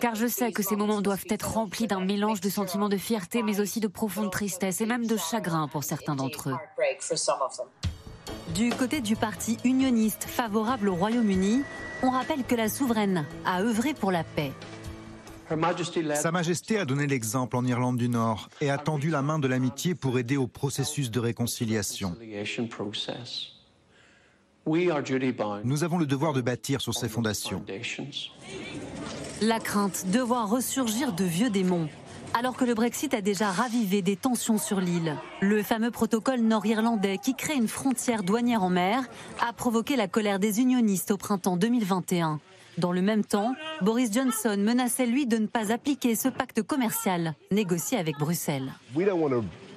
car 0.00 0.14
je 0.14 0.26
sais 0.26 0.52
que 0.52 0.62
ces 0.62 0.76
moments 0.76 1.00
doivent 1.00 1.24
être 1.30 1.52
remplis 1.54 1.86
d'un 1.86 2.04
mélange 2.04 2.40
de 2.40 2.48
sentiments 2.48 2.88
de 2.88 2.96
fierté, 2.96 3.42
mais 3.42 3.60
aussi 3.60 3.80
de 3.80 3.88
profonde 3.88 4.30
tristesse 4.30 4.80
et 4.80 4.86
même 4.86 5.06
de 5.06 5.16
chagrin 5.16 5.68
pour 5.68 5.84
certains 5.84 6.16
d'entre 6.16 6.50
eux. 6.50 6.56
Du 8.54 8.70
côté 8.70 9.00
du 9.00 9.16
parti 9.16 9.58
unioniste 9.64 10.24
favorable 10.24 10.88
au 10.88 10.94
Royaume-Uni, 10.94 11.62
on 12.02 12.10
rappelle 12.10 12.44
que 12.44 12.54
la 12.54 12.68
souveraine 12.68 13.26
a 13.44 13.62
œuvré 13.62 13.94
pour 13.94 14.12
la 14.12 14.24
paix. 14.24 14.52
Sa 16.14 16.30
Majesté 16.30 16.78
a 16.78 16.84
donné 16.84 17.06
l'exemple 17.06 17.56
en 17.56 17.64
Irlande 17.64 17.98
du 17.98 18.08
Nord 18.08 18.48
et 18.60 18.70
a 18.70 18.78
tendu 18.78 19.10
la 19.10 19.22
main 19.22 19.38
de 19.38 19.46
l'amitié 19.46 19.94
pour 19.94 20.18
aider 20.18 20.36
au 20.36 20.46
processus 20.46 21.10
de 21.10 21.20
réconciliation. 21.20 22.16
Nous 25.64 25.84
avons 25.84 25.98
le 25.98 26.06
devoir 26.06 26.32
de 26.32 26.40
bâtir 26.40 26.80
sur 26.80 26.94
ces 26.94 27.08
fondations. 27.08 27.62
La 29.42 29.60
crainte 29.60 30.06
de 30.10 30.20
voir 30.20 30.48
ressurgir 30.48 31.12
de 31.12 31.24
vieux 31.24 31.50
démons. 31.50 31.88
Alors 32.36 32.56
que 32.56 32.64
le 32.64 32.74
Brexit 32.74 33.14
a 33.14 33.20
déjà 33.20 33.52
ravivé 33.52 34.02
des 34.02 34.16
tensions 34.16 34.58
sur 34.58 34.80
l'île, 34.80 35.16
le 35.40 35.62
fameux 35.62 35.92
protocole 35.92 36.40
nord-irlandais 36.40 37.18
qui 37.18 37.36
crée 37.36 37.54
une 37.54 37.68
frontière 37.68 38.24
douanière 38.24 38.64
en 38.64 38.70
mer 38.70 39.04
a 39.46 39.52
provoqué 39.52 39.94
la 39.94 40.08
colère 40.08 40.40
des 40.40 40.60
unionistes 40.60 41.12
au 41.12 41.16
printemps 41.16 41.56
2021. 41.56 42.40
Dans 42.78 42.92
le 42.92 43.02
même 43.02 43.24
temps, 43.24 43.54
Boris 43.82 44.12
Johnson 44.12 44.56
menaçait 44.58 45.06
lui 45.06 45.26
de 45.26 45.36
ne 45.36 45.46
pas 45.46 45.72
appliquer 45.72 46.14
ce 46.14 46.28
pacte 46.28 46.62
commercial 46.62 47.34
négocié 47.50 47.98
avec 47.98 48.18
Bruxelles. 48.18 48.72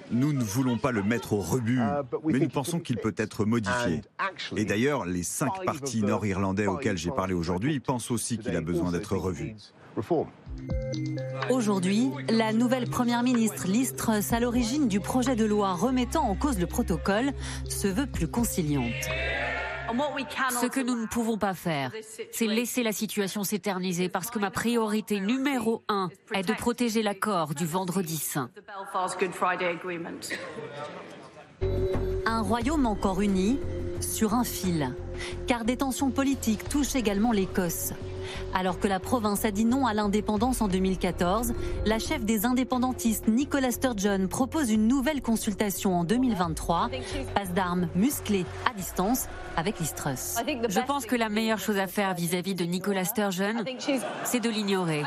Nous 0.10 0.32
ne 0.32 0.44
voulons 0.44 0.78
pas 0.78 0.92
le 0.92 1.04
mettre 1.04 1.34
au 1.34 1.42
rebut, 1.42 1.82
mais 2.24 2.40
nous 2.40 2.48
pensons 2.48 2.80
qu'il 2.80 2.98
peut 2.98 3.16
être 3.18 3.44
modifié. 3.46 4.02
Et 4.56 4.64
d'ailleurs, 4.64 5.06
les 5.06 5.24
cinq 5.24 5.66
partis 5.66 6.02
nord-irlandais 6.02 6.68
auxquels 6.68 6.98
j'ai 6.98 7.12
parlé 7.12 7.34
aujourd'hui 7.34 7.80
pensent 7.80 8.10
aussi 8.12 8.38
qu'il 8.38 8.56
a 8.56 8.62
besoin 8.62 8.92
d'être 8.92 9.18
revu. 9.18 9.56
Aujourd'hui, 11.50 12.10
la 12.30 12.54
nouvelle 12.54 12.88
première 12.88 13.24
ministre 13.24 13.68
Liz 13.68 13.96
Truss, 13.96 14.32
à 14.32 14.40
l'origine 14.40 14.88
du 14.88 15.00
projet 15.00 15.36
de 15.36 15.44
loi 15.44 15.74
remettant 15.74 16.24
en 16.24 16.36
cause 16.36 16.60
le 16.60 16.68
protocole, 16.68 17.34
se 17.68 17.88
veut 17.88 18.06
plus 18.06 18.28
conciliante. 18.28 18.94
Ce 20.62 20.66
que 20.68 20.80
nous 20.80 20.96
ne 21.00 21.08
pouvons 21.08 21.38
pas 21.38 21.54
faire, 21.54 21.92
c'est 22.32 22.48
laisser 22.48 22.84
la 22.84 22.92
situation 22.92 23.44
s'éterniser 23.44 24.10
parce 24.10 24.30
que 24.30 24.40
ma 24.40 24.52
priorité 24.52 25.20
numéro 25.20 25.84
un 25.88 26.10
est 26.34 26.44
de 26.44 26.54
protéger 26.54 27.04
l'accord 27.04 27.54
du 27.54 27.66
vendredi 27.66 28.18
saint. 28.18 28.50
Un 32.26 32.42
royaume 32.42 32.86
encore 32.86 33.22
uni 33.22 33.60
sur 34.02 34.34
un 34.34 34.44
fil, 34.44 34.94
car 35.48 35.66
des 35.66 35.78
tensions 35.78 36.12
politiques 36.12 36.70
touchent 36.70 36.96
également 36.96 37.32
l'Écosse. 37.32 37.94
Alors 38.54 38.80
que 38.80 38.88
la 38.88 39.00
province 39.00 39.46
a 39.46 39.52
dit 39.52 39.66
non 39.66 39.86
à 39.86 39.94
l'indépendance 39.94 40.62
en 40.62 40.68
2014, 40.68 41.54
la 41.86 42.00
chef 42.00 42.24
des 42.24 42.46
indépendantistes 42.46 43.28
Nicola 43.28 43.72
Sturgeon 43.72 44.28
propose 44.28 44.72
une 44.72 44.88
nouvelle 44.88 45.22
consultation 45.22 45.96
en 45.96 46.04
2023. 46.04 46.90
Passe 47.36 47.54
d'armes 47.54 47.88
musclée 47.96 48.46
à 48.70 48.74
distance 48.74 49.28
avec 49.56 49.80
l'Istrus. 49.80 50.36
Je 50.70 50.86
pense 50.86 51.06
que 51.06 51.16
la 51.16 51.30
meilleure 51.30 51.60
chose 51.60 51.78
à 51.78 51.88
faire 51.88 52.14
vis-à-vis 52.14 52.56
de 52.56 52.66
Nicola 52.66 53.06
Sturgeon, 53.06 53.64
c'est 54.24 54.40
de 54.40 54.50
l'ignorer. 54.50 55.04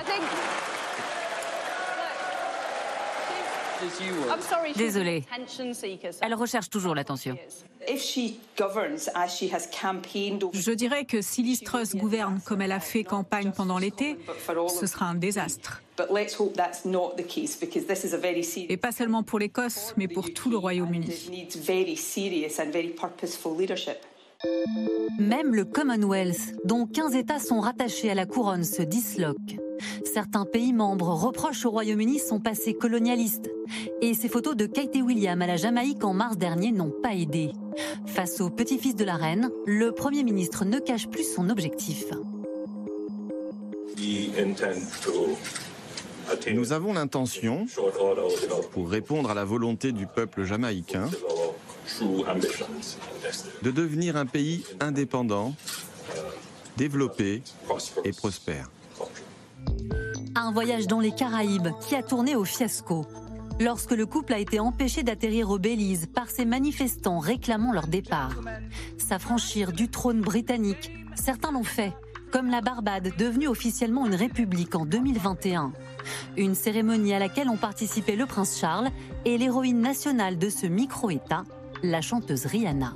Désolée. 4.76 5.24
Elle 6.20 6.34
recherche 6.34 6.70
toujours 6.70 6.94
l'attention. 6.94 7.36
Je 10.52 10.72
dirais 10.72 11.04
que 11.04 11.22
si 11.22 11.42
Liz 11.42 11.60
Truss 11.62 11.96
gouverne 11.96 12.40
comme 12.44 12.60
elle 12.60 12.72
a 12.72 12.80
fait 12.80 13.04
campagne 13.04 13.52
pendant 13.56 13.78
l'été, 13.78 14.18
ce 14.68 14.86
sera 14.86 15.06
un 15.06 15.14
désastre. 15.14 15.82
Et 18.68 18.76
pas 18.76 18.92
seulement 18.92 19.22
pour 19.22 19.38
l'Écosse, 19.38 19.94
mais 19.96 20.08
pour 20.08 20.32
tout 20.32 20.50
le 20.50 20.56
Royaume-Uni. 20.56 21.12
Même 25.18 25.54
le 25.54 25.64
Commonwealth, 25.64 26.54
dont 26.64 26.86
15 26.86 27.14
États 27.14 27.38
sont 27.38 27.60
rattachés 27.60 28.10
à 28.10 28.14
la 28.14 28.24
couronne, 28.24 28.64
se 28.64 28.82
disloque. 28.82 29.58
Certains 30.04 30.44
pays 30.44 30.72
membres 30.72 31.10
reprochent 31.10 31.66
au 31.66 31.70
Royaume-Uni 31.70 32.18
son 32.18 32.40
passé 32.40 32.74
colonialiste. 32.74 33.50
Et 34.00 34.14
ces 34.14 34.28
photos 34.28 34.56
de 34.56 34.66
Kate 34.66 34.96
et 34.96 35.02
William 35.02 35.40
à 35.42 35.46
la 35.46 35.56
Jamaïque 35.56 36.04
en 36.04 36.14
mars 36.14 36.38
dernier 36.38 36.72
n'ont 36.72 36.92
pas 37.02 37.14
aidé. 37.14 37.52
Face 38.06 38.40
au 38.40 38.50
petit-fils 38.50 38.96
de 38.96 39.04
la 39.04 39.16
reine, 39.16 39.50
le 39.66 39.92
Premier 39.92 40.22
ministre 40.22 40.64
ne 40.64 40.78
cache 40.78 41.08
plus 41.08 41.24
son 41.24 41.50
objectif. 41.50 42.04
Nous 46.52 46.72
avons 46.72 46.92
l'intention, 46.94 47.66
pour 48.72 48.90
répondre 48.90 49.30
à 49.30 49.34
la 49.34 49.44
volonté 49.44 49.92
du 49.92 50.06
peuple 50.06 50.44
jamaïcain, 50.44 51.08
de 53.62 53.70
devenir 53.70 54.16
un 54.16 54.26
pays 54.26 54.64
indépendant, 54.80 55.54
développé 56.76 57.42
et 58.04 58.12
prospère. 58.12 58.70
Un 60.34 60.52
voyage 60.52 60.86
dans 60.86 61.00
les 61.00 61.12
Caraïbes 61.12 61.68
qui 61.86 61.94
a 61.94 62.02
tourné 62.02 62.36
au 62.36 62.44
fiasco. 62.44 63.06
Lorsque 63.58 63.90
le 63.90 64.06
couple 64.06 64.32
a 64.32 64.38
été 64.38 64.58
empêché 64.58 65.02
d'atterrir 65.02 65.50
au 65.50 65.58
Belize 65.58 66.06
par 66.06 66.30
ces 66.30 66.46
manifestants 66.46 67.18
réclamant 67.18 67.72
leur 67.72 67.88
départ. 67.88 68.34
S'affranchir 68.96 69.72
du 69.72 69.88
trône 69.88 70.22
britannique, 70.22 70.92
certains 71.14 71.52
l'ont 71.52 71.64
fait, 71.64 71.92
comme 72.30 72.48
la 72.48 72.62
Barbade, 72.62 73.12
devenue 73.18 73.48
officiellement 73.48 74.06
une 74.06 74.14
république 74.14 74.74
en 74.76 74.86
2021. 74.86 75.72
Une 76.36 76.54
cérémonie 76.54 77.12
à 77.12 77.18
laquelle 77.18 77.48
ont 77.48 77.56
participé 77.56 78.16
le 78.16 78.24
prince 78.24 78.58
Charles 78.58 78.88
et 79.24 79.36
l'héroïne 79.36 79.80
nationale 79.80 80.38
de 80.38 80.48
ce 80.48 80.66
micro-État, 80.66 81.44
la 81.82 82.00
chanteuse 82.00 82.46
Rihanna. 82.46 82.94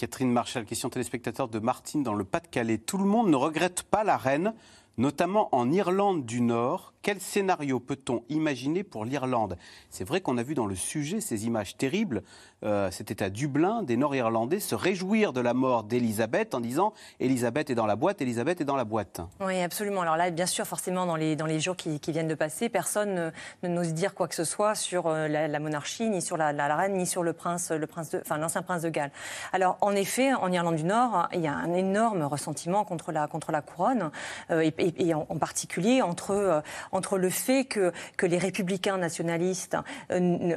Catherine 0.00 0.32
Marchal, 0.32 0.64
question 0.64 0.88
téléspectateur 0.88 1.48
de 1.48 1.58
Martine 1.58 2.02
dans 2.02 2.14
le 2.14 2.24
Pas-de-Calais. 2.24 2.78
Tout 2.78 2.96
le 2.96 3.04
monde 3.04 3.28
ne 3.28 3.36
regrette 3.36 3.82
pas 3.82 4.02
la 4.02 4.16
reine. 4.16 4.54
notamment 4.96 5.54
en 5.54 5.70
Irlande 5.70 6.24
du 6.24 6.40
Nord. 6.40 6.94
Quel 7.02 7.18
scénario 7.18 7.80
peut-on 7.80 8.24
imaginer 8.28 8.84
pour 8.84 9.06
l'Irlande? 9.06 9.56
C'est 9.88 10.04
vrai 10.04 10.20
qu'on 10.20 10.36
a 10.36 10.42
vu 10.42 10.54
dans 10.54 10.66
le 10.66 10.74
sujet 10.74 11.22
ces 11.22 11.46
images 11.46 11.78
terribles. 11.78 12.22
Euh, 12.62 12.90
C'était 12.90 13.22
à 13.22 13.30
Dublin, 13.30 13.82
des 13.82 13.96
Nord-Irlandais 13.96 14.60
se 14.60 14.74
réjouir 14.74 15.32
de 15.32 15.40
la 15.40 15.54
mort 15.54 15.84
d'Elisabeth 15.84 16.54
en 16.54 16.60
disant 16.60 16.92
Elisabeth 17.18 17.70
est 17.70 17.74
dans 17.74 17.86
la 17.86 17.96
boîte, 17.96 18.20
Elisabeth 18.20 18.60
est 18.60 18.66
dans 18.66 18.76
la 18.76 18.84
boîte. 18.84 19.22
Oui, 19.40 19.62
absolument. 19.62 20.02
Alors 20.02 20.18
là, 20.18 20.30
bien 20.30 20.44
sûr, 20.44 20.66
forcément, 20.66 21.06
dans 21.06 21.16
les, 21.16 21.60
jours 21.60 21.74
qui, 21.74 21.98
viennent 22.08 22.28
de 22.28 22.34
passer, 22.34 22.68
personne 22.68 23.32
ne, 23.62 23.68
n'ose 23.68 23.94
dire 23.94 24.14
quoi 24.14 24.28
que 24.28 24.34
ce 24.34 24.44
soit 24.44 24.74
sur 24.74 25.06
euh, 25.06 25.26
la, 25.26 25.58
monarchie, 25.58 26.10
ni 26.10 26.20
sur 26.20 26.36
la, 26.36 26.76
reine, 26.76 26.98
ni 26.98 27.06
sur 27.06 27.22
le 27.22 27.32
prince, 27.32 27.70
le 27.70 27.86
prince 27.86 28.14
enfin, 28.20 28.36
l'ancien 28.36 28.60
prince 28.60 28.82
de 28.82 28.90
Galles. 28.90 29.12
Alors, 29.54 29.78
en 29.80 29.92
effet, 29.92 30.34
en 30.34 30.52
Irlande 30.52 30.76
du 30.76 30.84
Nord, 30.84 31.30
il 31.32 31.40
y 31.40 31.46
a 31.46 31.54
un 31.54 31.72
énorme 31.72 32.24
ressentiment 32.24 32.84
contre 32.84 33.10
la, 33.10 33.26
contre 33.26 33.52
la 33.52 33.62
couronne, 33.62 34.10
euh, 34.50 34.70
et, 34.76 35.14
en, 35.14 35.24
particulier 35.38 36.02
entre, 36.02 36.62
entre 36.92 37.18
le 37.18 37.30
fait 37.30 37.64
que, 37.64 37.92
les 38.22 38.38
républicains 38.38 38.98
nationalistes 38.98 39.76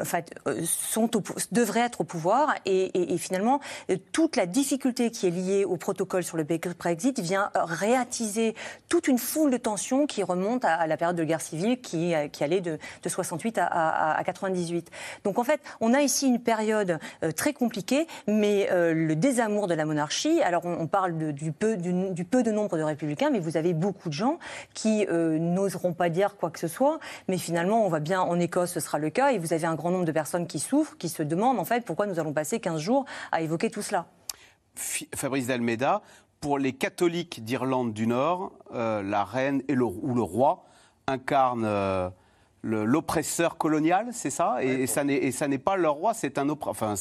fait, 0.04 0.36
sont 0.66 1.10
devraient 1.52 1.82
être 1.82 2.02
au 2.02 2.04
pouvoir 2.04 2.54
et, 2.66 3.18
finalement 3.18 3.60
toute 4.12 4.36
la 4.36 4.46
difficulté 4.46 5.12
qui 5.12 5.28
est 5.28 5.32
liée 5.32 5.66
au 5.66 5.78
protocole 5.78 6.24
sur 6.24 6.38
le 6.38 6.44
Brexit 6.44 7.20
vient 7.20 7.50
réattiser 7.56 8.56
toute 8.90 9.08
une 9.08 9.18
foule 9.18 9.52
de 9.52 9.58
tensions 9.58 10.06
qui 10.06 10.24
remontent 10.24 10.68
à, 10.68 10.88
la 10.88 10.98
période 10.98 11.16
de 11.16 11.24
guerre 11.24 11.42
civile 11.42 11.82
qui, 11.82 12.14
allait 12.14 12.62
de, 12.62 12.78
de 13.02 13.10
68 13.10 13.58
à, 13.58 14.16
à, 14.16 14.24
98. 14.24 14.90
Donc 15.24 15.40
en 15.40 15.44
fait, 15.44 15.62
on 15.82 15.94
a 15.94 16.02
ici 16.02 16.28
une 16.28 16.40
période 16.40 17.00
euh, 17.24 17.32
très 17.32 17.54
compliquée, 17.54 18.08
mais 18.28 18.70
euh, 18.72 18.94
le 18.94 19.16
désamour 19.16 19.68
de 19.68 19.74
la 19.74 19.86
monarchie. 19.86 20.42
Alors 20.42 20.66
on, 20.66 20.88
parle 20.88 21.34
du, 21.34 21.52
peu, 21.52 21.78
de 21.78 22.52
nombre 22.52 22.78
de 22.78 22.84
républicains, 22.84 23.30
mais 23.30 23.40
vous 23.40 23.58
avez 23.58 23.74
beaucoup 23.74 24.10
de 24.10 24.14
gens 24.14 24.40
qui 24.74 25.06
euh, 25.10 25.38
n'oseront 25.40 25.94
pas 25.94 26.10
dire 26.10 26.23
quoi 26.32 26.50
que 26.50 26.60
ce 26.60 26.68
soit, 26.68 27.00
mais 27.28 27.38
finalement 27.38 27.86
on 27.86 27.90
va 27.90 28.00
bien 28.00 28.22
en 28.22 28.40
Écosse, 28.40 28.72
ce 28.72 28.80
sera 28.80 28.98
le 28.98 29.10
cas, 29.10 29.32
et 29.32 29.38
vous 29.38 29.54
avez 29.54 29.66
un 29.66 29.76
grand 29.76 29.92
nombre 29.92 30.06
de 30.06 30.12
personnes 30.12 30.48
qui 30.48 30.60
souffrent, 30.60 30.98
qui 30.98 31.10
se 31.10 31.24
demandent 31.24 31.60
en 31.60 31.66
fait 31.66 31.86
pourquoi 31.86 32.08
nous 32.08 32.20
allons 32.20 32.34
passer 32.34 32.60
15 32.60 32.80
jours 32.80 33.06
à 33.32 33.42
évoquer 33.42 33.70
tout 33.70 33.82
cela. 33.82 34.08
Fabrice 34.76 35.48
Dalmeda, 35.48 36.02
pour 36.40 36.58
les 36.58 36.74
catholiques 36.74 37.44
d'Irlande 37.44 37.94
du 37.94 38.08
Nord, 38.08 38.52
euh, 38.74 39.04
la 39.04 39.24
reine 39.24 39.62
et 39.68 39.76
le, 39.76 39.86
ou 39.86 40.16
le 40.16 40.22
roi 40.22 40.66
incarnent 41.08 41.66
euh, 41.66 42.10
l'oppresseur 42.64 43.58
colonial, 43.58 44.08
c'est 44.14 44.30
ça? 44.30 44.64
Et, 44.64 44.88
ça 44.88 45.04
n'est 45.04 45.58
pas 45.58 45.76
leur 45.76 45.96
roi, 45.96 46.14
c'est 46.14 46.38
un, 46.38 46.50
enfin, 46.50 46.96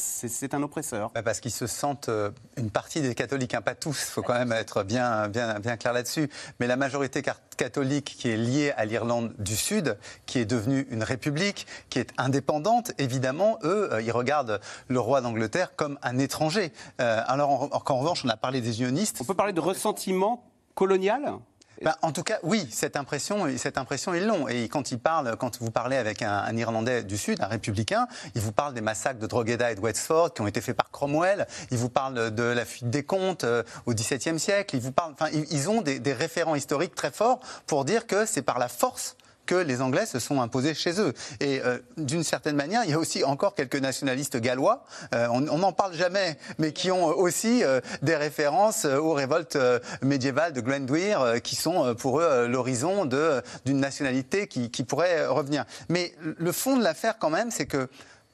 un 0.53 0.63
oppresseur. 0.63 1.11
Bah, 1.15 1.23
parce 1.23 1.41
qu'ils 1.41 1.53
se 1.53 1.67
sentent 1.67 2.09
euh, 2.09 2.31
une 2.57 2.71
partie 2.71 3.01
des 3.01 3.15
catholiques, 3.15 3.55
hein, 3.55 3.63
pas 3.63 3.75
tous, 3.75 4.09
il 4.09 4.11
faut 4.11 4.23
quand 4.23 4.35
même 4.35 4.53
être 4.53 4.83
bien, 4.83 5.29
bien, 5.29 5.61
bien 5.61 5.77
clair 5.77 5.93
là-dessus. 5.93 6.29
Mais 6.59 6.67
la 6.67 6.77
majorité 6.77 7.23
catholique 7.57 8.17
qui 8.19 8.29
est 8.29 8.37
liée 8.37 8.73
à 8.77 8.85
l'Irlande 8.85 9.33
du 9.39 9.57
Sud, 9.57 9.97
qui 10.27 10.39
est 10.39 10.45
devenue 10.45 10.87
une 10.91 11.05
république, 11.05 11.67
qui 11.91 12.01
est 12.01 12.11
indépendante, 12.19 12.93
évidemment, 12.99 13.59
eux, 13.63 13.93
euh, 13.93 14.03
ils 14.03 14.13
regardent 14.13 14.61
le 14.89 14.99
roi 14.99 15.21
d'Angleterre 15.21 15.77
comme 15.77 15.99
un 16.03 16.19
étranger. 16.19 16.73
Euh, 17.01 17.23
alors, 17.27 17.51
en, 17.51 17.71
en 17.73 17.99
revanche, 17.99 18.25
on 18.25 18.29
a 18.29 18.37
parlé 18.37 18.61
des 18.61 18.81
unionistes. 18.81 19.19
On 19.21 19.25
peut 19.25 19.35
parler 19.35 19.53
de 19.53 19.61
ressentiment 19.61 20.45
colonial? 20.75 21.35
Bah, 21.83 21.97
en 22.03 22.13
tout 22.13 22.23
cas, 22.23 22.39
oui, 22.43 22.69
cette 22.71 22.97
impression, 22.97 23.47
cette 23.57 23.79
impression, 23.79 24.15
ils 24.15 24.27
l'ont. 24.27 24.49
Et 24.49 24.69
quand 24.69 24.91
ils 24.91 24.99
parlent, 24.99 25.37
quand 25.37 25.61
vous 25.61 25.71
parlez 25.71 25.97
avec 25.97 26.23
un, 26.23 26.57
Irlandais 26.57 27.03
du 27.03 27.17
Sud, 27.17 27.41
un 27.41 27.47
républicain, 27.47 28.07
il 28.35 28.41
vous 28.41 28.53
parle 28.53 28.75
des 28.75 28.81
massacres 28.81 29.19
de 29.19 29.27
Drogheda 29.27 29.73
et 29.73 29.75
de 29.75 29.81
Wexford 29.81 30.35
qui 30.35 30.43
ont 30.43 30.47
été 30.47 30.61
faits 30.61 30.77
par 30.77 30.91
Cromwell. 30.91 31.47
Il 31.71 31.79
vous 31.79 31.89
parle 31.89 32.31
de 32.31 32.43
la 32.43 32.65
fuite 32.65 32.91
des 32.91 33.03
comptes 33.03 33.45
euh, 33.45 33.63
au 33.87 33.95
XVIIe 33.95 34.39
siècle. 34.39 34.77
Ils 34.77 34.83
vous 34.83 34.93
parlent, 34.93 35.13
enfin, 35.13 35.31
ils, 35.33 35.71
ont 35.71 35.81
des 35.81 36.13
référents 36.13 36.55
historiques 36.55 36.95
très 36.95 37.11
forts 37.11 37.41
pour 37.67 37.85
dire 37.85 38.07
que 38.07 38.27
c'est 38.27 38.43
par 38.43 38.59
la 38.59 38.69
force 38.69 39.17
que 39.53 39.57
les 39.57 39.83
Anglais 39.83 40.07
se 40.07 40.19
sont 40.19 40.41
imposés 40.41 40.73
chez 40.73 40.99
eux. 40.99 41.13
Et 41.41 41.61
euh, 41.61 41.79
d'une 41.99 42.25
certaine 42.25 42.57
manière, 42.57 42.85
il 42.85 42.91
y 42.91 42.95
a 42.95 42.99
aussi 42.99 43.23
encore 43.23 43.55
quelques 43.55 43.77
nationalistes 43.77 44.39
gallois, 44.39 44.87
euh, 45.15 45.27
on 45.31 45.59
n'en 45.59 45.73
parle 45.73 45.93
jamais, 45.93 46.39
mais 46.57 46.73
qui 46.73 46.91
ont 46.91 47.05
aussi 47.05 47.63
euh, 47.63 47.83
des 48.01 48.17
références 48.17 48.87
aux 48.87 49.13
révoltes 49.13 49.59
médiévales 50.01 50.55
de 50.55 50.63
Glenduir, 50.63 51.43
qui 51.43 51.55
sont 51.55 51.95
pour 51.97 52.21
eux 52.21 52.47
l'horizon 52.47 53.05
d'une 53.05 53.79
nationalité 53.79 54.47
qui, 54.47 54.71
qui 54.71 54.85
pourrait 54.85 55.27
revenir. 55.27 55.67
Mais 55.91 56.15
le 56.23 56.53
fond 56.53 56.79
de 56.79 56.83
l'affaire, 56.83 57.19
quand 57.19 57.29
même, 57.29 57.51
c'est 57.51 57.67
que 57.67 57.91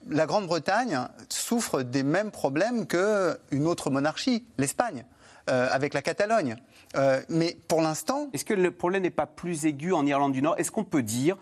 la 0.08 0.26
Grande-Bretagne 0.26 1.00
souffre 1.28 1.82
des 1.82 2.04
mêmes 2.04 2.30
problèmes 2.30 2.86
qu'une 2.86 3.66
autre 3.66 3.90
monarchie, 3.90 4.44
l'Espagne, 4.56 5.04
avec 5.48 5.94
la 5.94 6.02
Catalogne. 6.02 6.56
Euh, 6.96 7.20
mais 7.28 7.56
pour 7.68 7.82
l'instant. 7.82 8.28
Est-ce 8.32 8.44
que 8.44 8.54
le 8.54 8.70
problème 8.70 9.02
n'est 9.02 9.10
pas 9.10 9.26
plus 9.26 9.66
aigu 9.66 9.92
en 9.92 10.06
Irlande 10.06 10.32
du 10.32 10.42
Nord? 10.42 10.54
Est-ce 10.58 10.70
qu'on 10.70 10.84
peut 10.84 11.02
dire 11.02 11.36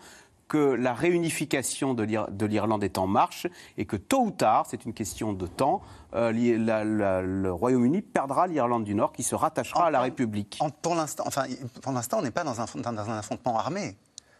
que 0.47 0.57
la 0.57 0.93
réunification 0.93 1.93
de 1.93 2.45
l'Irlande 2.45 2.83
est 2.83 2.97
en 2.97 3.05
marche 3.05 3.47
et 3.77 3.83
que 3.85 3.97
tôt 3.97 4.21
ou 4.21 4.31
tard, 4.31 4.65
c'est 4.69 4.85
une 4.85 4.93
question 4.93 5.33
de 5.33 5.45
temps, 5.45 5.81
euh, 6.13 6.31
le 6.31 7.51
Royaume-Uni 7.51 8.01
perdra 8.01 8.47
l'Irlande 8.47 8.85
du 8.85 8.95
Nord 8.95 9.11
qui 9.11 9.23
se 9.23 9.35
rattachera 9.35 9.87
à 9.87 9.91
la 9.91 9.99
République? 9.99 10.59
pour 10.81 10.95
l'instant, 10.95 11.25
enfin, 11.27 11.43
pour 11.81 11.91
l'instant, 11.91 12.19
on 12.19 12.21
n'est 12.21 12.31
pas 12.31 12.45
dans 12.45 12.61
un, 12.61 12.65
dans 12.65 13.09
un 13.09 13.17
affrontement 13.17 13.59
armé. 13.59 13.97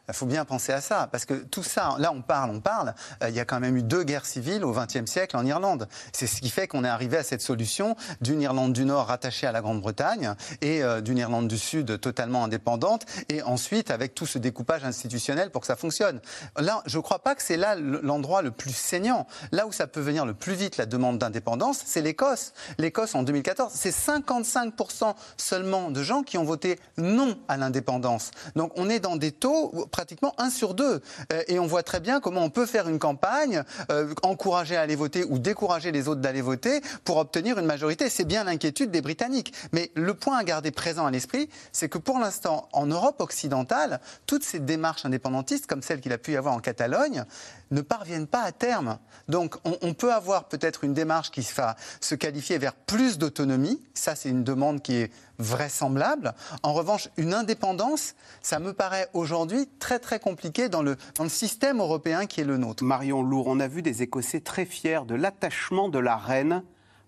Il 0.08 0.14
faut 0.14 0.26
bien 0.26 0.46
penser 0.46 0.72
à 0.72 0.80
ça, 0.80 1.10
parce 1.12 1.26
que 1.26 1.34
tout 1.34 1.64
ça, 1.64 1.96
là 2.00 2.14
on 2.14 2.22
parle, 2.22 2.50
on 2.52 2.62
parle, 2.62 2.94
euh, 3.22 3.30
il 3.30 3.36
y 3.36 3.42
a 3.42 3.46
quand 3.46 3.60
même 3.60 3.76
eu 3.76 3.84
deux 3.84 4.04
guerres 4.04 4.26
civiles 4.26 4.64
au 4.64 4.72
XXe 4.72 5.06
siècle 5.06 5.36
en 5.36 5.46
Irlande. 5.46 5.88
C'est 6.14 6.28
ce 6.28 6.40
qui 6.40 6.50
fait 6.50 6.68
qu'on 6.68 6.86
est 6.86 6.90
arrivé 6.90 7.18
à 7.18 7.24
cette 7.24 7.42
solution 7.42 7.98
d'une 8.22 8.42
Irlande 8.42 8.72
du 8.72 8.86
Nord 8.86 9.08
rattachée 9.08 9.48
à 9.48 9.52
la 9.52 9.60
Grande-Bretagne 9.60 10.34
et 10.62 10.82
euh, 10.82 11.02
d'une 11.02 11.18
Irlande 11.18 11.50
du 11.50 11.58
Sud 11.58 12.00
totalement 12.00 12.46
indépendante, 12.46 13.06
et 13.28 13.42
ensuite 13.42 13.92
avec 13.92 14.16
tout 14.16 14.26
ce 14.26 14.38
découpage 14.38 14.86
institutionnel 14.86 15.52
pour 15.52 15.62
que 15.62 15.68
ça 15.68 15.76
fonctionne. 15.76 16.22
Là, 16.58 16.82
je 16.86 16.98
ne 16.98 17.02
crois 17.02 17.20
pas 17.20 17.36
que 17.36 17.44
c'est 17.44 17.58
là 17.58 17.76
l'endroit 17.76 18.42
le 18.42 18.52
plus 18.52 18.76
saignant. 18.76 19.28
Là 19.52 19.68
où 19.68 19.74
ça 19.74 19.88
peut 19.88 20.00
venir 20.00 20.26
le 20.26 20.34
plus 20.34 20.54
vite 20.54 20.78
la 20.78 20.86
demande 20.86 21.18
d'indépendance, 21.18 21.82
c'est 21.86 22.02
l'Écosse. 22.02 22.54
L'Écosse 22.78 23.14
en 23.14 23.24
2014, 23.24 23.74
c'est 23.76 23.90
55% 23.90 25.16
seulement 25.36 25.92
de 25.92 26.02
gens 26.02 26.24
qui 26.24 26.38
ont 26.38 26.46
voté 26.46 26.80
non 26.98 27.38
à 27.50 27.58
l'indépendance. 27.58 28.32
Donc 28.56 28.72
on 28.76 28.90
est 28.90 29.00
dans 29.00 29.18
des 29.18 29.34
taux 29.34 29.88
pratiquement 29.98 30.36
un 30.38 30.52
sur 30.52 30.76
deux. 30.76 31.02
Euh, 31.34 31.42
et 31.48 31.58
on 31.58 31.66
voit 31.66 31.82
très 31.82 32.00
bien 32.00 32.20
comment 32.20 32.44
on 32.44 32.52
peut 32.52 32.68
faire 32.68 32.88
une 32.88 33.00
campagne, 33.00 33.64
euh, 33.90 34.14
encourager 34.22 34.76
à 34.76 34.82
aller 34.82 34.96
voter 34.96 35.24
ou 35.24 35.40
décourager 35.40 35.92
les 35.92 36.08
autres 36.08 36.22
d'aller 36.22 36.44
voter 36.44 36.82
pour 37.04 37.18
obtenir 37.18 37.58
une 37.58 37.66
majorité. 37.66 38.08
C'est 38.08 38.24
bien 38.24 38.44
l'inquiétude 38.44 38.92
des 38.92 39.02
Britanniques. 39.02 39.54
Mais 39.72 39.90
le 39.96 40.14
point 40.14 40.38
à 40.38 40.44
garder 40.44 40.70
présent 40.70 41.08
à 41.08 41.10
l'esprit, 41.10 41.50
c'est 41.72 41.90
que 41.90 41.98
pour 41.98 42.20
l'instant, 42.20 42.70
en 42.74 42.86
Europe 42.86 43.22
occidentale, 43.22 44.00
toutes 44.28 44.44
ces 44.44 44.60
démarches 44.60 45.04
indépendantistes, 45.04 45.66
comme 45.66 45.82
celle 45.82 46.00
qu'il 46.00 46.14
a 46.14 46.20
pu 46.20 46.34
y 46.34 46.38
avoir 46.38 46.54
en 46.54 46.60
Catalogne, 46.60 47.26
ne 47.72 47.82
parviennent 47.82 48.28
pas 48.28 48.44
à 48.44 48.52
terme. 48.52 49.00
Donc 49.28 49.56
on, 49.66 49.94
peut 49.94 50.14
avoir 50.14 50.46
peut-être 50.46 50.84
une 50.84 50.94
démarche 50.94 51.32
qui 51.32 51.42
va 51.56 51.76
se 52.00 52.16
qualifier 52.16 52.60
vers 52.60 52.74
plus 52.74 53.18
d'autonomie. 53.18 53.82
Ça, 53.94 54.16
c'est 54.16 54.30
une 54.30 54.44
demande 54.44 54.82
qui 54.82 54.96
est 54.96 55.12
vraisemblable. 55.40 56.34
En 56.64 56.74
revanche, 56.74 57.10
une 57.18 57.34
indépendance, 57.34 58.16
ça 58.42 58.60
me 58.60 58.74
paraît 58.74 59.10
aujourd'hui 59.14 59.68
très 59.80 59.87
très 59.96 60.20
compliqué 60.20 60.70
dans 60.70 60.82
le, 60.82 60.98
dans 61.16 61.24
le 61.24 61.30
système 61.30 61.80
européen 61.80 62.26
qui 62.26 62.42
est 62.42 62.46
le 62.46 62.58
nôtre. 62.58 62.84
Marion 62.84 63.24
Lourd, 63.24 63.48
on 63.48 63.60
a 63.60 63.68
vu 63.68 63.82
des 63.82 64.04
Écossais 64.04 64.42
très 64.42 64.66
fiers 64.66 65.02
de 65.08 65.16
l'attachement 65.16 65.90
de 65.90 66.00
la 66.00 66.18
reine 66.18 66.64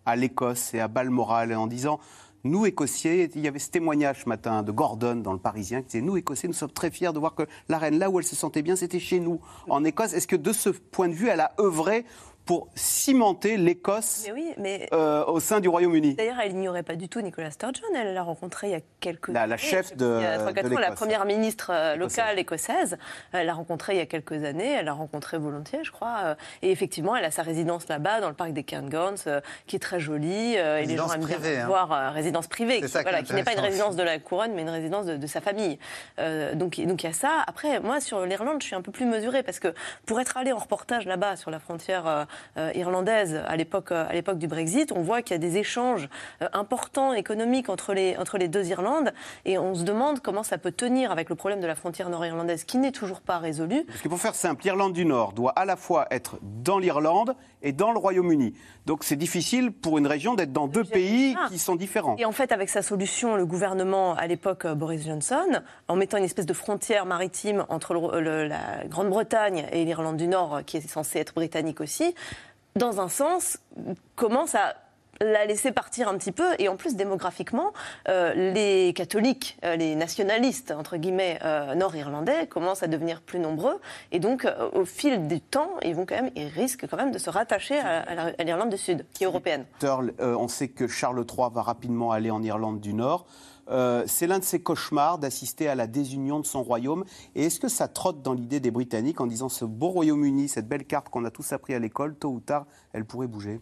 à 0.06 0.16
l'Écosse 0.16 0.74
et 0.74 0.80
à 0.80 0.88
Balmoral 0.88 1.54
en 1.54 1.68
disant 1.68 2.00
nous, 2.46 2.66
Écossais, 2.66 3.30
il 3.36 3.42
y 3.42 3.50
avait 3.50 3.60
ce 3.60 3.70
témoignage 3.70 4.24
ce 4.24 4.30
matin 4.30 4.64
de 4.64 4.72
Gordon 4.72 5.18
dans 5.18 5.34
le 5.34 5.40
Parisien 5.40 5.82
qui 5.82 5.88
disait 5.88 6.02
Nous, 6.02 6.16
Écossais, 6.16 6.48
nous 6.48 6.54
sommes 6.54 6.72
très 6.72 6.90
fiers 6.90 7.12
de 7.12 7.20
voir 7.20 7.36
que 7.36 7.44
la 7.68 7.78
reine, 7.78 8.00
là 8.00 8.10
où 8.10 8.18
elle 8.18 8.26
se 8.26 8.36
sentait 8.36 8.62
bien, 8.62 8.78
c'était 8.78 9.00
chez 9.00 9.20
nous, 9.20 9.42
en 9.68 9.84
Écosse. 9.84 10.14
Est-ce 10.14 10.28
que 10.28 10.38
de 10.38 10.54
ce 10.54 10.70
point 10.70 11.10
de 11.10 11.14
vue, 11.14 11.28
elle 11.28 11.42
a 11.42 11.52
œuvré 11.60 12.06
pour 12.50 12.68
cimenter 12.74 13.58
l'Écosse 13.58 14.28
euh, 14.92 15.24
au 15.26 15.40
sein 15.40 15.60
du 15.60 15.70
Royaume-Uni. 15.70 16.16
D'ailleurs, 16.16 16.40
elle 16.44 16.56
n'ignorait 16.56 16.82
pas 16.82 16.96
du 16.96 17.08
tout 17.08 17.22
Nicola 17.22 17.52
Sturgeon. 17.52 17.86
Elle 17.96 18.16
l'a 18.16 18.24
rencontré 18.24 18.70
il 18.70 18.72
y 18.72 18.76
a 18.76 18.80
quelques 19.00 19.28
la, 19.28 19.42
années. 19.42 19.52
La 19.52 19.58
chef 19.58 19.96
de, 19.96 20.06
de 20.68 20.76
la 20.76 20.90
première 20.90 21.26
ministre 21.26 21.70
euh, 21.72 21.96
locale 21.96 22.40
écossaise. 22.40 22.98
Elle 23.34 23.46
l'a 23.46 23.54
rencontrée 23.54 23.94
il 23.94 23.98
y 24.00 24.02
a 24.02 24.08
quelques 24.08 24.44
années. 24.46 24.72
Elle 24.80 24.86
l'a 24.86 24.94
rencontrée 24.94 25.38
volontiers, 25.38 25.84
je 25.84 25.92
crois. 25.92 26.22
Euh, 26.24 26.36
et 26.64 26.72
effectivement, 26.72 27.16
elle 27.16 27.24
a 27.24 27.30
sa 27.30 27.44
résidence 27.44 27.88
là-bas, 27.88 28.20
dans 28.20 28.30
le 28.30 28.34
parc 28.34 28.52
des 28.52 28.64
Cairngorms, 28.64 29.42
qui 29.68 29.76
est 29.76 29.80
très 29.80 30.00
jolie. 30.00 30.56
et 30.56 30.86
les 30.88 30.98
gens 30.98 31.14
aiment 31.14 31.26
bien 31.26 31.38
hein. 31.38 31.68
voir 31.68 32.14
résidence 32.16 32.48
privée, 32.48 32.82
qui, 32.82 32.88
voilà, 32.88 33.22
qui 33.22 33.36
n'est 33.36 33.44
pas 33.44 33.54
une 33.54 33.60
résidence 33.60 33.96
de 33.96 34.02
la 34.02 34.18
couronne, 34.18 34.54
mais 34.56 34.64
une 34.64 34.70
résidence 34.70 35.06
de, 35.06 35.28
sa 35.28 35.40
famille. 35.40 35.78
donc, 36.56 36.82
donc 36.82 37.04
il 37.04 37.06
y 37.06 37.10
a 37.10 37.14
ça. 37.14 37.44
Après, 37.46 37.80
moi, 37.80 38.02
sur 38.02 38.26
l'Irlande, 38.26 38.60
je 38.62 38.66
suis 38.66 38.76
un 38.76 38.82
peu 38.82 38.92
plus 38.92 39.06
mesurée 39.06 39.44
parce 39.44 39.60
que 39.60 39.72
pour 40.08 40.20
être 40.20 40.36
allée 40.36 40.52
en 40.52 40.58
reportage 40.58 41.06
là-bas 41.06 41.36
sur 41.36 41.52
la 41.52 41.60
frontière 41.60 42.08
euh, 42.08 42.26
irlandaise 42.76 43.42
à 43.48 43.56
l'époque, 43.56 43.92
euh, 43.92 44.08
à 44.08 44.14
l'époque 44.14 44.38
du 44.38 44.48
Brexit, 44.48 44.92
on 44.92 45.02
voit 45.02 45.22
qu'il 45.22 45.34
y 45.34 45.36
a 45.36 45.40
des 45.40 45.58
échanges 45.58 46.10
euh, 46.42 46.48
importants 46.54 47.14
économiques 47.14 47.70
entre 47.70 47.94
les, 47.94 48.18
entre 48.18 48.38
les 48.38 48.48
deux 48.48 48.68
Irlandes 48.68 49.14
et 49.46 49.58
on 49.58 49.76
se 49.76 49.84
demande 49.84 50.20
comment 50.20 50.44
ça 50.44 50.58
peut 50.58 50.72
tenir 50.72 51.12
avec 51.12 51.30
le 51.30 51.36
problème 51.36 51.62
de 51.62 51.68
la 51.68 51.76
frontière 51.76 52.10
nord-irlandaise 52.10 52.64
qui 52.64 52.78
n'est 52.78 52.92
toujours 52.92 53.22
pas 53.22 53.38
résolu. 53.38 53.84
Parce 53.86 54.02
que 54.02 54.10
pour 54.10 54.20
faire 54.20 54.36
simple, 54.36 54.64
l'Irlande 54.64 54.94
du 54.94 55.06
Nord 55.06 55.34
doit 55.34 55.52
à 55.52 55.66
la 55.66 55.76
fois 55.76 56.08
être 56.12 56.38
dans 56.42 56.80
l'Irlande 56.80 57.36
et 57.62 57.72
dans 57.72 57.92
le 57.92 58.00
Royaume-Uni. 58.00 58.54
Donc 58.86 59.04
c'est 59.04 59.16
difficile 59.16 59.72
pour 59.72 59.98
une 59.98 60.08
région 60.08 60.36
d'être 60.36 60.54
dans 60.54 60.68
deux 60.68 60.84
pays 60.84 61.36
qui 61.50 61.60
sont 61.60 61.76
différents. 61.76 62.16
Et 62.18 62.26
en 62.26 62.32
fait, 62.32 62.52
avec 62.52 62.70
sa 62.70 62.82
solution, 62.82 63.36
le 63.36 63.46
gouvernement, 63.46 64.16
à 64.16 64.28
l'époque 64.28 64.66
euh, 64.66 64.76
Boris 64.76 65.06
Johnson, 65.06 65.62
en 65.88 65.96
mettant 65.96 66.18
une 66.18 66.24
espèce 66.24 66.46
de 66.46 66.54
frontière 66.54 67.06
maritime 67.06 67.66
entre 67.70 67.94
la 67.94 68.86
Grande-Bretagne 68.86 69.68
et 69.72 69.86
l'Irlande 69.86 70.18
du 70.18 70.28
Nord, 70.28 70.62
qui 70.66 70.78
est 70.78 70.88
censée 70.88 71.20
être 71.20 71.34
britannique 71.34 71.82
aussi, 71.82 72.16
dans 72.76 73.02
un 73.02 73.10
sens, 73.10 73.60
commence 74.16 74.56
à 74.56 74.76
la 75.22 75.46
laisser 75.46 75.72
partir 75.72 76.08
un 76.08 76.18
petit 76.18 76.32
peu. 76.32 76.48
Et 76.60 76.70
en 76.70 76.76
plus, 76.76 76.96
démographiquement, 76.96 77.74
euh, 78.08 78.34
les 78.34 78.94
catholiques, 78.94 79.58
euh, 79.64 79.76
les 79.76 79.96
nationalistes, 79.96 80.72
entre 80.72 80.98
guillemets, 80.98 81.40
euh, 81.44 81.76
nord-irlandais, 81.76 82.48
commencent 82.48 82.84
à 82.84 82.88
devenir 82.88 83.22
plus 83.22 83.40
nombreux. 83.40 83.80
Et 84.12 84.20
donc, 84.20 84.48
au 84.74 84.86
fil 84.86 85.28
du 85.28 85.42
temps, 85.42 85.72
ils, 85.84 85.96
vont 85.96 86.06
quand 86.06 86.16
même, 86.16 86.32
ils 86.36 86.48
risquent 86.48 86.88
quand 86.90 86.98
même 86.98 87.12
de 87.12 87.18
se 87.18 87.30
rattacher 87.30 87.80
à, 87.80 88.44
l'Irlande 88.44 88.70
du 88.70 88.78
Sud, 88.78 89.06
qui 89.14 89.24
est 89.24 89.28
européenne. 89.28 89.66
on 90.20 90.48
sait 90.48 90.70
que 90.70 90.88
Charles 90.88 91.26
III 91.30 91.50
va 91.52 91.62
rapidement 91.62 92.12
aller 92.12 92.32
en 92.32 92.42
Irlande 92.42 92.80
du 92.80 92.94
Nord. 92.94 93.26
c'est 94.06 94.28
l'un 94.28 94.40
de 94.40 94.44
ses 94.44 94.62
cauchemars 94.62 95.20
d'assister 95.20 95.68
à 95.68 95.76
la 95.76 95.88
désunion 95.88 96.40
de 96.40 96.46
son 96.46 96.64
royaume. 96.64 97.04
Et 97.36 97.46
est-ce 97.46 97.60
que 97.60 97.68
ça 97.68 97.88
trotte 97.88 98.22
dans 98.22 98.34
l'idée 98.34 98.60
des 98.60 98.72
Britanniques 98.72 99.22
en 99.22 99.28
disant 99.28 99.50
ce 99.50 99.66
beau 99.66 99.90
Royaume-Uni, 99.90 100.50
cette 100.50 100.68
belle 100.68 100.86
carte 100.86 101.10
qu'on 101.10 101.26
a 101.26 101.32
tous 101.32 101.52
appris 101.54 101.74
à 101.74 101.80
l'école, 101.80 102.16
tôt 102.16 102.30
ou 102.30 102.40
tard, 102.40 102.66
elle 102.94 103.06
pourrait 103.06 103.28
bouger? 103.28 103.62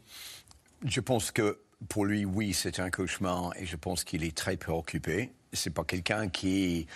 Je 0.86 1.00
pense 1.00 1.32
que 1.32 1.60
pour 1.90 2.06
lui, 2.06 2.26
oui, 2.26 2.54
c'est 2.54 2.80
un 2.80 2.90
cauchemar 2.90 3.54
et 3.58 3.66
je 3.66 3.76
pense 3.76 4.04
qu'il 4.04 4.24
est 4.24 4.36
très 4.36 4.58
préoccupé. 4.58 5.32
C'est 5.54 5.74
pas 5.74 5.84
quelqu'un 5.84 6.28
qui 6.28 6.88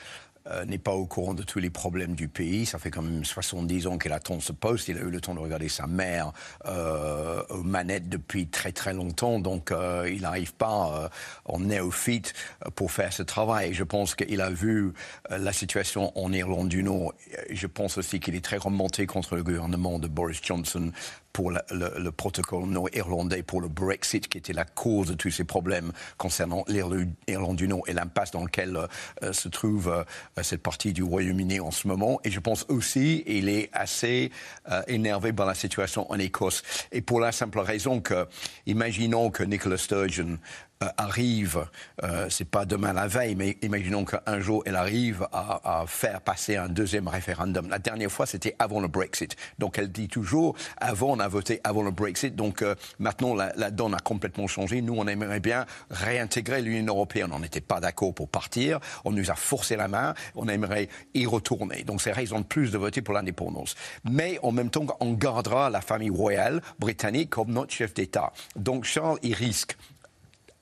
euh, 0.48 0.66
n'est 0.66 0.80
pas 0.80 0.94
au 0.94 1.06
courant 1.06 1.36
de 1.36 1.44
tous 1.44 1.60
les 1.60 1.70
problèmes 1.70 2.16
du 2.16 2.28
pays. 2.28 2.66
Ça 2.66 2.80
fait 2.80 2.90
quand 2.90 3.04
même 3.04 3.24
70 3.24 3.86
ans 3.86 3.98
qu'il 4.00 4.12
attend 4.12 4.40
ce 4.40 4.52
poste. 4.52 4.88
Il 4.88 4.98
a 4.98 5.02
eu 5.02 5.12
le 5.12 5.22
temps 5.22 5.36
de 5.36 5.40
regarder 5.40 5.70
sa 5.70 5.86
mère 5.86 6.34
euh, 6.66 7.44
aux 7.50 7.62
manettes 7.62 8.10
depuis 8.10 8.48
très 8.48 8.72
très 8.72 8.94
longtemps. 8.94 9.40
Donc 9.40 9.72
euh, 9.72 10.10
il 10.12 10.22
n'arrive 10.22 10.56
pas 10.56 11.12
en 11.46 11.60
néophyte 11.60 12.34
pour 12.76 12.92
faire 12.92 13.14
ce 13.14 13.22
travail. 13.22 13.76
Je 13.76 13.84
pense 13.84 14.16
qu'il 14.16 14.42
a 14.42 14.50
vu 14.50 14.94
la 15.30 15.54
situation 15.54 16.12
en 16.18 16.34
Irlande 16.34 16.70
du 16.70 16.82
Nord. 16.82 17.14
Je 17.52 17.68
pense 17.68 18.00
aussi 18.00 18.20
qu'il 18.20 18.36
est 18.36 18.44
très 18.44 18.58
remonté 18.58 19.06
contre 19.06 19.36
le 19.36 19.44
gouvernement 19.44 20.00
de 20.00 20.08
Boris 20.08 20.40
Johnson 20.42 20.92
pour 21.34 21.52
le, 21.52 22.10
protocole 22.12 22.66
nord-irlandais 22.66 23.44
pour 23.44 23.62
le 23.62 23.68
Brexit, 23.68 24.28
qui 24.28 24.38
était 24.38 24.54
la 24.54 24.66
cause 24.66 25.08
de 25.08 25.14
tous 25.14 25.32
ces 25.32 25.44
problèmes 25.44 25.92
concernant 26.18 26.66
l'Irlande 26.68 27.56
du 27.56 27.68
Nord 27.68 27.84
et 27.88 27.94
l'impasse 27.94 28.32
dans 28.32 28.44
laquelle 28.44 28.78
euh, 29.24 29.34
se 29.34 29.48
trouve 29.48 29.90
euh, 29.90 30.44
cette 30.44 30.62
partie 30.62 30.94
du 30.94 31.04
Royaume-Uni 31.04 31.60
en 31.60 31.72
ce 31.72 31.88
moment. 31.88 32.20
Et 32.24 32.32
je 32.32 32.40
pense 32.40 32.66
aussi 32.70 33.24
qu'il 33.26 33.50
est 33.50 33.70
assez 33.74 34.32
euh, 34.70 34.82
énervé 34.88 35.34
par 35.34 35.46
la 35.46 35.56
situation 35.56 36.12
en 36.12 36.20
Écosse. 36.20 36.64
Et 36.92 37.02
pour 37.02 37.20
la 37.20 37.32
simple 37.32 37.60
raison 37.60 38.02
que, 38.02 38.28
imaginons 38.66 39.30
que 39.30 39.44
Nicola 39.44 39.78
Sturgeon 39.78 40.38
euh, 40.84 40.88
arrive, 40.98 41.66
euh, 42.04 42.28
c'est 42.30 42.50
pas 42.50 42.66
demain 42.66 42.94
la 42.94 43.08
veille, 43.08 43.36
mais 43.36 43.58
imaginons 43.62 44.06
qu'un 44.06 44.40
jour 44.40 44.64
elle 44.66 44.76
arrive 44.76 45.28
à, 45.32 45.84
faire 45.88 46.22
passer 46.22 46.56
un 46.56 46.70
deuxième 46.70 47.08
référendum. 47.08 47.70
La 47.70 47.80
dernière 47.80 48.12
fois, 48.12 48.26
c'était 48.26 48.56
avant 48.60 48.80
le 48.80 48.88
Brexit. 48.88 49.36
Donc 49.60 49.78
elle 49.78 49.92
dit 49.92 50.08
toujours, 50.08 50.56
avant 50.78 51.12
on 51.12 51.20
a 51.20 51.28
voté 51.28 51.62
avant 51.64 51.84
le 51.84 51.92
Brexit, 51.92 52.36
donc 52.36 52.62
euh, 52.62 52.76
maintenant 53.00 53.36
la, 53.36 53.54
la, 53.56 53.72
donne 53.72 53.94
a 53.94 54.00
complètement 54.00 54.48
changé. 54.48 54.82
Nous, 54.82 54.96
on 54.96 55.08
aimerait 55.08 55.40
bien 55.40 55.66
réintégrer 55.90 56.62
l'Union 56.62 56.94
européenne. 56.94 57.32
On 57.34 57.40
n'était 57.40 57.62
pas 57.62 57.80
d'accord 57.80 58.14
pour 58.14 58.30
partir, 58.30 58.80
on 59.06 59.12
nous 59.12 59.30
a 59.30 59.36
forcé 59.36 59.76
la 59.76 59.88
main, 59.88 60.14
on 60.36 60.48
aimerait 60.48 60.90
y 61.14 61.26
retourner. 61.26 61.84
Donc 61.84 62.02
c'est 62.02 62.12
raison 62.12 62.40
de 62.40 62.46
plus 62.46 62.72
de 62.72 62.78
voter 62.78 63.02
pour 63.02 63.14
l'indépendance. 63.14 63.76
Mais 64.04 64.40
en 64.42 64.52
même 64.52 64.70
temps, 64.70 64.86
on 65.00 65.14
gardera 65.14 65.70
la 65.70 65.82
famille 65.82 66.10
royale 66.10 66.62
britannique 66.80 67.30
comme 67.30 67.52
notre 67.52 67.74
chef 67.74 67.94
d'État. 67.94 68.34
Donc 68.56 68.86
Charles, 68.86 69.20
il 69.22 69.34
risque 69.34 69.78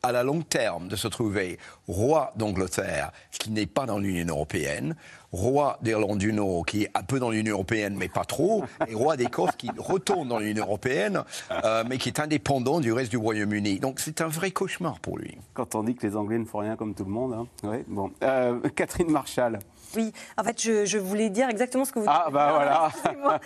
à 0.04 0.12
la 0.12 0.24
long 0.24 0.42
terme 0.42 0.88
de 0.88 0.96
se 0.96 1.08
trouver 1.08 1.58
roi 1.88 2.32
d'Angleterre, 2.36 3.12
qui 3.32 3.52
n'est 3.52 3.66
pas 3.66 3.86
dans 3.86 4.00
l'Union 4.00 4.28
européenne, 4.28 4.96
roi 5.32 5.78
d'Irlande 5.82 6.20
du 6.20 6.34
Nord, 6.34 6.66
qui 6.66 6.84
est 6.84 6.92
un 6.96 7.04
peu 7.04 7.20
dans 7.20 7.30
l'Union 7.30 7.54
européenne, 7.54 7.96
mais 7.98 8.08
pas 8.08 8.26
trop, 8.26 8.64
et 8.88 8.94
roi 8.94 9.18
d'Écosse, 9.18 9.52
qui 9.58 9.70
retourne 9.78 10.28
dans 10.30 10.40
l'Union 10.40 10.66
européenne, 10.66 11.24
euh, 11.64 11.84
mais 11.88 11.98
qui 11.98 12.10
est 12.10 12.20
indépendant 12.20 12.80
du 12.80 12.92
reste 12.92 13.12
du 13.12 13.18
Royaume-Uni. 13.18 13.80
Donc 13.80 14.00
c'est 14.00 14.22
un 14.22 14.28
vrai 14.28 14.52
cauchemar 14.52 15.00
pour 15.00 15.18
lui. 15.18 15.38
Quand 15.54 15.76
on 15.76 15.84
dit 15.84 15.96
que 15.96 16.08
les 16.08 16.16
Anglais 16.16 16.40
ne 16.40 16.46
font 16.46 16.60
rien 16.60 16.76
comme 16.76 16.94
tout 16.94 17.06
le 17.06 17.12
monde. 17.12 17.34
Hein. 17.64 17.80
Bon. 17.88 18.12
Euh, 18.24 18.60
Catherine 18.76 19.12
Marshall. 19.12 19.60
Oui, 19.96 20.14
en 20.38 20.44
fait, 20.44 20.62
je, 20.62 20.98
voulais 20.98 21.30
dire 21.30 21.50
exactement 21.50 21.86
ce 21.86 21.92
que 21.92 22.00
vous 22.00 22.06
dites. 22.06 22.16
Ah, 22.16 22.30
bah 22.32 22.52
voilà. 22.54 23.40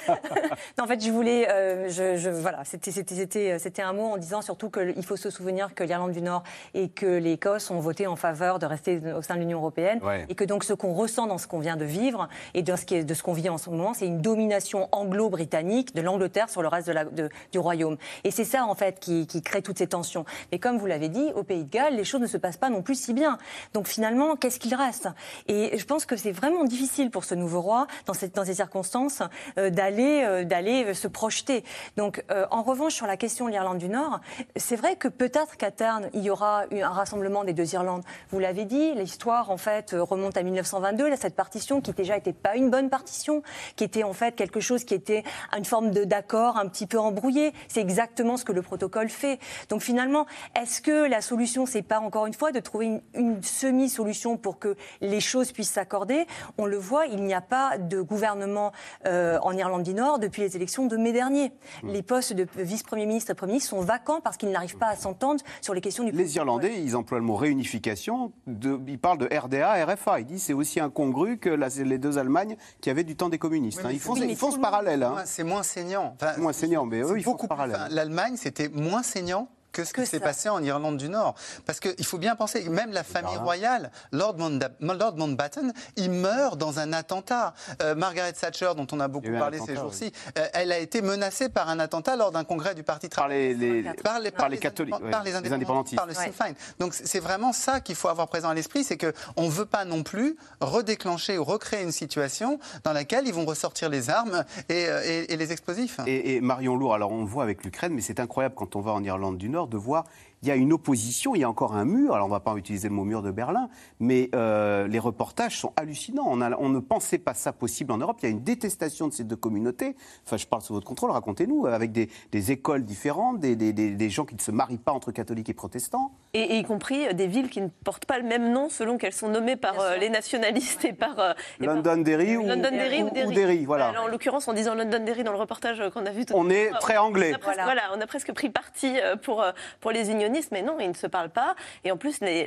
en 0.81 0.87
fait, 0.87 1.03
je 1.03 1.11
voulais. 1.11 1.47
Euh, 1.49 1.89
je, 1.89 2.29
voilà, 2.29 2.63
c'était 2.63 3.81
un 3.81 3.93
mot 3.93 4.05
en 4.05 4.17
disant 4.17 4.41
surtout 4.41 4.69
qu'il 4.69 5.05
faut 5.05 5.15
se 5.15 5.29
souvenir 5.29 5.73
que 5.73 5.83
l'Irlande 5.83 6.11
du 6.11 6.21
Nord 6.21 6.43
et 6.73 6.89
que 6.89 7.05
l'Écosse 7.05 7.71
ont 7.71 7.79
voté 7.79 8.07
en 8.07 8.15
faveur 8.15 8.59
de 8.59 8.65
rester 8.65 9.01
au 9.15 9.21
sein 9.21 9.35
de 9.35 9.39
l'Union 9.39 9.59
européenne. 9.59 9.99
Et 10.29 10.35
que 10.35 10.43
donc 10.43 10.63
ce 10.63 10.73
qu'on 10.73 10.93
ressent 10.93 11.27
dans 11.27 11.37
ce 11.37 11.47
qu'on 11.47 11.59
vient 11.59 11.77
de 11.77 11.85
vivre 11.85 12.27
et 12.53 12.61
de 12.61 12.75
ce 12.75 12.85
qu'on 12.85 13.23
ce 13.23 13.25
qu'on 13.25 13.33
vit 13.33 13.47
en 13.47 13.57
ce 13.57 13.69
moment, 13.69 13.93
c'est 13.93 14.05
une 14.05 14.21
domination 14.21 14.89
anglo-britannique 14.91 15.95
de 15.95 16.01
l'Angleterre 16.01 16.49
sur 16.49 16.61
le 16.61 16.67
reste 16.67 16.87
de 16.87 16.91
la, 16.93 17.05
du 17.05 17.57
royaume. 17.59 17.95
Et 18.25 18.31
c'est 18.31 18.43
ça, 18.43 18.65
en 18.65 18.75
fait, 18.75 18.99
qui, 18.99 19.27
qui 19.27 19.41
crée 19.41 19.61
toutes 19.61 19.77
ces 19.77 19.87
tensions. 19.87 20.25
Mais 20.51 20.59
comme 20.59 20.77
vous 20.77 20.87
l'avez 20.87 21.07
dit, 21.07 21.31
au 21.35 21.43
Pays 21.43 21.63
de 21.63 21.69
Galles, 21.69 21.95
les 21.95 22.03
choses 22.03 22.19
ne 22.19 22.27
se 22.27 22.35
passent 22.35 22.57
pas 22.57 22.69
non 22.69 22.81
plus 22.81 22.95
si 22.95 23.13
bien. 23.13 23.37
Donc 23.73 23.87
finalement, 23.87 24.35
qu'est-ce 24.35 24.59
qu'il 24.59 24.75
reste? 24.75 25.07
Et 25.47 25.77
je 25.77 25.85
pense 25.85 26.05
que 26.05 26.17
c'est 26.17 26.32
vraiment 26.33 26.65
difficile 26.65 27.09
pour 27.11 27.23
ce 27.23 27.35
nouveau 27.35 27.61
roi, 27.61 27.87
dans, 28.05 28.13
ces 28.13 28.53
circonstances, 28.53 29.21
euh, 29.57 29.69
d'aller 29.69 30.23
euh, 30.23 30.45
euh, 30.53 30.93
se 30.93 31.07
projeter. 31.07 31.63
Donc, 31.97 32.23
en 32.51 32.63
revanche, 32.63 32.93
sur 32.93 33.07
la 33.07 33.17
question 33.17 33.45
de 33.45 33.51
l'Irlande 33.51 33.77
du 33.77 33.89
Nord, 33.89 34.19
c'est 34.55 34.75
vrai 34.75 34.95
que 34.95 35.07
peut-être 35.07 35.57
qu'à 35.57 35.71
terme, 35.71 36.07
il 36.13 36.21
y 36.21 36.29
aura 36.29 36.63
un 36.71 36.89
rassemblement 36.89 37.43
des 37.43 37.53
deux 37.53 37.73
Irlandes. 37.73 38.03
Vous 38.29 38.39
l'avez 38.39 38.65
dit, 38.65 38.93
l'histoire, 38.95 39.49
en 39.49 39.57
fait, 39.57 39.95
remonte 39.97 40.37
à 40.37 40.43
1922, 40.43 41.09
là, 41.09 41.15
cette 41.17 41.35
partition 41.35 41.81
qui 41.81 41.91
déjà 41.91 42.15
n'était 42.15 42.33
pas 42.33 42.55
une 42.55 42.69
bonne 42.69 42.89
partition, 42.89 43.43
qui 43.75 43.83
était 43.83 44.03
en 44.03 44.13
fait 44.13 44.35
quelque 44.35 44.59
chose 44.59 44.83
qui 44.83 44.93
était 44.93 45.23
une 45.55 45.65
forme 45.65 45.91
d'accord 45.91 46.57
un 46.57 46.67
petit 46.67 46.87
peu 46.87 46.99
embrouillé. 46.99 47.53
C'est 47.67 47.81
exactement 47.81 48.37
ce 48.37 48.45
que 48.45 48.51
le 48.51 48.61
protocole 48.61 49.09
fait. 49.09 49.39
Donc 49.69 49.81
finalement, 49.81 50.25
est-ce 50.59 50.81
que 50.81 51.07
la 51.07 51.21
solution, 51.21 51.65
c'est 51.65 51.81
pas 51.81 51.99
encore 51.99 52.25
une 52.25 52.33
fois 52.33 52.51
de 52.51 52.59
trouver 52.59 53.01
une 53.13 53.43
semi-solution 53.43 54.37
pour 54.37 54.59
que 54.59 54.75
les 55.01 55.19
choses 55.19 55.51
puissent 55.51 55.71
s'accorder 55.71 56.22
on 56.57 56.65
le 56.65 56.77
voit, 56.77 57.05
il 57.05 57.23
n'y 57.23 57.33
a 57.33 57.41
pas 57.41 57.77
de 57.77 58.01
gouvernement 58.01 58.71
euh, 59.05 59.39
en 59.41 59.55
Irlande 59.55 59.83
du 59.83 59.93
Nord 59.93 60.19
depuis 60.19 60.41
les 60.41 60.55
élections 60.55 60.87
de 60.87 60.97
mai 60.97 61.13
dernier. 61.13 61.51
Hmm. 61.83 61.89
Les 61.89 62.01
postes 62.01 62.33
de 62.33 62.47
vice-premier 62.57 63.05
ministre 63.05 63.31
et 63.31 63.35
premier 63.35 63.53
ministre 63.53 63.71
sont 63.71 63.81
vacants 63.81 64.21
parce 64.21 64.37
qu'ils 64.37 64.51
n'arrivent 64.51 64.77
pas 64.77 64.89
à 64.89 64.95
s'entendre 64.95 65.41
sur 65.61 65.73
les 65.73 65.81
questions 65.81 66.03
du. 66.03 66.11
Les 66.11 66.35
Irlandais, 66.35 66.81
ils 66.81 66.95
emploient 66.95 67.19
le 67.19 67.25
mot 67.25 67.35
réunification. 67.35 68.31
ils 68.47 68.99
parlent 68.99 69.17
de 69.17 69.29
RDA, 69.35 69.85
RFA. 69.85 70.19
Ils 70.19 70.25
disent 70.25 70.43
c'est 70.43 70.53
aussi 70.53 70.79
incongru 70.79 71.37
que 71.37 71.49
les 71.49 71.97
deux 71.97 72.17
Allemagnes 72.17 72.57
qui 72.81 72.89
avaient 72.89 73.03
du 73.03 73.15
temps 73.15 73.29
des 73.29 73.37
communistes. 73.37 73.81
Hein. 73.83 73.89
Ils 73.91 73.99
font, 73.99 74.15
ce 74.15 74.59
parallèle. 74.59 75.03
Hein. 75.03 75.23
C'est 75.25 75.43
moins 75.43 75.63
saignant. 75.63 76.15
moins 76.37 76.53
saignant, 76.53 76.85
mais 76.85 77.01
eux, 77.01 77.17
ils 77.17 77.23
font 77.23 77.35
parallèle. 77.35 77.77
L'Allemagne, 77.91 78.35
c'était 78.37 78.69
moins 78.69 79.03
saignant 79.03 79.47
que 79.73 79.83
ce 79.83 79.93
qui 79.93 80.05
s'est 80.05 80.19
passé 80.19 80.47
en 80.47 80.63
Irlande 80.63 80.97
du 80.97 81.09
Nord? 81.09 81.35
Parce 81.65 81.79
qu'il 81.79 82.05
faut 82.05 82.17
bien 82.17 82.35
penser, 82.35 82.69
même 82.69 82.91
la 82.91 83.03
famille 83.03 83.35
royale, 83.37 83.91
Lord, 84.11 84.37
Mountbatten, 84.37 85.73
il 85.97 86.11
meurt 86.11 86.57
dans 86.57 86.79
un 86.79 86.93
attentat. 86.93 87.53
Euh, 87.81 87.95
Margaret 87.95 88.31
Thatcher, 88.33 88.71
dont 88.77 88.87
on 88.91 88.99
a 88.99 89.07
beaucoup 89.07 89.31
parlé 89.31 89.59
ces 89.59 89.75
jours-ci, 89.75 90.11
euh, 90.37 90.47
elle 90.53 90.71
a 90.71 90.77
été 90.77 91.01
menacée 91.01 91.49
par 91.49 91.69
un 91.69 91.79
attentat 91.79 92.15
lors 92.15 92.31
d'un 92.31 92.43
congrès 92.43 92.75
du 92.75 92.83
Parti 92.83 93.09
travailliste. 93.09 94.03
Par 94.03 94.19
les, 94.19 94.31
par 94.31 94.49
les, 94.49 94.57
catholiques, 94.57 94.95
par 95.11 95.23
les, 95.23 95.35
indépendantistes, 95.35 95.97
par 95.97 96.05
le 96.05 96.13
Sinn 96.13 96.31
Féin. 96.31 96.53
Donc 96.79 96.93
c'est 96.93 97.19
vraiment 97.19 97.53
ça 97.53 97.79
qu'il 97.79 97.95
faut 97.95 98.07
avoir 98.07 98.27
présent 98.27 98.49
à 98.49 98.53
l'esprit, 98.53 98.83
c'est 98.83 98.97
qu'on 98.97 99.43
ne 99.43 99.49
veut 99.49 99.65
pas 99.65 99.85
non 99.85 100.03
plus 100.03 100.37
redéclencher 100.61 101.37
ou 101.37 101.43
recréer 101.43 101.81
une 101.81 101.91
situation 101.91 102.59
dans 102.83 102.93
laquelle 102.93 103.27
ils 103.27 103.33
vont 103.33 103.45
ressortir 103.45 103.89
les 103.89 104.09
armes 104.09 104.43
et, 104.69 104.85
euh, 104.87 105.25
les 105.27 105.51
explosifs. 105.51 105.99
Et, 106.05 106.35
et 106.35 106.41
Marion 106.41 106.75
Lourd, 106.75 106.93
alors 106.93 107.11
on 107.11 107.21
le 107.21 107.27
voit 107.27 107.43
avec 107.43 107.63
l'Ukraine, 107.63 107.93
mais 107.93 108.01
c'est 108.01 108.19
incroyable 108.19 108.55
quand 108.55 108.75
on 108.75 108.81
va 108.81 108.91
en 108.91 109.03
Irlande 109.03 109.37
du 109.37 109.49
Nord 109.49 109.62
de 109.67 109.77
voir 109.77 110.05
il 110.43 110.49
y 110.49 110.51
a 110.51 110.55
une 110.55 110.73
opposition, 110.73 111.35
il 111.35 111.41
y 111.41 111.43
a 111.45 111.49
encore 111.49 111.73
un 111.73 111.85
mur. 111.85 112.13
Alors 112.13 112.25
on 112.25 112.29
ne 112.29 112.33
va 112.33 112.41
pas 112.41 112.53
utiliser 112.55 112.89
le 112.89 112.93
mot 112.93 113.05
mur 113.05 113.21
de 113.21 113.31
Berlin, 113.31 113.69
mais 114.01 114.29
euh, 114.35 114.87
les 114.87 114.99
reportages 114.99 115.57
sont 115.57 115.71
hallucinants. 115.77 116.25
On, 116.27 116.41
on, 116.41 116.69
ne 116.69 116.79
pensait 116.79 117.17
pas 117.17 117.33
ça 117.33 117.53
possible 117.53 117.93
en 117.93 117.97
Europe. 117.97 118.17
Il 118.21 118.25
y 118.25 118.27
a 118.27 118.31
une 118.31 118.43
détestation 118.43 119.07
de 119.07 119.13
ces 119.13 119.23
deux 119.23 119.37
communautés. 119.37 119.95
Enfin, 120.25 120.35
je 120.35 120.45
parle 120.45 120.61
sous 120.61 120.73
votre 120.73 120.85
contrôle, 120.85 121.11
racontez-nous, 121.11 121.65
avec 121.67 121.93
des, 121.93 122.51
écoles 122.51 122.83
différentes, 122.83 123.39
des, 123.39 123.55
des, 123.55 124.09
gens 124.09 124.25
qui 124.25 124.35
ne 124.35 124.41
se 124.41 124.51
marient 124.51 124.77
pas 124.77 124.91
entre 124.91 125.13
catholiques 125.13 125.47
et 125.47 125.53
protestants. 125.53 126.11
Et, 126.33 126.57
y 126.57 126.63
compris 126.63 127.07
euh, 127.07 127.13
des 127.13 127.27
villes 127.27 127.49
qui 127.49 127.61
ne 127.61 127.69
portent 127.85 128.05
pas 128.05 128.17
le 128.17 128.25
même 128.25 128.51
nom 128.51 128.67
selon 128.67 128.97
qu'elles 128.97 129.13
sont 129.13 129.29
nommées 129.29 129.55
par 129.55 129.79
euh, 129.79 129.95
les 129.95 130.09
nationalistes 130.09 130.83
et 130.83 130.91
par... 130.91 131.35
Londonderry 131.59 132.35
ou, 132.35 132.45
Londonderry 132.45 133.03
ou, 133.03 133.31
Derry. 133.31 133.63
voilà. 133.65 133.89
Alors, 133.89 134.05
en 134.05 134.07
l'occurrence, 134.07 134.49
en 134.49 134.53
disant 134.53 134.75
Londonderry 134.75 135.23
dans 135.23 135.31
le 135.31 135.37
reportage 135.37 135.81
qu'on 135.93 136.05
a 136.05 136.11
vu 136.11 136.25
tout 136.25 136.33
On 136.35 136.49
est 136.49 136.69
très 136.81 136.97
anglais. 136.97 137.31
On 137.31 137.35
a, 137.35 137.39
presque, 137.39 137.61
voilà. 137.63 137.81
on 137.95 138.01
a 138.01 138.07
presque 138.07 138.33
pris 138.33 138.49
parti 138.49 138.97
pour, 139.21 139.43
pour 139.79 139.91
les 139.91 140.11
unionistes 140.11 140.32
mais 140.51 140.61
non, 140.61 140.77
ils 140.79 140.89
ne 140.89 140.93
se 140.93 141.07
parlent 141.07 141.29
pas. 141.29 141.55
Et 141.83 141.91
en 141.91 141.97
plus, 141.97 142.19
la, 142.21 142.45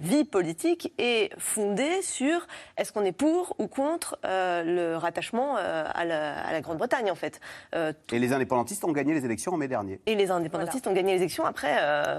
vie 0.00 0.24
politique 0.24 0.92
est 0.98 1.30
fondée 1.38 2.02
sur 2.02 2.46
est-ce 2.76 2.92
qu'on 2.92 3.04
est 3.04 3.12
pour 3.12 3.54
ou 3.58 3.66
contre 3.66 4.18
euh, 4.24 4.62
le 4.62 4.96
rattachement 4.96 5.56
euh, 5.58 5.84
à 5.92 6.04
la, 6.04 6.60
Grande-Bretagne, 6.60 7.10
en 7.10 7.14
fait. 7.14 7.40
et 7.74 8.18
les 8.18 8.32
indépendantistes 8.32 8.84
ont 8.84 8.92
gagné 8.92 9.14
les 9.14 9.24
élections 9.24 9.52
en 9.52 9.56
mai 9.56 9.68
dernier. 9.68 10.00
Et 10.06 10.14
les 10.14 10.30
indépendantistes 10.30 10.86
ont 10.86 10.92
gagné 10.92 11.12
les 11.12 11.18
élections. 11.18 11.44
Après, 11.44 11.76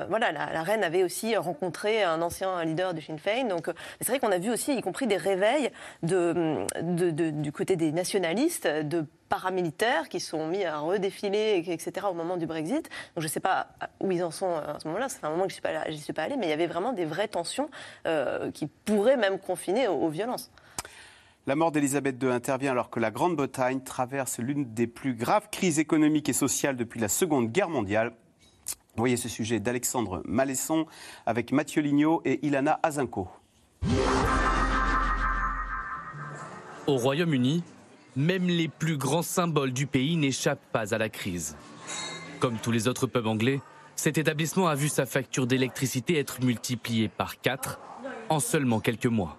voilà, 0.08 0.32
la, 0.32 0.64
reine 0.64 0.84
avait 0.84 1.04
aussi 1.04 1.36
rencontré 1.36 2.04
un 2.04 2.22
ancien 2.22 2.64
leader 2.64 2.94
du 2.94 3.02
Sinn 3.02 3.20
Féin. 3.20 3.46
Donc, 3.46 3.70
c'est 4.00 4.08
vrai 4.08 4.20
qu'on 4.20 4.32
a 4.32 4.38
vu 4.38 4.52
aussi, 4.52 4.74
y 4.74 4.82
compris 4.82 5.08
des 5.08 5.18
réveils 5.18 5.72
de, 6.04 6.66
du 7.32 7.52
côté 7.52 7.76
des 7.76 7.92
nationalistes, 7.92 8.68
de 8.68 9.06
paramilitaires 9.30 10.10
qui 10.10 10.20
sont 10.20 10.48
mis 10.48 10.66
à 10.66 10.80
redéfiler, 10.80 11.64
etc., 11.68 12.08
au 12.10 12.14
moment 12.14 12.36
du 12.36 12.48
Brexit. 12.48 12.90
Donc 13.16 13.18
je 13.18 13.24
ne 13.24 13.28
sais 13.28 13.40
pas 13.40 13.68
où 14.00 14.12
ils 14.12 14.24
en 14.24 14.32
sont 14.32 14.50
euh, 14.50 14.76
à 14.76 14.80
ce 14.80 14.88
moment-là, 14.88 15.08
c'est 15.08 15.24
un 15.24 15.30
moment 15.30 15.44
que 15.44 15.54
je 15.54 15.92
n'y 15.92 15.98
suis, 16.00 16.14
pas 16.14 16.24
allée, 16.24 16.36
mais 16.36 16.48
il 16.48 16.50
y 16.50 16.54
avait 16.54 16.68
vraiment 16.68 16.92
des 16.92 17.06
vraies 17.06 17.28
tensions 17.28 17.70
euh, 18.08 18.52
qui 18.52 18.68
pourraient 18.68 19.18
même 19.18 19.40
confiner 19.40 19.88
aux, 19.88 20.10
violences. 20.10 20.52
La 21.46 21.56
mort 21.56 21.72
d'Elisabeth 21.72 22.22
II 22.22 22.30
intervient 22.30 22.72
alors 22.72 22.90
que 22.90 23.00
la 23.00 23.12
Grande-Bretagne 23.12 23.82
traverse 23.82 24.40
l'une 24.40 24.74
des 24.74 24.88
plus 24.88 25.14
graves 25.14 25.50
crises 25.52 25.80
économiques 25.80 26.30
et 26.30 26.34
sociales 26.34 26.76
depuis 26.76 27.00
la 27.00 27.08
Seconde 27.08 27.52
Guerre 27.52 27.70
mondiale. 27.70 28.12
Vous 28.96 29.04
voyez 29.04 29.18
ce 29.18 29.30
sujet 29.30 29.60
d'Alexandre 29.60 30.22
Malesson 30.26 30.86
avec 31.26 31.52
Mathieu 31.52 31.82
Lignot 31.82 32.22
et 32.26 32.46
Ilana 32.46 32.80
Azinko. 32.84 33.30
Au 36.88 36.98
Royaume-Uni, 36.98 37.64
même 38.16 38.48
les 38.48 38.68
plus 38.68 38.98
grands 38.98 39.22
symboles 39.22 39.72
du 39.72 39.88
pays 39.88 40.18
n'échappent 40.18 40.72
pas 40.72 40.94
à 40.94 40.98
la 40.98 41.10
crise. 41.10 41.56
Comme 42.40 42.58
tous 42.58 42.72
les 42.72 42.88
autres 42.88 43.08
pubs 43.08 43.28
anglais, 43.28 43.62
cet 43.96 44.18
établissement 44.18 44.68
a 44.68 44.76
vu 44.76 44.88
sa 44.90 45.06
facture 45.06 45.46
d'électricité 45.46 46.18
être 46.18 46.42
multipliée 46.42 47.10
par 47.10 47.42
4 47.42 47.80
en 48.30 48.40
seulement 48.40 48.80
quelques 48.80 49.06
mois. 49.08 49.38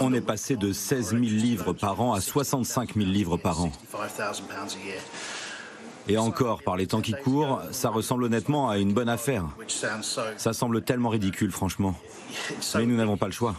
On 0.00 0.12
est 0.12 0.20
passé 0.20 0.56
de 0.56 0.72
16 0.72 1.10
000 1.10 1.20
livres 1.22 1.72
par 1.72 2.00
an 2.00 2.14
à 2.14 2.20
65 2.20 2.94
000 2.94 3.06
livres 3.06 3.36
par 3.36 3.60
an. 3.62 3.72
Et 6.08 6.18
encore, 6.18 6.62
par 6.62 6.76
les 6.76 6.86
temps 6.86 7.00
qui 7.00 7.12
courent, 7.12 7.62
ça 7.70 7.88
ressemble 7.88 8.24
honnêtement 8.24 8.68
à 8.68 8.78
une 8.78 8.92
bonne 8.92 9.08
affaire. 9.08 9.44
Ça 10.36 10.52
semble 10.52 10.82
tellement 10.82 11.08
ridicule, 11.08 11.50
franchement. 11.50 11.94
Mais 12.74 12.86
nous 12.86 12.96
n'avons 12.96 13.16
pas 13.16 13.26
le 13.26 13.32
choix. 13.32 13.54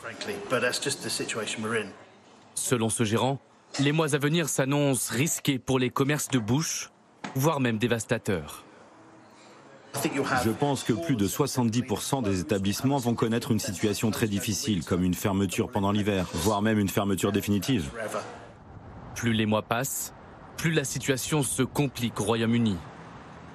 Selon 2.54 2.90
ce 2.90 3.04
gérant, 3.04 3.40
les 3.80 3.92
mois 3.92 4.16
à 4.16 4.18
venir 4.18 4.48
s'annoncent 4.48 5.14
risqués 5.14 5.60
pour 5.60 5.80
les 5.80 5.90
commerces 5.90 6.30
de 6.30 6.40
bouche, 6.40 6.92
voire 7.36 7.60
même 7.60 7.78
dévastateurs. 7.78 8.64
Je 10.44 10.52
pense 10.52 10.84
que 10.84 10.94
plus 10.94 11.16
de 11.16 11.28
70% 11.28 12.24
des 12.24 12.42
établissements 12.42 12.98
vont 12.98 13.16
connaître 13.16 13.52
une 13.52 13.60
situation 13.60 14.12
très 14.12 14.28
difficile, 14.28 14.84
comme 14.84 15.04
une 15.04 15.14
fermeture 15.14 15.70
pendant 15.70 15.92
l'hiver, 15.92 16.28
voire 16.34 16.62
même 16.62 16.80
une 16.80 16.90
fermeture 16.90 17.32
définitive. 17.32 17.90
Plus 19.16 19.34
les 19.34 19.46
mois 19.46 19.62
passent, 19.62 20.14
plus 20.58 20.72
la 20.72 20.84
situation 20.84 21.44
se 21.44 21.64
complique 21.64 22.20
au 22.20 22.24
Royaume-Uni. 22.24 22.78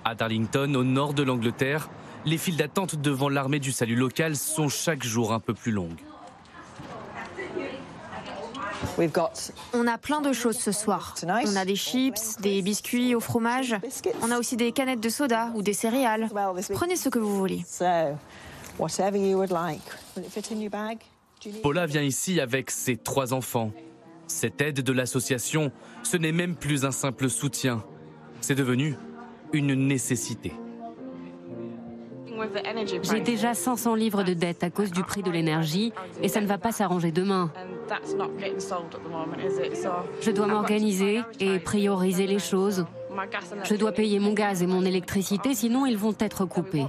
À 0.04 0.14
Darlington, 0.14 0.74
au 0.74 0.84
nord 0.84 1.14
de 1.14 1.22
l'Angleterre, 1.22 1.90
les 2.24 2.38
files 2.38 2.56
d'attente 2.56 2.96
devant 2.96 3.28
l'armée 3.28 3.58
du 3.58 3.72
salut 3.72 3.96
local 3.96 4.36
sont 4.36 4.68
chaque 4.68 5.02
jour 5.02 5.32
un 5.32 5.40
peu 5.40 5.54
plus 5.54 5.72
longues. 5.72 6.00
On 9.72 9.86
a 9.86 9.98
plein 9.98 10.20
de 10.20 10.32
choses 10.32 10.58
ce 10.58 10.72
soir. 10.72 11.14
On 11.26 11.56
a 11.56 11.64
des 11.64 11.76
chips, 11.76 12.38
des 12.40 12.62
biscuits 12.62 13.14
au 13.14 13.20
fromage. 13.20 13.76
On 14.22 14.30
a 14.30 14.38
aussi 14.38 14.56
des 14.56 14.72
canettes 14.72 15.00
de 15.00 15.08
soda 15.08 15.50
ou 15.54 15.62
des 15.62 15.72
céréales. 15.72 16.28
Prenez 16.74 16.96
ce 16.96 17.08
que 17.08 17.18
vous 17.18 17.36
voulez. 17.36 17.64
Paula 21.62 21.86
vient 21.86 22.02
ici 22.02 22.40
avec 22.40 22.70
ses 22.70 22.96
trois 22.96 23.32
enfants. 23.32 23.70
Cette 24.30 24.60
aide 24.60 24.80
de 24.80 24.92
l'association, 24.92 25.72
ce 26.04 26.16
n'est 26.16 26.30
même 26.30 26.54
plus 26.54 26.84
un 26.84 26.92
simple 26.92 27.28
soutien, 27.28 27.82
c'est 28.40 28.54
devenu 28.54 28.94
une 29.52 29.74
nécessité. 29.74 30.52
J'ai 33.02 33.20
déjà 33.20 33.54
500 33.54 33.96
livres 33.96 34.22
de 34.22 34.32
dette 34.32 34.62
à 34.62 34.70
cause 34.70 34.92
du 34.92 35.02
prix 35.02 35.24
de 35.24 35.32
l'énergie 35.32 35.92
et 36.22 36.28
ça 36.28 36.40
ne 36.40 36.46
va 36.46 36.58
pas 36.58 36.70
s'arranger 36.70 37.10
demain. 37.10 37.52
Je 40.22 40.30
dois 40.30 40.46
m'organiser 40.46 41.22
et 41.40 41.58
prioriser 41.58 42.28
les 42.28 42.38
choses. 42.38 42.86
Je 43.64 43.74
dois 43.74 43.90
payer 43.90 44.20
mon 44.20 44.32
gaz 44.32 44.62
et 44.62 44.66
mon 44.68 44.84
électricité, 44.84 45.54
sinon 45.54 45.86
ils 45.86 45.98
vont 45.98 46.14
être 46.20 46.44
coupés. 46.44 46.86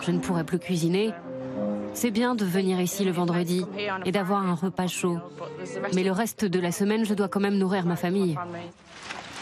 Je 0.00 0.12
ne 0.12 0.20
pourrai 0.20 0.44
plus 0.44 0.60
cuisiner 0.60 1.12
c'est 1.94 2.10
bien 2.10 2.34
de 2.34 2.44
venir 2.44 2.80
ici 2.80 3.04
le 3.04 3.10
vendredi 3.10 3.64
et 4.04 4.12
d'avoir 4.12 4.46
un 4.46 4.54
repas 4.54 4.86
chaud. 4.86 5.18
Mais 5.94 6.04
le 6.04 6.12
reste 6.12 6.44
de 6.44 6.60
la 6.60 6.72
semaine, 6.72 7.04
je 7.04 7.14
dois 7.14 7.28
quand 7.28 7.40
même 7.40 7.58
nourrir 7.58 7.86
ma 7.86 7.96
famille. 7.96 8.36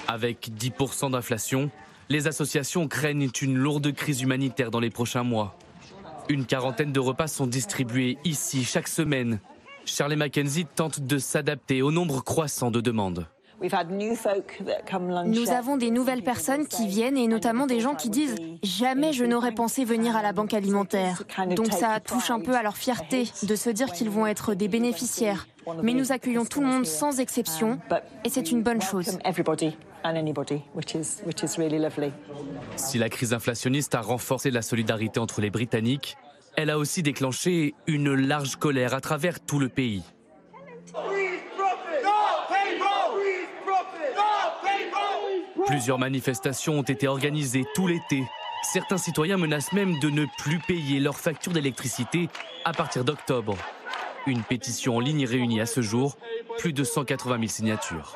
Avec 0.09 0.51
10% 0.51 1.11
d'inflation, 1.11 1.71
les 2.09 2.27
associations 2.29 2.89
craignent 2.89 3.31
une 3.43 3.57
lourde 3.57 3.93
crise 3.93 4.23
humanitaire 4.23 4.71
dans 4.71 4.81
les 4.81 4.91
prochains 4.91 5.25
mois. 5.25 5.57
Une 6.29 6.45
quarantaine 6.45 6.93
de 6.93 7.01
repas 7.01 7.29
sont 7.29 7.47
distribués 7.47 8.19
ici 8.25 8.65
chaque 8.65 8.89
semaine. 8.89 9.41
Charlie 9.85 10.17
Mackenzie 10.17 10.67
tente 10.67 11.01
de 11.01 11.19
s'adapter 11.19 11.83
au 11.83 11.93
nombre 11.93 12.23
croissant 12.23 12.71
de 12.71 12.81
demandes. 12.81 13.27
Nous 15.27 15.51
avons 15.51 15.77
des 15.77 15.91
nouvelles 15.91 16.23
personnes 16.23 16.67
qui 16.67 16.87
viennent 16.87 17.17
et 17.17 17.27
notamment 17.27 17.67
des 17.67 17.81
gens 17.81 17.95
qui 17.95 18.11
disent⁇ 18.11 18.35
Jamais 18.63 19.13
je 19.13 19.25
n'aurais 19.25 19.53
pensé 19.53 19.85
venir 19.85 20.15
à 20.17 20.23
la 20.23 20.33
banque 20.33 20.53
alimentaire⁇ 20.53 21.23
Donc 21.55 21.73
ça 21.73 21.99
touche 22.01 22.31
un 22.31 22.41
peu 22.41 22.55
à 22.55 22.63
leur 22.63 22.77
fierté 22.77 23.25
de 23.43 23.57
se 23.57 23.71
dire 23.71 23.93
qu'ils 23.93 24.11
vont 24.11 24.27
être 24.27 24.55
des 24.55 24.69
bénéficiaires. 24.69 25.47
Mais 25.83 25.95
nous 25.95 26.13
accueillons 26.13 26.45
tout 26.45 26.61
le 26.61 26.67
monde 26.67 26.87
sans 26.87 27.19
exception 27.19 27.79
et 28.25 28.29
c'est 28.29 28.51
une 28.51 28.63
bonne 28.63 28.83
chose. 28.83 29.19
Si 32.77 32.99
la 32.99 33.09
crise 33.09 33.33
inflationniste 33.33 33.95
a 33.95 34.01
renforcé 34.01 34.51
la 34.51 34.63
solidarité 34.63 35.19
entre 35.19 35.41
les 35.41 35.51
Britanniques, 35.51 36.17
elle 36.57 36.71
a 36.71 36.79
aussi 36.79 37.03
déclenché 37.03 37.75
une 37.87 38.15
large 38.15 38.57
colère 38.57 38.95
à 38.95 39.01
travers 39.01 39.41
tout 39.41 39.59
le 39.59 39.69
pays. 39.69 40.03
Plusieurs 45.67 45.99
manifestations 45.99 46.79
ont 46.79 46.83
été 46.83 47.09
organisées 47.09 47.65
tout 47.75 47.89
l'été. 47.89 48.23
Certains 48.63 48.99
citoyens 48.99 49.37
menacent 49.37 49.73
même 49.73 49.99
de 49.99 50.11
ne 50.11 50.25
plus 50.39 50.61
payer 50.61 51.01
leurs 51.01 51.19
factures 51.19 51.53
d'électricité 51.53 52.29
à 52.65 52.73
partir 52.73 53.05
d'octobre. 53.05 53.57
Une 54.27 54.43
pétition 54.43 54.97
en 54.97 55.01
ligne 55.01 55.25
réunit 55.27 55.61
à 55.61 55.67
ce 55.67 55.81
jour 55.81 56.17
plus 56.59 56.73
de 56.73 56.85
180 56.85 57.39
000 57.39 57.49
signatures. 57.49 58.15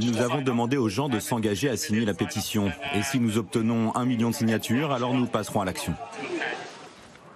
Nous 0.00 0.20
avons 0.20 0.40
demandé 0.40 0.76
aux 0.76 0.88
gens 0.88 1.08
de 1.08 1.18
s'engager 1.18 1.68
à 1.68 1.76
signer 1.76 2.04
la 2.04 2.14
pétition. 2.14 2.70
Et 2.94 3.02
si 3.02 3.18
nous 3.18 3.38
obtenons 3.38 3.94
un 3.96 4.04
million 4.04 4.30
de 4.30 4.34
signatures, 4.34 4.92
alors 4.92 5.14
nous 5.14 5.26
passerons 5.26 5.60
à 5.60 5.64
l'action. 5.64 5.94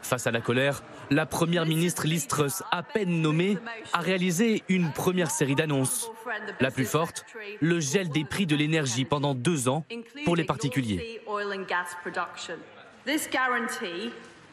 Face 0.03 0.27
à 0.27 0.31
la 0.31 0.41
colère, 0.41 0.83
la 1.13 1.27
première 1.27 1.67
ministre 1.67 2.07
Liz 2.07 2.27
à 2.71 2.83
peine 2.83 3.21
nommée, 3.21 3.59
a 3.93 4.01
réalisé 4.01 4.63
une 4.69 4.93
première 4.93 5.31
série 5.31 5.55
d'annonces. 5.55 6.11
La 6.61 6.71
plus 6.71 6.87
forte, 6.87 7.25
le 7.61 7.81
gel 7.81 8.09
des 8.09 8.25
prix 8.25 8.47
de 8.47 8.57
l'énergie 8.57 9.05
pendant 9.05 9.35
deux 9.35 9.69
ans 9.69 9.85
pour 10.25 10.37
les 10.37 10.45
particuliers. 10.45 11.21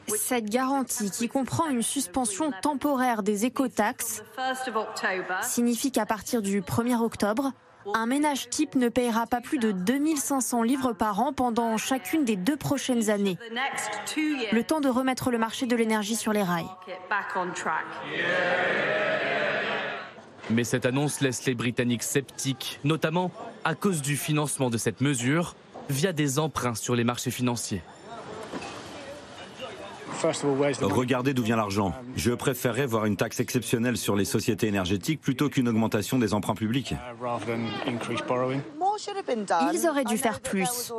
Cette 0.08 0.50
garantie, 0.50 1.12
qui 1.12 1.28
comprend 1.28 1.70
une 1.70 1.84
suspension 1.84 2.52
temporaire 2.62 3.24
des 3.24 3.46
écotaxes, 3.46 4.24
signifie 5.42 5.92
qu'à 5.92 6.06
partir 6.06 6.42
du 6.42 6.62
1er 6.62 7.00
octobre, 7.00 7.52
un 7.94 8.06
ménage 8.06 8.50
type 8.50 8.76
ne 8.76 8.90
payera 8.90 9.26
pas 9.26 9.42
plus 9.42 9.58
de 9.58 9.72
2500 9.72 10.64
livres 10.64 10.94
par 10.94 11.20
an 11.20 11.34
pendant 11.34 11.78
chacune 11.78 12.26
des 12.26 12.36
deux 12.36 12.58
prochaines 12.58 13.10
années. 13.10 13.38
Le 14.52 14.62
temps 14.62 14.82
de 14.82 14.90
remettre 14.90 15.32
le 15.32 15.38
marché 15.38 15.66
de 15.66 15.76
l'énergie 15.76 16.16
sur 16.16 16.34
les 16.34 16.44
rails. 16.44 16.70
Mais 20.50 20.64
cette 20.64 20.86
annonce 20.86 21.22
laisse 21.22 21.46
les 21.46 21.54
Britanniques 21.54 22.04
sceptiques, 22.04 22.80
notamment 22.84 23.32
à 23.64 23.76
cause 23.76 24.02
du 24.02 24.18
financement 24.18 24.70
de 24.70 24.78
cette 24.78 25.02
mesure 25.02 25.56
via 25.90 26.12
des 26.12 26.40
emprunts 26.40 26.76
sur 26.76 26.96
les 26.96 27.04
marchés 27.04 27.32
financiers. 27.32 27.82
Regardez 30.82 31.34
d'où 31.34 31.44
vient 31.44 31.56
l'argent. 31.56 31.94
Je 32.16 32.32
préférerais 32.32 32.86
voir 32.86 33.06
une 33.06 33.16
taxe 33.16 33.40
exceptionnelle 33.40 33.98
sur 33.98 34.16
les 34.16 34.26
sociétés 34.26 34.68
énergétiques 34.68 35.22
plutôt 35.22 35.50
qu'une 35.50 35.68
augmentation 35.70 36.20
des 36.20 36.34
emprunts 36.34 36.56
publics. 36.56 36.94
Ils 39.74 39.88
auraient 39.88 40.04
dû 40.04 40.18
faire 40.18 40.42
plus. 40.42 40.92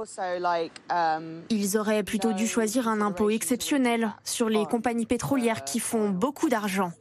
Ils 1.51 1.77
auraient 1.77 2.03
plutôt 2.03 2.33
dû 2.33 2.47
choisir 2.47 2.89
un 2.89 3.01
impôt 3.01 3.31
exceptionnel 3.31 4.15
sur 4.25 4.49
les 4.49 4.65
compagnies 4.65 5.07
pétrolières 5.07 5.65
qui 5.65 5.81
font 5.81 6.09
beaucoup 6.11 6.49
d'argent. 6.49 6.93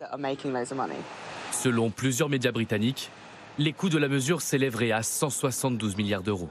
Selon 1.51 1.89
plusieurs 1.89 2.29
médias 2.29 2.51
britanniques, 2.51 3.11
les 3.57 3.73
coûts 3.73 3.89
de 3.89 3.97
la 3.97 4.07
mesure 4.07 4.41
s'élèveraient 4.41 4.91
à 4.91 5.03
172 5.03 5.97
milliards 5.97 6.23
d'euros. 6.23 6.49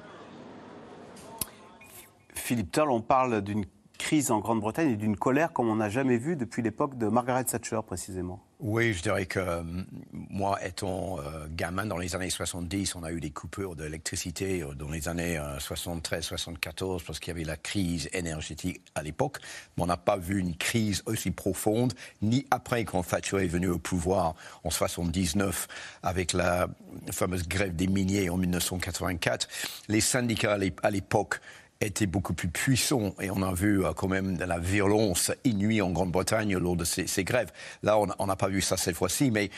Philippe 2.34 2.72
Turl, 2.72 2.90
on 2.90 3.02
parle 3.02 3.42
d'une 3.42 3.64
crise 3.98 4.30
en 4.30 4.38
Grande-Bretagne 4.38 4.92
et 4.92 4.96
d'une 4.96 5.16
colère 5.16 5.52
comme 5.52 5.68
on 5.68 5.76
n'a 5.76 5.90
jamais 5.90 6.16
vu 6.16 6.36
depuis 6.36 6.62
l'époque 6.62 6.96
de 6.96 7.08
Margaret 7.08 7.44
Thatcher 7.44 7.80
précisément. 7.86 8.40
Oui, 8.60 8.92
je 8.92 9.02
dirais 9.02 9.26
que 9.26 9.38
euh, 9.38 9.62
moi, 10.12 10.58
étant 10.64 11.20
euh, 11.20 11.46
gamin 11.48 11.86
dans 11.86 11.96
les 11.96 12.16
années 12.16 12.28
70, 12.28 12.96
on 12.96 13.04
a 13.04 13.12
eu 13.12 13.20
des 13.20 13.30
coupures 13.30 13.76
d'électricité 13.76 14.62
euh, 14.62 14.74
dans 14.74 14.90
les 14.90 15.08
années 15.08 15.40
73-74 15.58 17.04
parce 17.04 17.20
qu'il 17.20 17.28
y 17.28 17.36
avait 17.36 17.44
la 17.44 17.56
crise 17.56 18.08
énergétique 18.12 18.80
à 18.96 19.04
l'époque. 19.04 19.38
Mais 19.76 19.84
on 19.84 19.86
n'a 19.86 19.96
pas 19.96 20.16
vu 20.16 20.40
une 20.40 20.56
crise 20.56 21.04
aussi 21.06 21.30
profonde, 21.30 21.92
ni 22.20 22.46
après 22.50 22.84
quand 22.84 23.04
Thatcher 23.04 23.44
est 23.44 23.48
venu 23.48 23.68
au 23.68 23.78
pouvoir 23.78 24.34
en 24.64 24.70
79 24.70 25.68
avec 26.02 26.32
la 26.32 26.66
fameuse 27.12 27.46
grève 27.46 27.76
des 27.76 27.86
miniers 27.86 28.28
en 28.28 28.38
1984. 28.38 29.48
Les 29.86 30.00
syndicats 30.00 30.58
à 30.82 30.90
l'époque 30.90 31.40
était 31.80 32.06
beaucoup 32.06 32.34
plus 32.34 32.48
puissant 32.48 33.14
et 33.20 33.30
on 33.30 33.42
a 33.42 33.52
vu 33.52 33.84
euh, 33.84 33.92
quand 33.92 34.08
même 34.08 34.36
de 34.36 34.44
la 34.44 34.58
violence 34.58 35.30
inouïe 35.44 35.80
en 35.80 35.90
Grande-Bretagne 35.90 36.56
lors 36.56 36.76
de 36.76 36.84
ces, 36.84 37.06
ces 37.06 37.22
grèves. 37.22 37.52
Là, 37.82 37.98
on 38.18 38.26
n'a 38.26 38.36
pas 38.36 38.48
vu 38.48 38.60
ça 38.60 38.76
cette 38.76 38.96
fois-ci, 38.96 39.30
mais 39.30 39.50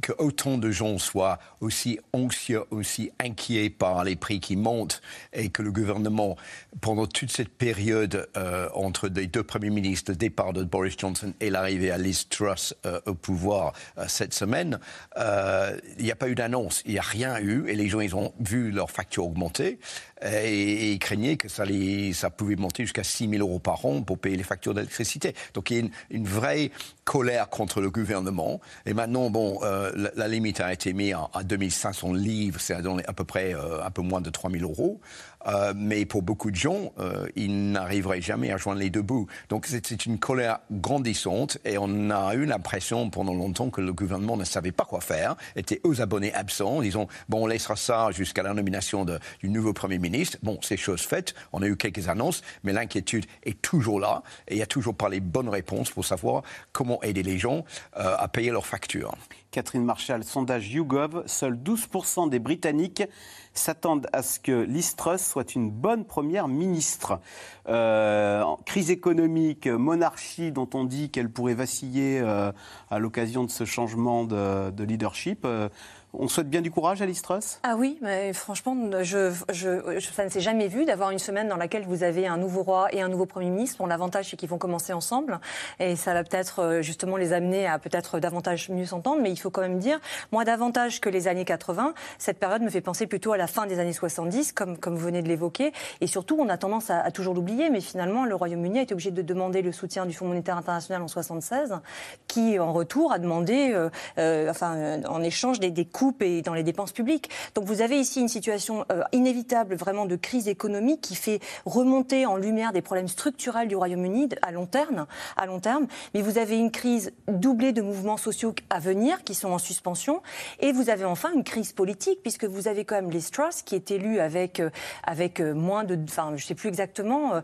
que 0.00 0.12
autant 0.18 0.58
de 0.58 0.70
gens 0.70 0.98
soient 0.98 1.38
aussi 1.60 1.98
anxieux, 2.12 2.64
aussi 2.70 3.10
inquiets 3.20 3.70
par 3.70 4.04
les 4.04 4.16
prix 4.16 4.40
qui 4.40 4.56
montent 4.56 5.02
et 5.32 5.50
que 5.50 5.62
le 5.62 5.72
gouvernement, 5.72 6.36
pendant 6.80 7.06
toute 7.06 7.30
cette 7.30 7.48
période 7.48 8.28
euh, 8.36 8.68
entre 8.74 9.08
les 9.08 9.26
deux 9.26 9.42
premiers 9.42 9.70
ministres, 9.70 10.12
le 10.12 10.16
départ 10.16 10.52
de 10.52 10.64
Boris 10.64 10.94
Johnson 10.98 11.32
et 11.40 11.50
l'arrivée 11.50 11.90
à 11.90 11.98
Liz 11.98 12.28
Truss 12.28 12.74
euh, 12.86 13.00
au 13.06 13.14
pouvoir 13.14 13.72
euh, 13.98 14.04
cette 14.08 14.34
semaine, 14.34 14.78
il 15.16 16.04
n'y 16.04 16.10
a 16.10 16.16
pas 16.16 16.28
eu 16.28 16.34
d'annonce, 16.34 16.82
il 16.86 16.92
n'y 16.92 16.98
a 16.98 17.02
rien 17.02 17.38
eu 17.38 17.68
et 17.68 17.74
les 17.74 17.88
gens 17.88 18.00
ils 18.00 18.16
ont 18.16 18.32
vu 18.40 18.70
leur 18.70 18.90
facture 18.90 19.24
augmenter 19.24 19.78
et, 20.24 20.92
ils 20.92 20.98
craignaient 20.98 21.36
que 21.36 21.48
ça, 21.48 21.64
ça 22.12 22.30
pouvait 22.30 22.56
monter 22.56 22.84
jusqu'à 22.84 23.04
6 23.04 23.28
000 23.28 23.40
euros 23.40 23.58
par 23.58 23.84
an 23.86 24.02
pour 24.02 24.18
payer 24.18 24.36
les 24.36 24.42
factures 24.42 24.74
d'électricité. 24.74 25.34
Donc 25.54 25.70
il 25.70 25.76
y 25.76 25.80
a 25.80 25.88
une 26.10 26.26
vraie 26.26 26.70
colère 27.04 27.48
contre 27.48 27.80
le 27.80 27.90
gouvernement 27.90 28.60
et 28.86 28.94
maintenant, 28.94 29.30
bon, 29.30 29.58
euh, 29.62 29.90
la, 30.14 30.28
limite 30.28 30.60
a 30.60 30.72
été 30.72 30.92
mise 30.92 31.14
à, 31.32 31.42
2500 31.42 32.12
livres, 32.12 32.60
c'est 32.60 32.74
à, 32.74 33.12
peu 33.12 33.24
près 33.24 33.54
euh, 33.54 33.84
un 33.84 33.90
peu 33.90 34.02
moins 34.02 34.20
de 34.20 34.30
3000 34.30 34.62
euros. 34.62 35.00
Euh, 35.46 35.72
mais 35.76 36.04
pour 36.04 36.22
beaucoup 36.22 36.50
de 36.50 36.56
gens, 36.56 36.92
euh, 36.98 37.26
ils 37.36 37.72
n'arriveraient 37.72 38.20
jamais 38.20 38.52
à 38.52 38.56
joindre 38.56 38.80
les 38.80 38.90
deux 38.90 39.02
bouts. 39.02 39.26
Donc 39.48 39.66
c'est 39.66 40.06
une 40.06 40.18
colère 40.18 40.60
grandissante 40.70 41.58
et 41.64 41.78
on 41.78 42.10
a 42.10 42.34
eu 42.34 42.44
l'impression 42.44 43.10
pendant 43.10 43.34
longtemps 43.34 43.70
que 43.70 43.80
le 43.80 43.92
gouvernement 43.92 44.36
ne 44.36 44.44
savait 44.44 44.72
pas 44.72 44.84
quoi 44.84 45.00
faire, 45.00 45.36
était 45.56 45.80
aux 45.84 46.00
abonnés 46.00 46.32
absents, 46.34 46.80
disons, 46.80 47.08
bon, 47.28 47.44
on 47.44 47.46
laissera 47.46 47.76
ça 47.76 48.10
jusqu'à 48.10 48.42
la 48.42 48.54
nomination 48.54 49.04
du 49.04 49.48
nouveau 49.48 49.72
Premier 49.72 49.98
ministre. 49.98 50.38
Bon, 50.42 50.58
c'est 50.62 50.76
chose 50.76 51.02
faite, 51.02 51.34
on 51.52 51.62
a 51.62 51.66
eu 51.66 51.76
quelques 51.76 52.08
annonces, 52.08 52.42
mais 52.64 52.72
l'inquiétude 52.72 53.26
est 53.44 53.60
toujours 53.60 54.00
là 54.00 54.22
et 54.48 54.54
il 54.54 54.56
n'y 54.56 54.62
a 54.62 54.66
toujours 54.66 54.94
pas 54.94 55.08
les 55.08 55.20
bonnes 55.20 55.48
réponses 55.48 55.90
pour 55.90 56.04
savoir 56.04 56.42
comment 56.72 57.02
aider 57.02 57.22
les 57.22 57.38
gens 57.38 57.64
euh, 57.96 58.16
à 58.18 58.28
payer 58.28 58.50
leurs 58.50 58.66
factures. 58.66 59.14
Catherine 59.52 59.84
Marshall, 59.84 60.24
sondage 60.24 60.72
YouGov, 60.72 61.22
seuls 61.26 61.54
12% 61.54 62.30
des 62.30 62.38
Britanniques 62.38 63.04
s'attendent 63.52 64.08
à 64.14 64.22
ce 64.22 64.40
que 64.40 64.62
Liz 64.62 64.96
soit 65.18 65.54
une 65.54 65.70
bonne 65.70 66.06
première 66.06 66.48
ministre. 66.48 67.20
Euh, 67.68 68.42
crise 68.64 68.90
économique, 68.90 69.66
monarchie 69.66 70.52
dont 70.52 70.68
on 70.72 70.84
dit 70.84 71.10
qu'elle 71.10 71.28
pourrait 71.30 71.54
vaciller 71.54 72.18
euh, 72.20 72.50
à 72.90 72.98
l'occasion 72.98 73.44
de 73.44 73.50
ce 73.50 73.64
changement 73.64 74.24
de, 74.24 74.82
leadership. 74.82 75.44
Euh, 75.44 75.68
on 76.14 76.28
souhaite 76.28 76.48
bien 76.48 76.60
du 76.60 76.70
courage 76.70 77.00
à 77.00 77.06
Truss? 77.22 77.58
Ah 77.62 77.74
oui, 77.78 77.98
mais 78.02 78.32
franchement, 78.32 78.76
ça 79.02 80.24
ne 80.24 80.28
s'est 80.28 80.40
jamais 80.40 80.68
vu 80.68 80.84
d'avoir 80.84 81.10
une 81.10 81.18
semaine 81.18 81.48
dans 81.48 81.56
laquelle 81.56 81.84
vous 81.86 82.02
avez 82.02 82.26
un 82.26 82.36
nouveau 82.36 82.62
roi 82.62 82.88
et 82.92 83.00
un 83.00 83.08
nouveau 83.08 83.26
Premier 83.26 83.48
ministre. 83.48 83.78
Bon, 83.78 83.86
l'avantage, 83.86 84.28
c'est 84.30 84.36
qu'ils 84.36 84.48
vont 84.48 84.58
commencer 84.58 84.92
ensemble 84.92 85.40
et 85.78 85.96
ça 85.96 86.12
va 86.12 86.22
peut-être 86.22 86.60
euh, 86.60 86.82
justement 86.82 87.16
les 87.16 87.32
amener 87.32 87.66
à 87.66 87.78
peut-être 87.78 88.18
davantage 88.18 88.68
mieux 88.68 88.84
s'entendre. 88.84 89.22
Mais 89.22 89.30
il 89.30 89.36
faut 89.36 89.50
quand 89.50 89.62
même 89.62 89.78
dire, 89.78 90.00
moi, 90.32 90.44
davantage 90.44 91.00
que 91.00 91.08
les 91.08 91.28
années 91.28 91.44
80, 91.44 91.94
cette 92.18 92.38
période 92.38 92.62
me 92.62 92.70
fait 92.70 92.80
penser 92.80 93.06
plutôt 93.06 93.32
à 93.32 93.36
la 93.38 93.46
fin 93.46 93.66
des 93.66 93.78
années 93.78 93.92
70, 93.92 94.52
comme, 94.52 94.76
vous 94.84 94.96
venez 94.96 95.22
de 95.22 95.28
l'évoquer. 95.28 95.72
Et 96.00 96.06
surtout, 96.06 96.36
on 96.38 96.48
a 96.48 96.58
tendance 96.58 96.90
à, 96.90 97.10
toujours 97.10 97.34
l'oublier, 97.34 97.70
mais 97.70 97.80
finalement, 97.80 98.24
le 98.24 98.34
Royaume-Uni 98.34 98.80
a 98.80 98.82
été 98.82 98.94
obligé 98.94 99.10
de 99.10 99.22
demander 99.22 99.62
le 99.62 99.72
soutien 99.72 100.04
du 100.04 100.12
Fonds 100.12 100.26
monétaire 100.26 100.56
international 100.56 101.02
en 101.02 101.08
76, 101.08 101.80
qui, 102.26 102.58
en 102.58 102.72
retour, 102.72 103.12
a 103.12 103.18
demandé, 103.18 103.72
euh, 103.72 103.88
euh, 104.18 104.50
enfin, 104.50 105.02
en 105.08 105.22
échange 105.22 105.58
des, 105.58 105.70
des 105.70 105.84
et 106.20 106.42
dans 106.42 106.54
les 106.54 106.62
dépenses 106.62 106.92
publiques. 106.92 107.30
Donc 107.54 107.64
vous 107.64 107.80
avez 107.80 107.98
ici 107.98 108.20
une 108.20 108.28
situation 108.28 108.84
euh, 108.90 109.02
inévitable 109.12 109.74
vraiment 109.76 110.06
de 110.06 110.16
crise 110.16 110.48
économique 110.48 111.00
qui 111.00 111.14
fait 111.14 111.40
remonter 111.64 112.26
en 112.26 112.36
lumière 112.36 112.72
des 112.72 112.82
problèmes 112.82 113.08
structurels 113.08 113.68
du 113.68 113.76
Royaume-Uni 113.76 114.28
à 114.42 114.52
long 114.52 114.66
terme, 114.66 115.06
à 115.36 115.46
long 115.46 115.60
terme. 115.60 115.86
Mais 116.14 116.22
vous 116.22 116.38
avez 116.38 116.58
une 116.58 116.70
crise 116.70 117.12
doublée 117.28 117.72
de 117.72 117.82
mouvements 117.82 118.16
sociaux 118.16 118.54
à 118.70 118.78
venir 118.78 119.22
qui 119.24 119.34
sont 119.34 119.50
en 119.50 119.58
suspension, 119.58 120.22
et 120.60 120.72
vous 120.72 120.90
avez 120.90 121.04
enfin 121.04 121.30
une 121.34 121.44
crise 121.44 121.72
politique 121.72 122.20
puisque 122.22 122.44
vous 122.44 122.68
avez 122.68 122.84
quand 122.84 122.96
même 122.96 123.10
les 123.10 123.22
Truss 123.22 123.62
qui 123.62 123.74
est 123.74 123.90
élu 123.90 124.18
avec 124.18 124.60
euh, 124.60 124.70
avec 125.04 125.40
euh, 125.40 125.54
moins 125.54 125.84
de, 125.84 125.98
enfin 126.04 126.32
je 126.36 126.44
sais 126.44 126.54
plus 126.54 126.68
exactement, 126.68 127.40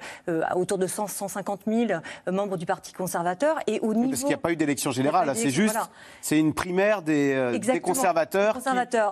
autour 0.55 0.79
de 0.79 0.87
100, 0.87 1.07
150 1.07 1.61
000 1.67 2.01
membres 2.31 2.57
du 2.57 2.67
Parti 2.67 2.93
conservateur 2.93 3.59
et 3.67 3.81
au 3.81 3.95
niveau 3.95 4.11
parce 4.11 4.21
qu'il 4.21 4.29
n'y 4.29 4.35
a 4.35 4.39
pas 4.39 4.53
eu 4.53 4.57
d'élection 4.57 4.91
générale, 4.91 5.33
c'est 5.35 5.51
juste, 5.51 5.77
c'est 6.21 6.39
une 6.39 6.55
primaire 6.55 7.03
des, 7.03 7.59
des 7.59 7.81
conservateurs 7.81 8.48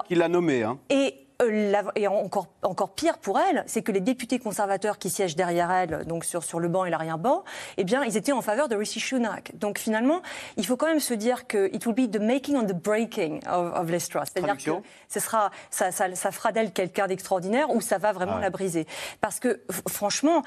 qui, 0.07 0.14
l'a 0.14 0.28
nommé. 0.28 0.62
Hein. 0.62 0.78
Et 0.91 1.26
euh, 1.43 1.82
et 1.95 2.07
encore, 2.09 2.49
encore 2.62 2.95
pire 2.95 3.18
pour 3.18 3.39
elle, 3.39 3.62
c'est 3.66 3.82
que 3.82 3.93
les 3.93 4.01
députés 4.01 4.39
conservateurs 4.39 4.99
qui 4.99 5.11
siègent 5.11 5.37
derrière 5.37 5.70
elle, 5.70 6.05
donc 6.07 6.24
sur, 6.24 6.43
sur 6.43 6.61
le 6.61 6.68
banc 6.68 6.84
et 6.84 6.91
l'arrière-banc, 6.91 7.45
eh 7.76 7.84
bien, 7.84 8.05
ils 8.05 8.16
étaient 8.16 8.32
en 8.32 8.41
faveur 8.41 8.68
de 8.68 8.76
Rishi 8.76 9.01
Sunak. 9.01 9.53
Donc 9.57 9.78
finalement, 9.78 10.22
il 10.57 10.66
faut 10.66 10.76
quand 10.76 10.87
même 10.87 11.01
se 11.01 11.14
dire 11.14 11.47
que 11.47 11.68
it 11.74 11.84
will 11.87 11.95
be 11.95 12.11
the 12.11 12.20
making 12.20 12.57
and 12.57 12.66
the 12.66 12.74
breaking 12.74 13.41
of, 13.49 13.74
of 13.74 13.91
Liz 13.91 14.09
Truss. 14.09 14.28
C'est-à-dire 14.32 14.57
que 14.57 14.82
ce 15.09 15.20
sera, 15.20 15.51
ça, 15.70 15.91
ça, 15.93 16.14
ça 16.14 16.30
fera 16.30 16.53
d'elle 16.53 16.72
quelqu'un 16.72 17.07
d'extraordinaire 17.07 17.70
ou 17.70 17.80
ça 17.80 17.99
va 17.99 18.12
vraiment 18.12 18.39
la 18.39 18.51
briser. 18.51 18.87
Parce 19.20 19.39
que 19.39 19.61
franchement, 19.89 20.43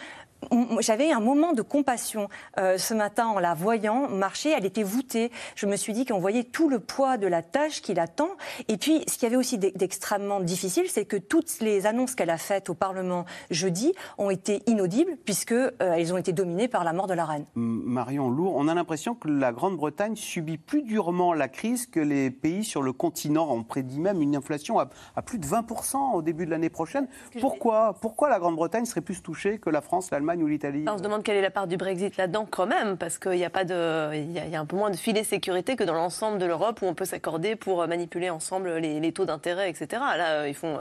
j'avais 0.79 1.11
un 1.11 1.19
moment 1.19 1.53
de 1.53 1.61
compassion 1.61 2.29
euh, 2.57 2.77
ce 2.77 2.93
matin 2.93 3.27
en 3.27 3.39
la 3.39 3.53
voyant 3.53 4.09
marcher. 4.09 4.51
Elle 4.51 4.65
était 4.65 4.83
voûtée. 4.83 5.31
Je 5.55 5.65
me 5.65 5.75
suis 5.75 5.93
dit 5.93 6.05
qu'on 6.05 6.19
voyait 6.19 6.43
tout 6.43 6.69
le 6.69 6.79
poids 6.79 7.17
de 7.17 7.27
la 7.27 7.41
tâche 7.41 7.81
qui 7.81 7.93
l'attend. 7.93 8.29
Et 8.67 8.77
puis, 8.77 9.03
ce 9.07 9.17
qui 9.17 9.25
avait 9.25 9.35
aussi 9.35 9.57
d'extrêmement 9.57 10.39
difficile, 10.39 10.85
c'est 10.87 11.05
que 11.05 11.17
toutes 11.17 11.59
les 11.61 11.85
annonces 11.85 12.15
qu'elle 12.15 12.29
a 12.29 12.37
faites 12.37 12.69
au 12.69 12.73
Parlement 12.73 13.25
jeudi 13.51 13.93
ont 14.17 14.29
été 14.29 14.63
inaudibles 14.67 15.17
puisque 15.25 15.51
euh, 15.51 15.71
elles 15.79 16.13
ont 16.13 16.17
été 16.17 16.31
dominées 16.31 16.67
par 16.67 16.83
la 16.83 16.93
mort 16.93 17.07
de 17.07 17.13
la 17.13 17.25
reine. 17.25 17.45
Marion 17.55 18.29
Lourd, 18.29 18.55
on 18.55 18.67
a 18.67 18.73
l'impression 18.73 19.15
que 19.15 19.27
la 19.27 19.51
Grande-Bretagne 19.51 20.15
subit 20.15 20.57
plus 20.57 20.83
durement 20.83 21.33
la 21.33 21.47
crise 21.47 21.85
que 21.85 21.99
les 21.99 22.31
pays 22.31 22.63
sur 22.63 22.81
le 22.81 22.93
continent. 22.93 23.47
On 23.49 23.63
prédit 23.63 23.99
même 23.99 24.21
une 24.21 24.35
inflation 24.35 24.79
à, 24.79 24.89
à 25.15 25.21
plus 25.21 25.37
de 25.37 25.45
20% 25.45 26.13
au 26.13 26.21
début 26.21 26.45
de 26.45 26.51
l'année 26.51 26.69
prochaine. 26.69 27.07
Pourquoi, 27.39 27.95
pourquoi 28.01 28.29
la 28.29 28.39
Grande-Bretagne 28.39 28.85
serait 28.85 29.01
plus 29.01 29.21
touchée 29.21 29.59
que 29.59 29.69
la 29.69 29.81
France, 29.81 30.11
l'Allemagne? 30.11 30.28
Ou 30.37 30.47
l'Italie 30.47 30.85
On 30.87 30.97
se 30.97 31.03
demande 31.03 31.23
quelle 31.23 31.37
est 31.37 31.41
la 31.41 31.51
part 31.51 31.67
du 31.67 31.77
Brexit 31.77 32.17
là-dedans 32.17 32.47
quand 32.49 32.67
même, 32.67 32.97
parce 32.97 33.17
qu'il 33.17 33.37
y 33.37 33.45
a 33.45 33.49
pas 33.49 33.63
de, 33.63 34.13
il 34.13 34.31
y, 34.31 34.55
a 34.55 34.59
un 34.59 34.65
peu 34.65 34.75
moins 34.75 34.89
de 34.89 34.95
filet 34.95 35.23
sécurité 35.23 35.75
que 35.75 35.83
dans 35.83 35.93
l'ensemble 35.93 36.37
de 36.37 36.45
l'Europe 36.45 36.81
où 36.81 36.85
on 36.85 36.93
peut 36.93 37.05
s'accorder 37.05 37.55
pour 37.55 37.87
manipuler 37.87 38.29
ensemble 38.29 38.77
les, 38.77 39.11
taux 39.11 39.25
d'intérêt, 39.25 39.69
etc. 39.69 40.01
Là, 40.17 40.47
ils 40.47 40.53
font 40.53 40.77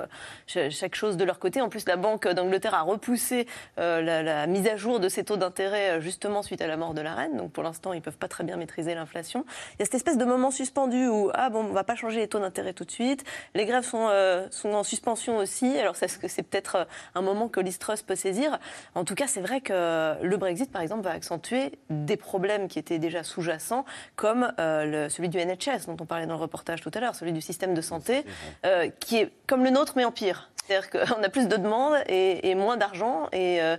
euh, 0.56 0.70
chaque 0.70 0.94
chose 0.94 1.16
de 1.16 1.24
leur 1.24 1.38
côté. 1.38 1.60
En 1.60 1.68
plus, 1.68 1.86
la 1.86 1.96
Banque 1.96 2.28
d'Angleterre 2.28 2.74
a 2.74 2.82
repoussé 2.82 3.46
euh, 3.78 4.02
la, 4.02 4.46
mise 4.46 4.66
à 4.66 4.76
jour 4.76 5.00
de 5.00 5.08
ces 5.08 5.24
taux 5.24 5.36
d'intérêt 5.36 5.92
euh, 5.92 6.00
justement 6.00 6.42
suite 6.42 6.60
à 6.60 6.66
la 6.66 6.76
mort 6.76 6.94
de 6.94 7.00
la 7.00 7.14
reine. 7.14 7.36
Donc 7.36 7.52
pour 7.52 7.62
l'instant, 7.62 7.92
ils 7.92 8.02
peuvent 8.02 8.18
pas 8.18 8.28
très 8.28 8.44
bien 8.44 8.56
maîtriser 8.56 8.94
l'inflation. 8.94 9.44
Il 9.74 9.80
y 9.80 9.82
a 9.82 9.84
cette 9.86 9.94
espèce 9.94 10.18
de 10.18 10.24
moment 10.24 10.50
suspendu 10.50 11.06
où 11.06 11.30
ah 11.34 11.50
bon, 11.50 11.60
on 11.60 11.72
va 11.72 11.84
pas 11.84 11.94
changer 11.94 12.20
les 12.20 12.28
taux 12.28 12.40
d'intérêt 12.40 12.72
tout 12.72 12.84
de 12.84 12.90
suite. 12.90 13.24
Les 13.54 13.64
grèves 13.64 13.84
sont 13.84 14.08
sont 14.50 14.74
en 14.74 14.84
suspension 14.84 15.38
aussi. 15.38 15.78
Alors 15.78 15.96
c'est 15.96 16.42
peut-être 16.42 16.86
un 17.14 17.22
moment 17.22 17.48
que 17.48 17.60
l'Istrus 17.60 18.02
peut 18.02 18.14
saisir. 18.14 18.58
En 18.94 19.04
tout 19.04 19.14
cas, 19.14 19.26
vrai 19.40 19.60
que 19.60 20.22
le 20.22 20.36
Brexit, 20.36 20.70
par 20.70 20.82
exemple, 20.82 21.02
va 21.02 21.10
accentuer 21.10 21.72
des 21.90 22.16
problèmes 22.16 22.68
qui 22.68 22.78
étaient 22.78 22.98
déjà 22.98 23.22
sous-jacents, 23.22 23.84
comme 24.16 24.52
euh, 24.58 25.08
celui 25.08 25.28
du 25.28 25.38
NHS, 25.38 25.86
dont 25.86 25.96
on 26.00 26.06
parlait 26.06 26.26
dans 26.26 26.34
le 26.34 26.40
reportage 26.40 26.80
tout 26.80 26.90
à 26.94 27.00
l'heure, 27.00 27.14
celui 27.14 27.32
du 27.32 27.40
système 27.40 27.74
de 27.74 27.80
santé, 27.80 28.24
euh, 28.64 28.88
qui 29.00 29.16
est 29.16 29.32
comme 29.46 29.64
le 29.64 29.70
nôtre, 29.70 29.94
mais 29.96 30.04
en 30.04 30.12
pire. 30.12 30.50
C'est-à-dire 30.66 30.90
qu'on 30.90 31.22
a 31.22 31.28
plus 31.28 31.48
de 31.48 31.56
demandes 31.56 31.96
et, 32.08 32.54
moins 32.54 32.76
d'argent. 32.76 33.28
Et, 33.32 33.60
euh, 33.62 33.76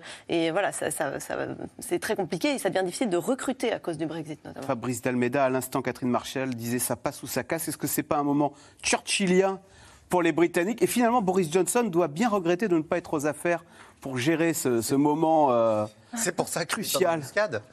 voilà, 0.51 0.71
ça, 0.71 0.89
c'est 1.79 1.99
très 1.99 2.15
compliqué 2.15 2.53
et 2.53 2.57
ça 2.57 2.69
devient 2.69 2.85
difficile 2.85 3.09
de 3.09 3.17
recruter 3.17 3.71
à 3.71 3.79
cause 3.79 3.97
du 3.97 4.05
Brexit, 4.05 4.43
notamment. 4.43 4.65
Fabrice 4.65 5.01
Dalmeda, 5.01 5.45
à 5.45 5.49
l'instant, 5.49 5.81
Catherine 5.81 6.09
Marshall 6.09 6.55
disait 6.55 6.79
ça 6.79 6.95
passe 6.95 7.21
ou 7.23 7.27
ça 7.27 7.43
casse. 7.43 7.67
Est-ce 7.67 7.77
que 7.77 7.87
c'est 7.87 8.03
pas 8.03 8.17
un 8.17 8.23
moment 8.23 8.53
churchillien 8.81 9.59
pour 10.09 10.23
les 10.23 10.31
Britanniques? 10.31 10.81
Et 10.81 10.87
finalement, 10.87 11.21
Boris 11.21 11.51
Johnson 11.51 11.83
doit 11.83 12.07
bien 12.07 12.29
regretter 12.29 12.67
de 12.67 12.75
ne 12.75 12.81
pas 12.81 12.97
être 12.97 13.13
aux 13.13 13.25
affaires 13.27 13.63
pour 14.01 14.17
gérer 14.17 14.53
ce, 14.53 14.95
moment 14.95 15.51
euh, 15.51 15.85
c'est 16.15 16.31
pour 16.31 16.47
ça 16.47 16.65
crucial. 16.65 17.21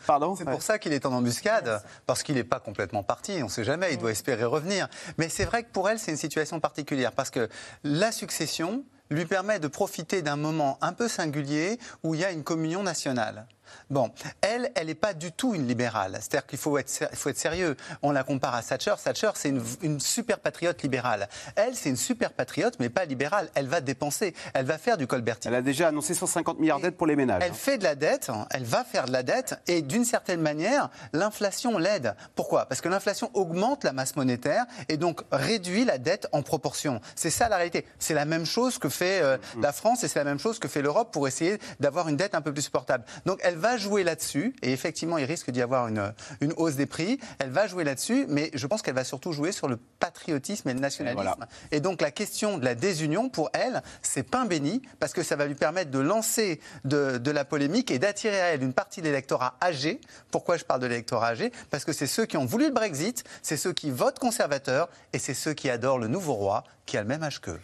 Pardon 0.07 0.37
C'est 0.37 0.45
pour 0.45 0.63
ça 0.63 0.79
qu'il 0.79 0.93
est 0.93 1.07
en 1.07 1.13
embuscade, 1.13 1.83
parce 2.07 2.23
qu'il 2.23 2.35
n'est 2.35 2.45
pas 2.45 2.61
complètement 2.61 3.03
parti. 3.03 3.39
On 3.41 3.47
ne 3.47 3.51
sait 3.51 3.65
jamais, 3.65 3.93
il 3.93 3.99
doit 3.99 4.11
espérer 4.11 4.45
revenir. 4.45 4.89
Mais 5.19 5.29
c'est 5.29 5.45
vrai 5.45 5.63
que 5.63 5.71
pour 5.71 5.89
elle, 5.89 5.99
c'est 5.99 6.11
une 6.11 6.17
situation 6.17 6.61
particulière, 6.61 7.13
parce 7.13 7.31
que 7.31 7.49
la 7.85 8.13
succession, 8.13 8.85
lui 9.11 9.25
permet 9.25 9.59
de 9.59 9.69
profiter 9.69 10.23
d'un 10.23 10.37
moment 10.37 10.79
un 10.81 10.93
peu 10.93 11.09
singulier 11.09 11.79
où 12.03 12.15
il 12.15 12.21
y 12.21 12.25
a 12.25 12.33
une 12.33 12.43
communion 12.43 12.83
nationale. 12.83 13.47
Bon, 13.91 14.11
elle, 14.41 14.71
elle 14.75 14.87
n'est 14.89 14.95
pas 14.95 15.15
du 15.15 15.33
tout 15.33 15.55
une 15.55 15.67
libérale. 15.67 16.19
C'est-à-dire 16.21 16.47
qu'il 16.47 16.59
faut 16.59 16.79
être, 16.79 17.09
faut 17.15 17.29
être 17.29 17.39
sérieux. 17.39 17.77
On 18.03 18.13
la 18.13 18.23
compare 18.23 18.55
à 18.55 18.63
Thatcher. 18.63 18.95
Thatcher, 19.03 19.31
c'est 19.35 19.49
une, 19.51 19.63
une, 19.83 20.01
super 20.01 20.39
patriote 20.39 20.83
libérale. 20.83 21.29
Elle, 21.57 21.75
c'est 21.75 21.89
une 21.89 21.97
super 21.97 22.33
patriote, 22.33 22.75
mais 22.81 22.89
pas 22.89 23.05
libérale. 23.05 23.49
Elle 23.55 23.69
va 23.69 23.81
dépenser. 23.81 24.35
Elle 24.55 24.67
va 24.67 24.79
faire 24.79 24.97
du 24.97 25.07
Colberti. 25.07 25.49
Elle 25.49 25.55
a 25.55 25.63
déjà 25.63 25.89
annoncé 25.89 26.15
150 26.15 26.59
milliards 26.59 26.81
d'aides 26.81 26.97
pour 26.97 27.07
les 27.07 27.17
ménages. 27.17 27.43
Elle 27.45 27.53
hein. 27.53 27.55
fait 27.55 27.79
de 27.79 27.85
la 27.85 27.95
dette. 27.95 28.31
Elle 28.51 28.65
va 28.65 28.85
faire 28.85 29.07
de 29.07 29.13
la 29.13 29.23
dette. 29.23 29.61
Et 29.67 29.83
d'une 29.83 30.05
certaine 30.05 30.41
manière, 30.41 30.91
l'inflation 31.13 31.79
l'aide. 31.79 32.15
Pourquoi? 32.35 32.67
Parce 32.67 32.81
que 32.81 32.89
l'inflation 32.89 33.31
augmente 33.35 33.85
la 33.85 33.93
masse 33.93 34.17
monétaire 34.17 34.67
et 34.89 34.97
donc 34.97 35.23
réduit 35.31 35.85
la 35.85 35.99
dette 35.99 36.29
en 36.33 36.43
proportion. 36.43 37.01
C'est 37.15 37.31
ça 37.31 37.49
la 37.49 37.57
réalité. 37.57 37.87
C'est 37.99 38.15
la 38.15 38.25
même 38.25 38.47
chose 38.47 38.79
que 38.79 38.89
fait 38.89 39.23
euh, 39.23 39.37
mm. 39.57 39.63
la 39.63 39.73
France 39.73 40.05
et 40.05 40.09
c'est 40.09 40.19
la 40.19 40.25
même 40.25 40.39
chose 40.39 40.59
que 40.59 40.69
fait 40.69 40.83
l'Europe 40.83 41.13
pour 41.13 41.29
essayer 41.29 41.59
d'avoir 41.81 42.09
une 42.09 42.17
dette 42.17 42.35
un 42.35 42.41
peu 42.41 42.53
plus 42.53 42.63
supportable. 42.63 43.05
Donc 43.25 43.41
elle 43.43 43.56
va 43.57 43.77
jouer 43.77 44.05
là-dessus, 44.05 44.55
et 44.63 44.73
effectivement, 44.73 45.19
il 45.19 45.25
risque 45.25 45.51
d'y 45.51 45.63
avoir 45.63 45.89
une, 45.89 46.13
une, 46.41 46.53
hausse 46.57 46.75
des 46.75 46.87
prix. 46.87 47.19
Elle 47.39 47.51
va 47.51 47.67
jouer 47.67 47.85
là-dessus, 47.85 48.27
mais 48.29 48.51
je 48.55 48.67
pense 48.67 48.83
qu'elle 48.83 48.95
va 48.95 49.05
surtout 49.05 49.33
jouer 49.33 49.53
sur 49.53 49.69
le 49.69 49.77
patriotisme 49.77 50.69
et 50.69 50.75
le 50.75 50.81
nationalisme. 50.81 51.21
Et, 51.21 51.23
voilà. 51.23 51.49
et 51.71 51.81
donc 51.81 52.01
la 52.01 52.11
question 52.11 52.59
de 52.59 52.65
la 52.65 52.75
désunion, 52.75 53.29
pour 53.29 53.51
elle, 53.53 53.83
c'est 54.03 54.23
pain 54.23 54.45
béni, 54.45 54.83
parce 55.01 55.13
que 55.13 55.23
ça 55.23 55.37
va 55.37 55.47
lui 55.47 55.55
permettre 55.55 55.91
de 55.91 55.99
lancer 55.99 56.61
de, 56.85 57.19
de 57.19 57.31
la 57.31 57.45
polémique 57.45 57.91
et 57.91 57.99
d'attirer 57.99 58.41
à 58.41 58.47
elle 58.55 58.63
une 58.63 58.73
partie 58.73 59.01
de 59.01 59.07
l'électorat 59.07 59.57
âgé. 59.63 60.01
Pourquoi 60.31 60.57
je 60.57 60.65
parle 60.65 60.81
de 60.81 60.87
l'électorat 60.87 61.29
âgé? 61.29 61.53
Parce 61.71 61.85
que 61.85 61.93
c'est 61.93 62.07
ceux 62.07 62.27
qui 62.27 62.37
ont 62.37 62.47
voulu 62.47 62.67
le 62.67 62.73
Brexit, 62.73 63.25
c'est 63.43 63.57
ceux 63.57 63.73
qui 63.73 63.91
votent 63.91 64.19
conservateur, 64.19 64.89
et 65.13 65.19
c'est 65.19 65.35
ceux 65.35 65.55
qui 65.55 65.71
adorent 65.71 65.99
le 65.99 66.09
nouveau 66.09 66.35
roi, 66.35 66.65
qui 66.85 66.97
a 66.97 67.03
le 67.03 67.09
même 67.09 67.23
âge 67.23 67.41
qu'eux. 67.41 67.61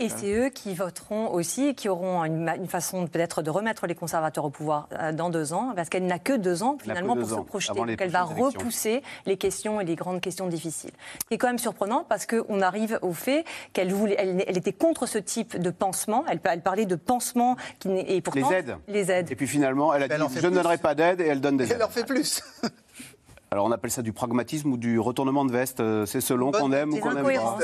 Et 0.00 0.08
c'est 0.08 0.32
eux 0.32 0.48
qui 0.48 0.74
voteront 0.74 1.32
aussi, 1.32 1.74
qui 1.74 1.88
auront 1.88 2.24
une, 2.24 2.48
une 2.48 2.68
façon 2.68 3.06
peut-être 3.06 3.42
de 3.42 3.50
remettre 3.50 3.86
les 3.86 3.94
conservateurs 3.94 4.44
au 4.44 4.50
pouvoir 4.50 4.88
euh, 4.92 5.12
dans 5.12 5.30
deux 5.30 5.52
ans, 5.52 5.72
parce 5.74 5.88
qu'elle 5.88 6.06
n'a 6.06 6.18
que 6.18 6.36
deux 6.36 6.62
ans 6.62 6.76
finalement 6.80 7.16
pour 7.16 7.28
se 7.28 7.34
projeter. 7.34 7.74
Donc 7.74 8.00
elle 8.00 8.10
va 8.10 8.22
repousser 8.22 9.02
les 9.26 9.36
questions 9.36 9.80
et 9.80 9.84
les 9.84 9.96
grandes 9.96 10.20
questions 10.20 10.48
difficiles. 10.48 10.92
C'est 11.30 11.38
quand 11.38 11.48
même 11.48 11.58
surprenant 11.58 12.04
parce 12.08 12.26
qu'on 12.26 12.60
arrive 12.60 12.98
au 13.02 13.12
fait 13.12 13.44
qu'elle 13.72 13.92
voulait, 13.92 14.16
elle, 14.18 14.44
elle, 14.46 14.58
était 14.58 14.72
contre 14.72 15.06
ce 15.06 15.18
type 15.18 15.58
de 15.58 15.70
pansement. 15.70 16.24
Elle, 16.28 16.40
elle 16.44 16.62
parlait 16.62 16.86
de 16.86 16.96
pansement 16.96 17.56
qui 17.78 17.88
et 17.94 18.20
pourtant 18.20 18.50
les 18.50 18.56
aides. 18.56 18.76
Les 18.88 19.10
aides. 19.10 19.30
Et 19.30 19.36
puis 19.36 19.46
finalement, 19.46 19.94
elle 19.94 20.02
a 20.04 20.08
dit 20.08 20.14
je 20.36 20.46
ne 20.46 20.54
donnerai 20.54 20.78
pas 20.78 20.94
d'aide 20.94 21.20
et 21.20 21.26
elle 21.26 21.40
donne 21.40 21.56
des 21.56 21.64
aides. 21.64 21.72
Elle 21.72 21.78
leur 21.78 21.92
fait 21.92 22.04
plus. 22.04 22.42
Alors 23.54 23.66
on 23.66 23.70
appelle 23.70 23.92
ça 23.92 24.02
du 24.02 24.12
pragmatisme 24.12 24.72
ou 24.72 24.76
du 24.76 24.98
retournement 24.98 25.44
de 25.44 25.52
veste, 25.52 25.78
euh, 25.78 26.06
c'est 26.06 26.20
selon 26.20 26.50
qu'on 26.50 26.72
aime 26.72 26.92
ou 26.92 26.98
qu'on 26.98 27.14
n'aime 27.14 27.36
pas. 27.36 27.58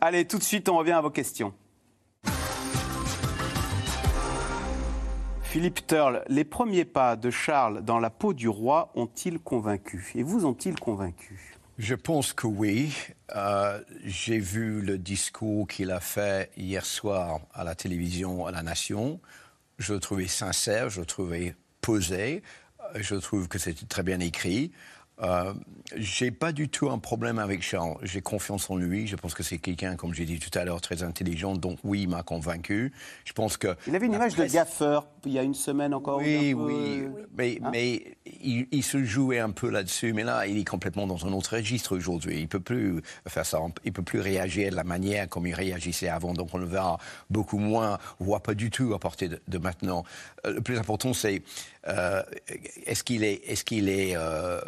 Allez, 0.00 0.24
tout 0.24 0.38
de 0.38 0.42
suite, 0.42 0.68
on 0.68 0.76
revient 0.76 0.90
à 0.90 1.00
vos 1.00 1.10
questions. 1.10 1.54
Philippe 5.44 5.86
Turle, 5.86 6.24
les 6.26 6.42
premiers 6.42 6.84
pas 6.84 7.14
de 7.14 7.30
Charles 7.30 7.84
dans 7.84 8.00
la 8.00 8.10
peau 8.10 8.34
du 8.34 8.48
roi 8.48 8.90
ont-ils 8.96 9.38
convaincu? 9.38 10.10
Et 10.16 10.24
vous 10.24 10.46
ont-ils 10.46 10.80
convaincu? 10.80 11.56
Je 11.78 11.94
pense 11.94 12.32
que 12.32 12.48
oui. 12.48 12.92
Euh, 13.36 13.78
J'ai 14.04 14.40
vu 14.40 14.80
le 14.80 14.98
discours 14.98 15.68
qu'il 15.68 15.92
a 15.92 16.00
fait 16.00 16.50
hier 16.56 16.84
soir 16.84 17.38
à 17.54 17.62
la 17.62 17.76
télévision 17.76 18.46
à 18.46 18.50
la 18.50 18.64
Nation. 18.64 19.20
Je 19.78 19.94
le 19.94 20.00
trouvais 20.00 20.26
sincère, 20.26 20.90
je 20.90 20.98
le 20.98 21.06
trouvais 21.06 21.54
posé. 21.82 22.42
Je 22.96 23.14
trouve 23.14 23.46
que 23.46 23.58
c'était 23.60 23.86
très 23.86 24.02
bien 24.02 24.18
écrit. 24.18 24.72
Euh, 25.24 25.54
j'ai 25.96 26.30
pas 26.30 26.52
du 26.52 26.68
tout 26.68 26.90
un 26.90 26.98
problème 26.98 27.38
avec 27.38 27.62
Charles. 27.62 27.96
J'ai 28.02 28.20
confiance 28.20 28.68
en 28.70 28.76
lui. 28.76 29.06
Je 29.06 29.16
pense 29.16 29.34
que 29.34 29.42
c'est 29.42 29.58
quelqu'un, 29.58 29.96
comme 29.96 30.14
j'ai 30.14 30.24
dit 30.24 30.38
tout 30.38 30.56
à 30.58 30.64
l'heure, 30.64 30.80
très 30.80 31.02
intelligent. 31.02 31.54
Donc 31.54 31.78
oui, 31.84 32.02
il 32.02 32.08
m'a 32.08 32.22
convaincu. 32.22 32.92
Je 33.24 33.32
pense 33.32 33.56
que. 33.56 33.76
Il 33.86 33.94
avait 33.94 34.06
une 34.06 34.14
image 34.14 34.34
presse... 34.34 34.52
de 34.52 34.56
gaffeur 34.56 35.06
il 35.26 35.32
y 35.32 35.38
a 35.38 35.42
une 35.42 35.54
semaine 35.54 35.94
encore. 35.94 36.18
Oui, 36.18 36.54
peu... 36.54 36.60
oui. 36.60 37.08
Mais, 37.36 37.58
hein 37.62 37.70
mais 37.72 38.16
il, 38.42 38.66
il, 38.70 38.82
se 38.82 39.02
jouait 39.04 39.38
un 39.38 39.50
peu 39.50 39.70
là-dessus. 39.70 40.12
Mais 40.12 40.24
là, 40.24 40.46
il 40.46 40.58
est 40.58 40.68
complètement 40.68 41.06
dans 41.06 41.26
un 41.26 41.32
autre 41.32 41.56
registre 41.56 41.96
aujourd'hui. 41.96 42.40
Il 42.40 42.48
peut 42.48 42.60
plus 42.60 43.00
faire 43.26 43.46
ça. 43.46 43.58
Il 43.84 43.92
peut 43.92 44.02
plus 44.02 44.20
réagir 44.20 44.70
de 44.70 44.76
la 44.76 44.84
manière 44.84 45.28
comme 45.28 45.46
il 45.46 45.54
réagissait 45.54 46.08
avant. 46.08 46.34
Donc 46.34 46.50
on 46.52 46.58
le 46.58 46.66
verra 46.66 46.98
beaucoup 47.30 47.58
moins, 47.58 47.98
voire 48.18 48.40
pas 48.40 48.54
du 48.54 48.70
tout 48.70 48.92
à 48.94 48.98
partir 48.98 49.30
de, 49.30 49.40
de 49.46 49.58
maintenant. 49.58 50.04
Euh, 50.46 50.54
le 50.54 50.60
plus 50.60 50.78
important, 50.78 51.12
c'est 51.14 51.42
est-ce 51.86 53.04
qu'il 53.04 53.24
est, 53.24 53.42
est, 53.46 53.62
qu'il 53.64 53.88
est, 53.88 54.14
euh, 54.16 54.60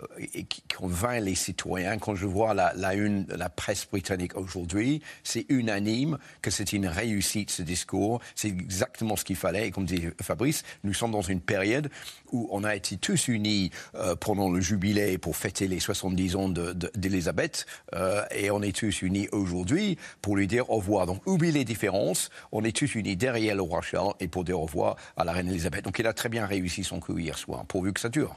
convainc 0.77 1.23
les 1.23 1.35
citoyens? 1.35 1.99
Quand 1.99 2.15
je 2.15 2.27
vois 2.27 2.55
la, 2.55 2.95
une 2.95 3.25
de 3.25 3.35
la 3.35 3.49
presse 3.49 3.87
britannique 3.87 4.37
aujourd'hui, 4.37 5.03
c'est 5.25 5.47
unanime 5.49 6.19
que 6.43 6.51
c'est 6.51 6.73
une 6.73 6.87
réussite 6.87 7.51
ce 7.51 7.63
discours. 7.63 8.21
C'est 8.35 8.49
exactement 8.49 9.17
ce 9.17 9.25
qu'il 9.25 9.37
fallait. 9.37 9.69
Et 9.69 9.71
comme 9.71 9.87
dit 9.87 10.09
Fabrice, 10.21 10.63
nous 10.85 10.95
sommes 10.95 11.13
dans 11.13 11.23
une 11.23 11.41
période 11.41 11.91
où 12.33 12.49
on 12.51 12.65
a 12.65 12.75
été 12.75 12.97
tous 12.97 13.29
unis 13.29 13.71
euh, 13.95 14.17
pendant 14.17 14.51
le 14.51 14.61
jubilé 14.61 15.19
pour 15.19 15.37
fêter 15.37 15.69
les 15.69 15.81
70 15.81 16.37
ans 16.37 16.49
d'Elisabeth, 16.49 17.67
de, 17.93 17.97
de, 17.97 18.03
euh, 18.03 18.23
et 18.31 18.51
on 18.51 18.63
est 18.63 18.77
tous 18.77 19.03
unis 19.03 19.29
aujourd'hui 19.33 19.99
pour 20.23 20.37
lui 20.37 20.47
dire 20.47 20.71
au 20.71 20.77
revoir. 20.77 21.07
Donc, 21.07 21.27
oublie 21.27 21.53
les 21.53 21.65
différences. 21.65 22.31
On 22.53 22.65
est 22.65 22.77
tous 22.77 22.95
unis 22.95 23.17
derrière 23.17 23.55
le 23.55 23.63
roi 23.63 23.81
Charles 23.83 24.15
et 24.21 24.29
pour 24.29 24.45
dire 24.45 24.59
au 24.61 24.67
revoir 24.67 24.97
à 25.17 25.25
la 25.25 25.33
reine 25.33 25.49
Elisabeth. 25.49 25.85
Donc, 25.85 25.99
il 25.99 26.07
a 26.07 26.13
très 26.13 26.29
bien 26.29 26.47
réussi 26.47 26.85
son 26.85 27.01
coup 27.07 27.19
hier 27.19 27.39
soir, 27.39 27.65
pourvu 27.67 27.93
que 27.93 28.01
ça 28.01 28.09
dure. 28.09 28.37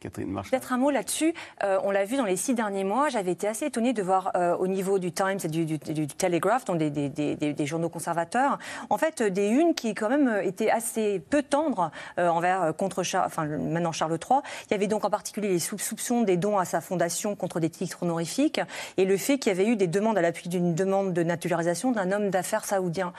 Peut-être 0.00 0.72
un 0.72 0.76
mot 0.76 0.90
là-dessus. 0.90 1.34
Euh, 1.64 1.78
on 1.82 1.90
l'a 1.90 2.04
vu 2.04 2.16
dans 2.16 2.24
les 2.24 2.36
six 2.36 2.54
derniers 2.54 2.84
mois. 2.84 3.08
J'avais 3.08 3.32
été 3.32 3.48
assez 3.48 3.66
étonnée 3.66 3.92
de 3.92 4.02
voir 4.02 4.30
euh, 4.36 4.56
au 4.56 4.68
niveau 4.68 4.98
du 4.98 5.10
Times 5.12 5.38
et 5.42 5.48
du, 5.48 5.78
Telegraph, 5.78 6.64
donc 6.64 6.78
des, 6.78 7.66
journaux 7.66 7.88
conservateurs, 7.88 8.58
en 8.90 8.98
fait 8.98 9.22
des 9.22 9.48
unes 9.48 9.74
qui 9.74 9.94
quand 9.94 10.08
même 10.08 10.40
étaient 10.44 10.70
assez 10.70 11.20
peu 11.30 11.42
tendres 11.42 11.90
euh, 12.18 12.28
envers 12.28 12.74
contre 12.76 13.02
Charles, 13.02 13.26
enfin 13.26 13.46
maintenant 13.46 13.92
Charles 13.92 14.12
III. 14.12 14.40
Il 14.68 14.72
y 14.72 14.74
avait 14.74 14.86
donc 14.86 15.04
en 15.04 15.10
particulier 15.10 15.48
les 15.48 15.58
soupçons 15.58 16.22
des 16.22 16.36
dons 16.36 16.58
à 16.58 16.64
sa 16.64 16.80
fondation 16.80 17.34
contre 17.34 17.60
des 17.60 17.70
titres 17.70 18.02
honorifiques 18.02 18.60
et 18.96 19.04
le 19.04 19.16
fait 19.16 19.38
qu'il 19.38 19.52
y 19.52 19.54
avait 19.54 19.68
eu 19.68 19.76
des 19.76 19.86
demandes 19.86 20.16
à 20.16 20.22
l'appui 20.22 20.48
d'une 20.48 20.74
demande 20.74 21.12
de 21.12 21.22
naturalisation 21.22 21.90
d'un 21.90 22.12
homme 22.12 22.30
d'affaires 22.30 22.64
saoudien. 22.64 23.12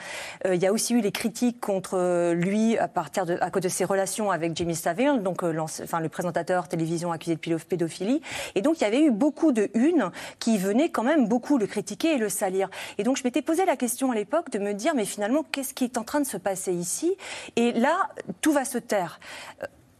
Euh, 0.46 0.54
il 0.54 0.62
y 0.62 0.66
a 0.66 0.72
aussi 0.72 0.94
eu 0.94 1.00
les 1.00 1.12
critiques 1.12 1.60
contre 1.60 2.32
lui 2.32 2.78
à 2.78 2.88
partir 2.88 3.24
à 3.40 3.50
cause 3.50 3.62
de 3.62 3.68
ses 3.68 3.84
relations 3.84 4.30
avec 4.30 4.56
Jimmy 4.56 4.74
Savile, 4.74 5.22
donc 5.22 5.42
le 5.42 6.08
présentateur 6.08 6.68
télévision 6.70 7.12
accusée 7.12 7.36
de 7.36 7.56
pédophilie. 7.56 8.22
Et 8.54 8.62
donc, 8.62 8.80
il 8.80 8.84
y 8.84 8.86
avait 8.86 9.02
eu 9.02 9.10
beaucoup 9.10 9.52
de 9.52 9.68
unes 9.74 10.10
qui 10.38 10.58
venaient 10.58 10.90
quand 10.90 11.04
même 11.04 11.28
beaucoup 11.28 11.58
le 11.58 11.66
critiquer 11.66 12.14
et 12.14 12.18
le 12.18 12.28
salir. 12.28 12.70
Et 12.98 13.02
donc, 13.02 13.16
je 13.16 13.24
m'étais 13.24 13.42
posé 13.42 13.64
la 13.64 13.76
question 13.76 14.10
à 14.10 14.14
l'époque 14.14 14.50
de 14.50 14.58
me 14.58 14.72
dire, 14.72 14.94
mais 14.94 15.04
finalement, 15.04 15.44
qu'est-ce 15.52 15.74
qui 15.74 15.84
est 15.84 15.98
en 15.98 16.04
train 16.04 16.20
de 16.20 16.26
se 16.26 16.36
passer 16.36 16.72
ici? 16.72 17.14
Et 17.56 17.72
là, 17.72 18.10
tout 18.40 18.52
va 18.52 18.64
se 18.64 18.78
taire 18.78 19.20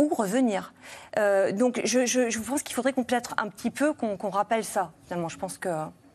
ou 0.00 0.08
revenir? 0.14 0.72
Euh, 1.18 1.52
donc 1.52 1.80
je, 1.84 2.06
je, 2.06 2.30
je 2.30 2.38
pense 2.40 2.62
qu'il 2.62 2.74
faudrait 2.74 2.92
qu'on 2.92 3.04
peut-être 3.04 3.34
un 3.38 3.48
petit 3.48 3.70
peu 3.70 3.92
qu'on 3.92 4.16
qu 4.16 4.26
rappelle 4.26 4.64
ça. 4.64 4.92
Finalement, 5.04 5.28
je 5.28 5.38
pense 5.38 5.58
que. 5.58 5.68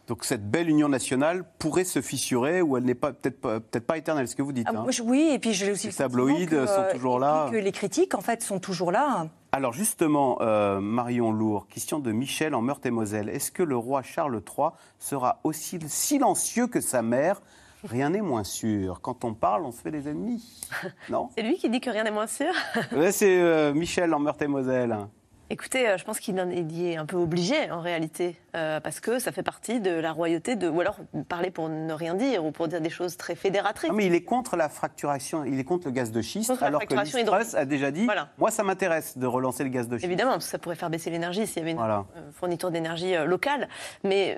Donc 0.07 0.23
cette 0.23 0.49
belle 0.49 0.69
union 0.69 0.87
nationale 0.87 1.43
pourrait 1.57 1.83
se 1.83 2.01
fissurer 2.01 2.61
ou 2.61 2.77
elle 2.77 2.83
n'est 2.83 2.93
pas 2.93 3.11
peut-être 3.11 3.41
pas, 3.41 3.59
peut 3.59 3.79
pas 3.79 3.97
éternelle, 3.97 4.27
ce 4.27 4.35
que 4.35 4.43
vous 4.43 4.51
dites. 4.51 4.67
Ah, 4.69 4.73
hein. 4.77 4.85
Oui, 5.03 5.29
et 5.31 5.39
puis 5.39 5.53
je 5.53 5.71
aussi. 5.71 5.87
Les 5.87 5.93
tabloïds 5.93 6.45
que, 6.47 6.65
sont 6.65 6.85
toujours 6.91 7.19
là. 7.19 7.47
que 7.51 7.57
les 7.57 7.71
critiques, 7.71 8.13
en 8.13 8.21
fait, 8.21 8.43
sont 8.43 8.59
toujours 8.59 8.91
là. 8.91 9.27
Alors 9.55 9.71
justement, 9.71 10.37
euh, 10.41 10.81
Marion 10.81 11.31
Lourd, 11.31 11.67
question 11.69 11.99
de 11.99 12.11
Michel 12.11 12.53
en 12.55 12.61
Meurthe-et-Moselle. 12.61 13.29
Est-ce 13.29 13.53
que 13.53 13.63
le 13.63 13.77
roi 13.77 14.01
Charles 14.01 14.41
III 14.45 14.71
sera 14.99 15.39
aussi 15.45 15.79
silencieux 15.87 16.67
que 16.67 16.81
sa 16.81 17.01
mère? 17.01 17.41
Rien 17.85 18.09
n'est 18.09 18.21
moins 18.21 18.43
sûr. 18.43 18.99
Quand 18.99 19.23
on 19.23 19.33
parle, 19.33 19.63
on 19.63 19.71
se 19.71 19.79
fait 19.79 19.91
des 19.91 20.09
ennemis. 20.09 20.43
Non? 21.09 21.29
C'est 21.37 21.43
lui 21.43 21.55
qui 21.55 21.69
dit 21.69 21.79
que 21.79 21.89
rien 21.89 22.03
n'est 22.03 22.11
moins 22.11 22.27
sûr? 22.27 22.51
Ouais, 22.91 23.13
C'est 23.13 23.39
euh, 23.39 23.73
Michel 23.73 24.13
en 24.13 24.19
Meurthe-et-Moselle. 24.19 24.97
Écoutez, 25.49 25.87
euh, 25.87 25.97
je 25.97 26.03
pense 26.03 26.19
qu'il 26.19 26.35
y 26.71 26.87
est 26.89 26.97
un 26.97 27.05
peu 27.05 27.15
obligé 27.15 27.71
en 27.71 27.79
réalité, 27.79 28.35
euh, 28.55 28.79
parce 28.79 28.99
que 28.99 29.19
ça 29.19 29.31
fait 29.31 29.43
partie 29.43 29.79
de 29.79 29.91
la 29.91 30.11
royauté 30.11 30.55
de, 30.55 30.67
ou 30.67 30.81
alors 30.81 30.97
parler 31.27 31.51
pour 31.51 31.69
ne 31.69 31.93
rien 31.93 32.15
dire 32.15 32.45
ou 32.45 32.51
pour 32.51 32.67
dire 32.67 32.81
des 32.81 32.89
choses 32.89 33.17
très 33.17 33.35
fédératrices. 33.35 33.89
Non, 33.89 33.95
mais 33.95 34.05
il 34.05 34.13
est 34.13 34.23
contre 34.23 34.55
la 34.55 34.69
fracturation, 34.69 35.45
il 35.45 35.59
est 35.59 35.63
contre 35.63 35.87
le 35.87 35.91
gaz 35.91 36.11
de 36.11 36.21
schiste, 36.21 36.53
alors 36.61 36.85
que 36.85 36.93
Liz 36.93 37.55
a 37.55 37.65
déjà 37.65 37.91
dit, 37.91 38.05
voilà. 38.05 38.29
moi 38.37 38.51
ça 38.51 38.63
m'intéresse 38.63 39.17
de 39.17 39.27
relancer 39.27 39.63
le 39.63 39.69
gaz 39.69 39.87
de 39.87 39.97
schiste. 39.97 40.05
Évidemment, 40.05 40.33
parce 40.33 40.45
que 40.45 40.51
ça 40.51 40.59
pourrait 40.59 40.75
faire 40.75 40.89
baisser 40.89 41.09
l'énergie 41.09 41.47
s'il 41.47 41.57
y 41.57 41.61
avait 41.61 41.71
une 41.71 41.77
voilà. 41.77 42.05
fourniture 42.33 42.71
d'énergie 42.71 43.15
locale, 43.25 43.67
mais 44.03 44.37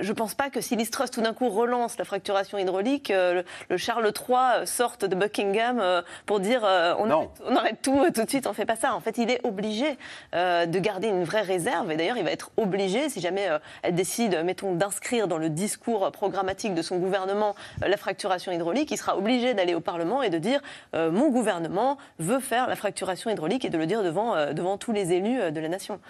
je 0.00 0.08
ne 0.08 0.14
pense 0.14 0.34
pas 0.34 0.50
que 0.50 0.60
si 0.60 0.76
Liz 0.76 0.90
tout 0.90 1.20
d'un 1.20 1.34
coup 1.34 1.48
relance 1.48 1.98
la 1.98 2.04
fracturation 2.04 2.58
hydraulique, 2.58 3.10
le, 3.10 3.44
le, 3.68 3.76
Charles 3.76 4.06
III 4.06 4.66
sorte 4.66 5.04
de 5.04 5.14
Buckingham 5.14 5.82
pour 6.24 6.40
dire 6.40 6.62
on 6.62 7.10
arrête, 7.10 7.28
on, 7.46 7.56
arrête, 7.56 7.82
tout 7.82 8.06
tout 8.16 8.24
de 8.24 8.28
suite, 8.28 8.46
on 8.46 8.52
fait 8.52 8.64
pas 8.64 8.76
ça. 8.76 8.94
En 8.94 9.00
fait, 9.00 9.18
il 9.18 9.30
est 9.30 9.44
obligé 9.44 9.96
euh, 10.34 10.66
de 10.66 10.78
garder 10.78 11.08
une 11.08 11.24
vraie 11.24 11.42
réserve. 11.42 11.90
Et 11.90 11.96
d'ailleurs, 11.96 12.16
il 12.16 12.24
va 12.24 12.30
être 12.30 12.50
obligé, 12.56 13.08
si 13.08 13.20
jamais 13.20 13.45
euh, 13.48 13.58
elle 13.82 13.94
décide, 13.94 14.42
mettons, 14.44 14.74
d'inscrire 14.74 15.28
dans 15.28 15.38
le 15.38 15.50
discours 15.50 16.10
programmatique 16.12 16.74
de 16.74 16.82
son 16.82 16.98
gouvernement 16.98 17.54
euh, 17.82 17.88
la 17.88 17.96
fracturation 17.96 18.52
hydraulique, 18.52 18.90
il 18.90 18.96
sera 18.96 19.16
obligé 19.16 19.54
d'aller 19.54 19.74
au 19.74 19.80
Parlement 19.80 20.22
et 20.22 20.30
de 20.30 20.38
dire 20.38 20.60
mon 20.94 21.30
gouvernement 21.30 21.98
veut 22.18 22.40
faire 22.40 22.66
la 22.66 22.76
fracturation 22.76 23.30
hydraulique 23.30 23.64
et 23.64 23.70
de 23.70 23.78
le 23.78 23.86
dire 23.86 24.02
devant, 24.02 24.52
devant 24.52 24.78
tous 24.78 24.92
les 24.92 25.12
élus 25.12 25.52
de 25.52 25.60
la 25.60 25.68
nation. 25.68 26.00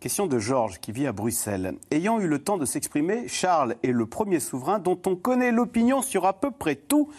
Question 0.00 0.26
de 0.26 0.38
Georges 0.38 0.78
qui 0.78 0.92
vit 0.92 1.06
à 1.06 1.12
Bruxelles. 1.12 1.74
Ayant 1.90 2.20
eu 2.20 2.28
le 2.28 2.38
temps 2.38 2.58
de 2.58 2.66
s'exprimer, 2.66 3.28
Charles 3.28 3.76
est 3.82 3.92
le 3.92 4.06
premier 4.06 4.40
souverain 4.40 4.78
dont 4.78 5.00
on 5.06 5.16
connaît 5.16 5.52
l'opinion 5.52 6.02
sur 6.02 6.26
à 6.26 6.38
peu 6.38 6.50
près 6.50 6.74
tout. 6.74 7.10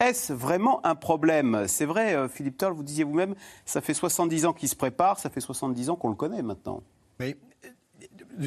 Est-ce 0.00 0.32
vraiment 0.32 0.84
un 0.84 0.94
problème? 0.94 1.64
C'est 1.68 1.84
vrai, 1.84 2.16
euh, 2.16 2.28
Philippe 2.28 2.56
Toll, 2.56 2.72
vous 2.72 2.82
disiez 2.82 3.04
vous-même, 3.04 3.34
ça 3.66 3.80
fait 3.80 3.94
70 3.94 4.46
ans 4.46 4.52
qu'il 4.52 4.68
se 4.68 4.74
prépare, 4.74 5.18
ça 5.18 5.30
fait 5.30 5.40
70 5.40 5.90
ans 5.90 5.96
qu'on 5.96 6.08
le 6.08 6.16
connaît 6.16 6.42
maintenant. 6.42 6.82
Mais 7.20 7.32
euh, 7.32 7.51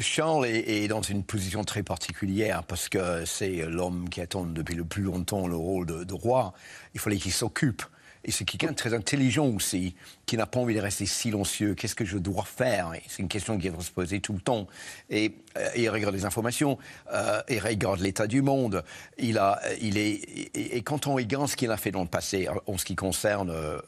Charles 0.00 0.46
est, 0.46 0.88
dans 0.88 1.02
une 1.02 1.22
position 1.22 1.64
très 1.64 1.82
particulière 1.82 2.64
parce 2.64 2.88
que 2.88 3.24
c'est 3.24 3.66
l'homme 3.66 4.08
qui 4.08 4.20
attend 4.20 4.44
depuis 4.44 4.74
le 4.74 4.84
plus 4.84 5.02
longtemps 5.02 5.46
le 5.46 5.56
rôle 5.56 5.86
de 6.04 6.14
roi. 6.14 6.54
Il 6.94 7.00
fallait 7.00 7.16
qu'il 7.16 7.32
s'occupe. 7.32 7.82
Et 8.26 8.32
c'est 8.32 8.44
quelqu'un 8.44 8.72
de 8.72 8.76
très 8.76 8.92
intelligent 8.92 9.46
aussi, 9.46 9.94
qui 10.26 10.36
n'a 10.36 10.46
pas 10.46 10.58
envie 10.58 10.74
de 10.74 10.80
rester 10.80 11.06
silencieux. 11.06 11.74
Qu'est-ce 11.74 11.94
que 11.94 12.04
je 12.04 12.18
dois 12.18 12.44
faire? 12.44 12.90
C'est 13.06 13.22
une 13.22 13.28
question 13.28 13.56
qui 13.56 13.68
va 13.68 13.80
se 13.80 13.92
poser 13.92 14.18
tout 14.18 14.32
le 14.32 14.40
temps. 14.40 14.66
Et, 15.10 15.32
euh, 15.56 15.68
il 15.76 15.88
regarde 15.88 16.12
les 16.12 16.24
informations, 16.24 16.76
euh, 17.12 17.40
il 17.48 17.60
regarde 17.60 18.00
l'état 18.00 18.26
du 18.26 18.42
monde. 18.42 18.82
Il 19.16 19.38
a, 19.38 19.60
il 19.80 19.96
est, 19.96 20.50
et, 20.54 20.82
quand 20.82 21.06
on 21.06 21.14
regarde 21.14 21.46
ce 21.46 21.54
qu'il 21.54 21.70
a 21.70 21.76
fait 21.76 21.92
dans 21.92 22.02
le 22.02 22.08
passé, 22.08 22.48
en 22.66 22.76
ce 22.76 22.84
qui 22.84 22.96
concerne 22.96 23.50
euh, 23.50 23.80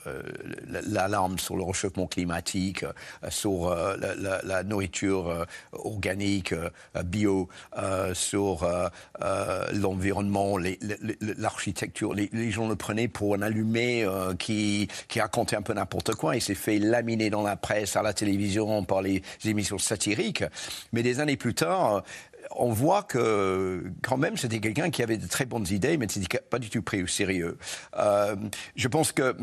l'alarme 0.66 1.41
sur 1.41 1.57
le 1.57 1.64
réchauffement 1.64 2.07
climatique, 2.07 2.84
sur 3.30 3.74
la, 3.74 4.62
nourriture 4.62 5.47
organique, 5.72 6.55
bio, 7.05 7.49
sur 8.12 8.68
l'environnement, 9.72 10.59
l'architecture, 11.39 12.14
les, 12.14 12.30
les, 12.32 12.51
gens 12.53 12.68
le 12.68 12.76
prenaient 12.76 13.09
pour 13.09 13.34
un 13.34 13.43
allumé 13.43 14.07
qui, 14.35 14.89
qui 15.09 15.20
racontait 15.20 15.57
un 15.57 15.62
peu 15.62 15.74
n'importe 15.74 16.14
quoi. 16.14 16.37
Il 16.37 16.43
s'est 16.43 16.55
fait 16.55 16.79
laminer 16.79 17.31
dans 17.31 17.43
la 17.43 17.57
presse, 17.57 17.97
à 17.97 18.03
la 18.03 18.12
télévision, 18.12 18.85
par 18.85 19.03
les 19.03 19.22
émissions 19.45 19.79
satiriques. 19.79 20.45
Mais 20.93 21.03
des 21.03 21.20
années 21.20 21.37
plus 21.37 21.55
tard, 21.55 22.03
on 22.57 22.70
voit 22.70 23.03
que 23.03 23.85
quand 24.03 24.16
même 24.16 24.37
c'était 24.37 24.61
quelqu'un 24.61 24.91
qui 24.91 25.03
avait 25.03 25.16
de 25.16 25.26
très 25.26 25.45
bonnes 25.45 25.66
idées, 25.70 25.97
mais 25.97 26.07
n'était 26.07 26.39
pas 26.39 26.59
du 26.59 26.70
tout 26.70 26.83
pris 26.83 27.03
au 27.03 27.07
sérieux. 27.07 27.59
Euh, 27.99 28.37
je 28.76 28.89
pense 28.89 29.12
que 29.12 29.37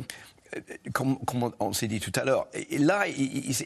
comme, 0.94 1.18
on 1.60 1.74
s'est 1.74 1.88
dit 1.88 2.00
tout 2.00 2.12
à 2.16 2.24
l'heure, 2.24 2.48
là, 2.72 3.06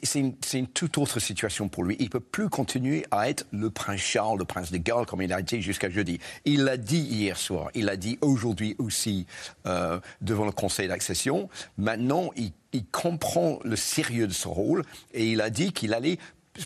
c'est 0.04 0.20
une, 0.20 0.68
toute 0.68 0.98
autre 0.98 1.20
situation 1.20 1.70
pour 1.70 1.84
lui. 1.84 1.96
Il 2.00 2.06
ne 2.06 2.10
peut 2.10 2.20
plus 2.20 2.50
continuer 2.50 3.06
à 3.12 3.30
être 3.30 3.46
le 3.52 3.70
prince 3.70 4.00
Charles, 4.00 4.40
le 4.40 4.46
prince 4.46 4.72
de 4.72 4.78
Galles, 4.78 5.06
comme 5.06 5.22
il 5.22 5.32
a 5.34 5.40
été 5.40 5.62
jusqu'à 5.62 5.90
jeudi. 5.90 6.20
Il 6.46 6.64
l'a 6.64 6.78
dit 6.78 7.00
hier 7.00 7.38
soir, 7.38 7.70
il 7.76 7.86
l'a 7.86 7.98
dit 7.98 8.18
aujourd'hui 8.22 8.76
aussi 8.80 9.28
euh, 9.66 10.00
devant 10.22 10.46
le 10.46 10.52
conseil 10.52 10.88
d'accession. 10.88 11.50
Maintenant, 11.78 12.32
il, 12.36 12.52
il 12.74 12.86
comprend 12.86 13.60
le 13.64 13.76
sérieux 13.76 14.28
de 14.28 14.34
son 14.34 14.54
rôle 14.54 14.84
et 15.14 15.32
il 15.32 15.42
a 15.42 15.50
dit 15.50 15.74
qu'il 15.74 15.94
allait 15.94 16.18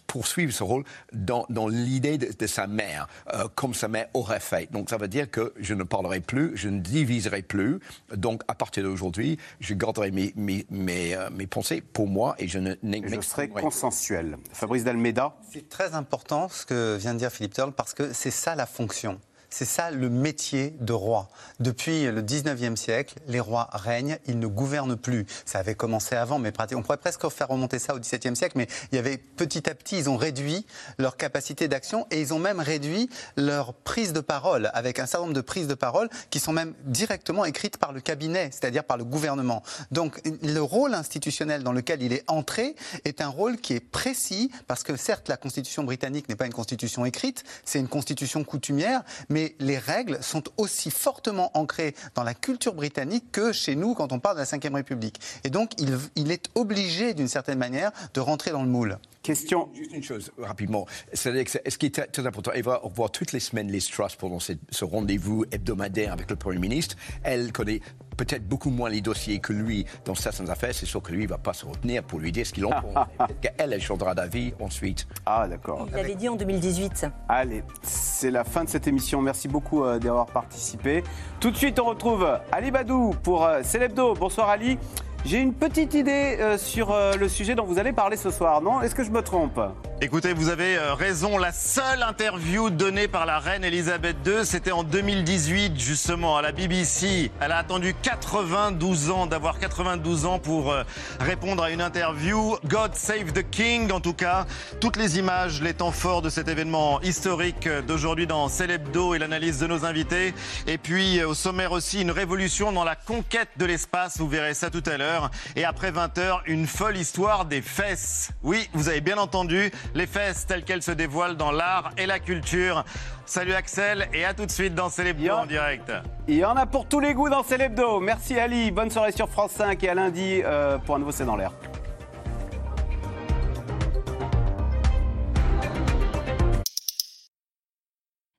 poursuivre 0.02 0.52
ce 0.54 0.64
rôle 0.64 0.84
dans, 1.12 1.46
l'idée 1.68 2.18
de, 2.18 2.48
sa 2.48 2.68
mère, 2.68 3.08
euh, 3.34 3.48
comme 3.56 3.74
sa 3.74 3.88
mère 3.88 4.08
aurait 4.14 4.40
fait. 4.40 4.72
Donc 4.72 4.90
ça 4.90 4.98
veut 4.98 5.08
dire 5.08 5.30
que 5.30 5.54
je 5.60 5.74
ne 5.74 5.84
parlerai 5.84 6.20
plus, 6.20 6.56
je 6.56 6.70
ne 6.70 6.80
diviserai 6.80 7.42
plus. 7.42 7.80
Donc 8.16 8.44
à 8.48 8.56
partir 8.56 8.84
d'aujourd'hui, 8.84 9.38
je 9.60 9.74
garderai 9.74 10.12
mes, 10.12 10.34
mes, 10.36 10.66
mes, 10.70 11.16
euh, 11.16 11.30
pensées 11.50 11.82
pour 11.82 12.08
moi 12.08 12.36
et 12.40 12.48
je 12.48 12.60
ne 12.60 12.76
Je 12.84 13.22
serai 13.22 13.50
consensuel. 13.50 14.38
Fabrice 14.52 14.84
Dalmeda 14.84 15.36
C'est 15.52 15.70
très 15.70 15.94
important 15.94 16.50
ce 16.50 16.66
que 16.66 16.98
vient 16.98 17.14
de 17.14 17.20
dire 17.20 17.32
Philippe 17.32 17.54
Turle 17.54 17.74
parce 17.74 17.94
que 17.94 18.14
c'est 18.14 18.32
ça 18.32 18.56
la 18.56 18.66
fonction. 18.66 19.20
C'est 19.54 19.66
ça 19.66 19.92
le 19.92 20.10
métier 20.10 20.74
de 20.80 20.94
roi. 20.94 21.30
Depuis 21.60 22.06
le 22.06 22.24
19e 22.24 22.76
siècle, 22.76 23.20
les 23.28 23.40
rois 23.40 23.70
règnent, 23.72 24.18
ils 24.26 24.40
ne 24.40 24.48
gouvernent 24.48 24.96
plus. 24.96 25.28
Ça 25.46 25.60
avait 25.60 25.76
commencé 25.76 26.16
avant, 26.16 26.40
mais 26.40 26.52
on 26.74 26.82
pourrait 26.82 26.98
presque 26.98 27.30
faire 27.30 27.50
remonter 27.50 27.78
ça 27.78 27.94
au 27.94 28.00
XVIIe 28.00 28.36
siècle, 28.36 28.58
mais 28.58 28.68
il 28.92 28.96
y 28.96 28.98
avait 28.98 29.18
petit 29.18 29.70
à 29.70 29.76
petit, 29.76 30.00
ils 30.00 30.10
ont 30.10 30.18
réduit 30.18 30.66
leur 30.98 31.18
capacité 31.18 31.68
d'action 31.68 32.08
et 32.10 32.20
ils 32.20 32.34
ont 32.34 32.40
même 32.40 32.60
réduit 32.60 33.12
leur 33.38 33.76
prise 33.76 34.12
de 34.12 34.22
parole, 34.22 34.72
avec 34.74 34.98
un 34.98 35.06
certain 35.06 35.28
nombre 35.28 35.36
de 35.36 35.42
prises 35.42 35.68
de 35.68 35.76
parole 35.76 36.10
qui 36.32 36.40
sont 36.40 36.52
même 36.52 36.74
directement 36.86 37.46
écrites 37.46 37.78
par 37.78 37.92
le 37.92 38.02
cabinet, 38.02 38.50
c'est-à-dire 38.52 38.84
par 38.84 38.98
le 38.98 39.04
gouvernement. 39.04 39.62
Donc 39.92 40.20
le 40.42 40.62
rôle 40.62 40.96
institutionnel 40.96 41.62
dans 41.62 41.74
lequel 41.74 42.02
il 42.02 42.12
est 42.12 42.24
entré 42.28 42.76
est 43.06 43.22
un 43.22 43.30
rôle 43.30 43.58
qui 43.58 43.74
est 43.74 43.80
précis, 43.80 44.50
parce 44.66 44.82
que 44.82 44.96
certes, 44.96 45.30
la 45.30 45.38
constitution 45.38 45.84
britannique 45.84 46.28
n'est 46.28 46.36
pas 46.36 46.48
une 46.48 46.54
constitution 46.54 47.06
écrite, 47.06 47.44
c'est 47.66 47.78
une 47.78 47.88
constitution 47.88 48.44
coutumière, 48.44 49.04
mais 49.30 49.43
les 49.60 49.78
règles 49.78 50.18
sont 50.22 50.44
aussi 50.58 50.92
fortement 50.92 51.52
ancrées 51.58 51.96
dans 52.16 52.24
la 52.24 52.34
culture 52.34 52.74
britannique 52.74 53.32
que 53.32 53.52
chez 53.52 53.76
nous 53.76 53.94
quand 53.94 54.12
on 54.12 54.20
parle 54.20 54.38
de 54.38 54.42
la 54.42 54.70
Ve 54.70 54.74
République. 54.74 55.20
Et 55.44 55.50
donc, 55.50 55.72
il, 56.16 56.32
est 56.32 56.50
obligé, 56.56 57.14
d'une 57.14 57.28
certaine 57.28 57.58
manière, 57.60 57.92
de 58.14 58.20
rentrer 58.20 58.52
dans 58.52 58.64
le 58.64 58.70
moule. 58.70 58.98
Question. 59.24 59.70
Juste 59.74 59.94
une 59.94 60.04
chose, 60.04 60.32
rapidement. 60.38 60.86
C'est-à-dire 61.14 61.46
que 61.46 61.52
ce 61.72 61.78
qui 61.78 61.86
est 61.86 62.12
très 62.12 62.28
important, 62.28 62.52
elle 62.54 62.64
va 62.64 62.82
voir 62.94 63.10
toutes 63.10 63.32
les 63.32 63.40
semaines 63.40 63.72
les 63.72 63.80
Truss 63.80 64.18
pendant 64.18 64.40
ce 64.40 64.84
rendez-vous 64.84 65.46
hebdomadaire 65.50 66.12
avec 66.12 66.30
le 66.30 66.36
Premier 66.36 66.60
ministre. 66.60 66.98
Elle 67.24 67.54
connaît 67.54 67.80
peut-être 68.18 68.46
beaucoup 68.46 68.70
moins 68.70 68.90
les 68.90 69.00
dossiers 69.00 69.40
que 69.40 69.54
lui 69.54 69.86
dans 70.04 70.14
certaines 70.14 70.50
affaires. 70.50 70.76
C'est 70.76 70.86
sûr 70.86 71.02
que 71.02 71.14
lui 71.14 71.24
ne 71.24 71.30
va 71.30 71.38
pas 71.38 71.54
se 71.54 71.66
retenir 71.66 72.04
pour 72.04 72.20
lui 72.20 72.34
dire 72.34 72.46
ce 72.46 72.52
qu'il 72.52 72.66
en 72.66 72.72
pense. 72.72 73.08
elle, 73.58 73.72
elle 73.72 73.82
changera 73.82 74.14
d'avis 74.14 74.54
ensuite. 74.60 75.08
Ah, 75.26 75.48
d'accord. 75.48 75.88
Il 75.90 75.96
l'avait 75.96 76.16
dit 76.16 76.28
en 76.28 76.36
2018. 76.36 77.06
Allez, 77.30 77.64
c'est 77.82 78.30
la 78.30 78.44
fin 78.44 78.66
de 78.66 78.70
cette 78.70 78.88
émission. 78.88 79.22
Merci 79.22 79.48
beaucoup 79.48 79.86
euh, 79.86 80.00
d'avoir 80.00 80.26
participé. 80.26 81.02
Tout 81.40 81.52
de 81.52 81.56
suite, 81.56 81.80
on 81.80 81.86
retrouve 81.86 82.28
Ali 82.52 82.72
Badou 82.72 83.12
pour 83.24 83.46
euh, 83.46 83.64
Célébdo. 83.64 84.16
Bonsoir 84.16 84.50
Ali. 84.50 84.78
J'ai 85.26 85.40
une 85.40 85.54
petite 85.54 85.94
idée 85.94 86.38
euh, 86.42 86.58
sur 86.58 86.92
euh, 86.92 87.14
le 87.16 87.30
sujet 87.30 87.56
dont 87.56 87.64
vous 87.64 87.80
allez 87.80 87.94
parler 87.94 88.18
ce 88.18 88.30
soir, 88.30 88.62
non? 88.62 88.82
Est-ce 88.82 88.94
que 88.94 89.06
je 89.06 89.12
me 89.12 89.22
trompe? 89.22 89.58
Écoutez, 90.04 90.34
vous 90.34 90.50
avez 90.50 90.76
euh, 90.76 90.96
raison. 90.96 91.38
La 91.38 91.54
seule 91.54 92.04
interview 92.04 92.70
donnée 92.70 93.08
par 93.08 93.26
la 93.26 93.40
reine 93.40 93.64
Elisabeth 93.64 94.18
II, 94.26 94.44
c'était 94.46 94.74
en 94.74 94.84
2018, 94.84 95.80
justement, 95.80 96.36
à 96.36 96.42
la 96.42 96.52
BBC. 96.52 97.32
Elle 97.40 97.54
a 97.54 97.60
attendu 97.60 97.96
92 98.02 99.12
ans, 99.12 99.28
d'avoir 99.28 99.60
92 99.60 100.26
ans 100.26 100.40
pour 100.40 100.76
répondre 101.22 101.64
à 101.64 101.72
une 101.72 101.80
interview. 101.80 102.58
God 102.66 102.96
save 102.96 103.32
the 103.32 103.50
King, 103.50 103.94
en 103.94 104.02
tout 104.02 104.14
cas. 104.14 104.46
Toutes 104.82 104.98
les 104.98 105.20
images, 105.20 105.62
les 105.62 105.74
temps 105.74 105.94
forts 105.94 106.22
de 106.22 106.30
cet 106.30 106.50
événement 106.50 107.00
historique 107.00 107.70
d'aujourd'hui 107.88 108.28
dans 108.28 108.50
Célébdo 108.50 109.14
et 109.14 109.20
l'analyse 109.20 109.60
de 109.60 109.68
nos 109.68 109.86
invités. 109.86 110.34
Et 110.68 110.78
puis, 110.78 111.24
au 111.24 111.34
sommaire 111.34 111.72
aussi, 111.72 112.02
une 112.02 112.12
révolution 112.12 112.74
dans 112.74 112.84
la 112.84 112.98
conquête 112.98 113.52
de 113.56 113.64
l'espace. 113.64 114.18
Vous 114.18 114.28
verrez 114.28 114.54
ça 114.54 114.70
tout 114.70 114.84
à 114.86 114.98
l'heure. 114.98 115.32
Et 115.56 115.64
après 115.64 115.92
20h, 115.92 116.42
une 116.48 116.68
folle 116.68 116.98
histoire 116.98 117.46
des 117.46 117.62
fesses. 117.62 118.32
Oui, 118.44 118.68
vous 118.74 118.90
avez 118.90 119.00
bien 119.00 119.18
entendu, 119.18 119.72
les 119.96 120.08
fesses 120.08 120.46
telles 120.46 120.64
qu'elles 120.64 120.84
se 120.84 120.92
dévoilent 120.92 121.38
dans 121.38 121.52
l'art 121.52 121.92
et 121.98 122.06
la 122.06 122.20
culture. 122.20 122.84
Salut 123.26 123.54
Axel 123.54 124.10
et 124.14 124.26
à 124.26 124.34
tout 124.34 124.46
de 124.46 124.52
suite 124.52 124.76
dans 124.76 124.90
Célébdo 124.90 125.32
en 125.32 125.46
direct. 125.46 125.92
Il 126.28 126.36
y 126.36 126.46
en 126.46 126.56
a 126.56 126.66
pour 126.66 126.88
tous 126.88 127.00
les 127.00 127.14
goûts 127.14 127.30
dans 127.30 127.44
Célébdo. 127.44 128.00
Merci 128.00 128.40
Ali, 128.40 128.72
bonne 128.72 128.90
soirée 128.90 129.12
sur 129.12 129.30
France 129.30 129.52
5 129.52 129.84
et 129.84 129.90
à 129.90 129.94
lundi 129.94 130.42
euh, 130.44 130.78
pour 130.78 130.96
un 130.96 131.00
nouveau 131.00 131.12
C'est 131.12 131.26
dans 131.26 131.36
l'air. 131.36 131.52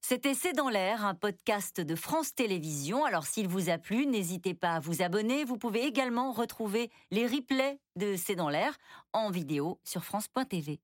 C'était 0.07 0.35
C'est 0.35 0.53
dans 0.53 0.69
l'air, 0.69 1.05
un 1.07 1.15
podcast 1.15 1.81
de 1.81 1.97
France 1.97 2.35
Télévisions. 2.35 3.07
Alors 3.07 3.25
s'il 3.25 3.49
vous 3.49 3.71
a 3.71 3.79
plu, 3.79 4.07
n'hésitez 4.07 4.53
pas 4.53 4.75
à 4.75 4.81
vous 4.81 5.03
abonner. 5.03 5.45
Vous 5.45 5.57
pouvez 5.57 5.85
également 5.85 6.31
retrouver 6.31 6.91
les 7.11 7.27
replays 7.27 7.81
de 7.97 8.15
C'est 8.15 8.37
dans 8.37 8.51
l'air 8.51 8.77
en 9.15 9.31
vidéo 9.31 9.81
sur 9.83 10.05
France.tv. 10.05 10.79